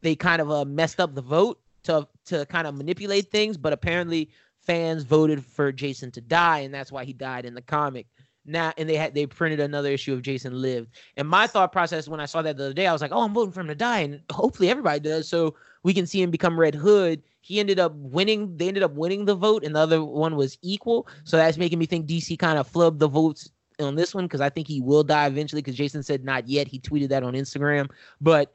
they 0.00 0.14
kind 0.14 0.40
of 0.40 0.50
uh, 0.50 0.64
messed 0.64 1.00
up 1.00 1.14
the 1.14 1.22
vote 1.22 1.60
to 1.84 2.06
to 2.26 2.46
kind 2.46 2.66
of 2.66 2.74
manipulate 2.74 3.30
things, 3.30 3.56
but 3.56 3.72
apparently 3.72 4.30
fans 4.60 5.02
voted 5.02 5.44
for 5.44 5.72
Jason 5.72 6.10
to 6.12 6.20
die, 6.20 6.60
and 6.60 6.72
that's 6.72 6.92
why 6.92 7.04
he 7.04 7.12
died 7.12 7.44
in 7.44 7.54
the 7.54 7.62
comic. 7.62 8.06
Now, 8.46 8.72
and 8.76 8.88
they 8.88 8.96
had 8.96 9.14
they 9.14 9.26
printed 9.26 9.60
another 9.60 9.90
issue 9.90 10.12
of 10.12 10.22
Jason 10.22 10.60
lived. 10.60 10.90
And 11.16 11.26
my 11.26 11.46
thought 11.46 11.72
process 11.72 12.08
when 12.08 12.20
I 12.20 12.26
saw 12.26 12.42
that 12.42 12.56
the 12.56 12.64
other 12.64 12.74
day, 12.74 12.86
I 12.86 12.92
was 12.92 13.00
like, 13.00 13.12
oh, 13.12 13.22
I'm 13.22 13.32
voting 13.32 13.52
for 13.52 13.60
him 13.60 13.68
to 13.68 13.74
die, 13.74 14.00
and 14.00 14.20
hopefully 14.30 14.68
everybody 14.68 15.00
does, 15.00 15.28
so 15.28 15.54
we 15.82 15.94
can 15.94 16.06
see 16.06 16.20
him 16.20 16.30
become 16.30 16.58
Red 16.58 16.74
Hood. 16.74 17.22
He 17.40 17.60
ended 17.60 17.78
up 17.78 17.92
winning. 17.94 18.56
They 18.56 18.68
ended 18.68 18.82
up 18.82 18.92
winning 18.92 19.24
the 19.24 19.34
vote, 19.34 19.64
and 19.64 19.76
the 19.76 19.80
other 19.80 20.02
one 20.02 20.36
was 20.36 20.58
equal. 20.62 21.06
So 21.24 21.36
that's 21.36 21.58
making 21.58 21.78
me 21.78 21.86
think 21.86 22.06
DC 22.06 22.38
kind 22.38 22.58
of 22.58 22.70
flubbed 22.70 22.98
the 22.98 23.08
votes 23.08 23.50
on 23.80 23.94
this 23.94 24.14
one 24.14 24.24
because 24.24 24.40
I 24.40 24.48
think 24.48 24.66
he 24.66 24.80
will 24.80 25.04
die 25.04 25.26
eventually. 25.26 25.60
Because 25.60 25.76
Jason 25.76 26.02
said 26.02 26.24
not 26.24 26.48
yet. 26.48 26.68
He 26.68 26.80
tweeted 26.80 27.10
that 27.10 27.22
on 27.22 27.34
Instagram, 27.34 27.90
but 28.20 28.54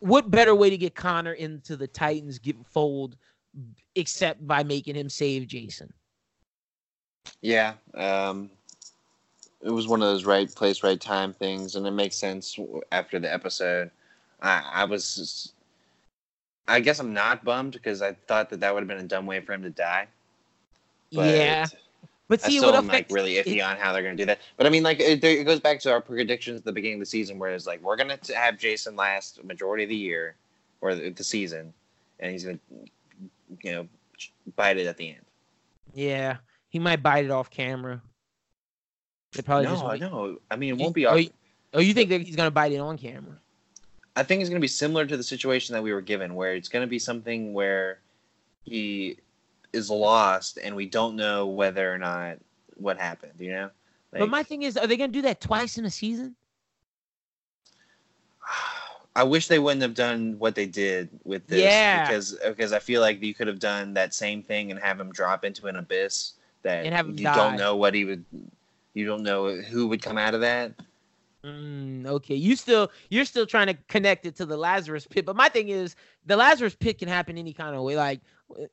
what 0.00 0.30
better 0.30 0.54
way 0.54 0.70
to 0.70 0.76
get 0.76 0.94
Connor 0.94 1.32
into 1.32 1.76
the 1.76 1.86
Titans 1.86 2.38
get 2.38 2.56
fold 2.66 3.16
except 3.94 4.46
by 4.46 4.62
making 4.62 4.94
him 4.94 5.08
save 5.08 5.46
Jason? 5.46 5.92
Yeah, 7.40 7.74
um, 7.94 8.50
it 9.62 9.70
was 9.70 9.88
one 9.88 10.02
of 10.02 10.08
those 10.08 10.24
right 10.24 10.52
place, 10.54 10.82
right 10.82 11.00
time 11.00 11.32
things, 11.32 11.74
and 11.74 11.86
it 11.86 11.90
makes 11.92 12.16
sense 12.16 12.58
after 12.92 13.18
the 13.18 13.32
episode. 13.32 13.90
I, 14.40 14.62
I 14.72 14.84
was, 14.84 15.52
I 16.68 16.80
guess 16.80 17.00
I'm 17.00 17.12
not 17.12 17.44
bummed 17.44 17.72
because 17.72 18.02
I 18.02 18.12
thought 18.28 18.50
that 18.50 18.60
that 18.60 18.72
would 18.72 18.80
have 18.80 18.88
been 18.88 18.98
a 18.98 19.08
dumb 19.08 19.26
way 19.26 19.40
for 19.40 19.52
him 19.54 19.62
to 19.62 19.70
die. 19.70 20.06
But 21.12 21.34
yeah, 21.34 21.66
but 22.28 22.42
I 22.44 22.48
see, 22.48 22.58
still 22.58 22.74
am 22.74 22.86
like 22.86 23.10
really 23.10 23.34
iffy 23.34 23.56
it- 23.56 23.60
on 23.60 23.76
how 23.76 23.92
they're 23.92 24.02
going 24.02 24.16
to 24.16 24.22
do 24.22 24.26
that. 24.26 24.40
But 24.56 24.66
I 24.66 24.70
mean, 24.70 24.82
like 24.82 25.00
it, 25.00 25.22
it 25.22 25.44
goes 25.44 25.60
back 25.60 25.80
to 25.80 25.92
our 25.92 26.00
predictions 26.00 26.58
at 26.58 26.64
the 26.64 26.72
beginning 26.72 26.94
of 26.96 27.00
the 27.00 27.06
season, 27.06 27.38
where 27.38 27.50
it's 27.52 27.66
like 27.66 27.82
we're 27.82 27.96
going 27.96 28.10
to 28.16 28.34
have 28.34 28.58
Jason 28.58 28.96
last 28.96 29.42
majority 29.44 29.84
of 29.84 29.90
the 29.90 29.96
year 29.96 30.36
or 30.80 30.94
the, 30.94 31.10
the 31.10 31.24
season, 31.24 31.72
and 32.20 32.32
he's 32.32 32.44
going 32.44 32.58
to, 32.58 32.90
you 33.62 33.72
know, 33.72 33.88
bite 34.56 34.76
it 34.78 34.86
at 34.86 34.96
the 34.96 35.08
end. 35.10 35.24
Yeah, 35.94 36.36
he 36.68 36.78
might 36.78 37.02
bite 37.02 37.24
it 37.24 37.30
off 37.30 37.48
camera. 37.50 38.02
They 39.32 39.42
probably 39.42 39.66
just 39.66 39.82
no, 39.82 39.88
wait. 39.90 40.00
no. 40.00 40.38
I 40.50 40.56
mean, 40.56 40.74
it 40.74 40.78
You- 40.78 40.82
won't 40.82 40.94
be 40.94 41.06
oh, 41.06 41.14
you- 41.16 41.30
Oh, 41.74 41.80
you 41.80 41.92
think 41.92 42.08
that 42.10 42.22
he's 42.22 42.36
gonna 42.36 42.50
bite 42.50 42.72
it 42.72 42.78
on 42.78 42.96
camera? 42.96 43.36
I 44.14 44.22
think 44.22 44.40
it's 44.40 44.48
going 44.48 44.58
to 44.58 44.64
be 44.64 44.68
similar 44.68 45.04
to 45.04 45.14
the 45.14 45.22
situation 45.22 45.74
that 45.74 45.82
we 45.82 45.92
were 45.92 46.00
given, 46.00 46.34
where 46.34 46.54
it's 46.54 46.70
going 46.70 46.82
to 46.82 46.86
be 46.86 46.98
something 46.98 47.52
where 47.52 47.98
he 48.64 49.18
is 49.76 49.90
lost 49.90 50.58
and 50.62 50.74
we 50.74 50.86
don't 50.86 51.16
know 51.16 51.46
whether 51.46 51.92
or 51.92 51.98
not 51.98 52.38
what 52.76 52.98
happened. 52.98 53.34
You 53.38 53.52
know. 53.52 53.70
but 54.12 54.28
my 54.28 54.42
thing 54.42 54.62
is, 54.62 54.76
are 54.76 54.86
they 54.86 54.96
gonna 54.96 55.12
do 55.12 55.22
that 55.22 55.40
twice 55.40 55.78
in 55.78 55.84
a 55.84 55.90
season? 55.90 56.34
I 59.16 59.22
wish 59.22 59.48
they 59.48 59.58
wouldn't 59.58 59.80
have 59.82 59.94
done 59.94 60.38
what 60.38 60.54
they 60.54 60.66
did 60.66 61.08
with 61.24 61.46
this. 61.46 61.62
Yeah. 61.62 62.06
Because 62.06 62.36
because 62.46 62.72
I 62.72 62.78
feel 62.78 63.00
like 63.00 63.22
you 63.22 63.34
could 63.34 63.46
have 63.46 63.58
done 63.58 63.94
that 63.94 64.12
same 64.12 64.42
thing 64.42 64.70
and 64.70 64.78
have 64.78 65.00
him 65.00 65.10
drop 65.10 65.44
into 65.44 65.66
an 65.68 65.76
abyss 65.76 66.34
that 66.62 66.84
And 66.84 66.94
have 66.94 67.08
you 67.08 67.24
die. 67.24 67.34
don't 67.34 67.56
know 67.56 67.76
what 67.76 67.94
he 67.94 68.04
would. 68.04 68.24
You 68.92 69.06
don't 69.06 69.22
know 69.22 69.56
who 69.56 69.88
would 69.88 70.02
come 70.02 70.18
out 70.18 70.34
of 70.34 70.40
that. 70.42 70.72
Mm, 71.44 72.06
okay, 72.06 72.34
you 72.34 72.56
still 72.56 72.90
you're 73.08 73.24
still 73.24 73.46
trying 73.46 73.68
to 73.68 73.74
connect 73.88 74.26
it 74.26 74.36
to 74.36 74.44
the 74.46 74.56
Lazarus 74.56 75.06
pit, 75.06 75.24
but 75.24 75.36
my 75.36 75.48
thing 75.48 75.68
is 75.68 75.96
the 76.26 76.36
Lazarus 76.36 76.74
pit 76.74 76.98
can 76.98 77.08
happen 77.08 77.38
any 77.38 77.52
kind 77.52 77.74
of 77.76 77.82
way. 77.82 77.96
Like 77.96 78.20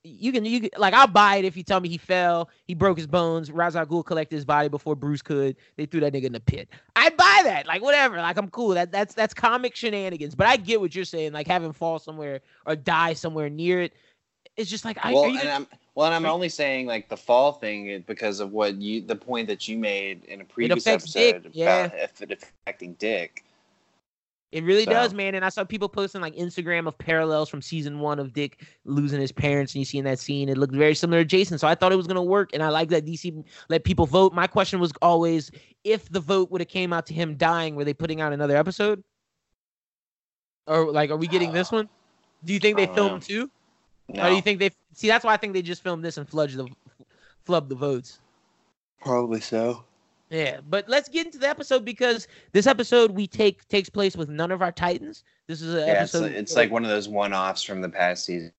you 0.04 0.32
can 0.32 0.46
you 0.46 0.62
can, 0.62 0.70
like 0.78 0.94
I'll 0.94 1.08
buy 1.08 1.38
it 1.38 1.46
if 1.46 1.58
you 1.58 1.64
tell 1.64 1.80
me 1.80 1.90
he 1.90 1.98
fell, 1.98 2.50
he 2.66 2.74
broke 2.74 2.98
his 2.98 3.08
bones, 3.08 3.52
Ra's 3.52 3.76
al 3.76 3.86
Ghul 3.86 4.06
collected 4.06 4.36
his 4.36 4.46
body 4.46 4.70
before 4.70 4.96
Bruce 4.96 5.22
could. 5.22 5.56
They 5.78 5.86
threw 5.86 6.00
that 6.02 6.14
nigga 6.14 6.26
in 6.26 6.34
the 6.34 6.40
pit. 6.40 6.70
I'd 6.96 7.18
buy 7.18 7.42
that. 7.46 7.66
Like 7.66 7.82
whatever. 7.82 8.18
Like 8.18 8.38
I'm 8.38 8.50
cool. 8.50 8.70
That 8.70 8.92
that's 8.92 9.16
that's 9.16 9.34
comic 9.34 9.76
shenanigans. 9.76 10.36
But 10.36 10.48
I 10.48 10.58
get 10.58 10.80
what 10.80 10.94
you're 10.94 11.06
saying. 11.06 11.34
Like 11.34 11.48
having 11.48 11.74
fall 11.74 12.00
somewhere 12.00 12.42
or 12.66 12.76
die 12.76 13.14
somewhere 13.14 13.50
near 13.50 13.82
it. 13.82 13.94
It's 14.58 14.70
just 14.70 14.86
like 14.86 14.98
I. 15.04 15.14
well, 15.14 15.26
and 15.26 15.38
gonna- 15.38 15.50
I'm 15.50 15.68
well, 15.96 16.08
and 16.08 16.16
I'm 16.16 16.26
only 16.26 16.50
saying 16.50 16.88
like 16.88 17.10
the 17.10 17.18
fall 17.18 17.54
thing 17.54 18.04
because 18.08 18.40
of 18.40 18.52
what 18.52 18.76
you 18.76 19.02
the 19.02 19.16
point 19.16 19.48
that 19.48 19.68
you 19.68 19.78
made 19.78 20.24
in 20.26 20.42
a 20.42 20.46
previous 20.46 20.84
Dick, 20.84 20.94
episode 20.94 21.50
yeah. 21.54 21.86
about 21.86 22.00
if 22.00 22.22
it 22.22 22.32
affecting 22.32 22.94
Dick. 22.94 23.44
It 24.54 24.64
really 24.64 24.84
So- 24.86 24.92
does, 24.92 25.14
man. 25.16 25.34
And 25.34 25.44
I 25.44 25.50
saw 25.50 25.64
people 25.64 25.90
posting 25.90 26.22
like 26.22 26.36
Instagram 26.36 26.88
of 26.88 26.96
parallels 26.98 27.50
from 27.50 27.60
season 27.62 28.00
one 28.00 28.20
of 28.20 28.34
Dick 28.34 28.64
losing 28.86 29.20
his 29.20 29.32
parents, 29.32 29.74
and 29.74 29.80
you 29.80 29.86
see 29.86 29.98
in 29.98 30.06
that 30.06 30.20
scene, 30.20 30.48
it 30.48 30.58
looked 30.60 30.76
very 30.76 30.94
similar 30.94 31.22
to 31.24 31.26
Jason. 31.26 31.58
So 31.58 31.68
I 31.68 31.74
thought 31.74 31.92
it 31.92 31.96
was 31.96 32.06
gonna 32.06 32.24
work, 32.24 32.52
and 32.54 32.62
I 32.62 32.70
like 32.70 32.90
that 32.90 33.04
DC 33.04 33.44
let 33.70 33.84
people 33.84 34.06
vote. 34.06 34.32
My 34.32 34.46
question 34.46 34.80
was 34.80 34.92
always, 35.02 35.50
if 35.84 36.08
the 36.10 36.20
vote 36.20 36.52
would 36.52 36.62
have 36.62 36.68
came 36.68 36.94
out 36.94 37.08
to 37.08 37.16
him 37.16 37.36
dying, 37.36 37.76
were 37.76 37.84
they 37.84 37.96
putting 37.96 38.22
out 38.22 38.32
another 38.32 38.56
episode? 38.56 39.04
Or 40.68 40.92
like, 40.92 41.10
are 41.10 41.18
we 41.18 41.28
getting 41.28 41.52
this 41.52 41.72
one? 41.72 41.90
Do 42.46 42.54
you 42.54 42.60
think 42.60 42.78
they 42.78 42.86
filmed 42.86 43.12
know. 43.14 43.20
two? 43.20 43.52
No, 44.10 44.24
Or 44.24 44.30
do 44.30 44.36
you 44.36 44.42
think 44.42 44.60
they 44.60 44.70
see? 44.94 45.08
That's 45.08 45.26
why 45.26 45.34
I 45.34 45.38
think 45.38 45.54
they 45.54 45.62
just 45.64 45.82
filmed 45.82 46.06
this 46.06 46.18
and 46.18 46.30
fludged 46.30 46.58
the 46.58 46.68
flub 47.44 47.70
the 47.70 47.76
votes. 47.76 48.20
probably 49.02 49.42
so. 49.42 49.84
Yeah, 50.34 50.62
but 50.68 50.90
let's 50.90 51.10
get 51.10 51.28
into 51.28 51.38
the 51.38 51.48
episode 51.48 51.86
because 51.86 52.28
this 52.54 52.66
episode 52.66 53.12
we 53.12 53.28
take 53.28 53.68
takes 53.68 53.88
place 53.90 54.18
with 54.18 54.30
none 54.30 54.50
of 54.52 54.62
our 54.64 54.72
Titans. 54.72 55.24
This 55.48 55.62
is 55.62 55.74
an 55.76 55.82
Yeah, 55.88 56.04
it's, 56.04 56.16
episode. 56.16 56.32
it's 56.32 56.56
like 56.56 56.72
one 56.72 56.84
of 56.84 56.90
those 56.90 57.08
one-offs 57.08 57.62
from 57.62 57.82
the 57.82 57.90
past 57.90 58.26
season. 58.26 58.52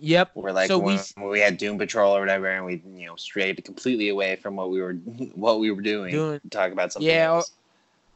Yep. 0.00 0.30
Where 0.34 0.52
like 0.52 0.66
So 0.66 0.78
when, 0.80 0.98
we 1.16 1.28
we 1.28 1.38
had 1.40 1.58
Doom 1.58 1.78
Patrol 1.78 2.16
or 2.16 2.18
whatever, 2.20 2.48
and 2.48 2.64
we 2.66 2.82
you 2.96 3.06
know 3.06 3.14
strayed 3.14 3.64
completely 3.64 4.08
away 4.08 4.34
from 4.34 4.56
what 4.56 4.70
we 4.70 4.82
were 4.82 4.94
what 5.34 5.60
we 5.60 5.70
were 5.70 5.80
doing. 5.80 6.10
Doing- 6.10 6.40
talk 6.50 6.72
about 6.72 6.92
something 6.92 7.08
Yeah, 7.08 7.30
or- 7.30 7.36
else. 7.36 7.52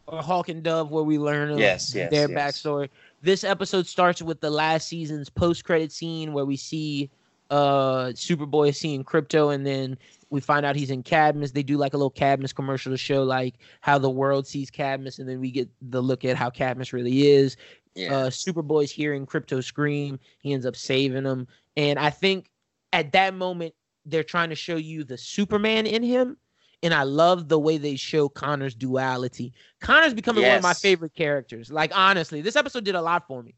or 0.08 0.20
Hawk 0.20 0.48
and 0.48 0.64
Dove, 0.64 0.90
where 0.90 1.04
we 1.04 1.16
learn 1.18 1.56
Yes, 1.58 1.94
yes, 1.94 2.10
their 2.10 2.28
yes. 2.28 2.36
backstory. 2.62 2.88
This 3.22 3.44
episode 3.44 3.86
starts 3.86 4.20
with 4.20 4.40
the 4.40 4.50
last 4.50 4.88
season's 4.88 5.28
post-credit 5.30 5.92
scene 5.92 6.32
where 6.32 6.44
we 6.44 6.56
see 6.56 7.08
uh 7.50 8.06
Superboy 8.14 8.74
seeing 8.74 9.04
Krypto, 9.04 9.54
and 9.54 9.64
then 9.64 9.96
we 10.30 10.40
find 10.40 10.66
out 10.66 10.76
he's 10.76 10.90
in 10.90 11.02
Cadmus. 11.02 11.52
They 11.52 11.62
do 11.62 11.76
like 11.76 11.94
a 11.94 11.96
little 11.96 12.10
Cadmus 12.10 12.52
commercial 12.52 12.92
to 12.92 12.98
show 12.98 13.22
like 13.22 13.54
how 13.80 13.98
the 13.98 14.10
world 14.10 14.46
sees 14.46 14.70
Cadmus, 14.70 15.18
and 15.18 15.28
then 15.28 15.40
we 15.40 15.50
get 15.50 15.68
the 15.80 16.02
look 16.02 16.24
at 16.24 16.36
how 16.36 16.50
Cadmus 16.50 16.92
really 16.92 17.28
is. 17.28 17.56
Yeah. 17.94 18.14
Uh, 18.14 18.30
Superboy's 18.30 18.90
hearing 18.90 19.26
Krypto 19.26 19.62
scream. 19.62 20.18
He 20.40 20.52
ends 20.52 20.66
up 20.66 20.76
saving 20.76 21.24
him, 21.24 21.46
and 21.76 21.98
I 21.98 22.10
think 22.10 22.50
at 22.92 23.12
that 23.12 23.34
moment 23.34 23.74
they're 24.04 24.24
trying 24.24 24.50
to 24.50 24.54
show 24.54 24.76
you 24.76 25.04
the 25.04 25.18
Superman 25.18 25.86
in 25.86 26.02
him. 26.02 26.36
And 26.82 26.92
I 26.92 27.04
love 27.04 27.48
the 27.48 27.58
way 27.58 27.78
they 27.78 27.96
show 27.96 28.28
Connor's 28.28 28.74
duality. 28.74 29.54
Connor's 29.80 30.12
becoming 30.12 30.44
one 30.44 30.58
of 30.58 30.62
my 30.62 30.74
favorite 30.74 31.14
characters. 31.14 31.72
Like 31.72 31.90
honestly, 31.96 32.42
this 32.42 32.54
episode 32.54 32.84
did 32.84 32.94
a 32.94 33.00
lot 33.00 33.26
for 33.26 33.42
me. 33.42 33.54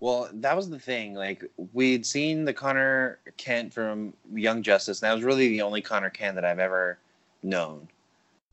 Well, 0.00 0.28
that 0.32 0.56
was 0.56 0.70
the 0.70 0.78
thing. 0.78 1.14
Like 1.14 1.44
we'd 1.72 2.06
seen 2.06 2.44
the 2.44 2.52
Connor 2.52 3.18
Kent 3.36 3.72
from 3.72 4.12
Young 4.32 4.62
Justice, 4.62 5.02
and 5.02 5.10
that 5.10 5.14
was 5.14 5.24
really 5.24 5.48
the 5.48 5.62
only 5.62 5.80
Connor 5.80 6.10
Kent 6.10 6.36
that 6.36 6.44
I've 6.44 6.60
ever 6.60 6.98
known. 7.42 7.88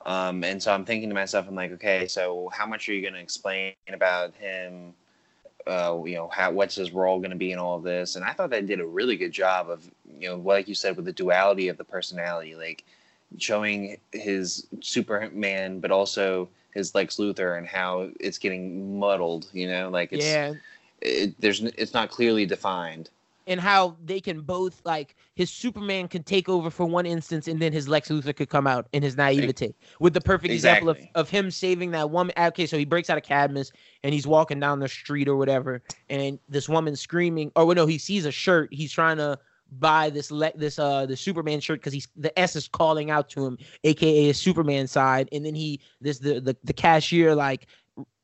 Um, 0.06 0.44
and 0.44 0.62
so 0.62 0.72
I'm 0.74 0.86
thinking 0.86 1.10
to 1.10 1.16
myself, 1.16 1.48
I'm 1.48 1.56
like, 1.56 1.72
okay, 1.74 2.08
so 2.08 2.50
how 2.54 2.66
much 2.66 2.88
are 2.88 2.94
you 2.94 3.02
going 3.02 3.16
to 3.16 3.20
explain 3.20 3.74
about 3.92 4.36
him? 4.36 4.94
Uh, 5.66 6.00
you 6.06 6.14
know, 6.14 6.30
how 6.32 6.52
what's 6.52 6.76
his 6.76 6.92
role 6.92 7.18
going 7.18 7.32
to 7.32 7.36
be 7.36 7.52
in 7.52 7.58
all 7.58 7.78
of 7.78 7.84
this? 7.84 8.16
And 8.16 8.24
I 8.24 8.34
thought 8.34 8.52
they 8.52 8.62
did 8.62 8.80
a 8.80 8.86
really 8.86 9.18
good 9.18 9.32
job 9.32 9.70
of 9.70 9.90
you 10.20 10.30
know, 10.30 10.36
like 10.38 10.68
you 10.68 10.76
said, 10.76 10.96
with 10.96 11.06
the 11.06 11.14
duality 11.14 11.68
of 11.70 11.78
the 11.78 11.84
personality, 11.84 12.56
like 12.56 12.84
showing 13.38 13.98
his 14.12 14.68
Superman, 14.82 15.80
but 15.80 15.92
also 15.92 16.50
his 16.74 16.94
Lex 16.94 17.18
Luthor 17.18 17.58
and 17.58 17.68
how 17.68 18.10
it's 18.20 18.38
getting 18.38 19.00
muddled. 19.00 19.48
You 19.54 19.68
know, 19.68 19.90
like 19.90 20.14
it's 20.14 20.26
yeah, 20.26 20.54
it, 21.06 21.42
there's 21.42 21.62
it's 21.62 21.94
not 21.94 22.10
clearly 22.10 22.46
defined. 22.46 23.10
and 23.48 23.60
how 23.60 23.96
they 24.04 24.20
can 24.20 24.42
both 24.42 24.82
like 24.86 25.16
his 25.36 25.52
Superman 25.52 26.08
can 26.08 26.24
take 26.24 26.50
over 26.50 26.70
for 26.72 26.86
one 26.86 27.06
instance, 27.06 27.48
and 27.48 27.62
then 27.62 27.72
his 27.72 27.88
Lex 27.88 28.10
Luthor 28.10 28.36
could 28.36 28.50
come 28.50 28.66
out 28.66 28.88
in 28.92 29.04
his 29.04 29.16
naivete. 29.18 29.76
With 30.00 30.14
the 30.14 30.22
perfect 30.22 30.52
example 30.52 30.90
of, 30.90 30.98
of 31.14 31.30
him 31.30 31.52
saving 31.52 31.92
that 31.92 32.10
woman. 32.10 32.34
Okay, 32.38 32.66
so 32.66 32.78
he 32.78 32.86
breaks 32.86 33.10
out 33.10 33.18
of 33.18 33.24
Cadmus 33.24 33.72
and 34.04 34.14
he's 34.14 34.26
walking 34.26 34.60
down 34.60 34.80
the 34.80 34.88
street 34.88 35.28
or 35.28 35.36
whatever, 35.36 35.84
and 36.10 36.40
this 36.50 36.68
woman 36.68 36.96
screaming. 36.96 37.52
Or 37.56 37.66
well, 37.66 37.76
no, 37.76 37.86
he 37.86 37.98
sees 38.00 38.26
a 38.26 38.32
shirt. 38.32 38.70
He's 38.72 38.92
trying 38.92 39.18
to 39.18 39.38
buy 39.80 40.10
this 40.10 40.32
le- 40.32 40.56
this 40.56 40.80
uh 40.80 41.06
the 41.06 41.18
Superman 41.18 41.60
shirt 41.60 41.82
because 41.82 41.94
he's 41.94 42.08
the 42.16 42.38
S 42.40 42.56
is 42.56 42.68
calling 42.68 43.12
out 43.12 43.30
to 43.30 43.46
him, 43.46 43.58
aka 43.84 44.26
his 44.26 44.38
Superman 44.40 44.88
side, 44.88 45.30
and 45.32 45.46
then 45.46 45.54
he 45.54 45.82
this 46.02 46.18
the 46.20 46.40
the, 46.40 46.56
the 46.64 46.74
cashier 46.74 47.36
like 47.36 47.68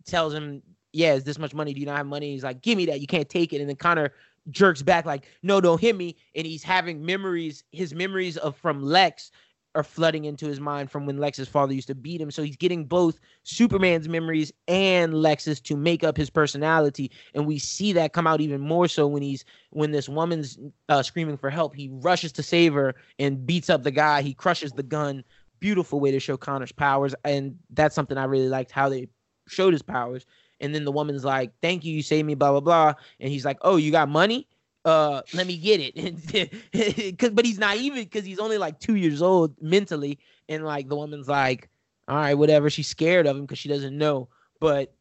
tells 0.05 0.33
him, 0.33 0.63
"Yeah, 0.93 1.13
it's 1.13 1.25
this 1.25 1.39
much 1.39 1.53
money. 1.53 1.73
Do 1.73 1.79
you 1.79 1.85
not 1.85 1.97
have 1.97 2.07
money?" 2.07 2.31
He's 2.31 2.43
like, 2.43 2.61
"Give 2.61 2.77
me 2.77 2.85
that. 2.87 3.01
You 3.01 3.07
can't 3.07 3.29
take 3.29 3.53
it." 3.53 3.61
And 3.61 3.69
then 3.69 3.75
Connor 3.75 4.13
jerks 4.49 4.81
back 4.81 5.05
like, 5.05 5.27
"No, 5.43 5.61
don't 5.61 5.81
hit 5.81 5.95
me." 5.95 6.15
And 6.35 6.45
he's 6.45 6.63
having 6.63 7.05
memories. 7.05 7.63
His 7.71 7.93
memories 7.93 8.37
of 8.37 8.55
from 8.57 8.81
Lex 8.83 9.31
are 9.75 9.83
flooding 9.83 10.25
into 10.25 10.47
his 10.47 10.59
mind 10.59 10.91
from 10.91 11.05
when 11.05 11.17
Lex's 11.17 11.47
father 11.47 11.73
used 11.73 11.87
to 11.87 11.95
beat 11.95 12.19
him. 12.19 12.29
So 12.29 12.43
he's 12.43 12.57
getting 12.57 12.85
both 12.85 13.19
Superman's 13.43 14.09
memories 14.09 14.51
and 14.67 15.13
Lex's 15.13 15.61
to 15.61 15.77
make 15.77 16.03
up 16.03 16.17
his 16.17 16.29
personality. 16.29 17.11
And 17.33 17.45
we 17.45 17.57
see 17.57 17.93
that 17.93 18.13
come 18.13 18.27
out 18.27 18.41
even 18.41 18.59
more 18.59 18.87
so 18.87 19.07
when 19.07 19.21
he's 19.21 19.45
when 19.69 19.91
this 19.91 20.09
woman's 20.09 20.59
uh, 20.89 21.01
screaming 21.03 21.37
for 21.37 21.49
help. 21.49 21.75
He 21.75 21.89
rushes 21.91 22.31
to 22.33 22.43
save 22.43 22.73
her 22.73 22.95
and 23.19 23.45
beats 23.45 23.69
up 23.69 23.83
the 23.83 23.91
guy. 23.91 24.21
He 24.21 24.33
crushes 24.33 24.73
the 24.73 24.83
gun. 24.83 25.23
Beautiful 25.59 25.99
way 25.99 26.11
to 26.11 26.19
show 26.19 26.37
Connor's 26.37 26.71
powers, 26.71 27.13
and 27.23 27.55
that's 27.69 27.93
something 27.93 28.17
I 28.17 28.23
really 28.25 28.49
liked 28.49 28.71
how 28.71 28.89
they 28.89 29.07
showed 29.47 29.73
his 29.73 29.83
powers. 29.83 30.25
And 30.61 30.73
then 30.73 30.85
the 30.85 30.91
woman's 30.91 31.25
like, 31.25 31.51
"Thank 31.61 31.83
you, 31.83 31.93
you 31.93 32.03
saved 32.03 32.25
me." 32.27 32.35
Blah 32.35 32.51
blah 32.51 32.59
blah. 32.61 32.93
And 33.19 33.29
he's 33.29 33.45
like, 33.45 33.57
"Oh, 33.61 33.75
you 33.77 33.91
got 33.91 34.09
money? 34.09 34.47
Uh, 34.85 35.21
let 35.33 35.47
me 35.47 35.57
get 35.57 35.81
it." 35.83 37.17
Cause, 37.19 37.31
but 37.31 37.45
he's 37.45 37.59
naive 37.59 37.95
because 37.95 38.25
he's 38.25 38.39
only 38.39 38.57
like 38.57 38.79
two 38.79 38.95
years 38.95 39.21
old 39.21 39.53
mentally, 39.61 40.19
and 40.47 40.63
like 40.65 40.87
the 40.87 40.95
woman's 40.95 41.27
like, 41.27 41.69
"All 42.07 42.15
right, 42.15 42.35
whatever." 42.35 42.69
She's 42.69 42.87
scared 42.87 43.27
of 43.27 43.35
him 43.35 43.43
because 43.43 43.59
she 43.59 43.69
doesn't 43.69 43.97
know. 43.97 44.29
But 44.59 44.93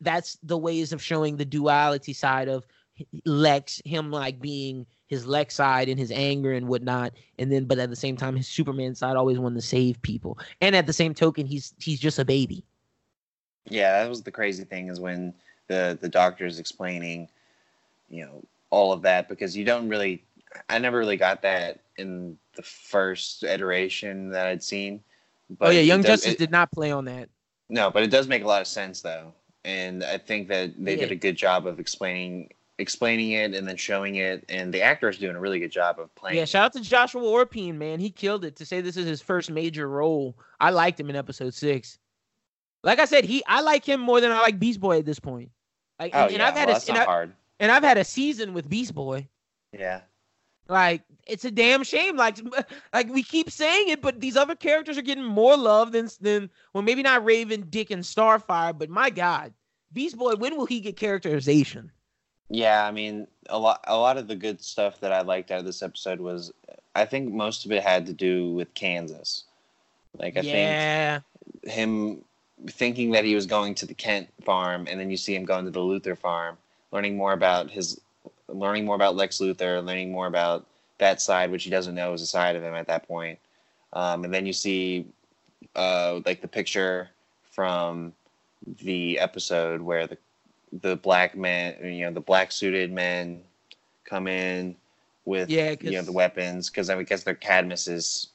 that's 0.00 0.38
the 0.42 0.58
ways 0.58 0.92
of 0.92 1.02
showing 1.02 1.36
the 1.36 1.44
duality 1.44 2.12
side 2.12 2.48
of 2.48 2.66
Lex, 3.24 3.82
him 3.84 4.10
like 4.10 4.40
being 4.40 4.86
his 5.06 5.26
Lex 5.26 5.54
side 5.54 5.88
and 5.88 5.98
his 5.98 6.10
anger 6.10 6.52
and 6.52 6.68
whatnot, 6.68 7.12
and 7.38 7.50
then 7.52 7.64
but 7.64 7.78
at 7.78 7.90
the 7.90 7.96
same 7.96 8.16
time 8.16 8.36
his 8.36 8.48
Superman 8.48 8.94
side 8.94 9.16
always 9.16 9.38
wanted 9.38 9.56
to 9.56 9.66
save 9.66 10.00
people. 10.02 10.38
And 10.60 10.74
at 10.74 10.86
the 10.86 10.92
same 10.92 11.14
token, 11.14 11.46
he's 11.46 11.74
he's 11.78 12.00
just 12.00 12.18
a 12.18 12.24
baby. 12.24 12.64
Yeah, 13.68 14.02
that 14.02 14.08
was 14.08 14.22
the 14.22 14.30
crazy 14.30 14.64
thing 14.64 14.88
is 14.88 15.00
when 15.00 15.34
the 15.68 15.98
the 16.00 16.08
doctor 16.08 16.44
is 16.46 16.58
explaining, 16.58 17.28
you 18.10 18.24
know, 18.24 18.42
all 18.70 18.92
of 18.92 19.02
that 19.02 19.28
because 19.28 19.56
you 19.56 19.64
don't 19.64 19.88
really, 19.88 20.22
I 20.68 20.78
never 20.78 20.98
really 20.98 21.16
got 21.16 21.42
that 21.42 21.80
in 21.96 22.36
the 22.56 22.62
first 22.62 23.42
iteration 23.44 24.30
that 24.30 24.46
I'd 24.46 24.62
seen. 24.62 25.00
oh 25.60 25.70
yeah, 25.70 25.80
Young 25.80 26.02
does- 26.02 26.20
Justice 26.22 26.32
it- 26.34 26.38
did 26.38 26.50
not 26.50 26.70
play 26.72 26.90
on 26.92 27.04
that. 27.06 27.28
No, 27.70 27.90
but 27.90 28.02
it 28.02 28.10
does 28.10 28.28
make 28.28 28.42
a 28.44 28.46
lot 28.46 28.60
of 28.60 28.66
sense 28.66 29.00
though, 29.00 29.32
and 29.64 30.04
I 30.04 30.18
think 30.18 30.48
that 30.48 30.72
they 30.82 30.92
Yeah. 30.94 31.00
did 31.00 31.12
a 31.12 31.16
good 31.16 31.36
job 31.36 31.66
of 31.66 31.80
explaining 31.80 32.50
explaining 32.78 33.30
it 33.30 33.54
and 33.54 33.68
then 33.68 33.76
showing 33.76 34.16
it, 34.16 34.44
and 34.48 34.74
the 34.74 34.82
actor 34.82 35.08
is 35.08 35.16
doing 35.16 35.36
a 35.36 35.40
really 35.40 35.60
good 35.60 35.70
job 35.70 36.00
of 36.00 36.12
playing. 36.16 36.36
Yeah, 36.36 36.44
shout 36.44 36.64
out 36.64 36.72
to 36.72 36.80
Joshua 36.80 37.22
Orpin, 37.22 37.78
man. 37.78 38.00
He 38.00 38.10
killed 38.10 38.44
it. 38.44 38.56
To 38.56 38.66
say 38.66 38.80
this 38.80 38.96
is 38.96 39.06
his 39.06 39.22
first 39.22 39.48
major 39.48 39.88
role, 39.88 40.36
I 40.58 40.70
liked 40.70 40.98
him 40.98 41.08
in 41.08 41.14
episode 41.14 41.54
six. 41.54 41.98
Like 42.84 43.00
I 43.00 43.06
said, 43.06 43.24
he 43.26 43.44
I 43.46 43.62
like 43.62 43.84
him 43.86 44.00
more 44.00 44.20
than 44.20 44.32
I 44.32 44.40
like 44.42 44.60
Beast 44.60 44.80
Boy 44.80 45.00
at 45.00 45.06
this 45.06 45.20
point. 45.20 45.50
Like, 46.00 46.14
Oh 46.14 46.26
and, 46.26 46.32
and 46.32 46.42
yeah, 46.42 46.48
I've 46.48 46.54
had 46.56 46.68
well, 46.68 46.78
a 46.78 46.90
and, 46.90 46.98
I, 46.98 47.04
hard. 47.04 47.34
and 47.60 47.72
I've 47.72 47.84
had 47.84 47.98
a 47.98 48.04
season 48.04 48.54
with 48.54 48.70
Beast 48.70 48.94
Boy. 48.94 49.28
Yeah, 49.72 50.02
Like 50.68 51.02
it's 51.26 51.44
a 51.44 51.50
damn 51.52 51.84
shame. 51.84 52.16
Like 52.16 52.38
like 52.94 53.08
we 53.08 53.22
keep 53.24 53.50
saying 53.50 53.88
it, 53.90 54.02
but 54.02 54.20
these 54.20 54.36
other 54.36 54.56
characters 54.56 54.98
are 54.98 55.02
getting 55.02 55.24
more 55.24 55.56
love 55.56 55.92
than 55.92 56.08
than 56.20 56.50
well 56.74 56.82
maybe 56.84 57.02
not 57.02 57.24
Raven, 57.24 57.66
Dick, 57.70 57.90
and 57.90 58.04
Starfire, 58.04 58.76
but 58.78 58.90
my 58.90 59.10
God, 59.10 59.54
Beast 59.92 60.16
Boy, 60.18 60.34
when 60.36 60.56
will 60.56 60.66
he 60.66 60.80
get 60.80 60.96
characterization? 60.96 61.92
yeah. 62.50 62.86
I 62.86 62.90
mean, 62.92 63.26
a 63.48 63.58
lot 63.58 63.80
a 63.86 63.96
lot 63.96 64.18
of 64.18 64.28
the 64.28 64.36
good 64.36 64.62
stuff 64.62 65.00
that 65.00 65.12
I 65.12 65.22
liked 65.22 65.50
out 65.50 65.60
of 65.60 65.64
this 65.66 65.82
episode 65.82 66.20
was, 66.20 66.52
I 66.94 67.04
think 67.06 67.32
most 67.32 67.64
of 67.66 67.72
it 67.72 67.82
had 67.82 68.06
to 68.06 68.12
do 68.12 68.52
with 68.54 68.74
Kansas. 68.74 69.44
Like 70.18 70.36
I 70.36 70.42
think 70.42 70.78
him 71.64 72.24
thinking 72.68 73.10
that 73.12 73.24
he 73.24 73.34
was 73.34 73.46
going 73.46 73.74
to 73.76 73.86
the 73.86 73.94
Kent 73.94 74.28
farm, 74.44 74.86
and 74.88 74.98
then 74.98 75.10
you 75.10 75.16
see 75.16 75.34
him 75.34 75.44
going 75.44 75.64
to 75.64 75.70
the 75.70 75.80
Luthor 75.80 76.16
farm, 76.16 76.56
learning 76.92 77.16
more 77.16 77.32
about 77.32 77.70
his, 77.70 78.00
learning 78.48 78.84
more 78.84 78.94
about 78.96 79.16
Lex 79.16 79.38
Luthor, 79.38 79.84
learning 79.84 80.10
more 80.12 80.26
about 80.26 80.66
that 80.98 81.20
side, 81.20 81.50
which 81.50 81.64
he 81.64 81.70
doesn't 81.70 81.94
know 81.94 82.12
is 82.12 82.22
a 82.22 82.26
side 82.26 82.56
of 82.56 82.62
him 82.62 82.74
at 82.74 82.86
that 82.86 83.06
point. 83.06 83.38
Um, 83.92 84.24
and 84.24 84.32
then 84.32 84.46
you 84.46 84.52
see, 84.52 85.06
uh, 85.76 86.20
like 86.24 86.40
the 86.40 86.48
picture 86.48 87.10
from 87.50 88.12
the 88.82 89.18
episode 89.18 89.80
where 89.80 90.06
the 90.06 90.16
the 90.82 90.96
black 90.96 91.36
man, 91.36 91.76
you 91.84 92.04
know, 92.04 92.10
the 92.12 92.20
black 92.20 92.50
suited 92.50 92.90
men 92.90 93.40
come 94.04 94.26
in 94.26 94.74
with 95.24 95.48
Yeah, 95.48 95.76
you 95.80 95.92
know 95.92 96.02
the 96.02 96.10
weapons 96.12 96.68
because 96.68 96.90
I 96.90 97.00
guess 97.04 97.22
they're 97.22 97.34
Cadmus's 97.34 98.28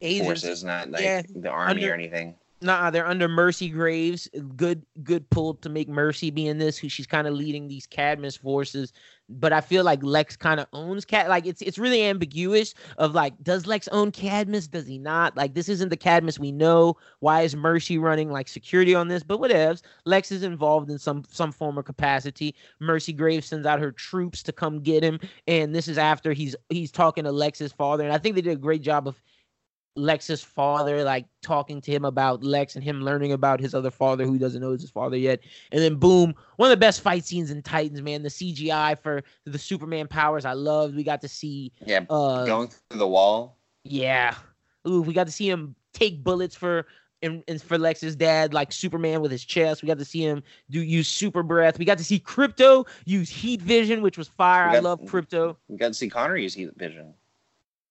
agents. 0.00 0.26
forces, 0.26 0.64
not 0.64 0.90
like 0.90 1.02
Yeah, 1.02 1.22
the 1.36 1.50
army 1.50 1.82
under- 1.82 1.90
or 1.92 1.94
anything. 1.94 2.34
Nah, 2.60 2.90
they're 2.90 3.06
under 3.06 3.28
Mercy 3.28 3.68
Graves. 3.68 4.28
Good, 4.56 4.84
good 5.04 5.30
pull 5.30 5.54
to 5.54 5.68
make 5.68 5.88
Mercy 5.88 6.30
be 6.30 6.48
in 6.48 6.58
this. 6.58 6.76
Who 6.76 6.88
she's 6.88 7.06
kind 7.06 7.28
of 7.28 7.34
leading 7.34 7.68
these 7.68 7.86
Cadmus 7.86 8.36
forces, 8.36 8.92
but 9.28 9.52
I 9.52 9.60
feel 9.60 9.84
like 9.84 10.02
Lex 10.02 10.36
kind 10.36 10.58
of 10.58 10.66
owns 10.72 11.04
Cad. 11.04 11.28
Like 11.28 11.46
it's 11.46 11.62
it's 11.62 11.78
really 11.78 12.02
ambiguous. 12.04 12.74
Of 12.96 13.14
like, 13.14 13.40
does 13.44 13.68
Lex 13.68 13.86
own 13.88 14.10
Cadmus? 14.10 14.66
Does 14.66 14.88
he 14.88 14.98
not? 14.98 15.36
Like 15.36 15.54
this 15.54 15.68
isn't 15.68 15.90
the 15.90 15.96
Cadmus 15.96 16.40
we 16.40 16.50
know. 16.50 16.96
Why 17.20 17.42
is 17.42 17.54
Mercy 17.54 17.96
running 17.96 18.32
like 18.32 18.48
security 18.48 18.92
on 18.92 19.06
this? 19.06 19.22
But 19.22 19.40
whatevs. 19.40 19.82
Lex 20.04 20.32
is 20.32 20.42
involved 20.42 20.90
in 20.90 20.98
some 20.98 21.22
some 21.30 21.52
form 21.52 21.78
or 21.78 21.84
capacity. 21.84 22.56
Mercy 22.80 23.12
Graves 23.12 23.46
sends 23.46 23.66
out 23.66 23.78
her 23.78 23.92
troops 23.92 24.42
to 24.42 24.52
come 24.52 24.80
get 24.80 25.04
him, 25.04 25.20
and 25.46 25.72
this 25.72 25.86
is 25.86 25.96
after 25.96 26.32
he's 26.32 26.56
he's 26.70 26.90
talking 26.90 27.22
to 27.22 27.30
Lex's 27.30 27.72
father, 27.72 28.02
and 28.02 28.12
I 28.12 28.18
think 28.18 28.34
they 28.34 28.42
did 28.42 28.54
a 28.54 28.56
great 28.56 28.82
job 28.82 29.06
of 29.06 29.22
Lex's 29.98 30.42
father, 30.42 31.02
like 31.04 31.26
talking 31.42 31.80
to 31.82 31.90
him 31.90 32.04
about 32.04 32.42
Lex 32.44 32.74
and 32.76 32.84
him 32.84 33.02
learning 33.02 33.32
about 33.32 33.60
his 33.60 33.74
other 33.74 33.90
father 33.90 34.24
who 34.24 34.38
doesn't 34.38 34.60
know 34.60 34.72
is 34.72 34.80
his 34.82 34.90
father 34.90 35.16
yet. 35.16 35.40
And 35.72 35.82
then 35.82 35.96
boom, 35.96 36.34
one 36.56 36.68
of 36.68 36.70
the 36.70 36.80
best 36.80 37.00
fight 37.00 37.24
scenes 37.24 37.50
in 37.50 37.62
Titans, 37.62 38.00
man. 38.02 38.22
The 38.22 38.28
CGI 38.28 38.98
for 38.98 39.22
the 39.44 39.58
Superman 39.58 40.06
powers 40.08 40.44
I 40.44 40.52
loved. 40.52 40.94
We 40.94 41.02
got 41.04 41.20
to 41.22 41.28
see 41.28 41.72
Yeah, 41.84 42.04
uh 42.08 42.44
going 42.46 42.68
through 42.68 42.98
the 42.98 43.08
wall. 43.08 43.56
yeah. 43.84 44.34
Ooh, 44.86 45.02
we 45.02 45.12
got 45.12 45.26
to 45.26 45.32
see 45.32 45.48
him 45.50 45.74
take 45.92 46.22
bullets 46.22 46.54
for 46.54 46.86
and, 47.22 47.42
and 47.48 47.60
for 47.60 47.76
Lex's 47.78 48.14
dad, 48.14 48.54
like 48.54 48.70
Superman 48.70 49.20
with 49.20 49.32
his 49.32 49.44
chest. 49.44 49.82
We 49.82 49.88
got 49.88 49.98
to 49.98 50.04
see 50.04 50.22
him 50.24 50.42
do 50.70 50.80
use 50.80 51.08
super 51.08 51.42
breath. 51.42 51.78
We 51.78 51.84
got 51.84 51.98
to 51.98 52.04
see 52.04 52.20
Krypto 52.20 52.86
use 53.04 53.28
heat 53.28 53.60
vision, 53.60 54.02
which 54.02 54.16
was 54.16 54.28
fire. 54.28 54.70
We 54.70 54.76
I 54.76 54.80
love 54.80 55.00
Krypto. 55.02 55.56
We 55.68 55.76
got 55.76 55.88
to 55.88 55.94
see 55.94 56.08
Connor 56.08 56.36
use 56.36 56.54
heat 56.54 56.70
vision. 56.76 57.14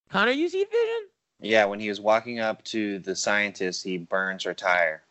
Connor 0.09 0.31
use 0.31 0.53
heat 0.53 0.69
vision? 0.71 1.07
Yeah, 1.39 1.65
when 1.65 1.79
he 1.79 1.89
was 1.89 2.01
walking 2.01 2.39
up 2.39 2.63
to 2.65 2.99
the 2.99 3.15
scientist, 3.15 3.83
he 3.83 3.97
burns 3.97 4.43
her 4.43 4.53
tire. 4.53 5.03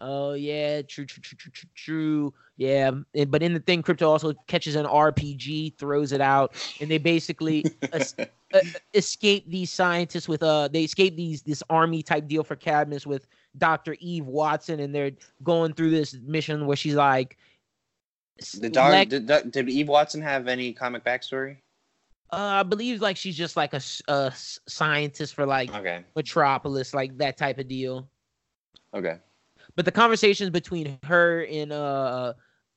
Oh 0.00 0.32
yeah, 0.32 0.80
true, 0.82 1.04
true, 1.04 1.22
true, 1.22 1.36
true, 1.38 1.52
true, 1.52 1.68
true. 1.74 2.34
Yeah, 2.56 2.90
but 3.28 3.42
in 3.42 3.54
the 3.54 3.60
thing, 3.60 3.82
Krypto 3.82 4.06
also 4.08 4.32
catches 4.46 4.74
an 4.74 4.86
RPG, 4.86 5.78
throws 5.78 6.12
it 6.12 6.20
out, 6.20 6.54
and 6.80 6.90
they 6.90 6.98
basically 6.98 7.64
es- 7.92 8.14
uh, 8.18 8.60
escape 8.94 9.48
these 9.48 9.70
scientists 9.70 10.28
with 10.28 10.42
uh, 10.42 10.68
they 10.68 10.84
escape 10.84 11.16
these 11.16 11.42
this 11.42 11.62
army 11.68 12.02
type 12.02 12.26
deal 12.26 12.42
for 12.42 12.56
Cadmus 12.56 13.06
with 13.06 13.28
Doctor 13.58 13.94
Eve 14.00 14.24
Watson, 14.24 14.80
and 14.80 14.94
they're 14.94 15.12
going 15.42 15.74
through 15.74 15.90
this 15.90 16.14
mission 16.22 16.66
where 16.66 16.76
she's 16.76 16.94
like, 16.94 17.36
The 18.58 18.70
dog. 18.70 19.08
Did, 19.10 19.26
did 19.26 19.52
did 19.52 19.68
Eve 19.68 19.88
Watson 19.88 20.22
have 20.22 20.48
any 20.48 20.72
comic 20.72 21.04
backstory? 21.04 21.58
Uh, 22.32 22.60
I 22.60 22.62
believe 22.62 23.00
like 23.00 23.16
she's 23.16 23.36
just 23.36 23.56
like 23.56 23.74
a, 23.74 23.80
a 24.08 24.32
scientist 24.34 25.34
for 25.34 25.46
like 25.46 25.70
Okay. 25.74 26.04
Metropolis, 26.16 26.94
like 26.94 27.18
that 27.18 27.36
type 27.36 27.58
of 27.58 27.68
deal. 27.68 28.08
Okay. 28.94 29.18
but 29.76 29.84
the 29.84 29.92
conversations 29.92 30.50
between 30.50 30.98
her 31.04 31.32
and 31.36 31.72
uh 31.72 32.22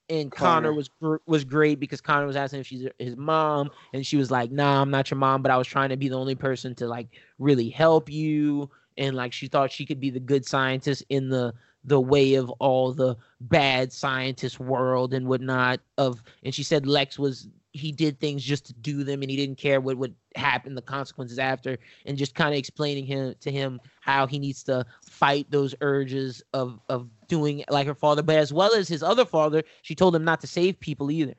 and 0.10 0.34
Connor, 0.34 0.72
Connor. 0.72 0.74
was 0.74 0.90
gr- 1.02 1.18
was 1.26 1.44
great 1.44 1.80
because 1.80 2.02
Connor 2.02 2.26
was 2.26 2.36
asking 2.36 2.60
if 2.60 2.68
she's 2.68 2.88
his 3.00 3.16
mom, 3.16 3.70
and 3.94 4.06
she 4.06 4.18
was 4.18 4.30
like, 4.32 4.52
"Nah, 4.52 4.82
I'm 4.82 4.90
not 4.90 5.10
your 5.10 5.18
mom, 5.18 5.42
but 5.42 5.52
I 5.52 5.58
was 5.58 5.68
trying 5.68 5.90
to 5.90 5.98
be 5.98 6.10
the 6.10 6.18
only 6.18 6.36
person 6.36 6.76
to 6.76 6.88
like 6.88 7.08
really 7.40 7.70
help 7.70 8.10
you." 8.12 8.70
And 8.98 9.16
like 9.16 9.34
she 9.34 9.48
thought 9.48 9.72
she 9.72 9.86
could 9.86 10.00
be 10.00 10.10
the 10.10 10.20
good 10.20 10.46
scientist 10.46 11.04
in 11.10 11.30
the 11.30 11.54
the 11.84 12.00
way 12.00 12.36
of 12.36 12.50
all 12.60 12.94
the 12.94 13.16
bad 13.42 13.92
scientist 13.92 14.60
world 14.60 15.14
and 15.14 15.28
whatnot. 15.28 15.80
Of 15.98 16.22
and 16.44 16.54
she 16.54 16.64
said 16.64 16.86
Lex 16.86 17.18
was 17.18 17.48
he 17.74 17.92
did 17.92 18.20
things 18.20 18.44
just 18.44 18.66
to 18.68 18.74
do 18.74 19.04
them 19.04 19.22
and 19.22 19.30
he 19.32 19.36
didn't 19.38 19.58
care 19.58 19.82
what 19.82 19.98
would 19.98 20.16
happen 20.36 20.76
the 20.76 20.82
consequences 20.82 21.40
after 21.40 21.78
and 22.06 22.18
just 22.18 22.36
kind 22.36 22.54
of 22.54 22.58
explaining 22.58 23.06
him 23.06 23.34
to 23.42 23.52
him 23.52 23.80
how 24.02 24.28
he 24.28 24.40
needs 24.40 24.64
to 24.64 24.86
fight 25.04 25.50
those 25.52 25.76
urges 25.82 26.42
of 26.54 26.80
of 26.90 27.10
doing 27.28 27.64
like 27.70 27.88
her 27.88 27.96
father 27.96 28.22
but 28.24 28.38
as 28.38 28.54
well 28.54 28.74
as 28.76 28.88
his 28.88 29.04
other 29.04 29.26
father 29.26 29.64
she 29.82 29.96
told 29.96 30.16
him 30.16 30.24
not 30.24 30.40
to 30.40 30.48
save 30.48 30.80
people 30.80 31.12
either 31.12 31.34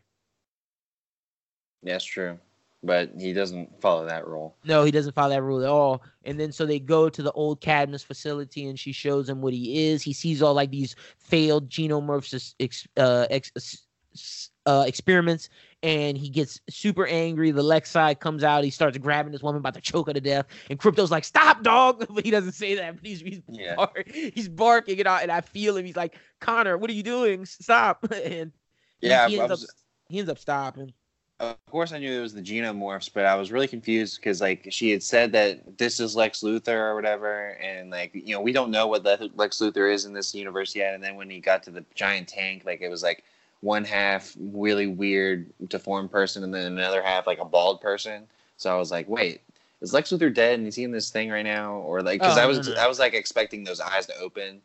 That's 1.82 2.05
true, 2.05 2.39
but 2.82 3.11
he 3.19 3.32
doesn't 3.32 3.81
follow 3.81 4.06
that 4.06 4.27
rule. 4.27 4.56
no 4.65 4.85
he 4.85 4.90
doesn't 4.90 5.15
follow 5.15 5.31
that 5.31 5.43
rule 5.43 5.62
at 5.62 5.69
all 5.69 6.02
and 6.24 6.39
then 6.39 6.51
so 6.52 6.66
they 6.66 6.78
go 6.81 7.09
to 7.09 7.23
the 7.23 7.32
old 7.32 7.61
cadmus 7.61 8.02
facility 8.02 8.66
and 8.66 8.78
she 8.78 8.93
shows 8.93 9.28
him 9.28 9.40
what 9.40 9.52
he 9.55 9.89
is 9.89 10.02
he 10.02 10.12
sees 10.12 10.43
all 10.43 10.55
like 10.55 10.70
these 10.70 10.97
failed 11.19 11.69
genomorphs 11.70 12.55
uh, 12.97 13.27
ex, 13.31 13.52
uh, 14.66 14.85
experiments 14.86 15.48
and 15.85 16.16
he 16.16 16.31
gets 16.31 16.59
super 16.70 17.06
angry. 17.06 17.51
The 17.51 17.62
Lex 17.62 17.90
side 17.90 18.19
comes 18.19 18.43
out. 18.43 18.65
He 18.65 18.70
starts 18.70 18.97
grabbing 18.98 19.32
this 19.32 19.43
woman, 19.43 19.59
about 19.59 19.74
to 19.74 19.81
choke 19.82 20.06
her 20.09 20.15
to 20.15 20.20
death. 20.20 20.47
And 20.70 20.81
Krypto's 20.81 21.11
like, 21.11 21.24
"Stop, 21.24 21.62
dog!" 21.62 22.06
But 22.15 22.24
he 22.24 22.31
doesn't 22.31 22.52
say 22.52 22.74
that. 22.77 22.97
But 22.97 23.06
he's 23.06 23.20
he's, 23.20 23.43
Yeah. 23.48 23.74
bark, 23.77 24.09
he's 24.12 24.48
barking 24.48 24.98
it 24.98 25.06
out, 25.06 25.23
and 25.23 25.31
I 25.31 25.43
feel 25.43 25.77
him. 25.77 25.85
He's 25.85 25.97
like, 25.97 26.16
"Connor, 26.40 26.78
what 26.78 26.89
are 26.90 26.94
you 26.94 27.02
doing? 27.02 27.44
Stop!" 27.44 28.06
And 28.12 28.51
he- 29.01 29.09
Yeah, 29.09 29.28
he, 29.28 29.39
I 29.39 29.43
ends 29.44 29.51
was- 29.51 29.65
up 29.65 29.70
he 30.09 30.19
ends 30.19 30.31
up 30.31 30.39
stopping. 30.39 30.93
Of 31.40 31.56
course, 31.66 31.93
I 31.93 31.98
knew 31.98 32.16
it 32.16 32.23
was 32.23 32.32
the 32.32 32.40
Genomorphs, 32.40 33.11
but 33.12 33.27
I 33.27 33.35
was 33.35 33.51
really 33.51 33.66
confused 33.66 34.16
because 34.20 34.40
like 34.40 34.69
she 34.70 34.90
had 34.90 35.02
said 35.02 35.32
that 35.32 35.77
this 35.78 35.98
is 36.01 36.15
Lex 36.15 36.40
Luthor 36.43 36.69
or 36.69 36.94
whatever, 36.94 37.59
and 37.61 37.90
like 37.90 38.12
you 38.15 38.35
know 38.35 38.40
we 38.40 38.52
don't 38.52 38.70
know 38.70 38.86
what 38.86 39.05
Lex 39.05 39.59
Luthor 39.59 39.93
is 39.93 40.05
in 40.06 40.12
this 40.15 40.35
universe 40.35 40.74
yet. 40.74 40.94
And 40.94 41.02
then 41.02 41.16
when 41.16 41.28
he 41.28 41.40
got 41.40 41.62
to 41.65 41.70
the 41.70 41.85
giant 41.94 42.28
tank, 42.28 42.62
like 42.65 42.81
it 42.81 42.89
was 42.89 43.02
like 43.02 43.24
one 43.60 43.85
half 43.85 44.35
really 44.39 44.86
weird 44.86 45.51
deformed 45.68 46.10
person, 46.10 46.44
and 46.44 46.52
then 46.55 46.66
another 46.66 47.02
half 47.02 47.26
like 47.26 47.39
a 47.40 47.44
bald 47.44 47.81
person. 47.81 48.26
So 48.56 48.74
I 48.74 48.78
was 48.78 48.90
like, 48.90 49.09
wait, 49.09 49.40
is 49.81 49.93
Lex 49.93 50.10
Luthor 50.12 50.32
dead 50.32 50.59
and 50.59 50.68
is 50.68 50.76
he 50.76 50.85
in 50.85 50.93
this 50.93 51.10
thing 51.10 51.31
right 51.31 51.44
now, 51.44 51.74
or 51.76 52.02
like 52.02 52.20
because 52.20 52.36
Oh, 52.36 52.43
I 52.43 52.47
was 52.47 52.68
no. 52.68 52.74
I 52.74 52.86
was 52.86 52.98
like 52.98 53.14
expecting 53.14 53.64
those 53.64 53.81
eyes 53.81 54.06
to 54.06 54.16
open. 54.18 54.60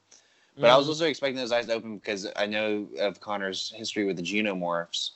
But 0.61 0.69
I 0.69 0.77
was 0.77 0.87
Mhm. 0.87 0.89
also 0.89 1.05
expecting 1.05 1.37
those 1.37 1.51
eyes 1.53 1.67
to 1.67 1.73
open 1.73 1.97
because 1.97 2.27
I 2.35 2.45
know 2.45 2.87
of 2.99 3.21
Connor's 3.21 3.71
history 3.75 4.03
with 4.05 4.17
the 4.17 4.23
Genomorphs, 4.23 5.11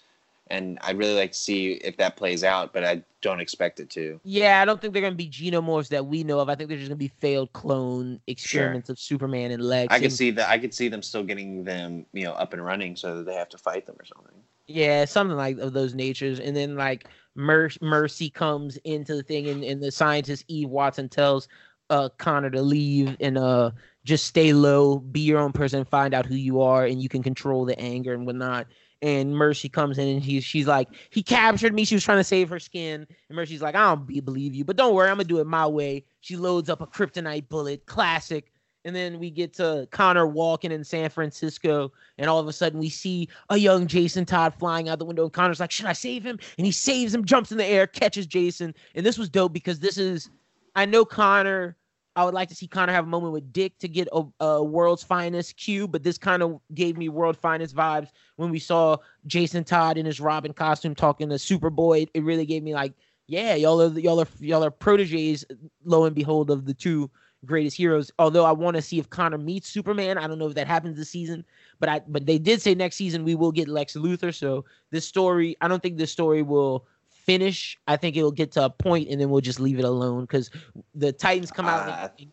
and 0.53 0.77
I'd 0.81 0.97
really 0.97 1.15
like 1.15 1.31
to 1.31 1.38
see 1.38 1.73
if 1.73 1.97
that 1.97 2.15
plays 2.15 2.43
out, 2.43 2.73
but 2.73 2.84
I 2.84 3.03
don't 3.21 3.39
expect 3.39 3.80
it 3.80 3.89
to. 3.91 4.19
Yeah, 4.23 4.61
I 4.61 4.65
don't 4.65 4.80
think 4.80 4.93
they're 4.93 5.01
gonna 5.01 5.15
be 5.15 5.30
genomorphs 5.30 5.88
that 5.89 6.05
we 6.05 6.23
know 6.23 6.39
of. 6.39 6.47
I 6.47 6.55
think 6.55 6.69
they're 6.69 6.77
just 6.77 6.89
gonna 6.89 6.97
be 6.97 7.11
failed 7.19 7.51
clone 7.53 8.19
experiments 8.27 8.89
of 8.89 8.99
Superman 8.99 9.51
and 9.51 9.63
Lex. 9.63 9.91
I 9.91 9.97
could 9.97 10.05
and- 10.05 10.13
see 10.13 10.31
that. 10.31 10.49
I 10.49 10.59
could 10.59 10.73
see 10.73 10.89
them 10.89 11.01
still 11.01 11.23
getting 11.23 11.63
them, 11.63 12.05
you 12.13 12.25
know, 12.25 12.34
up 12.34 12.53
and 12.53 12.63
running, 12.63 12.95
so 12.95 13.17
that 13.17 13.25
they 13.25 13.34
have 13.34 13.49
to 13.49 13.57
fight 13.57 13.85
them 13.88 13.95
or 13.99 14.05
something. 14.05 14.35
Yeah, 14.67 15.05
something 15.05 15.35
like 15.35 15.57
of 15.57 15.73
those 15.73 15.95
natures. 15.95 16.39
And 16.39 16.55
then 16.55 16.75
like 16.75 17.07
Mer- 17.35 17.71
Mercy 17.81 18.30
comes 18.30 18.77
into 18.84 19.15
the 19.15 19.23
thing, 19.23 19.49
and, 19.49 19.63
and 19.63 19.81
the 19.81 19.91
scientist 19.91 20.45
Eve 20.47 20.69
Watson 20.69 21.09
tells 21.09 21.47
uh 21.89 22.09
Connor 22.17 22.51
to 22.51 22.61
leave 22.61 23.17
and 23.19 23.38
uh 23.38 23.71
just 24.05 24.25
stay 24.25 24.53
low, 24.53 24.99
be 24.99 25.21
your 25.21 25.39
own 25.39 25.53
person, 25.53 25.84
find 25.85 26.13
out 26.13 26.25
who 26.25 26.35
you 26.35 26.61
are, 26.61 26.85
and 26.85 27.01
you 27.01 27.09
can 27.09 27.23
control 27.23 27.65
the 27.65 27.80
anger 27.80 28.13
and 28.13 28.25
whatnot. 28.25 28.67
And 29.03 29.35
Mercy 29.35 29.67
comes 29.67 29.97
in 29.97 30.07
and 30.07 30.23
he's 30.23 30.45
she's 30.45 30.65
like, 30.65 30.88
he 31.09 31.21
captured 31.21 31.73
me. 31.73 31.84
She 31.84 31.93
was 31.93 32.05
trying 32.05 32.19
to 32.19 32.23
save 32.23 32.49
her 32.49 32.57
skin. 32.57 33.05
And 33.27 33.35
Mercy's 33.35 33.61
like, 33.61 33.75
I 33.75 33.89
don't 33.89 34.07
be, 34.07 34.21
believe 34.21 34.55
you, 34.55 34.63
but 34.63 34.77
don't 34.77 34.95
worry, 34.95 35.09
I'm 35.09 35.17
gonna 35.17 35.25
do 35.25 35.39
it 35.39 35.45
my 35.45 35.67
way. 35.67 36.05
She 36.21 36.38
loads 36.38 36.69
up 36.69 36.80
a 36.80 36.88
kryptonite 36.88 37.49
bullet, 37.49 37.85
classic. 37.85 38.53
And 38.85 38.95
then 38.95 39.19
we 39.19 39.30
get 39.30 39.53
to 39.55 39.88
Connor 39.91 40.25
walking 40.25 40.71
in 40.71 40.84
San 40.85 41.09
Francisco, 41.09 41.91
and 42.17 42.30
all 42.30 42.39
of 42.39 42.47
a 42.47 42.53
sudden 42.53 42.80
we 42.80 42.89
see 42.89 43.27
a 43.49 43.57
young 43.57 43.88
Jason 43.88 44.25
Todd 44.25 44.53
flying 44.57 44.88
out 44.88 44.99
the 44.99 45.05
window. 45.05 45.23
And 45.23 45.34
Connor's 45.34 45.59
like, 45.59 45.71
Should 45.71 45.85
I 45.85 45.93
save 45.93 46.23
him? 46.23 46.39
And 46.57 46.65
he 46.65 46.71
saves 46.71 47.13
him, 47.13 47.25
jumps 47.25 47.51
in 47.51 47.57
the 47.57 47.65
air, 47.65 47.88
catches 47.88 48.25
Jason. 48.25 48.73
And 48.95 49.05
this 49.05 49.17
was 49.17 49.30
dope 49.30 49.51
because 49.51 49.80
this 49.80 49.97
is, 49.97 50.30
I 50.75 50.85
know 50.85 51.03
Connor. 51.03 51.75
I 52.15 52.26
would 52.26 52.34
like 52.34 52.49
to 52.49 52.56
see 52.56 52.68
Connor 52.68 52.94
have 52.94 53.06
a 53.06 53.10
moment 53.10 53.34
with 53.34 53.52
Dick 53.52 53.77
to 53.80 53.88
get 53.88 54.07
a, 54.14 54.23
a 54.40 54.64
world's 54.64 55.03
finest 55.03 55.57
cue, 55.57 55.88
but 55.88 56.03
this 56.03 56.18
kind 56.18 56.44
of 56.44 56.60
gave 56.73 56.98
me 56.98 57.10
world 57.10 57.38
finest 57.38 57.76
vibes 57.76 58.10
when 58.35 58.52
we 58.52 58.60
saw 58.60 58.98
Jason 59.26 59.64
Todd 59.64 59.98
in 59.98 60.06
his 60.06 60.19
Robin 60.19 60.53
costume 60.53 60.94
talking 60.94 61.30
to 61.30 61.35
Superboy. 61.35 62.07
It 62.14 62.23
really 62.23 62.45
gave 62.45 62.61
me 62.61 62.73
like, 62.73 62.94
yeah, 63.27 63.56
y'all 63.56 63.81
are 63.81 63.99
y'all 63.99 64.19
are 64.22 64.27
y'all 64.40 64.64
are 64.64 64.72
proteges, 64.72 65.45
lo 65.85 66.06
and 66.06 66.15
behold, 66.15 66.52
of 66.52 66.65
the 66.65 66.73
two 66.73 67.10
greatest 67.45 67.77
heroes. 67.77 68.11
Although 68.19 68.45
I 68.45 68.52
want 68.52 68.76
to 68.76 68.81
see 68.81 68.99
if 68.99 69.10
Connor 69.10 69.38
meets 69.38 69.69
Superman. 69.69 70.18
I 70.18 70.27
don't 70.27 70.40
know 70.40 70.48
if 70.48 70.56
that 70.56 70.68
happens 70.68 70.98
this 70.98 71.10
season, 71.10 71.44
but 71.80 71.90
I 71.90 72.02
but 72.07 72.26
they 72.26 72.38
did 72.38 72.61
say 72.61 72.76
next 72.76 72.95
season 72.98 73.23
we 73.23 73.35
will 73.35 73.52
get 73.52 73.68
Lex 73.68 73.94
Luthor. 73.94 74.34
So 74.34 74.65
this 74.91 75.07
story, 75.07 75.57
I 75.61 75.68
don't 75.68 75.81
think 75.81 75.98
this 75.98 76.11
story 76.11 76.44
will 76.44 76.85
finish. 77.23 77.77
I 77.87 77.95
think 77.97 78.15
it'll 78.17 78.31
get 78.31 78.51
to 78.53 78.65
a 78.65 78.69
point 78.69 79.09
and 79.09 79.19
then 79.19 79.29
we'll 79.29 79.41
just 79.41 79.59
leave 79.59 79.79
it 79.79 79.85
alone 79.85 80.21
because 80.21 80.49
the 80.95 81.11
Titans 81.11 81.51
come 81.51 81.65
out. 81.65 81.87
Uh, 81.89 82.09
and- 82.19 82.31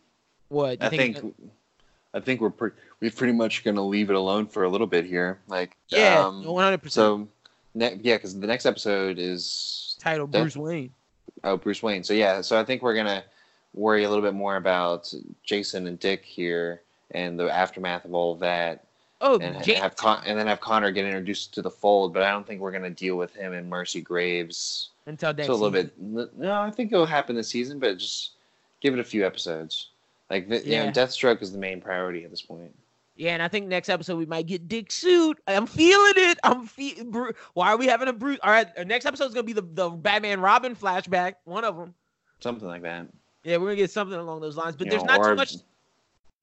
what 0.49 0.83
I 0.83 0.89
think, 0.89 1.33
I 2.13 2.19
think 2.19 2.41
we're 2.41 2.49
pre- 2.49 2.71
we're 2.99 3.09
pretty 3.11 3.31
much 3.31 3.63
gonna 3.63 3.85
leave 3.85 4.09
it 4.09 4.17
alone 4.17 4.45
for 4.47 4.65
a 4.65 4.69
little 4.69 4.85
bit 4.85 5.05
here. 5.05 5.39
Like, 5.47 5.77
Yeah, 5.87 6.25
um, 6.25 6.43
one 6.43 6.61
hundred 6.61 6.79
percent. 6.79 6.93
so, 6.93 7.27
ne- 7.73 7.99
yeah, 8.03 8.17
because 8.17 8.37
the 8.37 8.47
next 8.47 8.65
episode 8.65 9.17
is 9.17 9.95
titled 10.01 10.31
Bruce 10.31 10.57
Wayne. 10.57 10.91
oh 11.45 11.55
Bruce 11.55 11.81
Wayne. 11.81 12.03
So 12.03 12.13
yeah, 12.13 12.41
so 12.41 12.59
I 12.59 12.65
think 12.65 12.81
we're 12.81 12.95
gonna 12.95 13.23
worry 13.73 14.03
a 14.03 14.09
little 14.09 14.23
bit 14.23 14.33
more 14.33 14.57
about 14.57 15.13
Jason 15.43 15.87
and 15.87 15.97
Dick 15.97 16.25
here 16.25 16.81
and 17.11 17.39
the 17.39 17.49
aftermath 17.49 18.03
of 18.03 18.13
all 18.13 18.33
of 18.33 18.39
that. 18.41 18.83
Oh, 19.23 19.37
and 19.39 19.55
have 19.55 19.95
Con- 19.95 20.23
and 20.25 20.37
then 20.37 20.47
have 20.47 20.59
Connor 20.59 20.91
get 20.91 21.05
introduced 21.05 21.53
to 21.53 21.61
the 21.61 21.69
fold. 21.69 22.13
But 22.13 22.23
I 22.23 22.31
don't 22.31 22.45
think 22.45 22.59
we're 22.59 22.71
gonna 22.71 22.89
deal 22.89 23.15
with 23.17 23.33
him 23.35 23.53
and 23.53 23.69
Mercy 23.69 24.01
Graves 24.01 24.89
until 25.05 25.29
next 25.33 25.47
until 25.47 25.55
a 25.55 25.61
little 25.63 25.81
season. 25.83 26.15
bit. 26.15 26.37
No, 26.37 26.59
I 26.61 26.71
think 26.71 26.91
it'll 26.91 27.05
happen 27.05 27.35
this 27.35 27.47
season, 27.49 27.77
but 27.79 27.97
just 27.99 28.31
give 28.81 28.93
it 28.95 28.99
a 28.99 29.03
few 29.03 29.25
episodes. 29.25 29.89
Like 30.29 30.49
the, 30.49 30.57
you 30.65 30.71
Yeah. 30.73 30.85
know, 30.85 30.91
Deathstroke 30.91 31.41
is 31.41 31.51
the 31.51 31.59
main 31.59 31.81
priority 31.81 32.23
at 32.23 32.31
this 32.31 32.41
point. 32.41 32.73
Yeah, 33.15 33.33
and 33.33 33.43
I 33.43 33.47
think 33.47 33.67
next 33.67 33.89
episode 33.89 34.17
we 34.17 34.25
might 34.25 34.47
get 34.47 34.67
Dick 34.67 34.91
suit. 34.91 35.37
I'm 35.45 35.67
feeling 35.67 36.13
it. 36.15 36.39
I'm 36.43 36.65
fe- 36.65 37.03
Bru- 37.03 37.33
Why 37.53 37.67
are 37.73 37.77
we 37.77 37.85
having 37.85 38.07
a 38.07 38.13
Bruce? 38.13 38.39
All 38.41 38.49
right, 38.51 38.67
our 38.77 38.85
next 38.85 39.05
episode 39.05 39.25
is 39.25 39.33
gonna 39.33 39.43
be 39.43 39.53
the 39.53 39.61
the 39.61 39.89
Batman 39.89 40.39
Robin 40.41 40.75
flashback. 40.75 41.35
One 41.43 41.63
of 41.63 41.77
them. 41.77 41.93
Something 42.39 42.67
like 42.67 42.81
that. 42.81 43.05
Yeah, 43.43 43.57
we're 43.57 43.65
gonna 43.67 43.75
get 43.75 43.91
something 43.91 44.17
along 44.17 44.41
those 44.41 44.57
lines. 44.57 44.75
But 44.75 44.85
You 44.87 44.91
there's 44.91 45.03
know, 45.03 45.15
not 45.17 45.19
or, 45.19 45.29
too 45.31 45.35
much. 45.35 45.55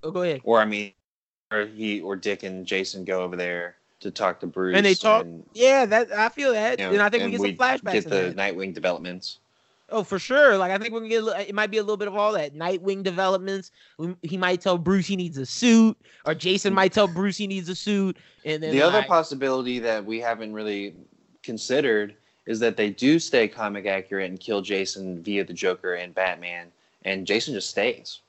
Oh, 0.05 0.11
go 0.13 0.23
ahead. 0.23 0.43
Or 0.45 0.61
I 0.61 0.65
mean, 0.65 0.93
he 1.51 2.01
or 2.01 2.17
Dick 2.17 2.43
and 2.43 2.67
Jason 2.67 3.05
go 3.05 3.23
over 3.23 3.37
there 3.37 3.77
to 4.01 4.11
talk 4.11 4.41
to 4.41 4.47
Bruce, 4.47 4.77
And 4.77 4.85
they 4.87 4.95
talk- 4.95 5.25
and, 5.25 5.45
Yeah, 5.55 5.87
that 5.87 6.13
I 6.13 6.29
feel 6.29 6.53
that, 6.53 6.79
you 6.79 6.87
know, 6.87 6.93
and 6.93 7.03
I 7.03 7.09
think 7.09 7.25
we 7.25 7.31
get 7.33 7.41
some 7.41 7.57
flashbacks. 7.57 7.93
Get 7.93 8.11
the. 8.11 8.35
Nightwing 8.37 8.75
developments. 8.75 9.39
Oh, 9.91 10.05
for 10.05 10.19
sure. 10.19 10.59
Like 10.59 10.71
I 10.71 10.77
think 10.79 10.93
we're 10.93 11.01
gonna 11.01 11.33
get. 11.33 11.49
It 11.49 11.55
might 11.55 11.71
be 11.71 11.79
a 11.79 11.83
little 11.83 11.97
bit 11.97 12.09
of 12.09 12.17
all 12.17 12.33
that. 12.35 12.55
Nightwing 12.55 13.03
developments. 13.03 13.71
He 14.23 14.37
might 14.37 14.61
tell 14.61 14.77
Bruce 14.77 15.07
he 15.07 15.17
needs 15.17 15.39
a 15.39 15.47
suit, 15.47 15.97
or 16.27 16.35
Jason 16.35 16.75
might 16.75 16.93
tell 16.93 17.09
Bruce 17.09 17.39
he 17.39 17.47
needs 17.47 17.71
a 17.71 17.75
suit, 17.75 18.19
and 18.45 18.63
then 18.63 18.71
the 18.71 18.83
other 18.83 19.03
possibility 19.03 19.79
that 19.79 20.05
we 20.05 20.21
haven't 20.21 20.53
really 20.53 20.95
considered 21.43 22.15
is 22.45 22.61
that 22.61 22.77
they 22.77 22.91
do 22.91 23.19
stay 23.19 23.49
comic 23.49 23.87
accurate 23.87 24.29
and 24.31 24.39
kill 24.39 24.61
Jason 24.61 25.23
via 25.23 25.43
the 25.43 25.55
Joker 25.55 25.95
and 25.95 26.15
Batman, 26.15 26.67
and 27.07 27.27
Jason 27.27 27.55
just 27.55 27.71
stays. 27.71 28.21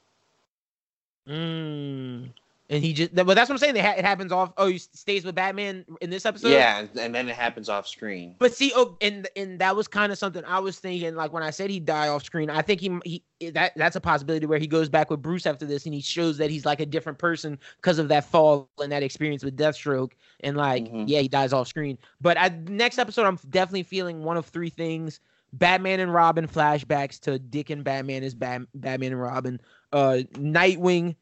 Mm. 1.28 2.30
And 2.72 2.84
he 2.84 2.94
just, 2.94 3.16
but 3.16 3.26
that's 3.34 3.50
what 3.50 3.56
I'm 3.56 3.58
saying. 3.58 3.76
Ha- 3.78 3.96
it 3.98 4.06
happens 4.06 4.32
off. 4.32 4.54
Oh, 4.56 4.68
he 4.68 4.78
stays 4.78 5.26
with 5.26 5.34
Batman 5.34 5.86
in 6.02 6.12
this 6.12 6.24
episode. 6.24 6.50
yeah, 6.50 6.86
and 7.00 7.16
then 7.16 7.28
it 7.28 7.36
happens 7.36 7.68
off 7.68 7.88
screen. 7.88 8.36
But 8.38 8.54
see, 8.54 8.72
oh, 8.76 8.96
and 9.02 9.28
and 9.36 9.58
that 9.58 9.76
was 9.76 9.88
kind 9.88 10.12
of 10.12 10.20
something 10.20 10.44
I 10.46 10.60
was 10.60 10.78
thinking. 10.78 11.16
Like 11.16 11.34
when 11.34 11.42
I 11.42 11.50
said 11.50 11.72
he'd 11.72 11.86
die 11.86 12.10
off 12.10 12.24
screen, 12.24 12.52
I 12.52 12.62
think 12.62 12.80
he 12.80 13.24
he 13.40 13.50
that 13.50 13.72
that's 13.76 13.96
a 13.96 14.02
possibility 14.02 14.46
where 14.46 14.60
he 14.60 14.68
goes 14.68 14.88
back 14.88 15.10
with 15.10 15.20
Bruce 15.20 15.48
after 15.48 15.66
this, 15.66 15.86
and 15.86 15.96
he 15.96 16.02
shows 16.02 16.38
that 16.38 16.52
he's 16.52 16.64
like 16.64 16.80
a 16.80 16.86
different 16.86 17.18
person 17.18 17.58
because 17.78 17.98
of 17.98 18.08
that 18.10 18.26
fall 18.26 18.70
and 18.80 18.92
that 18.92 19.02
experience 19.02 19.44
with 19.44 19.58
Deathstroke, 19.58 20.12
and 20.42 20.56
like 20.56 20.84
Mhm. 20.92 21.06
yeah, 21.08 21.22
he 21.22 21.28
dies 21.28 21.54
off 21.54 21.68
screen. 21.68 21.98
But 22.22 22.38
I, 22.38 22.50
next 22.68 23.00
episode, 23.00 23.26
I'm 23.26 23.40
definitely 23.50 23.82
feeling 23.84 24.24
one 24.24 24.38
of 24.38 24.46
three 24.46 24.70
things: 24.70 25.22
Batman 25.54 26.02
and 26.02 26.14
Robin 26.14 26.48
flashbacks 26.48 27.20
to 27.22 27.40
Dick 27.40 27.72
and 27.72 27.84
Batman 27.84 28.22
as 28.24 28.36
Bat, 28.36 28.62
Batman 28.76 29.14
and 29.14 29.22
Robin, 29.22 29.60
uh, 29.92 30.20
Nightwing 30.34 31.16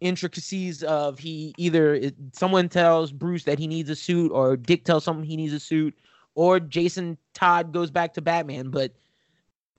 intricacies 0.00 0.82
of 0.82 1.18
he 1.18 1.54
either 1.56 2.10
someone 2.32 2.68
tells 2.68 3.12
Bruce 3.12 3.44
that 3.44 3.58
he 3.58 3.66
needs 3.66 3.88
a 3.90 3.96
suit 3.96 4.30
or 4.32 4.56
Dick 4.56 4.84
tells 4.84 5.04
someone 5.04 5.24
he 5.24 5.36
needs 5.36 5.52
a 5.52 5.60
suit 5.60 5.94
or 6.34 6.60
Jason 6.60 7.16
Todd 7.34 7.72
goes 7.72 7.90
back 7.90 8.12
to 8.14 8.20
Batman. 8.20 8.70
But 8.70 8.92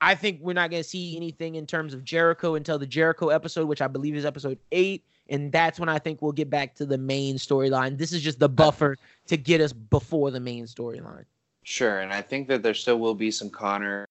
I 0.00 0.14
think 0.14 0.40
we're 0.40 0.52
not 0.54 0.70
going 0.70 0.82
to 0.82 0.88
see 0.88 1.16
anything 1.16 1.54
in 1.54 1.66
terms 1.66 1.94
of 1.94 2.04
Jericho 2.04 2.54
until 2.56 2.78
the 2.78 2.86
Jericho 2.86 3.28
episode 3.28 3.66
which 3.66 3.80
I 3.82 3.86
believe 3.86 4.16
is 4.16 4.24
episode 4.24 4.58
8 4.72 5.04
and 5.30 5.52
that's 5.52 5.78
when 5.78 5.88
I 5.88 5.98
think 5.98 6.22
we'll 6.22 6.32
get 6.32 6.48
back 6.50 6.74
to 6.76 6.86
the 6.86 6.98
main 6.98 7.36
storyline. 7.36 7.98
This 7.98 8.12
is 8.12 8.22
just 8.22 8.38
the 8.38 8.48
buffer 8.48 8.96
to 9.26 9.36
get 9.36 9.60
us 9.60 9.72
before 9.72 10.30
the 10.30 10.40
main 10.40 10.64
storyline. 10.64 11.24
Sure, 11.64 12.00
and 12.00 12.12
I 12.12 12.22
think 12.22 12.48
that 12.48 12.62
there 12.62 12.72
still 12.74 12.98
will 12.98 13.14
be 13.14 13.30
some 13.30 13.50
Connor 13.50 14.06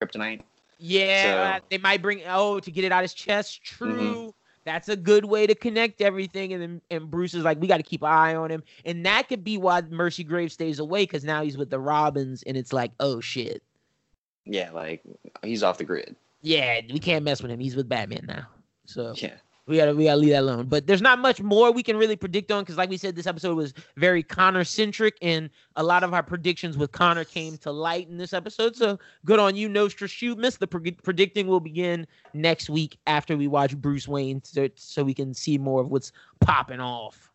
kryptonite. 0.00 0.42
yeah 0.78 1.22
So- 1.24 1.38
uh, 1.38 1.60
they 1.70 1.78
might 1.78 2.02
bring 2.02 2.22
oh 2.28 2.60
to 2.60 2.70
get 2.70 2.84
it 2.84 2.92
out 2.92 3.00
of 3.00 3.10
his 3.10 3.14
chest. 3.14 3.64
True 3.64 4.31
That's 4.64 4.88
a 4.88 4.96
good 4.96 5.24
way 5.24 5.46
to 5.46 5.54
connect 5.54 6.00
everything. 6.00 6.52
And 6.52 6.62
then 6.62 6.80
and 6.90 7.10
Bruce 7.10 7.34
is 7.34 7.44
like, 7.44 7.60
we 7.60 7.66
got 7.66 7.78
to 7.78 7.82
keep 7.82 8.02
an 8.02 8.10
eye 8.10 8.34
on 8.34 8.50
him. 8.50 8.62
And 8.84 9.04
that 9.06 9.28
could 9.28 9.42
be 9.42 9.58
why 9.58 9.80
Mercy 9.82 10.24
Grave 10.24 10.52
stays 10.52 10.78
away 10.78 11.02
because 11.02 11.24
now 11.24 11.42
he's 11.42 11.56
with 11.58 11.70
the 11.70 11.80
Robins, 11.80 12.42
and 12.44 12.56
it's 12.56 12.72
like, 12.72 12.92
oh 13.00 13.20
shit. 13.20 13.62
Yeah, 14.44 14.70
like 14.70 15.02
he's 15.42 15.62
off 15.62 15.78
the 15.78 15.84
grid. 15.84 16.16
Yeah, 16.42 16.80
we 16.92 16.98
can't 16.98 17.24
mess 17.24 17.42
with 17.42 17.50
him. 17.50 17.60
He's 17.60 17.76
with 17.76 17.88
Batman 17.88 18.24
now. 18.26 18.46
So 18.86 19.14
Yeah. 19.16 19.34
We 19.66 19.76
gotta 19.76 19.94
we 19.94 20.04
gotta 20.04 20.16
leave 20.18 20.30
that 20.30 20.40
alone. 20.40 20.66
But 20.66 20.86
there's 20.86 21.00
not 21.02 21.18
much 21.20 21.40
more 21.40 21.70
we 21.70 21.82
can 21.82 21.96
really 21.96 22.16
predict 22.16 22.50
on 22.50 22.62
because, 22.62 22.76
like 22.76 22.90
we 22.90 22.96
said, 22.96 23.14
this 23.14 23.26
episode 23.26 23.56
was 23.56 23.72
very 23.96 24.22
Connor 24.22 24.64
centric, 24.64 25.16
and 25.22 25.50
a 25.76 25.82
lot 25.82 26.02
of 26.02 26.12
our 26.12 26.22
predictions 26.22 26.76
with 26.76 26.90
Connor 26.92 27.24
came 27.24 27.56
to 27.58 27.70
light 27.70 28.08
in 28.08 28.16
this 28.16 28.32
episode. 28.32 28.74
So 28.74 28.98
good 29.24 29.38
on 29.38 29.54
you, 29.54 29.68
Nostra 29.68 30.08
Shoot 30.08 30.36
Miss. 30.38 30.56
The 30.56 30.66
pre- 30.66 30.90
predicting 30.92 31.46
will 31.46 31.60
begin 31.60 32.06
next 32.34 32.70
week 32.70 32.98
after 33.06 33.36
we 33.36 33.46
watch 33.46 33.76
Bruce 33.76 34.08
Wayne, 34.08 34.42
so, 34.42 34.68
so 34.74 35.04
we 35.04 35.14
can 35.14 35.32
see 35.32 35.58
more 35.58 35.80
of 35.80 35.90
what's 35.90 36.10
popping 36.40 36.80
off. 36.80 37.30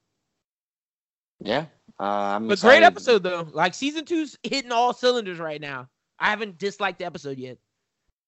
Yeah. 1.40 1.66
Uh, 2.00 2.04
I'm 2.36 2.48
But 2.48 2.60
great 2.60 2.84
episode 2.84 3.24
though. 3.24 3.48
Like 3.54 3.74
season 3.74 4.06
two's 4.06 4.38
hitting 4.44 4.72
all 4.72 4.94
cylinders 4.94 5.40
right 5.40 5.62
now. 5.62 5.88
I 6.20 6.30
haven't 6.30 6.58
disliked 6.58 7.00
the 7.00 7.06
episode 7.06 7.38
yet, 7.38 7.58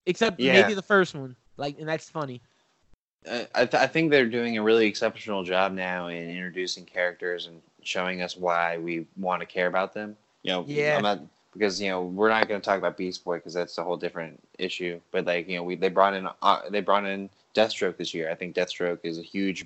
except 0.06 0.40
Yeah. 0.40 0.62
maybe 0.62 0.74
the 0.74 0.82
first 0.82 1.16
one. 1.16 1.36
Like, 1.58 1.78
and 1.80 1.88
that's 1.90 2.10
funny. 2.10 2.42
Uh, 3.28 3.44
I, 3.54 3.66
th- 3.66 3.82
I 3.82 3.88
think 3.88 4.12
they're 4.12 4.26
doing 4.26 4.58
a 4.58 4.64
really 4.64 4.88
exceptional 4.88 5.44
job 5.44 5.74
now 5.74 6.08
in 6.08 6.30
introducing 6.30 6.86
characters 6.86 7.48
and 7.48 7.62
showing 7.84 8.22
us 8.22 8.38
why 8.38 8.78
we 8.78 9.06
want 9.18 9.42
to 9.42 9.46
care 9.46 9.68
about 9.68 9.94
them. 9.94 10.16
You 10.44 10.54
know, 10.54 10.66
Yeah. 10.68 10.96
I'm 10.98 11.04
not 11.04 11.20
because 11.54 11.82
you 11.82 11.90
know 11.90 12.04
we're 12.04 12.30
not 12.30 12.48
going 12.48 12.62
to 12.62 12.66
talk 12.66 12.78
about 12.78 12.96
Beast 12.98 13.24
Boy 13.24 13.38
because 13.38 13.54
that's 13.54 13.78
a 13.78 13.84
whole 13.84 13.98
different 13.98 14.42
issue. 14.58 15.00
But 15.12 15.26
like 15.26 15.50
you 15.50 15.58
know, 15.58 15.64
we 15.64 15.76
they 15.76 15.90
brought 15.90 16.14
in 16.14 16.28
uh, 16.42 16.70
they 16.70 16.82
brought 16.82 17.06
in 17.06 17.30
Deathstroke 17.56 17.98
this 17.98 18.14
year. 18.14 18.30
I 18.30 18.36
think 18.36 18.56
Deathstroke 18.56 19.00
is 19.04 19.18
a 19.18 19.24
huge 19.24 19.66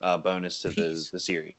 uh, 0.00 0.18
bonus 0.18 0.60
to 0.62 0.68
the 0.70 1.08
the 1.10 1.18
series. 1.20 1.54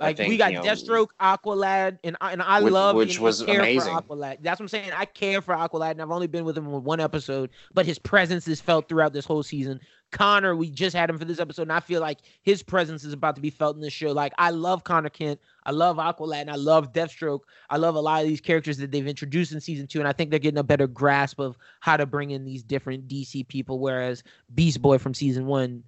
Like 0.00 0.18
we 0.18 0.36
got 0.36 0.52
you 0.52 0.58
know, 0.58 0.64
Deathstroke, 0.64 1.08
Aqualad, 1.20 1.98
and 2.04 2.16
and 2.20 2.40
I 2.40 2.60
Which- 2.60 2.72
love 2.72 2.94
which 2.94 3.18
was 3.18 3.40
amazing. 3.40 3.92
Aqualad. 3.92 4.38
That's 4.42 4.60
what 4.60 4.64
I'm 4.64 4.68
saying. 4.68 4.92
I 4.96 5.04
care 5.04 5.42
for 5.42 5.54
Aqualad, 5.54 5.92
and 5.92 6.02
I've 6.02 6.10
only 6.10 6.28
been 6.28 6.44
with 6.44 6.56
him 6.56 6.66
in 6.66 6.84
one 6.84 7.00
episode, 7.00 7.50
but 7.74 7.84
his 7.84 7.98
presence 7.98 8.46
is 8.46 8.60
felt 8.60 8.88
throughout 8.88 9.12
this 9.12 9.24
whole 9.24 9.42
season. 9.42 9.80
Connor, 10.10 10.56
we 10.56 10.70
just 10.70 10.96
had 10.96 11.10
him 11.10 11.18
for 11.18 11.24
this 11.24 11.40
episode, 11.40 11.62
and 11.62 11.72
I 11.72 11.80
feel 11.80 12.00
like 12.00 12.18
his 12.42 12.62
presence 12.62 13.04
is 13.04 13.12
about 13.12 13.34
to 13.36 13.42
be 13.42 13.50
felt 13.50 13.76
in 13.76 13.82
this 13.82 13.92
show. 13.92 14.12
Like 14.12 14.32
I 14.38 14.50
love 14.50 14.84
Connor 14.84 15.10
Kent, 15.10 15.40
I 15.64 15.72
love 15.72 15.96
Aqualad, 15.96 16.42
and 16.42 16.50
I 16.50 16.54
love 16.54 16.92
Deathstroke. 16.92 17.40
I 17.68 17.76
love 17.76 17.96
a 17.96 18.00
lot 18.00 18.22
of 18.22 18.28
these 18.28 18.40
characters 18.40 18.78
that 18.78 18.92
they've 18.92 19.06
introduced 19.06 19.52
in 19.52 19.60
season 19.60 19.88
two, 19.88 19.98
and 19.98 20.08
I 20.08 20.12
think 20.12 20.30
they're 20.30 20.38
getting 20.38 20.58
a 20.58 20.62
better 20.64 20.86
grasp 20.86 21.40
of 21.40 21.58
how 21.80 21.96
to 21.96 22.06
bring 22.06 22.30
in 22.30 22.44
these 22.44 22.62
different 22.62 23.08
DC 23.08 23.48
people. 23.48 23.80
Whereas 23.80 24.22
Beast 24.54 24.80
Boy 24.80 24.98
from 24.98 25.12
season 25.12 25.46
one, 25.46 25.82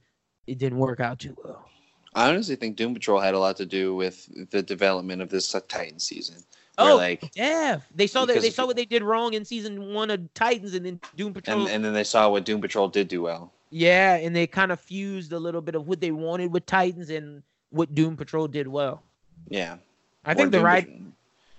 it 0.49 0.59
didn't 0.59 0.79
work 0.79 0.99
out 0.99 1.21
too 1.21 1.37
well. 1.43 1.70
I 2.15 2.29
honestly 2.29 2.57
think 2.57 2.77
Doom 2.77 2.95
Patrol 2.95 3.21
had 3.21 3.35
a 3.35 3.39
lot 3.39 3.57
to 3.59 3.67
do 3.67 3.95
with 3.95 4.51
the 4.51 4.63
development 4.63 5.23
of 5.23 5.29
this 5.31 5.51
Titan 5.69 5.99
season. 6.01 6.43
Oh, 6.79 6.97
like 6.97 7.31
Yeah, 7.35 7.81
they 7.95 8.07
saw 8.07 8.25
that 8.25 8.41
they 8.41 8.51
saw 8.51 8.67
what 8.67 8.77
they 8.77 8.87
did 8.87 9.03
wrong 9.03 9.35
in 9.35 9.45
season 9.45 9.93
one 9.93 10.11
of 10.11 10.33
Titans, 10.35 10.75
and 10.75 10.87
then 10.87 11.01
Doom 11.17 11.35
Patrol. 11.35 11.63
and, 11.63 11.69
and 11.71 11.85
then 11.85 11.93
they 11.93 12.05
saw 12.05 12.31
what 12.31 12.45
Doom 12.45 12.61
Patrol 12.61 12.89
did 12.89 13.09
do 13.09 13.23
well. 13.23 13.53
yeah, 13.71 14.15
and 14.17 14.35
they 14.35 14.47
kind 14.47 14.73
of 14.73 14.81
fused 14.81 15.33
a 15.33 15.39
little 15.39 15.61
bit 15.61 15.75
of 15.75 15.87
what 15.87 16.01
they 16.01 16.11
wanted 16.11 16.53
with 16.53 16.65
Titans 16.67 17.11
and 17.11 17.43
what 17.71 17.95
Doom 17.95 18.17
Patrol 18.17 18.49
did 18.49 18.67
well. 18.67 19.03
Yeah. 19.49 19.77
I 20.25 20.35
think 20.35 20.49
Or 20.49 20.51
the 20.51 20.57
Doom 20.59 20.67
right, 20.67 20.87
Pat- 20.89 21.13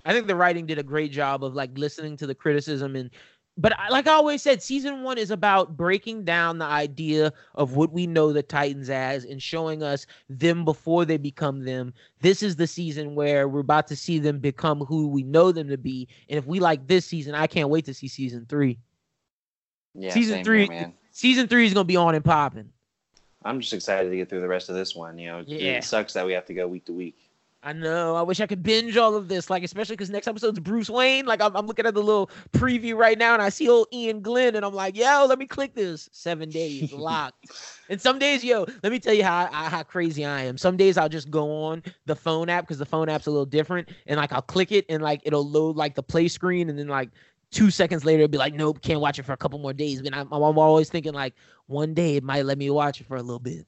I 0.05 0.13
think 0.13 0.25
the 0.27 0.35
writing 0.35 0.65
did 0.65 0.79
a 0.79 0.83
great 0.83 1.11
job 1.11 1.43
of 1.43 1.53
like 1.53 1.77
listening 1.77 2.17
to 2.17 2.27
the 2.27 2.35
criticism 2.35 2.95
and. 2.95 3.09
But 3.57 3.77
I- 3.77 3.89
like 3.89 4.07
I 4.07 4.13
always 4.13 4.41
said, 4.41 4.63
season 4.63 5.03
one 5.03 5.17
is 5.17 5.29
about 5.29 5.75
breaking 5.75 6.23
down 6.23 6.57
the 6.57 6.65
idea 6.65 7.33
of 7.55 7.75
what 7.75 7.91
we 7.91 8.07
know 8.07 8.31
the 8.31 8.41
Titans 8.41 8.89
as 8.89 9.25
and 9.25 9.41
showing 9.41 9.83
us 9.83 10.05
them 10.29 10.63
before 10.63 11.03
they 11.05 11.17
become 11.17 11.63
them. 11.63 11.93
This 12.21 12.41
is 12.43 12.55
the 12.55 12.65
season 12.65 13.13
where 13.13 13.47
we're 13.49 13.59
about 13.59 13.87
to 13.87 13.95
see 13.95 14.19
them 14.19 14.39
become 14.39 14.79
who 14.79 15.07
we 15.07 15.23
know 15.23 15.51
them 15.51 15.67
to 15.67 15.77
be. 15.77 16.07
And 16.29 16.37
if 16.37 16.45
we 16.47 16.59
like 16.59 16.87
this 16.87 17.05
season, 17.05 17.35
I 17.35 17.45
can't 17.45 17.69
wait 17.69 17.85
to 17.85 17.93
see 17.93 18.07
season 18.07 18.45
three. 18.47 18.79
Yeah, 19.93 20.11
Season 20.13 20.43
three- 20.43 20.61
here, 20.61 20.69
man. 20.69 20.93
Season 21.11 21.47
three 21.47 21.65
is 21.65 21.73
gonna 21.73 21.83
be 21.83 21.97
on 21.97 22.15
and 22.15 22.23
popping. 22.23 22.71
I'm 23.43 23.59
just 23.59 23.73
excited 23.73 24.09
to 24.09 24.15
get 24.15 24.29
through 24.29 24.41
the 24.41 24.47
rest 24.47 24.69
of 24.69 24.75
this 24.75 24.95
one. 24.95 25.17
You 25.17 25.27
know, 25.27 25.43
Yeah. 25.45 25.77
it 25.77 25.83
sucks 25.83 26.13
that 26.13 26.25
we 26.25 26.31
have 26.31 26.45
to 26.45 26.53
go 26.53 26.67
week 26.67 26.85
to 26.85 26.93
week. 26.93 27.17
I 27.63 27.73
know. 27.73 28.15
I 28.15 28.23
wish 28.23 28.39
I 28.39 28.47
could 28.47 28.63
binge 28.63 28.97
all 28.97 29.15
of 29.15 29.27
this, 29.27 29.49
like 29.51 29.63
especially 29.63 29.95
because 29.95 30.09
next 30.09 30.27
episode's 30.27 30.59
Bruce 30.59 30.89
Wayne. 30.89 31.27
Like 31.27 31.41
I'm, 31.41 31.55
I'm 31.55 31.67
looking 31.67 31.85
at 31.85 31.93
the 31.93 32.01
little 32.01 32.31
preview 32.53 32.95
right 32.95 33.17
now, 33.17 33.33
and 33.33 33.41
I 33.41 33.49
see 33.49 33.69
old 33.69 33.87
Iain 33.93 34.21
Glen, 34.21 34.55
and 34.55 34.65
I'm 34.65 34.73
like, 34.73 34.97
yo, 34.97 35.27
let 35.29 35.37
me 35.37 35.45
click 35.45 35.75
this. 35.75 36.09
Seven 36.11 36.49
days 36.49 36.91
locked. 36.93 37.51
and 37.87 38.01
some 38.01 38.17
days, 38.17 38.43
yo, 38.43 38.65
let 38.81 38.91
me 38.91 38.97
tell 38.97 39.13
you 39.13 39.23
how 39.23 39.47
I, 39.51 39.69
how 39.69 39.83
crazy 39.83 40.25
I 40.25 40.41
am. 40.41 40.57
Some 40.57 40.75
days 40.75 40.97
I'll 40.97 41.09
just 41.09 41.29
go 41.29 41.65
on 41.65 41.83
the 42.07 42.15
phone 42.15 42.49
app 42.49 42.63
because 42.63 42.79
the 42.79 42.85
phone 42.85 43.09
app's 43.09 43.27
a 43.27 43.31
little 43.31 43.45
different, 43.45 43.89
and 44.07 44.17
like 44.17 44.33
I'll 44.33 44.41
click 44.41 44.71
it, 44.71 44.85
and 44.89 45.03
like 45.03 45.21
it'll 45.23 45.47
load 45.47 45.75
like 45.75 45.93
the 45.93 46.03
play 46.03 46.29
screen, 46.29 46.67
and 46.67 46.79
then 46.79 46.87
like 46.87 47.09
two 47.51 47.69
seconds 47.69 48.05
later, 48.05 48.27
be 48.27 48.37
like, 48.37 48.53
nope, 48.53 48.81
can't 48.81 48.99
watch 48.99 49.19
it 49.19 49.23
for 49.23 49.33
a 49.33 49.37
couple 49.37 49.59
more 49.59 49.73
days. 49.73 50.01
But 50.01 50.13
I'm, 50.15 50.31
I'm 50.31 50.57
always 50.57 50.89
thinking 50.89 51.13
like 51.13 51.35
one 51.67 51.93
day 51.93 52.15
it 52.15 52.23
might 52.23 52.45
let 52.45 52.57
me 52.57 52.69
watch 52.69 53.01
it 53.01 53.07
for 53.07 53.17
a 53.17 53.21
little 53.21 53.39
bit, 53.39 53.65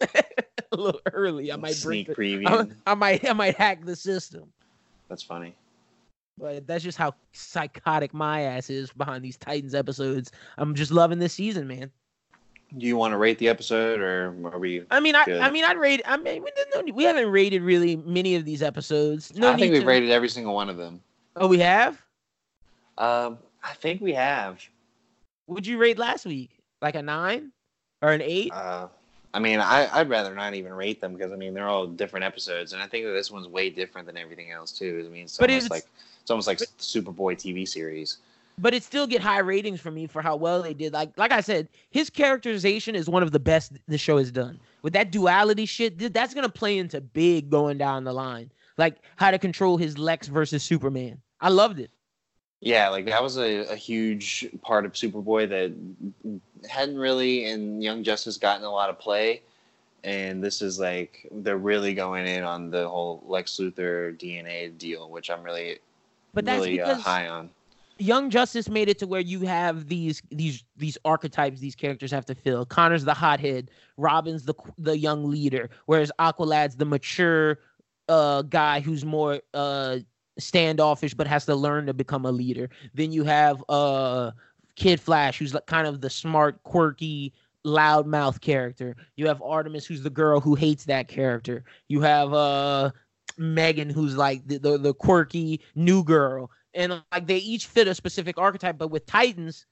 a 0.72 0.76
little 0.76 1.00
early. 1.12 1.52
I 1.52 1.56
might 1.56 1.80
break 1.82 2.06
sneak 2.06 2.16
preview. 2.16 2.72
I, 2.86 2.92
I 2.92 2.94
might 2.94 3.24
I 3.28 3.32
might 3.32 3.56
hack 3.56 3.84
the 3.84 3.96
system. 3.96 4.52
That's 5.08 5.22
funny. 5.22 5.54
But 6.38 6.66
that's 6.66 6.84
just 6.84 6.98
how 6.98 7.14
psychotic 7.32 8.12
my 8.12 8.42
ass 8.42 8.68
is 8.68 8.90
behind 8.92 9.24
these 9.24 9.38
Titans 9.38 9.74
episodes. 9.74 10.32
I'm 10.58 10.74
just 10.74 10.90
loving 10.90 11.18
this 11.18 11.32
season, 11.32 11.66
man. 11.66 11.90
Do 12.76 12.84
you 12.84 12.96
want 12.96 13.12
to 13.12 13.16
rate 13.16 13.38
the 13.38 13.48
episode, 13.48 14.00
or 14.00 14.34
are 14.52 14.58
we? 14.58 14.84
I 14.90 15.00
mean, 15.00 15.14
I, 15.14 15.24
Good. 15.24 15.40
I 15.40 15.50
mean, 15.50 15.64
I'd 15.64 15.78
rate. 15.78 16.02
I 16.04 16.16
mean, 16.16 16.44
we, 16.84 16.92
we 16.92 17.04
haven't 17.04 17.30
rated 17.30 17.62
really 17.62 17.96
many 17.96 18.34
of 18.34 18.44
these 18.44 18.60
episodes. 18.60 19.34
No 19.34 19.52
I 19.52 19.56
think 19.56 19.72
we've 19.72 19.82
to- 19.82 19.86
rated 19.86 20.10
every 20.10 20.28
single 20.28 20.54
one 20.54 20.68
of 20.68 20.76
them. 20.76 21.00
Oh, 21.36 21.46
we 21.46 21.58
have. 21.60 22.02
Um, 22.98 23.38
I 23.62 23.72
think 23.74 24.00
we 24.00 24.12
have. 24.14 24.60
Would 25.48 25.66
you 25.66 25.78
rate 25.78 25.98
last 25.98 26.26
week? 26.26 26.50
Like 26.82 26.94
a 26.94 27.02
nine 27.02 27.52
or 28.02 28.10
an 28.12 28.22
eight? 28.22 28.52
Uh, 28.52 28.88
I 29.34 29.38
mean, 29.38 29.60
I, 29.60 29.88
I'd 29.92 30.08
rather 30.08 30.34
not 30.34 30.54
even 30.54 30.72
rate 30.72 31.00
them 31.00 31.14
because 31.14 31.32
I 31.32 31.36
mean 31.36 31.54
they're 31.54 31.68
all 31.68 31.86
different 31.86 32.24
episodes, 32.24 32.72
and 32.72 32.82
I 32.82 32.86
think 32.86 33.04
that 33.04 33.12
this 33.12 33.30
one's 33.30 33.48
way 33.48 33.70
different 33.70 34.06
than 34.06 34.16
everything 34.16 34.50
else 34.50 34.72
too. 34.72 35.04
I 35.06 35.12
mean, 35.12 35.24
it's 35.24 35.36
But 35.36 35.50
almost 35.50 35.66
it's- 35.66 35.70
like 35.82 35.90
it's 36.22 36.30
almost 36.30 36.46
like 36.48 36.58
the 36.58 36.66
Superboy 36.78 37.36
TV 37.36 37.66
series. 37.68 38.18
but 38.58 38.72
it 38.74 38.82
still 38.82 39.06
get 39.06 39.20
high 39.20 39.38
ratings 39.40 39.80
from 39.80 39.94
me 39.94 40.06
for 40.06 40.22
how 40.22 40.34
well 40.36 40.62
they 40.62 40.74
did. 40.74 40.92
Like 40.92 41.16
like 41.18 41.32
I 41.32 41.40
said, 41.40 41.68
his 41.90 42.08
characterization 42.10 42.94
is 42.94 43.08
one 43.08 43.22
of 43.22 43.30
the 43.32 43.38
best 43.40 43.72
the 43.86 43.98
show 43.98 44.18
has 44.18 44.30
done. 44.32 44.58
With 44.82 44.92
that 44.94 45.10
duality 45.12 45.66
shit, 45.66 45.98
that's 46.12 46.34
gonna 46.34 46.48
play 46.48 46.78
into 46.78 47.00
big 47.00 47.50
going 47.50 47.78
down 47.78 48.04
the 48.04 48.12
line. 48.12 48.50
Like 48.78 48.96
how 49.16 49.30
to 49.30 49.38
control 49.38 49.76
his 49.76 49.98
Lex 49.98 50.28
versus 50.28 50.62
Superman. 50.62 51.20
I 51.40 51.48
loved 51.50 51.78
it. 51.80 51.90
Yeah, 52.60 52.88
like 52.88 53.06
that 53.06 53.22
was 53.22 53.36
a, 53.36 53.70
a 53.70 53.76
huge 53.76 54.48
part 54.62 54.86
of 54.86 54.92
Superboy 54.92 55.48
that 55.50 55.72
hadn't 56.68 56.98
really 56.98 57.44
in 57.44 57.82
Young 57.82 58.02
Justice 58.02 58.38
gotten 58.38 58.64
a 58.64 58.70
lot 58.70 58.88
of 58.90 58.98
play. 58.98 59.42
And 60.04 60.42
this 60.42 60.62
is 60.62 60.78
like 60.78 61.26
they're 61.30 61.58
really 61.58 61.92
going 61.92 62.26
in 62.26 62.44
on 62.44 62.70
the 62.70 62.88
whole 62.88 63.22
Lex 63.26 63.56
Luthor 63.56 64.16
DNA 64.16 64.76
deal, 64.78 65.10
which 65.10 65.30
I'm 65.30 65.42
really, 65.42 65.78
But 66.32 66.44
that's 66.44 66.60
really 66.60 66.80
uh, 66.80 66.96
high 66.96 67.28
on. 67.28 67.50
Young 67.98 68.30
Justice 68.30 68.68
made 68.68 68.88
it 68.88 68.98
to 68.98 69.06
where 69.06 69.20
you 69.20 69.40
have 69.40 69.88
these 69.88 70.22
these 70.30 70.64
these 70.76 70.98
archetypes 71.04 71.60
these 71.60 71.74
characters 71.74 72.10
have 72.10 72.26
to 72.26 72.34
fill. 72.34 72.66
Connor's 72.66 73.04
the 73.04 73.14
hothead, 73.14 73.70
Robin's 73.96 74.44
the 74.44 74.54
the 74.78 74.96
young 74.96 75.30
leader, 75.30 75.70
whereas 75.86 76.12
Aqualad's 76.18 76.76
the 76.76 76.84
mature 76.84 77.58
uh 78.08 78.42
guy 78.42 78.80
who's 78.80 79.04
more 79.04 79.40
uh 79.54 79.98
standoffish 80.38 81.14
but 81.14 81.26
has 81.26 81.46
to 81.46 81.54
learn 81.54 81.86
to 81.86 81.94
become 81.94 82.24
a 82.26 82.32
leader. 82.32 82.68
Then 82.94 83.12
you 83.12 83.24
have 83.24 83.62
uh 83.68 84.32
Kid 84.74 85.00
Flash 85.00 85.38
who's 85.38 85.54
like 85.54 85.66
kind 85.66 85.86
of 85.86 86.00
the 86.00 86.10
smart, 86.10 86.62
quirky, 86.62 87.32
loudmouth 87.64 88.40
character. 88.40 88.96
You 89.16 89.26
have 89.26 89.42
Artemis 89.42 89.86
who's 89.86 90.02
the 90.02 90.10
girl 90.10 90.40
who 90.40 90.54
hates 90.54 90.84
that 90.84 91.08
character. 91.08 91.64
You 91.88 92.00
have 92.02 92.32
uh 92.32 92.90
Megan 93.38 93.90
who's 93.90 94.16
like 94.16 94.46
the, 94.46 94.58
the, 94.58 94.78
the 94.78 94.94
quirky 94.94 95.60
new 95.74 96.02
girl 96.02 96.50
and 96.74 97.02
like 97.12 97.26
they 97.26 97.38
each 97.38 97.66
fit 97.66 97.88
a 97.88 97.94
specific 97.94 98.38
archetype 98.38 98.78
but 98.78 98.88
with 98.88 99.06
titans 99.06 99.66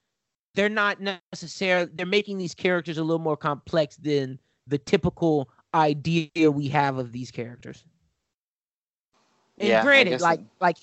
they're 0.54 0.68
not 0.68 1.00
necessarily 1.00 1.90
they're 1.94 2.06
making 2.06 2.38
these 2.38 2.54
characters 2.54 2.98
a 2.98 3.02
little 3.02 3.18
more 3.18 3.36
complex 3.36 3.96
than 3.96 4.38
the 4.66 4.78
typical 4.78 5.48
idea 5.74 6.50
we 6.50 6.68
have 6.68 6.98
of 6.98 7.12
these 7.12 7.30
characters 7.30 7.84
and 9.58 9.68
Yeah, 9.68 9.82
granted 9.82 10.20
like 10.20 10.40
it- 10.40 10.46
like 10.60 10.76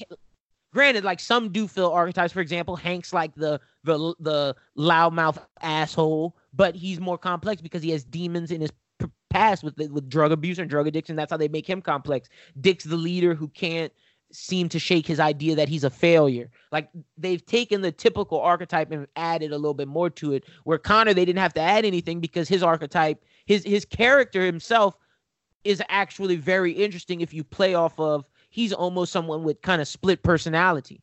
granted 0.74 1.04
like 1.04 1.20
some 1.20 1.52
do 1.52 1.68
fill 1.68 1.92
archetypes 1.92 2.32
for 2.32 2.40
example 2.40 2.76
hank's 2.76 3.12
like 3.14 3.34
the 3.36 3.60
the 3.84 4.16
the 4.20 4.56
loudmouth 4.78 5.38
asshole 5.62 6.36
but 6.54 6.76
he's 6.76 7.00
more 7.00 7.18
complex 7.18 7.62
because 7.62 7.84
he 7.84 7.90
has 7.92 8.04
demons 8.04 8.52
in 8.52 8.62
his 8.62 8.72
past 9.30 9.64
with 9.64 9.78
with 9.78 10.10
drug 10.10 10.32
abuse 10.32 10.60
and 10.60 10.70
drug 10.70 10.88
addiction 10.88 11.16
that's 11.16 11.32
how 11.32 11.38
they 11.38 11.48
make 11.48 11.68
him 11.70 11.82
complex 11.82 12.30
dick's 12.62 12.84
the 12.86 12.96
leader 12.96 13.34
who 13.34 13.48
can't 13.50 13.92
seem 14.34 14.70
to 14.70 14.80
shake 14.80 15.06
his 15.06 15.20
idea 15.20 15.56
that 15.56 15.68
he's 15.68 15.84
a 15.84 15.90
failure. 15.90 16.50
Like 16.72 16.88
they've 17.18 17.46
taken 17.46 17.82
the 17.82 17.92
typical 17.92 18.40
archetype 18.40 18.90
and 18.92 19.06
added 19.18 19.52
a 19.52 19.58
little 19.58 19.74
bit 19.74 19.90
more 19.90 20.10
to 20.12 20.32
it. 20.32 20.46
Where 20.64 20.78
Connor, 20.78 21.14
they 21.14 21.26
didn't 21.26 21.40
have 21.40 21.54
to 21.56 21.62
add 21.62 21.84
anything 21.86 22.20
because 22.22 22.48
his 22.48 22.64
archetype 22.64 23.22
his 23.46 23.64
his 23.66 23.84
character 23.84 24.46
himself 24.46 24.98
is 25.64 25.82
actually 25.90 26.38
very 26.38 26.72
interesting 26.72 27.22
if 27.22 27.34
you 27.34 27.44
play 27.44 27.76
off 27.76 28.00
of 28.00 28.26
he's 28.52 28.74
almost 28.74 29.12
someone 29.12 29.44
with 29.44 29.62
kind 29.64 29.82
of 29.82 29.88
split 29.88 30.22
personality. 30.22 31.02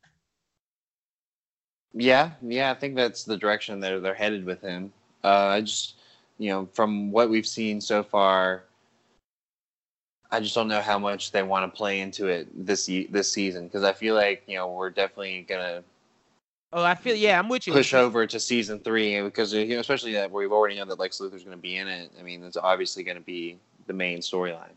Yeah, 1.92 2.30
yeah, 2.42 2.70
I 2.70 2.74
think 2.74 2.94
that's 2.94 3.24
the 3.24 3.36
direction 3.36 3.80
they're 3.80 3.98
they're 3.98 4.14
headed 4.14 4.44
with 4.44 4.60
him. 4.60 4.92
Uh, 5.24 5.48
I 5.48 5.62
just, 5.62 5.96
you 6.38 6.50
know, 6.50 6.68
from 6.72 7.10
what 7.10 7.28
we've 7.28 7.46
seen 7.46 7.80
so 7.80 8.04
far, 8.04 8.64
I 10.30 10.38
just 10.38 10.54
don't 10.54 10.68
know 10.68 10.82
how 10.82 10.98
much 10.98 11.32
they 11.32 11.42
want 11.42 11.72
to 11.72 11.76
play 11.76 12.00
into 12.00 12.28
it 12.28 12.46
this 12.54 12.86
this 13.10 13.32
season 13.32 13.64
because 13.64 13.82
I 13.82 13.92
feel 13.92 14.14
like 14.14 14.44
you 14.46 14.56
know 14.56 14.70
we're 14.70 14.90
definitely 14.90 15.44
gonna. 15.48 15.82
Oh, 16.70 16.84
I 16.84 16.94
feel 16.94 17.16
yeah, 17.16 17.38
I'm 17.38 17.48
with 17.48 17.66
you. 17.66 17.72
Push 17.72 17.94
over 17.94 18.26
to 18.26 18.38
season 18.38 18.78
three 18.80 19.20
because 19.22 19.54
you 19.54 19.66
know, 19.66 19.80
especially 19.80 20.12
that 20.12 20.30
we've 20.30 20.52
already 20.52 20.76
know 20.76 20.84
that 20.84 20.98
Lex 20.98 21.18
Luthor's 21.18 21.42
going 21.42 21.56
to 21.56 21.62
be 21.62 21.76
in 21.76 21.88
it. 21.88 22.12
I 22.20 22.22
mean, 22.22 22.44
it's 22.44 22.58
obviously 22.58 23.02
going 23.02 23.16
to 23.16 23.22
be 23.22 23.58
the 23.86 23.94
main 23.94 24.18
storyline. 24.18 24.76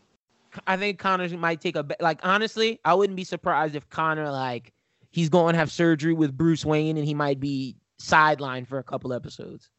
I 0.66 0.76
think 0.76 0.98
Connor 0.98 1.28
might 1.36 1.60
take 1.60 1.76
a 1.76 1.86
like. 2.00 2.20
Honestly, 2.22 2.80
I 2.84 2.94
wouldn't 2.94 3.16
be 3.16 3.24
surprised 3.24 3.74
if 3.74 3.88
Connor 3.90 4.30
like 4.30 4.72
he's 5.10 5.28
going 5.28 5.52
to 5.54 5.58
have 5.58 5.70
surgery 5.70 6.14
with 6.14 6.36
Bruce 6.36 6.64
Wayne 6.64 6.96
and 6.96 7.06
he 7.06 7.14
might 7.14 7.40
be 7.40 7.76
sidelined 8.00 8.66
for 8.66 8.78
a 8.78 8.82
couple 8.82 9.12
episodes. 9.12 9.70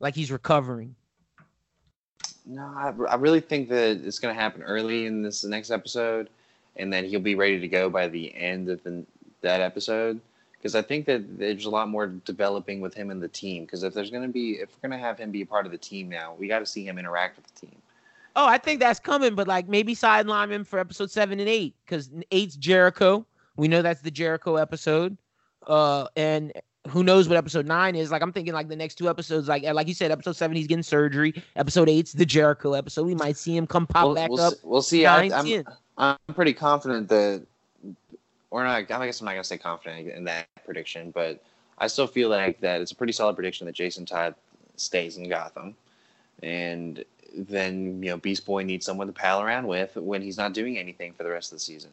Like 0.00 0.14
he's 0.14 0.32
recovering. 0.32 0.94
No, 2.44 2.62
I, 2.62 2.92
I 3.08 3.14
really 3.14 3.40
think 3.40 3.68
that 3.68 4.04
it's 4.04 4.18
going 4.18 4.34
to 4.34 4.40
happen 4.40 4.62
early 4.62 5.06
in 5.06 5.22
this 5.22 5.44
next 5.44 5.70
episode, 5.70 6.28
and 6.76 6.92
then 6.92 7.04
he'll 7.04 7.20
be 7.20 7.36
ready 7.36 7.60
to 7.60 7.68
go 7.68 7.88
by 7.88 8.08
the 8.08 8.34
end 8.34 8.68
of 8.68 8.82
the, 8.82 9.04
that 9.42 9.60
episode. 9.60 10.20
Because 10.58 10.74
I 10.74 10.82
think 10.82 11.06
that 11.06 11.38
there's 11.38 11.64
a 11.64 11.70
lot 11.70 11.88
more 11.88 12.06
developing 12.06 12.80
with 12.80 12.94
him 12.94 13.10
and 13.10 13.20
the 13.20 13.28
team. 13.28 13.64
Because 13.64 13.82
if 13.82 13.94
there's 13.94 14.10
going 14.10 14.22
to 14.22 14.28
be, 14.28 14.52
if 14.52 14.70
we're 14.70 14.88
going 14.88 14.98
to 14.98 15.04
have 15.04 15.18
him 15.18 15.30
be 15.30 15.42
a 15.42 15.46
part 15.46 15.66
of 15.66 15.72
the 15.72 15.78
team 15.78 16.08
now, 16.08 16.34
we 16.38 16.46
got 16.46 16.60
to 16.60 16.66
see 16.66 16.86
him 16.86 16.98
interact 16.98 17.36
with 17.36 17.46
the 17.52 17.66
team. 17.66 17.76
Oh, 18.34 18.46
I 18.46 18.58
think 18.58 18.80
that's 18.80 19.00
coming, 19.00 19.34
but 19.34 19.46
like 19.46 19.68
maybe 19.68 19.94
sideline 19.94 20.50
him 20.50 20.64
for 20.64 20.78
episode 20.78 21.10
seven 21.10 21.40
and 21.40 21.48
eight 21.48 21.74
because 21.84 22.10
eight's 22.30 22.56
Jericho. 22.56 23.26
We 23.56 23.68
know 23.68 23.82
that's 23.82 24.00
the 24.00 24.10
Jericho 24.10 24.56
episode. 24.56 25.16
Uh, 25.66 26.06
and 26.16 26.52
who 26.88 27.04
knows 27.04 27.28
what 27.28 27.36
episode 27.36 27.66
nine 27.66 27.94
is? 27.94 28.10
Like 28.10 28.22
I'm 28.22 28.32
thinking 28.32 28.54
like 28.54 28.68
the 28.68 28.76
next 28.76 28.96
two 28.96 29.08
episodes, 29.08 29.48
like 29.48 29.62
like 29.62 29.86
you 29.86 29.94
said, 29.94 30.10
episode 30.10 30.36
seven 30.36 30.56
he's 30.56 30.66
getting 30.66 30.82
surgery. 30.82 31.42
Episode 31.56 31.88
eight's 31.88 32.12
the 32.12 32.26
Jericho 32.26 32.72
episode. 32.72 33.06
We 33.06 33.14
might 33.14 33.36
see 33.36 33.56
him 33.56 33.66
come 33.66 33.86
pop 33.86 34.06
we'll, 34.06 34.14
back 34.14 34.30
we'll 34.30 34.40
up. 34.40 34.54
See, 34.54 34.60
we'll 34.64 34.82
see. 34.82 35.06
I, 35.06 35.24
am 35.24 35.64
I'm 35.98 36.16
pretty 36.34 36.54
confident 36.54 37.08
that, 37.08 37.42
or 38.50 38.64
not. 38.64 38.76
I 38.76 38.82
guess 38.82 39.20
I'm 39.20 39.26
not 39.26 39.32
gonna 39.32 39.44
say 39.44 39.58
confident 39.58 40.08
in 40.08 40.24
that 40.24 40.46
prediction, 40.64 41.10
but 41.10 41.42
I 41.78 41.86
still 41.86 42.06
feel 42.06 42.28
like 42.28 42.60
that 42.60 42.80
it's 42.80 42.92
a 42.92 42.96
pretty 42.96 43.12
solid 43.12 43.34
prediction 43.34 43.66
that 43.66 43.74
Jason 43.74 44.06
Todd 44.06 44.34
stays 44.76 45.18
in 45.18 45.28
Gotham, 45.28 45.76
and 46.42 47.04
then 47.36 48.02
you 48.02 48.10
know 48.10 48.16
Beast 48.16 48.44
Boy 48.46 48.62
needs 48.62 48.86
someone 48.86 49.06
to 49.06 49.12
pal 49.12 49.42
around 49.42 49.66
with 49.66 49.96
when 49.96 50.22
he's 50.22 50.36
not 50.36 50.52
doing 50.52 50.78
anything 50.78 51.12
for 51.12 51.22
the 51.22 51.30
rest 51.30 51.52
of 51.52 51.56
the 51.56 51.60
season. 51.60 51.90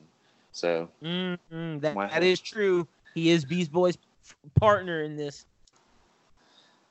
So 0.51 0.89
mm-hmm, 1.03 1.79
that, 1.79 1.95
that 1.95 2.23
is 2.23 2.39
true. 2.39 2.87
He 3.13 3.29
is 3.29 3.45
Beast 3.45 3.71
Boy's 3.71 3.97
partner 4.55 5.03
in 5.03 5.15
this. 5.15 5.45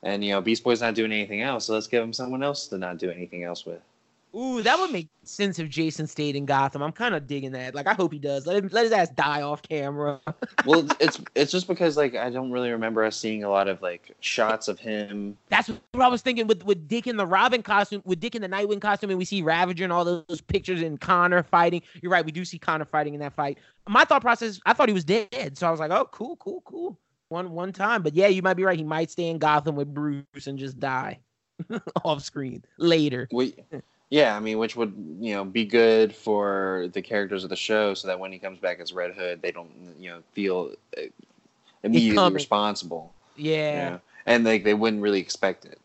And 0.03 0.23
you 0.23 0.31
know, 0.31 0.41
Beast 0.41 0.63
Boy's 0.63 0.81
not 0.81 0.95
doing 0.95 1.11
anything 1.11 1.41
else, 1.41 1.65
so 1.65 1.73
let's 1.73 1.87
give 1.87 2.01
him 2.01 2.13
someone 2.13 2.43
else 2.43 2.67
to 2.67 2.77
not 2.77 2.97
do 2.97 3.11
anything 3.11 3.43
else 3.43 3.65
with. 3.65 3.81
Ooh, 4.35 4.61
that 4.61 4.77
would 4.77 4.91
make 4.91 5.09
sense 5.23 5.57
if 5.57 5.69
Jason 5.69 6.05
stayed 6.05 6.35
in 6.35 6.45
Gotham. 6.45 6.83
I'm 6.83 6.91
kind 6.91 7.15
of 7.15 7.25
digging 7.25 7.51
that. 7.53 7.73
Like, 7.73 7.87
I 7.87 7.93
hope 7.93 8.13
he 8.13 8.19
does. 8.19 8.45
Let 8.45 8.57
him, 8.57 8.69
let 8.71 8.83
his 8.83 8.91
ass 8.91 9.09
die 9.09 9.41
off 9.41 9.63
camera. 9.63 10.21
well, 10.65 10.87
it's 10.99 11.19
it's 11.33 11.51
just 11.51 11.67
because 11.67 11.97
like 11.97 12.15
I 12.15 12.29
don't 12.29 12.51
really 12.51 12.69
remember 12.69 13.03
us 13.03 13.17
seeing 13.17 13.43
a 13.43 13.49
lot 13.49 13.67
of 13.67 13.81
like 13.81 14.15
shots 14.19 14.67
of 14.67 14.77
him. 14.77 15.35
That's 15.49 15.69
what 15.69 16.03
I 16.03 16.07
was 16.07 16.21
thinking 16.21 16.45
with 16.45 16.63
with 16.63 16.87
Dick 16.87 17.07
in 17.07 17.17
the 17.17 17.25
Robin 17.25 17.63
costume, 17.63 18.03
with 18.05 18.19
Dick 18.19 18.35
in 18.35 18.43
the 18.43 18.49
Nightwing 18.49 18.81
costume, 18.81 19.09
and 19.09 19.17
we 19.17 19.25
see 19.25 19.41
Ravager 19.41 19.83
and 19.83 19.91
all 19.91 20.05
those 20.05 20.41
pictures 20.41 20.81
and 20.83 21.01
Connor 21.01 21.41
fighting. 21.41 21.81
You're 22.01 22.11
right, 22.11 22.25
we 22.25 22.31
do 22.31 22.45
see 22.45 22.59
Connor 22.59 22.85
fighting 22.85 23.15
in 23.15 23.19
that 23.21 23.33
fight. 23.33 23.57
My 23.87 24.05
thought 24.05 24.21
process, 24.21 24.59
I 24.67 24.73
thought 24.73 24.89
he 24.89 24.93
was 24.93 25.05
dead, 25.05 25.57
so 25.57 25.67
I 25.67 25.71
was 25.71 25.79
like, 25.79 25.91
oh, 25.91 26.07
cool, 26.11 26.35
cool, 26.35 26.61
cool. 26.65 26.99
One 27.29 27.51
one 27.51 27.73
time, 27.73 28.03
but 28.03 28.13
yeah, 28.13 28.27
you 28.27 28.43
might 28.43 28.55
be 28.55 28.63
right. 28.63 28.77
He 28.77 28.83
might 28.83 29.09
stay 29.09 29.27
in 29.27 29.39
Gotham 29.39 29.75
with 29.75 29.91
Bruce 29.91 30.45
and 30.45 30.59
just 30.59 30.79
die 30.79 31.19
off 32.03 32.21
screen 32.21 32.63
later. 32.77 33.27
Wait. 33.31 33.59
Yeah, 34.09 34.35
I 34.35 34.39
mean, 34.39 34.57
which 34.57 34.75
would 34.75 34.93
you 35.19 35.35
know 35.35 35.45
be 35.45 35.65
good 35.65 36.15
for 36.15 36.89
the 36.93 37.01
characters 37.01 37.43
of 37.43 37.49
the 37.49 37.55
show, 37.55 37.93
so 37.93 38.07
that 38.07 38.19
when 38.19 38.31
he 38.31 38.39
comes 38.39 38.59
back 38.59 38.79
as 38.79 38.91
Red 38.91 39.13
Hood, 39.13 39.41
they 39.41 39.51
don't 39.51 39.69
you 39.99 40.09
know 40.09 40.23
feel 40.33 40.73
uh, 40.97 41.01
immediately 41.83 42.33
responsible. 42.33 43.13
Yeah, 43.35 43.83
you 43.83 43.89
know? 43.91 44.01
and 44.25 44.43
like 44.43 44.63
they 44.63 44.73
wouldn't 44.73 45.01
really 45.01 45.19
expect 45.19 45.65
it. 45.65 45.79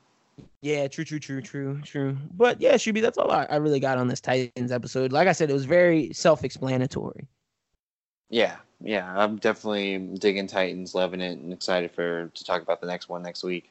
Yeah, 0.63 0.89
true, 0.89 1.05
true, 1.05 1.21
true, 1.21 1.43
true, 1.43 1.81
true. 1.83 2.17
But 2.33 2.61
yeah, 2.61 2.75
Shuby, 2.75 3.03
that's 3.03 3.19
all 3.19 3.31
I, 3.31 3.45
I 3.45 3.57
really 3.57 3.81
got 3.81 3.99
on 3.99 4.09
this 4.09 4.23
Titans 4.23 4.73
episode. 4.73 5.13
Like 5.13 5.29
I 5.29 5.33
said, 5.33 5.51
it 5.51 5.53
was 5.53 5.67
very 5.67 6.13
self-explanatory. 6.15 7.29
Yeah, 8.31 8.57
yeah, 8.81 9.15
I'm 9.15 9.37
definitely 9.37 9.99
digging 10.19 10.47
Titans, 10.47 10.95
loving 10.95 11.21
it, 11.21 11.39
and 11.39 11.53
excited 11.53 11.91
for 11.91 12.29
to 12.29 12.45
talk 12.45 12.63
about 12.63 12.81
the 12.81 12.87
next 12.87 13.11
one 13.11 13.23
next 13.23 13.45
week. 13.45 13.71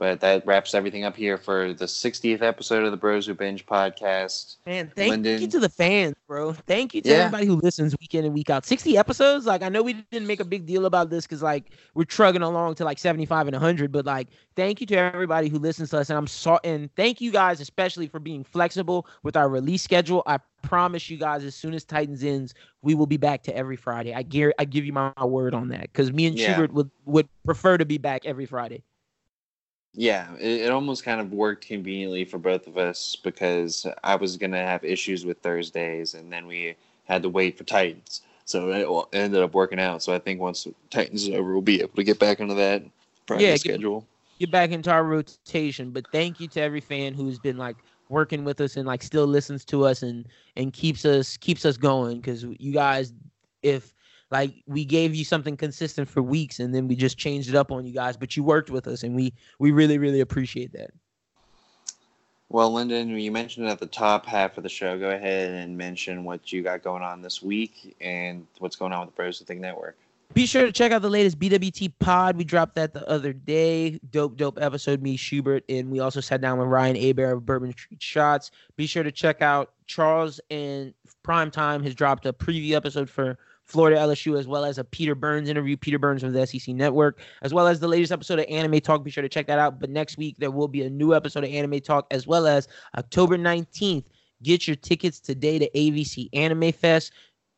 But 0.00 0.20
that 0.20 0.46
wraps 0.46 0.72
everything 0.72 1.04
up 1.04 1.14
here 1.14 1.36
for 1.36 1.74
the 1.74 1.84
60th 1.84 2.40
episode 2.40 2.84
of 2.84 2.90
the 2.90 2.96
Bros 2.96 3.26
Who 3.26 3.34
Binge 3.34 3.66
podcast. 3.66 4.56
Man, 4.64 4.90
thank 4.96 5.26
you 5.26 5.46
to 5.46 5.60
the 5.60 5.68
fans, 5.68 6.14
bro. 6.26 6.54
Thank 6.54 6.94
you 6.94 7.02
to 7.02 7.10
yeah. 7.10 7.16
everybody 7.16 7.44
who 7.44 7.56
listens 7.56 7.94
week 8.00 8.14
in 8.14 8.24
and 8.24 8.32
week 8.32 8.48
out. 8.48 8.64
60 8.64 8.96
episodes. 8.96 9.44
Like, 9.44 9.62
I 9.62 9.68
know 9.68 9.82
we 9.82 9.92
didn't 10.10 10.26
make 10.26 10.40
a 10.40 10.44
big 10.46 10.64
deal 10.64 10.86
about 10.86 11.10
this 11.10 11.26
because, 11.26 11.42
like, 11.42 11.72
we're 11.92 12.04
trugging 12.04 12.40
along 12.40 12.76
to 12.76 12.84
like 12.86 12.98
75 12.98 13.48
and 13.48 13.54
100. 13.54 13.92
But, 13.92 14.06
like, 14.06 14.28
thank 14.56 14.80
you 14.80 14.86
to 14.86 14.96
everybody 14.96 15.50
who 15.50 15.58
listens 15.58 15.90
to 15.90 15.98
us. 15.98 16.08
And 16.08 16.16
I'm 16.16 16.26
sorry. 16.26 16.60
And 16.64 16.88
thank 16.96 17.20
you 17.20 17.30
guys, 17.30 17.60
especially 17.60 18.08
for 18.08 18.20
being 18.20 18.42
flexible 18.42 19.06
with 19.22 19.36
our 19.36 19.50
release 19.50 19.82
schedule. 19.82 20.22
I 20.24 20.38
promise 20.62 21.10
you 21.10 21.18
guys, 21.18 21.44
as 21.44 21.54
soon 21.54 21.74
as 21.74 21.84
Titans 21.84 22.24
ends, 22.24 22.54
we 22.80 22.94
will 22.94 23.06
be 23.06 23.18
back 23.18 23.42
to 23.42 23.54
every 23.54 23.76
Friday. 23.76 24.14
I, 24.14 24.22
gear, 24.22 24.54
I 24.58 24.64
give 24.64 24.86
you 24.86 24.94
my, 24.94 25.12
my 25.18 25.26
word 25.26 25.52
on 25.52 25.68
that 25.68 25.92
because 25.92 26.10
me 26.10 26.24
and 26.24 26.38
yeah. 26.38 26.54
Schubert 26.54 26.72
would, 26.72 26.90
would 27.04 27.28
prefer 27.44 27.76
to 27.76 27.84
be 27.84 27.98
back 27.98 28.24
every 28.24 28.46
Friday. 28.46 28.82
Yeah, 29.94 30.34
it, 30.36 30.62
it, 30.62 30.70
almost 30.70 31.04
kind 31.04 31.20
of 31.20 31.32
worked 31.32 31.66
conveniently 31.66 32.24
for 32.24 32.38
both 32.38 32.66
of 32.68 32.78
us 32.78 33.16
because 33.16 33.86
I 34.04 34.14
was 34.14 34.36
gonna 34.36 34.64
have 34.64 34.84
issues 34.84 35.24
with 35.24 35.38
Thursdays, 35.38 36.14
and 36.14 36.32
then 36.32 36.46
we 36.46 36.76
had 37.04 37.22
to 37.22 37.28
wait 37.28 37.58
for 37.58 37.64
Titans, 37.64 38.22
so 38.44 38.70
it, 38.70 39.16
ended 39.16 39.42
up 39.42 39.52
working 39.52 39.80
out. 39.80 40.02
So 40.02 40.14
I 40.14 40.20
think 40.20 40.40
once 40.40 40.66
Titans 40.90 41.24
is 41.24 41.34
over, 41.34 41.52
we'll 41.52 41.62
be 41.62 41.80
able 41.80 41.96
to 41.96 42.04
get 42.04 42.20
back 42.20 42.38
into 42.38 42.54
that 42.54 42.84
Friday 43.26 43.48
yeah, 43.48 43.56
schedule. 43.56 44.00
Get, 44.38 44.46
get 44.46 44.50
back 44.52 44.70
into 44.70 44.92
our 44.92 45.02
rotation. 45.02 45.90
But 45.90 46.06
thank 46.12 46.38
you 46.38 46.46
to 46.48 46.60
every 46.60 46.80
fan 46.80 47.12
who's 47.12 47.40
been 47.40 47.58
like 47.58 47.76
working 48.08 48.44
with 48.44 48.60
us 48.60 48.76
and 48.76 48.86
like 48.86 49.02
still 49.02 49.26
listens 49.26 49.64
to 49.64 49.86
us 49.86 50.02
and 50.02 50.26
and 50.56 50.72
keeps 50.72 51.04
us 51.04 51.36
keeps 51.36 51.64
us 51.64 51.76
going 51.76 52.16
because 52.16 52.44
you 52.44 52.72
guys 52.72 53.12
if 53.62 53.94
like 54.30 54.54
we 54.66 54.84
gave 54.84 55.14
you 55.14 55.24
something 55.24 55.56
consistent 55.56 56.08
for 56.08 56.22
weeks 56.22 56.60
and 56.60 56.74
then 56.74 56.86
we 56.88 56.94
just 56.94 57.18
changed 57.18 57.48
it 57.48 57.54
up 57.54 57.72
on 57.72 57.84
you 57.84 57.92
guys 57.92 58.16
but 58.16 58.36
you 58.36 58.42
worked 58.42 58.70
with 58.70 58.86
us 58.86 59.02
and 59.02 59.14
we 59.14 59.32
we 59.58 59.72
really 59.72 59.98
really 59.98 60.20
appreciate 60.20 60.72
that 60.72 60.90
well 62.48 62.72
lyndon 62.72 63.08
you 63.10 63.32
mentioned 63.32 63.66
at 63.66 63.78
the 63.78 63.86
top 63.86 64.26
half 64.26 64.56
of 64.56 64.62
the 64.62 64.68
show 64.68 64.98
go 64.98 65.10
ahead 65.10 65.50
and 65.50 65.76
mention 65.76 66.24
what 66.24 66.52
you 66.52 66.62
got 66.62 66.82
going 66.82 67.02
on 67.02 67.20
this 67.20 67.42
week 67.42 67.96
and 68.00 68.46
what's 68.58 68.76
going 68.76 68.92
on 68.92 69.00
with 69.00 69.10
the 69.10 69.16
bros 69.16 69.38
who 69.38 69.44
think 69.44 69.60
network 69.60 69.96
be 70.32 70.46
sure 70.46 70.64
to 70.64 70.70
check 70.70 70.92
out 70.92 71.02
the 71.02 71.10
latest 71.10 71.40
BWT 71.40 71.92
pod. 71.98 72.36
We 72.36 72.44
dropped 72.44 72.76
that 72.76 72.94
the 72.94 73.04
other 73.08 73.32
day. 73.32 73.98
Dope, 74.12 74.36
dope 74.36 74.60
episode. 74.60 75.02
Me, 75.02 75.16
Schubert, 75.16 75.64
and 75.68 75.90
we 75.90 75.98
also 75.98 76.20
sat 76.20 76.40
down 76.40 76.58
with 76.58 76.68
Ryan 76.68 76.96
Aber 76.96 77.32
of 77.32 77.44
Bourbon 77.44 77.72
Street 77.72 78.00
Shots. 78.00 78.52
Be 78.76 78.86
sure 78.86 79.02
to 79.02 79.10
check 79.10 79.42
out 79.42 79.72
Charles 79.86 80.40
and 80.48 80.94
Prime 81.24 81.50
Time 81.50 81.82
has 81.82 81.96
dropped 81.96 82.26
a 82.26 82.32
preview 82.32 82.74
episode 82.74 83.10
for 83.10 83.38
Florida 83.70 83.96
LSU, 83.96 84.38
as 84.38 84.46
well 84.46 84.64
as 84.64 84.78
a 84.78 84.84
Peter 84.84 85.14
Burns 85.14 85.48
interview, 85.48 85.76
Peter 85.76 85.98
Burns 85.98 86.22
from 86.22 86.32
the 86.32 86.46
SEC 86.46 86.74
Network, 86.74 87.20
as 87.42 87.54
well 87.54 87.66
as 87.66 87.80
the 87.80 87.88
latest 87.88 88.12
episode 88.12 88.38
of 88.38 88.46
Anime 88.48 88.80
Talk. 88.80 89.04
Be 89.04 89.10
sure 89.10 89.22
to 89.22 89.28
check 89.28 89.46
that 89.46 89.58
out. 89.58 89.80
But 89.80 89.90
next 89.90 90.18
week, 90.18 90.36
there 90.38 90.50
will 90.50 90.68
be 90.68 90.82
a 90.82 90.90
new 90.90 91.14
episode 91.14 91.44
of 91.44 91.50
Anime 91.50 91.80
Talk, 91.80 92.06
as 92.10 92.26
well 92.26 92.46
as 92.46 92.68
October 92.98 93.38
19th. 93.38 94.04
Get 94.42 94.66
your 94.66 94.76
tickets 94.76 95.20
today 95.20 95.58
to 95.58 95.70
AVC 95.70 96.28
Anime 96.32 96.72
Fest. 96.72 97.12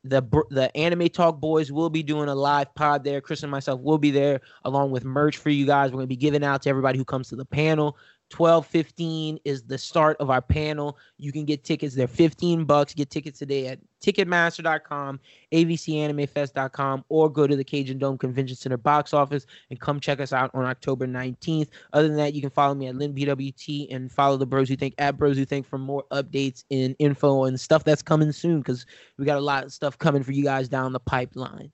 The, 0.04 0.20
the 0.50 0.76
Anime 0.76 1.08
Talk 1.08 1.40
boys 1.40 1.70
will 1.70 1.88
be 1.88 2.02
doing 2.02 2.28
a 2.28 2.34
live 2.34 2.74
pod 2.74 3.04
there. 3.04 3.20
Chris 3.20 3.42
and 3.42 3.52
myself 3.52 3.80
will 3.80 3.98
be 3.98 4.10
there 4.10 4.40
along 4.64 4.90
with 4.90 5.04
merch 5.04 5.36
for 5.36 5.50
you 5.50 5.64
guys. 5.64 5.90
We're 5.90 5.98
going 5.98 6.04
to 6.04 6.08
be 6.08 6.16
giving 6.16 6.42
out 6.42 6.62
to 6.62 6.70
everybody 6.70 6.98
who 6.98 7.04
comes 7.04 7.28
to 7.28 7.36
the 7.36 7.44
panel. 7.44 7.96
12:15 8.32 9.38
is 9.44 9.62
the 9.62 9.76
start 9.76 10.16
of 10.18 10.30
our 10.30 10.40
panel. 10.40 10.96
You 11.18 11.32
can 11.32 11.44
get 11.44 11.64
tickets. 11.64 11.94
They're 11.94 12.08
15 12.08 12.64
bucks. 12.64 12.94
Get 12.94 13.10
tickets 13.10 13.38
today 13.38 13.66
at 13.66 13.78
ticketmaster.com, 14.00 15.20
avcanimefest.com, 15.52 17.04
or 17.10 17.30
go 17.30 17.46
to 17.46 17.54
the 17.54 17.64
Cajundome 17.64 18.18
Convention 18.18 18.56
Center 18.56 18.78
box 18.78 19.12
office 19.12 19.46
and 19.70 19.78
come 19.78 20.00
check 20.00 20.18
us 20.18 20.32
out 20.32 20.50
on 20.54 20.64
October 20.64 21.06
19th. 21.06 21.68
Other 21.92 22.08
than 22.08 22.16
that, 22.16 22.32
you 22.32 22.40
can 22.40 22.50
follow 22.50 22.74
me 22.74 22.88
at 22.88 22.94
LynnBWT 22.94 23.94
and 23.94 24.10
follow 24.10 24.38
the 24.38 24.46
Bros 24.46 24.70
Who 24.70 24.76
Think 24.76 24.94
at 24.96 25.18
Bros 25.18 25.36
Who 25.36 25.44
Think 25.44 25.66
for 25.66 25.78
more 25.78 26.04
updates 26.10 26.64
and 26.70 26.96
info 26.98 27.44
and 27.44 27.60
stuff 27.60 27.84
that's 27.84 28.02
coming 28.02 28.32
soon 28.32 28.60
because 28.60 28.86
we 29.18 29.26
got 29.26 29.38
a 29.38 29.42
lot 29.42 29.64
of 29.64 29.72
stuff 29.72 29.98
coming 29.98 30.22
for 30.22 30.32
you 30.32 30.42
guys 30.42 30.68
down 30.68 30.92
the 30.92 31.00
pipeline. 31.00 31.70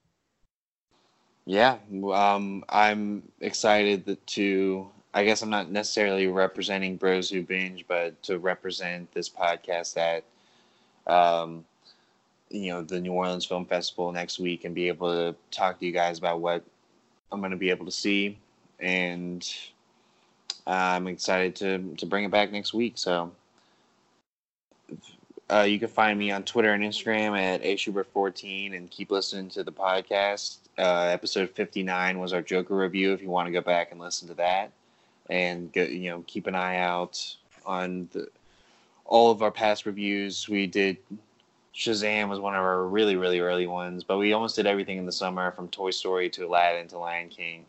Yeah, 1.46 1.78
um, 2.12 2.62
I'm 2.68 3.22
excited 3.40 4.18
to 4.26 4.90
I 5.14 5.24
guess 5.24 5.42
I'm 5.42 5.50
not 5.50 5.70
necessarily 5.70 6.26
representing 6.26 6.96
Bros 6.96 7.30
Who 7.30 7.42
Binge, 7.42 7.84
but 7.88 8.22
to 8.24 8.38
represent 8.38 9.10
this 9.12 9.28
podcast 9.28 9.96
at, 9.96 10.24
um, 11.12 11.64
you 12.50 12.70
know, 12.70 12.82
the 12.82 13.00
New 13.00 13.12
Orleans 13.12 13.44
Film 13.44 13.64
Festival 13.64 14.12
next 14.12 14.38
week 14.38 14.64
and 14.64 14.74
be 14.74 14.88
able 14.88 15.10
to 15.12 15.34
talk 15.50 15.80
to 15.80 15.86
you 15.86 15.92
guys 15.92 16.18
about 16.18 16.40
what 16.40 16.62
I'm 17.32 17.40
going 17.40 17.52
to 17.52 17.56
be 17.56 17.70
able 17.70 17.86
to 17.86 17.92
see. 17.92 18.38
And 18.80 19.46
I'm 20.66 21.08
excited 21.08 21.56
to, 21.56 21.94
to 21.96 22.06
bring 22.06 22.24
it 22.24 22.30
back 22.30 22.52
next 22.52 22.74
week. 22.74 22.92
So 22.96 23.32
uh, 25.50 25.62
you 25.62 25.78
can 25.78 25.88
find 25.88 26.18
me 26.18 26.30
on 26.30 26.42
Twitter 26.42 26.72
and 26.74 26.84
Instagram 26.84 27.38
at 27.38 27.62
ashubert14 27.62 28.76
and 28.76 28.90
keep 28.90 29.10
listening 29.10 29.48
to 29.50 29.64
the 29.64 29.72
podcast. 29.72 30.58
Uh, 30.76 31.08
episode 31.10 31.50
59 31.50 32.18
was 32.18 32.32
our 32.32 32.42
Joker 32.42 32.76
review. 32.76 33.14
If 33.14 33.22
you 33.22 33.30
want 33.30 33.46
to 33.46 33.52
go 33.52 33.62
back 33.62 33.90
and 33.90 33.98
listen 33.98 34.28
to 34.28 34.34
that, 34.34 34.70
and 35.28 35.72
go, 35.72 35.82
you 35.82 36.10
know, 36.10 36.24
keep 36.26 36.46
an 36.46 36.54
eye 36.54 36.78
out 36.78 37.36
on 37.66 38.08
the, 38.12 38.28
all 39.04 39.30
of 39.30 39.42
our 39.42 39.50
past 39.50 39.86
reviews. 39.86 40.48
We 40.48 40.66
did 40.66 40.98
Shazam 41.74 42.28
was 42.28 42.40
one 42.40 42.54
of 42.54 42.62
our 42.62 42.86
really 42.86 43.16
really 43.16 43.40
early 43.40 43.66
ones, 43.66 44.02
but 44.04 44.18
we 44.18 44.32
almost 44.32 44.56
did 44.56 44.66
everything 44.66 44.98
in 44.98 45.06
the 45.06 45.12
summer 45.12 45.52
from 45.52 45.68
Toy 45.68 45.90
Story 45.90 46.28
to 46.30 46.46
Aladdin 46.46 46.88
to 46.88 46.98
Lion 46.98 47.28
King 47.28 47.66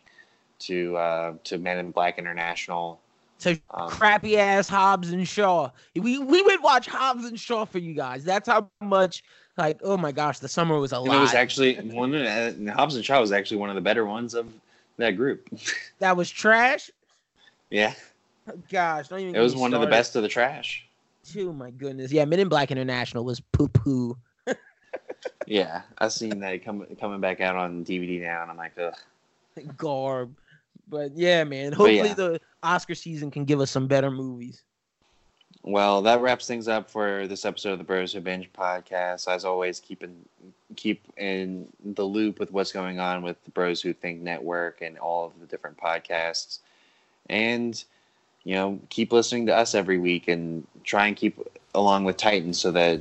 to 0.60 0.98
uh, 0.98 1.34
to 1.44 1.58
Men 1.58 1.78
in 1.78 1.92
Black 1.92 2.18
International 2.18 3.00
to 3.40 3.60
um, 3.72 3.90
crappy 3.90 4.38
ass 4.38 4.68
Hobbs 4.68 5.12
and 5.12 5.28
Shaw. 5.28 5.70
We 5.96 6.20
we 6.20 6.42
would 6.42 6.62
watch 6.62 6.88
Hobbs 6.88 7.26
and 7.26 7.40
Shaw 7.40 7.66
for 7.66 7.80
you 7.80 7.94
guys. 7.94 8.24
That's 8.24 8.48
how 8.48 8.70
much 8.82 9.24
like 9.58 9.80
oh 9.84 9.98
my 9.98 10.12
gosh, 10.12 10.40
the 10.40 10.48
summer 10.48 10.80
was 10.80 10.92
a 10.92 11.00
lot. 11.00 11.16
It 11.16 11.20
was 11.20 11.34
actually 11.34 11.76
one 11.76 12.14
of 12.14 12.22
the, 12.22 12.72
Hobbs 12.72 12.96
and 12.96 13.06
Shaw 13.06 13.20
was 13.20 13.32
actually 13.32 13.58
one 13.58 13.70
of 13.70 13.76
the 13.76 13.82
better 13.82 14.06
ones 14.06 14.34
of 14.34 14.48
that 14.98 15.12
group. 15.12 15.48
that 16.00 16.16
was 16.18 16.30
trash. 16.30 16.92
Yeah. 17.70 17.94
Gosh, 18.72 19.10
don't 19.10 19.20
even. 19.20 19.36
It 19.36 19.40
was 19.40 19.56
one 19.56 19.72
started. 19.72 19.84
of 19.84 19.90
the 19.90 19.92
best 19.92 20.16
of 20.16 20.24
the 20.24 20.30
trash. 20.30 20.86
Oh 21.38 21.54
my 21.54 21.70
goodness, 21.70 22.12
yeah, 22.12 22.26
Men 22.26 22.40
in 22.40 22.50
Black 22.50 22.72
International 22.72 23.24
was 23.24 23.40
poo 23.40 23.68
poo. 23.68 24.18
yeah, 25.46 25.82
I've 25.98 26.14
seen 26.14 26.40
that 26.40 26.64
coming 26.64 26.96
coming 27.00 27.20
back 27.20 27.42
out 27.42 27.56
on 27.56 27.86
DVD 27.86 28.22
now, 28.22 28.42
and 28.42 28.52
I'm 28.52 28.58
like, 28.58 28.74
ugh. 28.80 28.96
Garb. 29.78 30.34
But 30.88 31.16
yeah, 31.16 31.44
man. 31.44 31.72
Hopefully 31.72 31.98
yeah. 31.98 32.14
the 32.14 32.42
Oscar 32.64 32.96
season 32.96 33.30
can 33.30 33.46
give 33.46 33.60
us 33.60 33.70
some 33.70 33.88
better 33.88 34.10
movies. 34.10 34.64
Well, 35.62 36.02
that 36.04 36.22
wraps 36.22 36.48
things 36.48 36.68
up 36.68 36.90
for 36.90 37.28
this 37.28 37.44
episode 37.44 37.74
of 37.74 37.78
the 37.78 37.84
Bros 37.84 38.14
Who 38.14 38.22
Binge 38.22 38.52
podcast. 38.54 39.28
As 39.28 39.46
always, 39.46 39.80
keep 39.80 40.04
in 40.04 40.16
keep 40.76 41.04
in 41.18 41.68
the 41.84 42.04
loop 42.04 42.40
with 42.40 42.52
what's 42.52 42.72
going 42.72 43.00
on 43.00 43.22
with 43.22 43.44
the 43.44 43.52
Bros 43.52 43.82
Who 43.82 43.94
Think 43.94 44.22
Network 44.22 44.82
and 44.82 44.98
all 44.98 45.26
of 45.26 45.40
the 45.40 45.46
different 45.46 45.78
podcasts, 45.78 46.60
and 47.30 47.84
you 48.44 48.56
know, 48.56 48.80
keep 48.90 49.12
listening 49.12 49.46
to 49.48 49.56
us 49.56 49.76
every 49.76 50.00
week 50.00 50.28
and 50.28 50.66
try 50.84 51.08
and 51.08 51.16
keep 51.16 51.40
along 51.76 52.04
with 52.06 52.18
Titan 52.18 52.54
so 52.54 52.72
that 52.72 53.00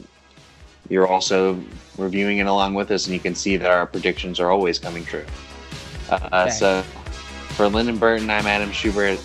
you're 0.89 1.07
also 1.07 1.63
reviewing 1.97 2.39
it 2.39 2.47
along 2.47 2.75
with 2.75 2.91
us, 2.91 3.07
and 3.07 3.15
you 3.15 3.21
can 3.21 3.35
see 3.35 3.57
that 3.57 3.71
our 3.71 3.87
predictions 3.87 4.41
are 4.41 4.51
always 4.51 4.79
coming 4.79 5.05
true. 5.05 5.25
Uh, 6.11 6.29
okay. 6.33 6.51
So 6.51 6.83
for 7.51 7.69
Lyndon 7.69 7.99
Burton, 7.99 8.31
I'm 8.31 8.47
Adam 8.47 8.73
Schubert. 8.73 9.19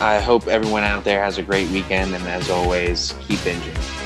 I 0.00 0.20
hope 0.20 0.48
everyone 0.48 0.82
out 0.82 1.04
there 1.04 1.22
has 1.22 1.38
a 1.38 1.42
great 1.42 1.68
weekend, 1.70 2.14
and 2.14 2.24
as 2.26 2.50
always, 2.50 3.14
keep 3.26 3.38
binging. 3.40 4.03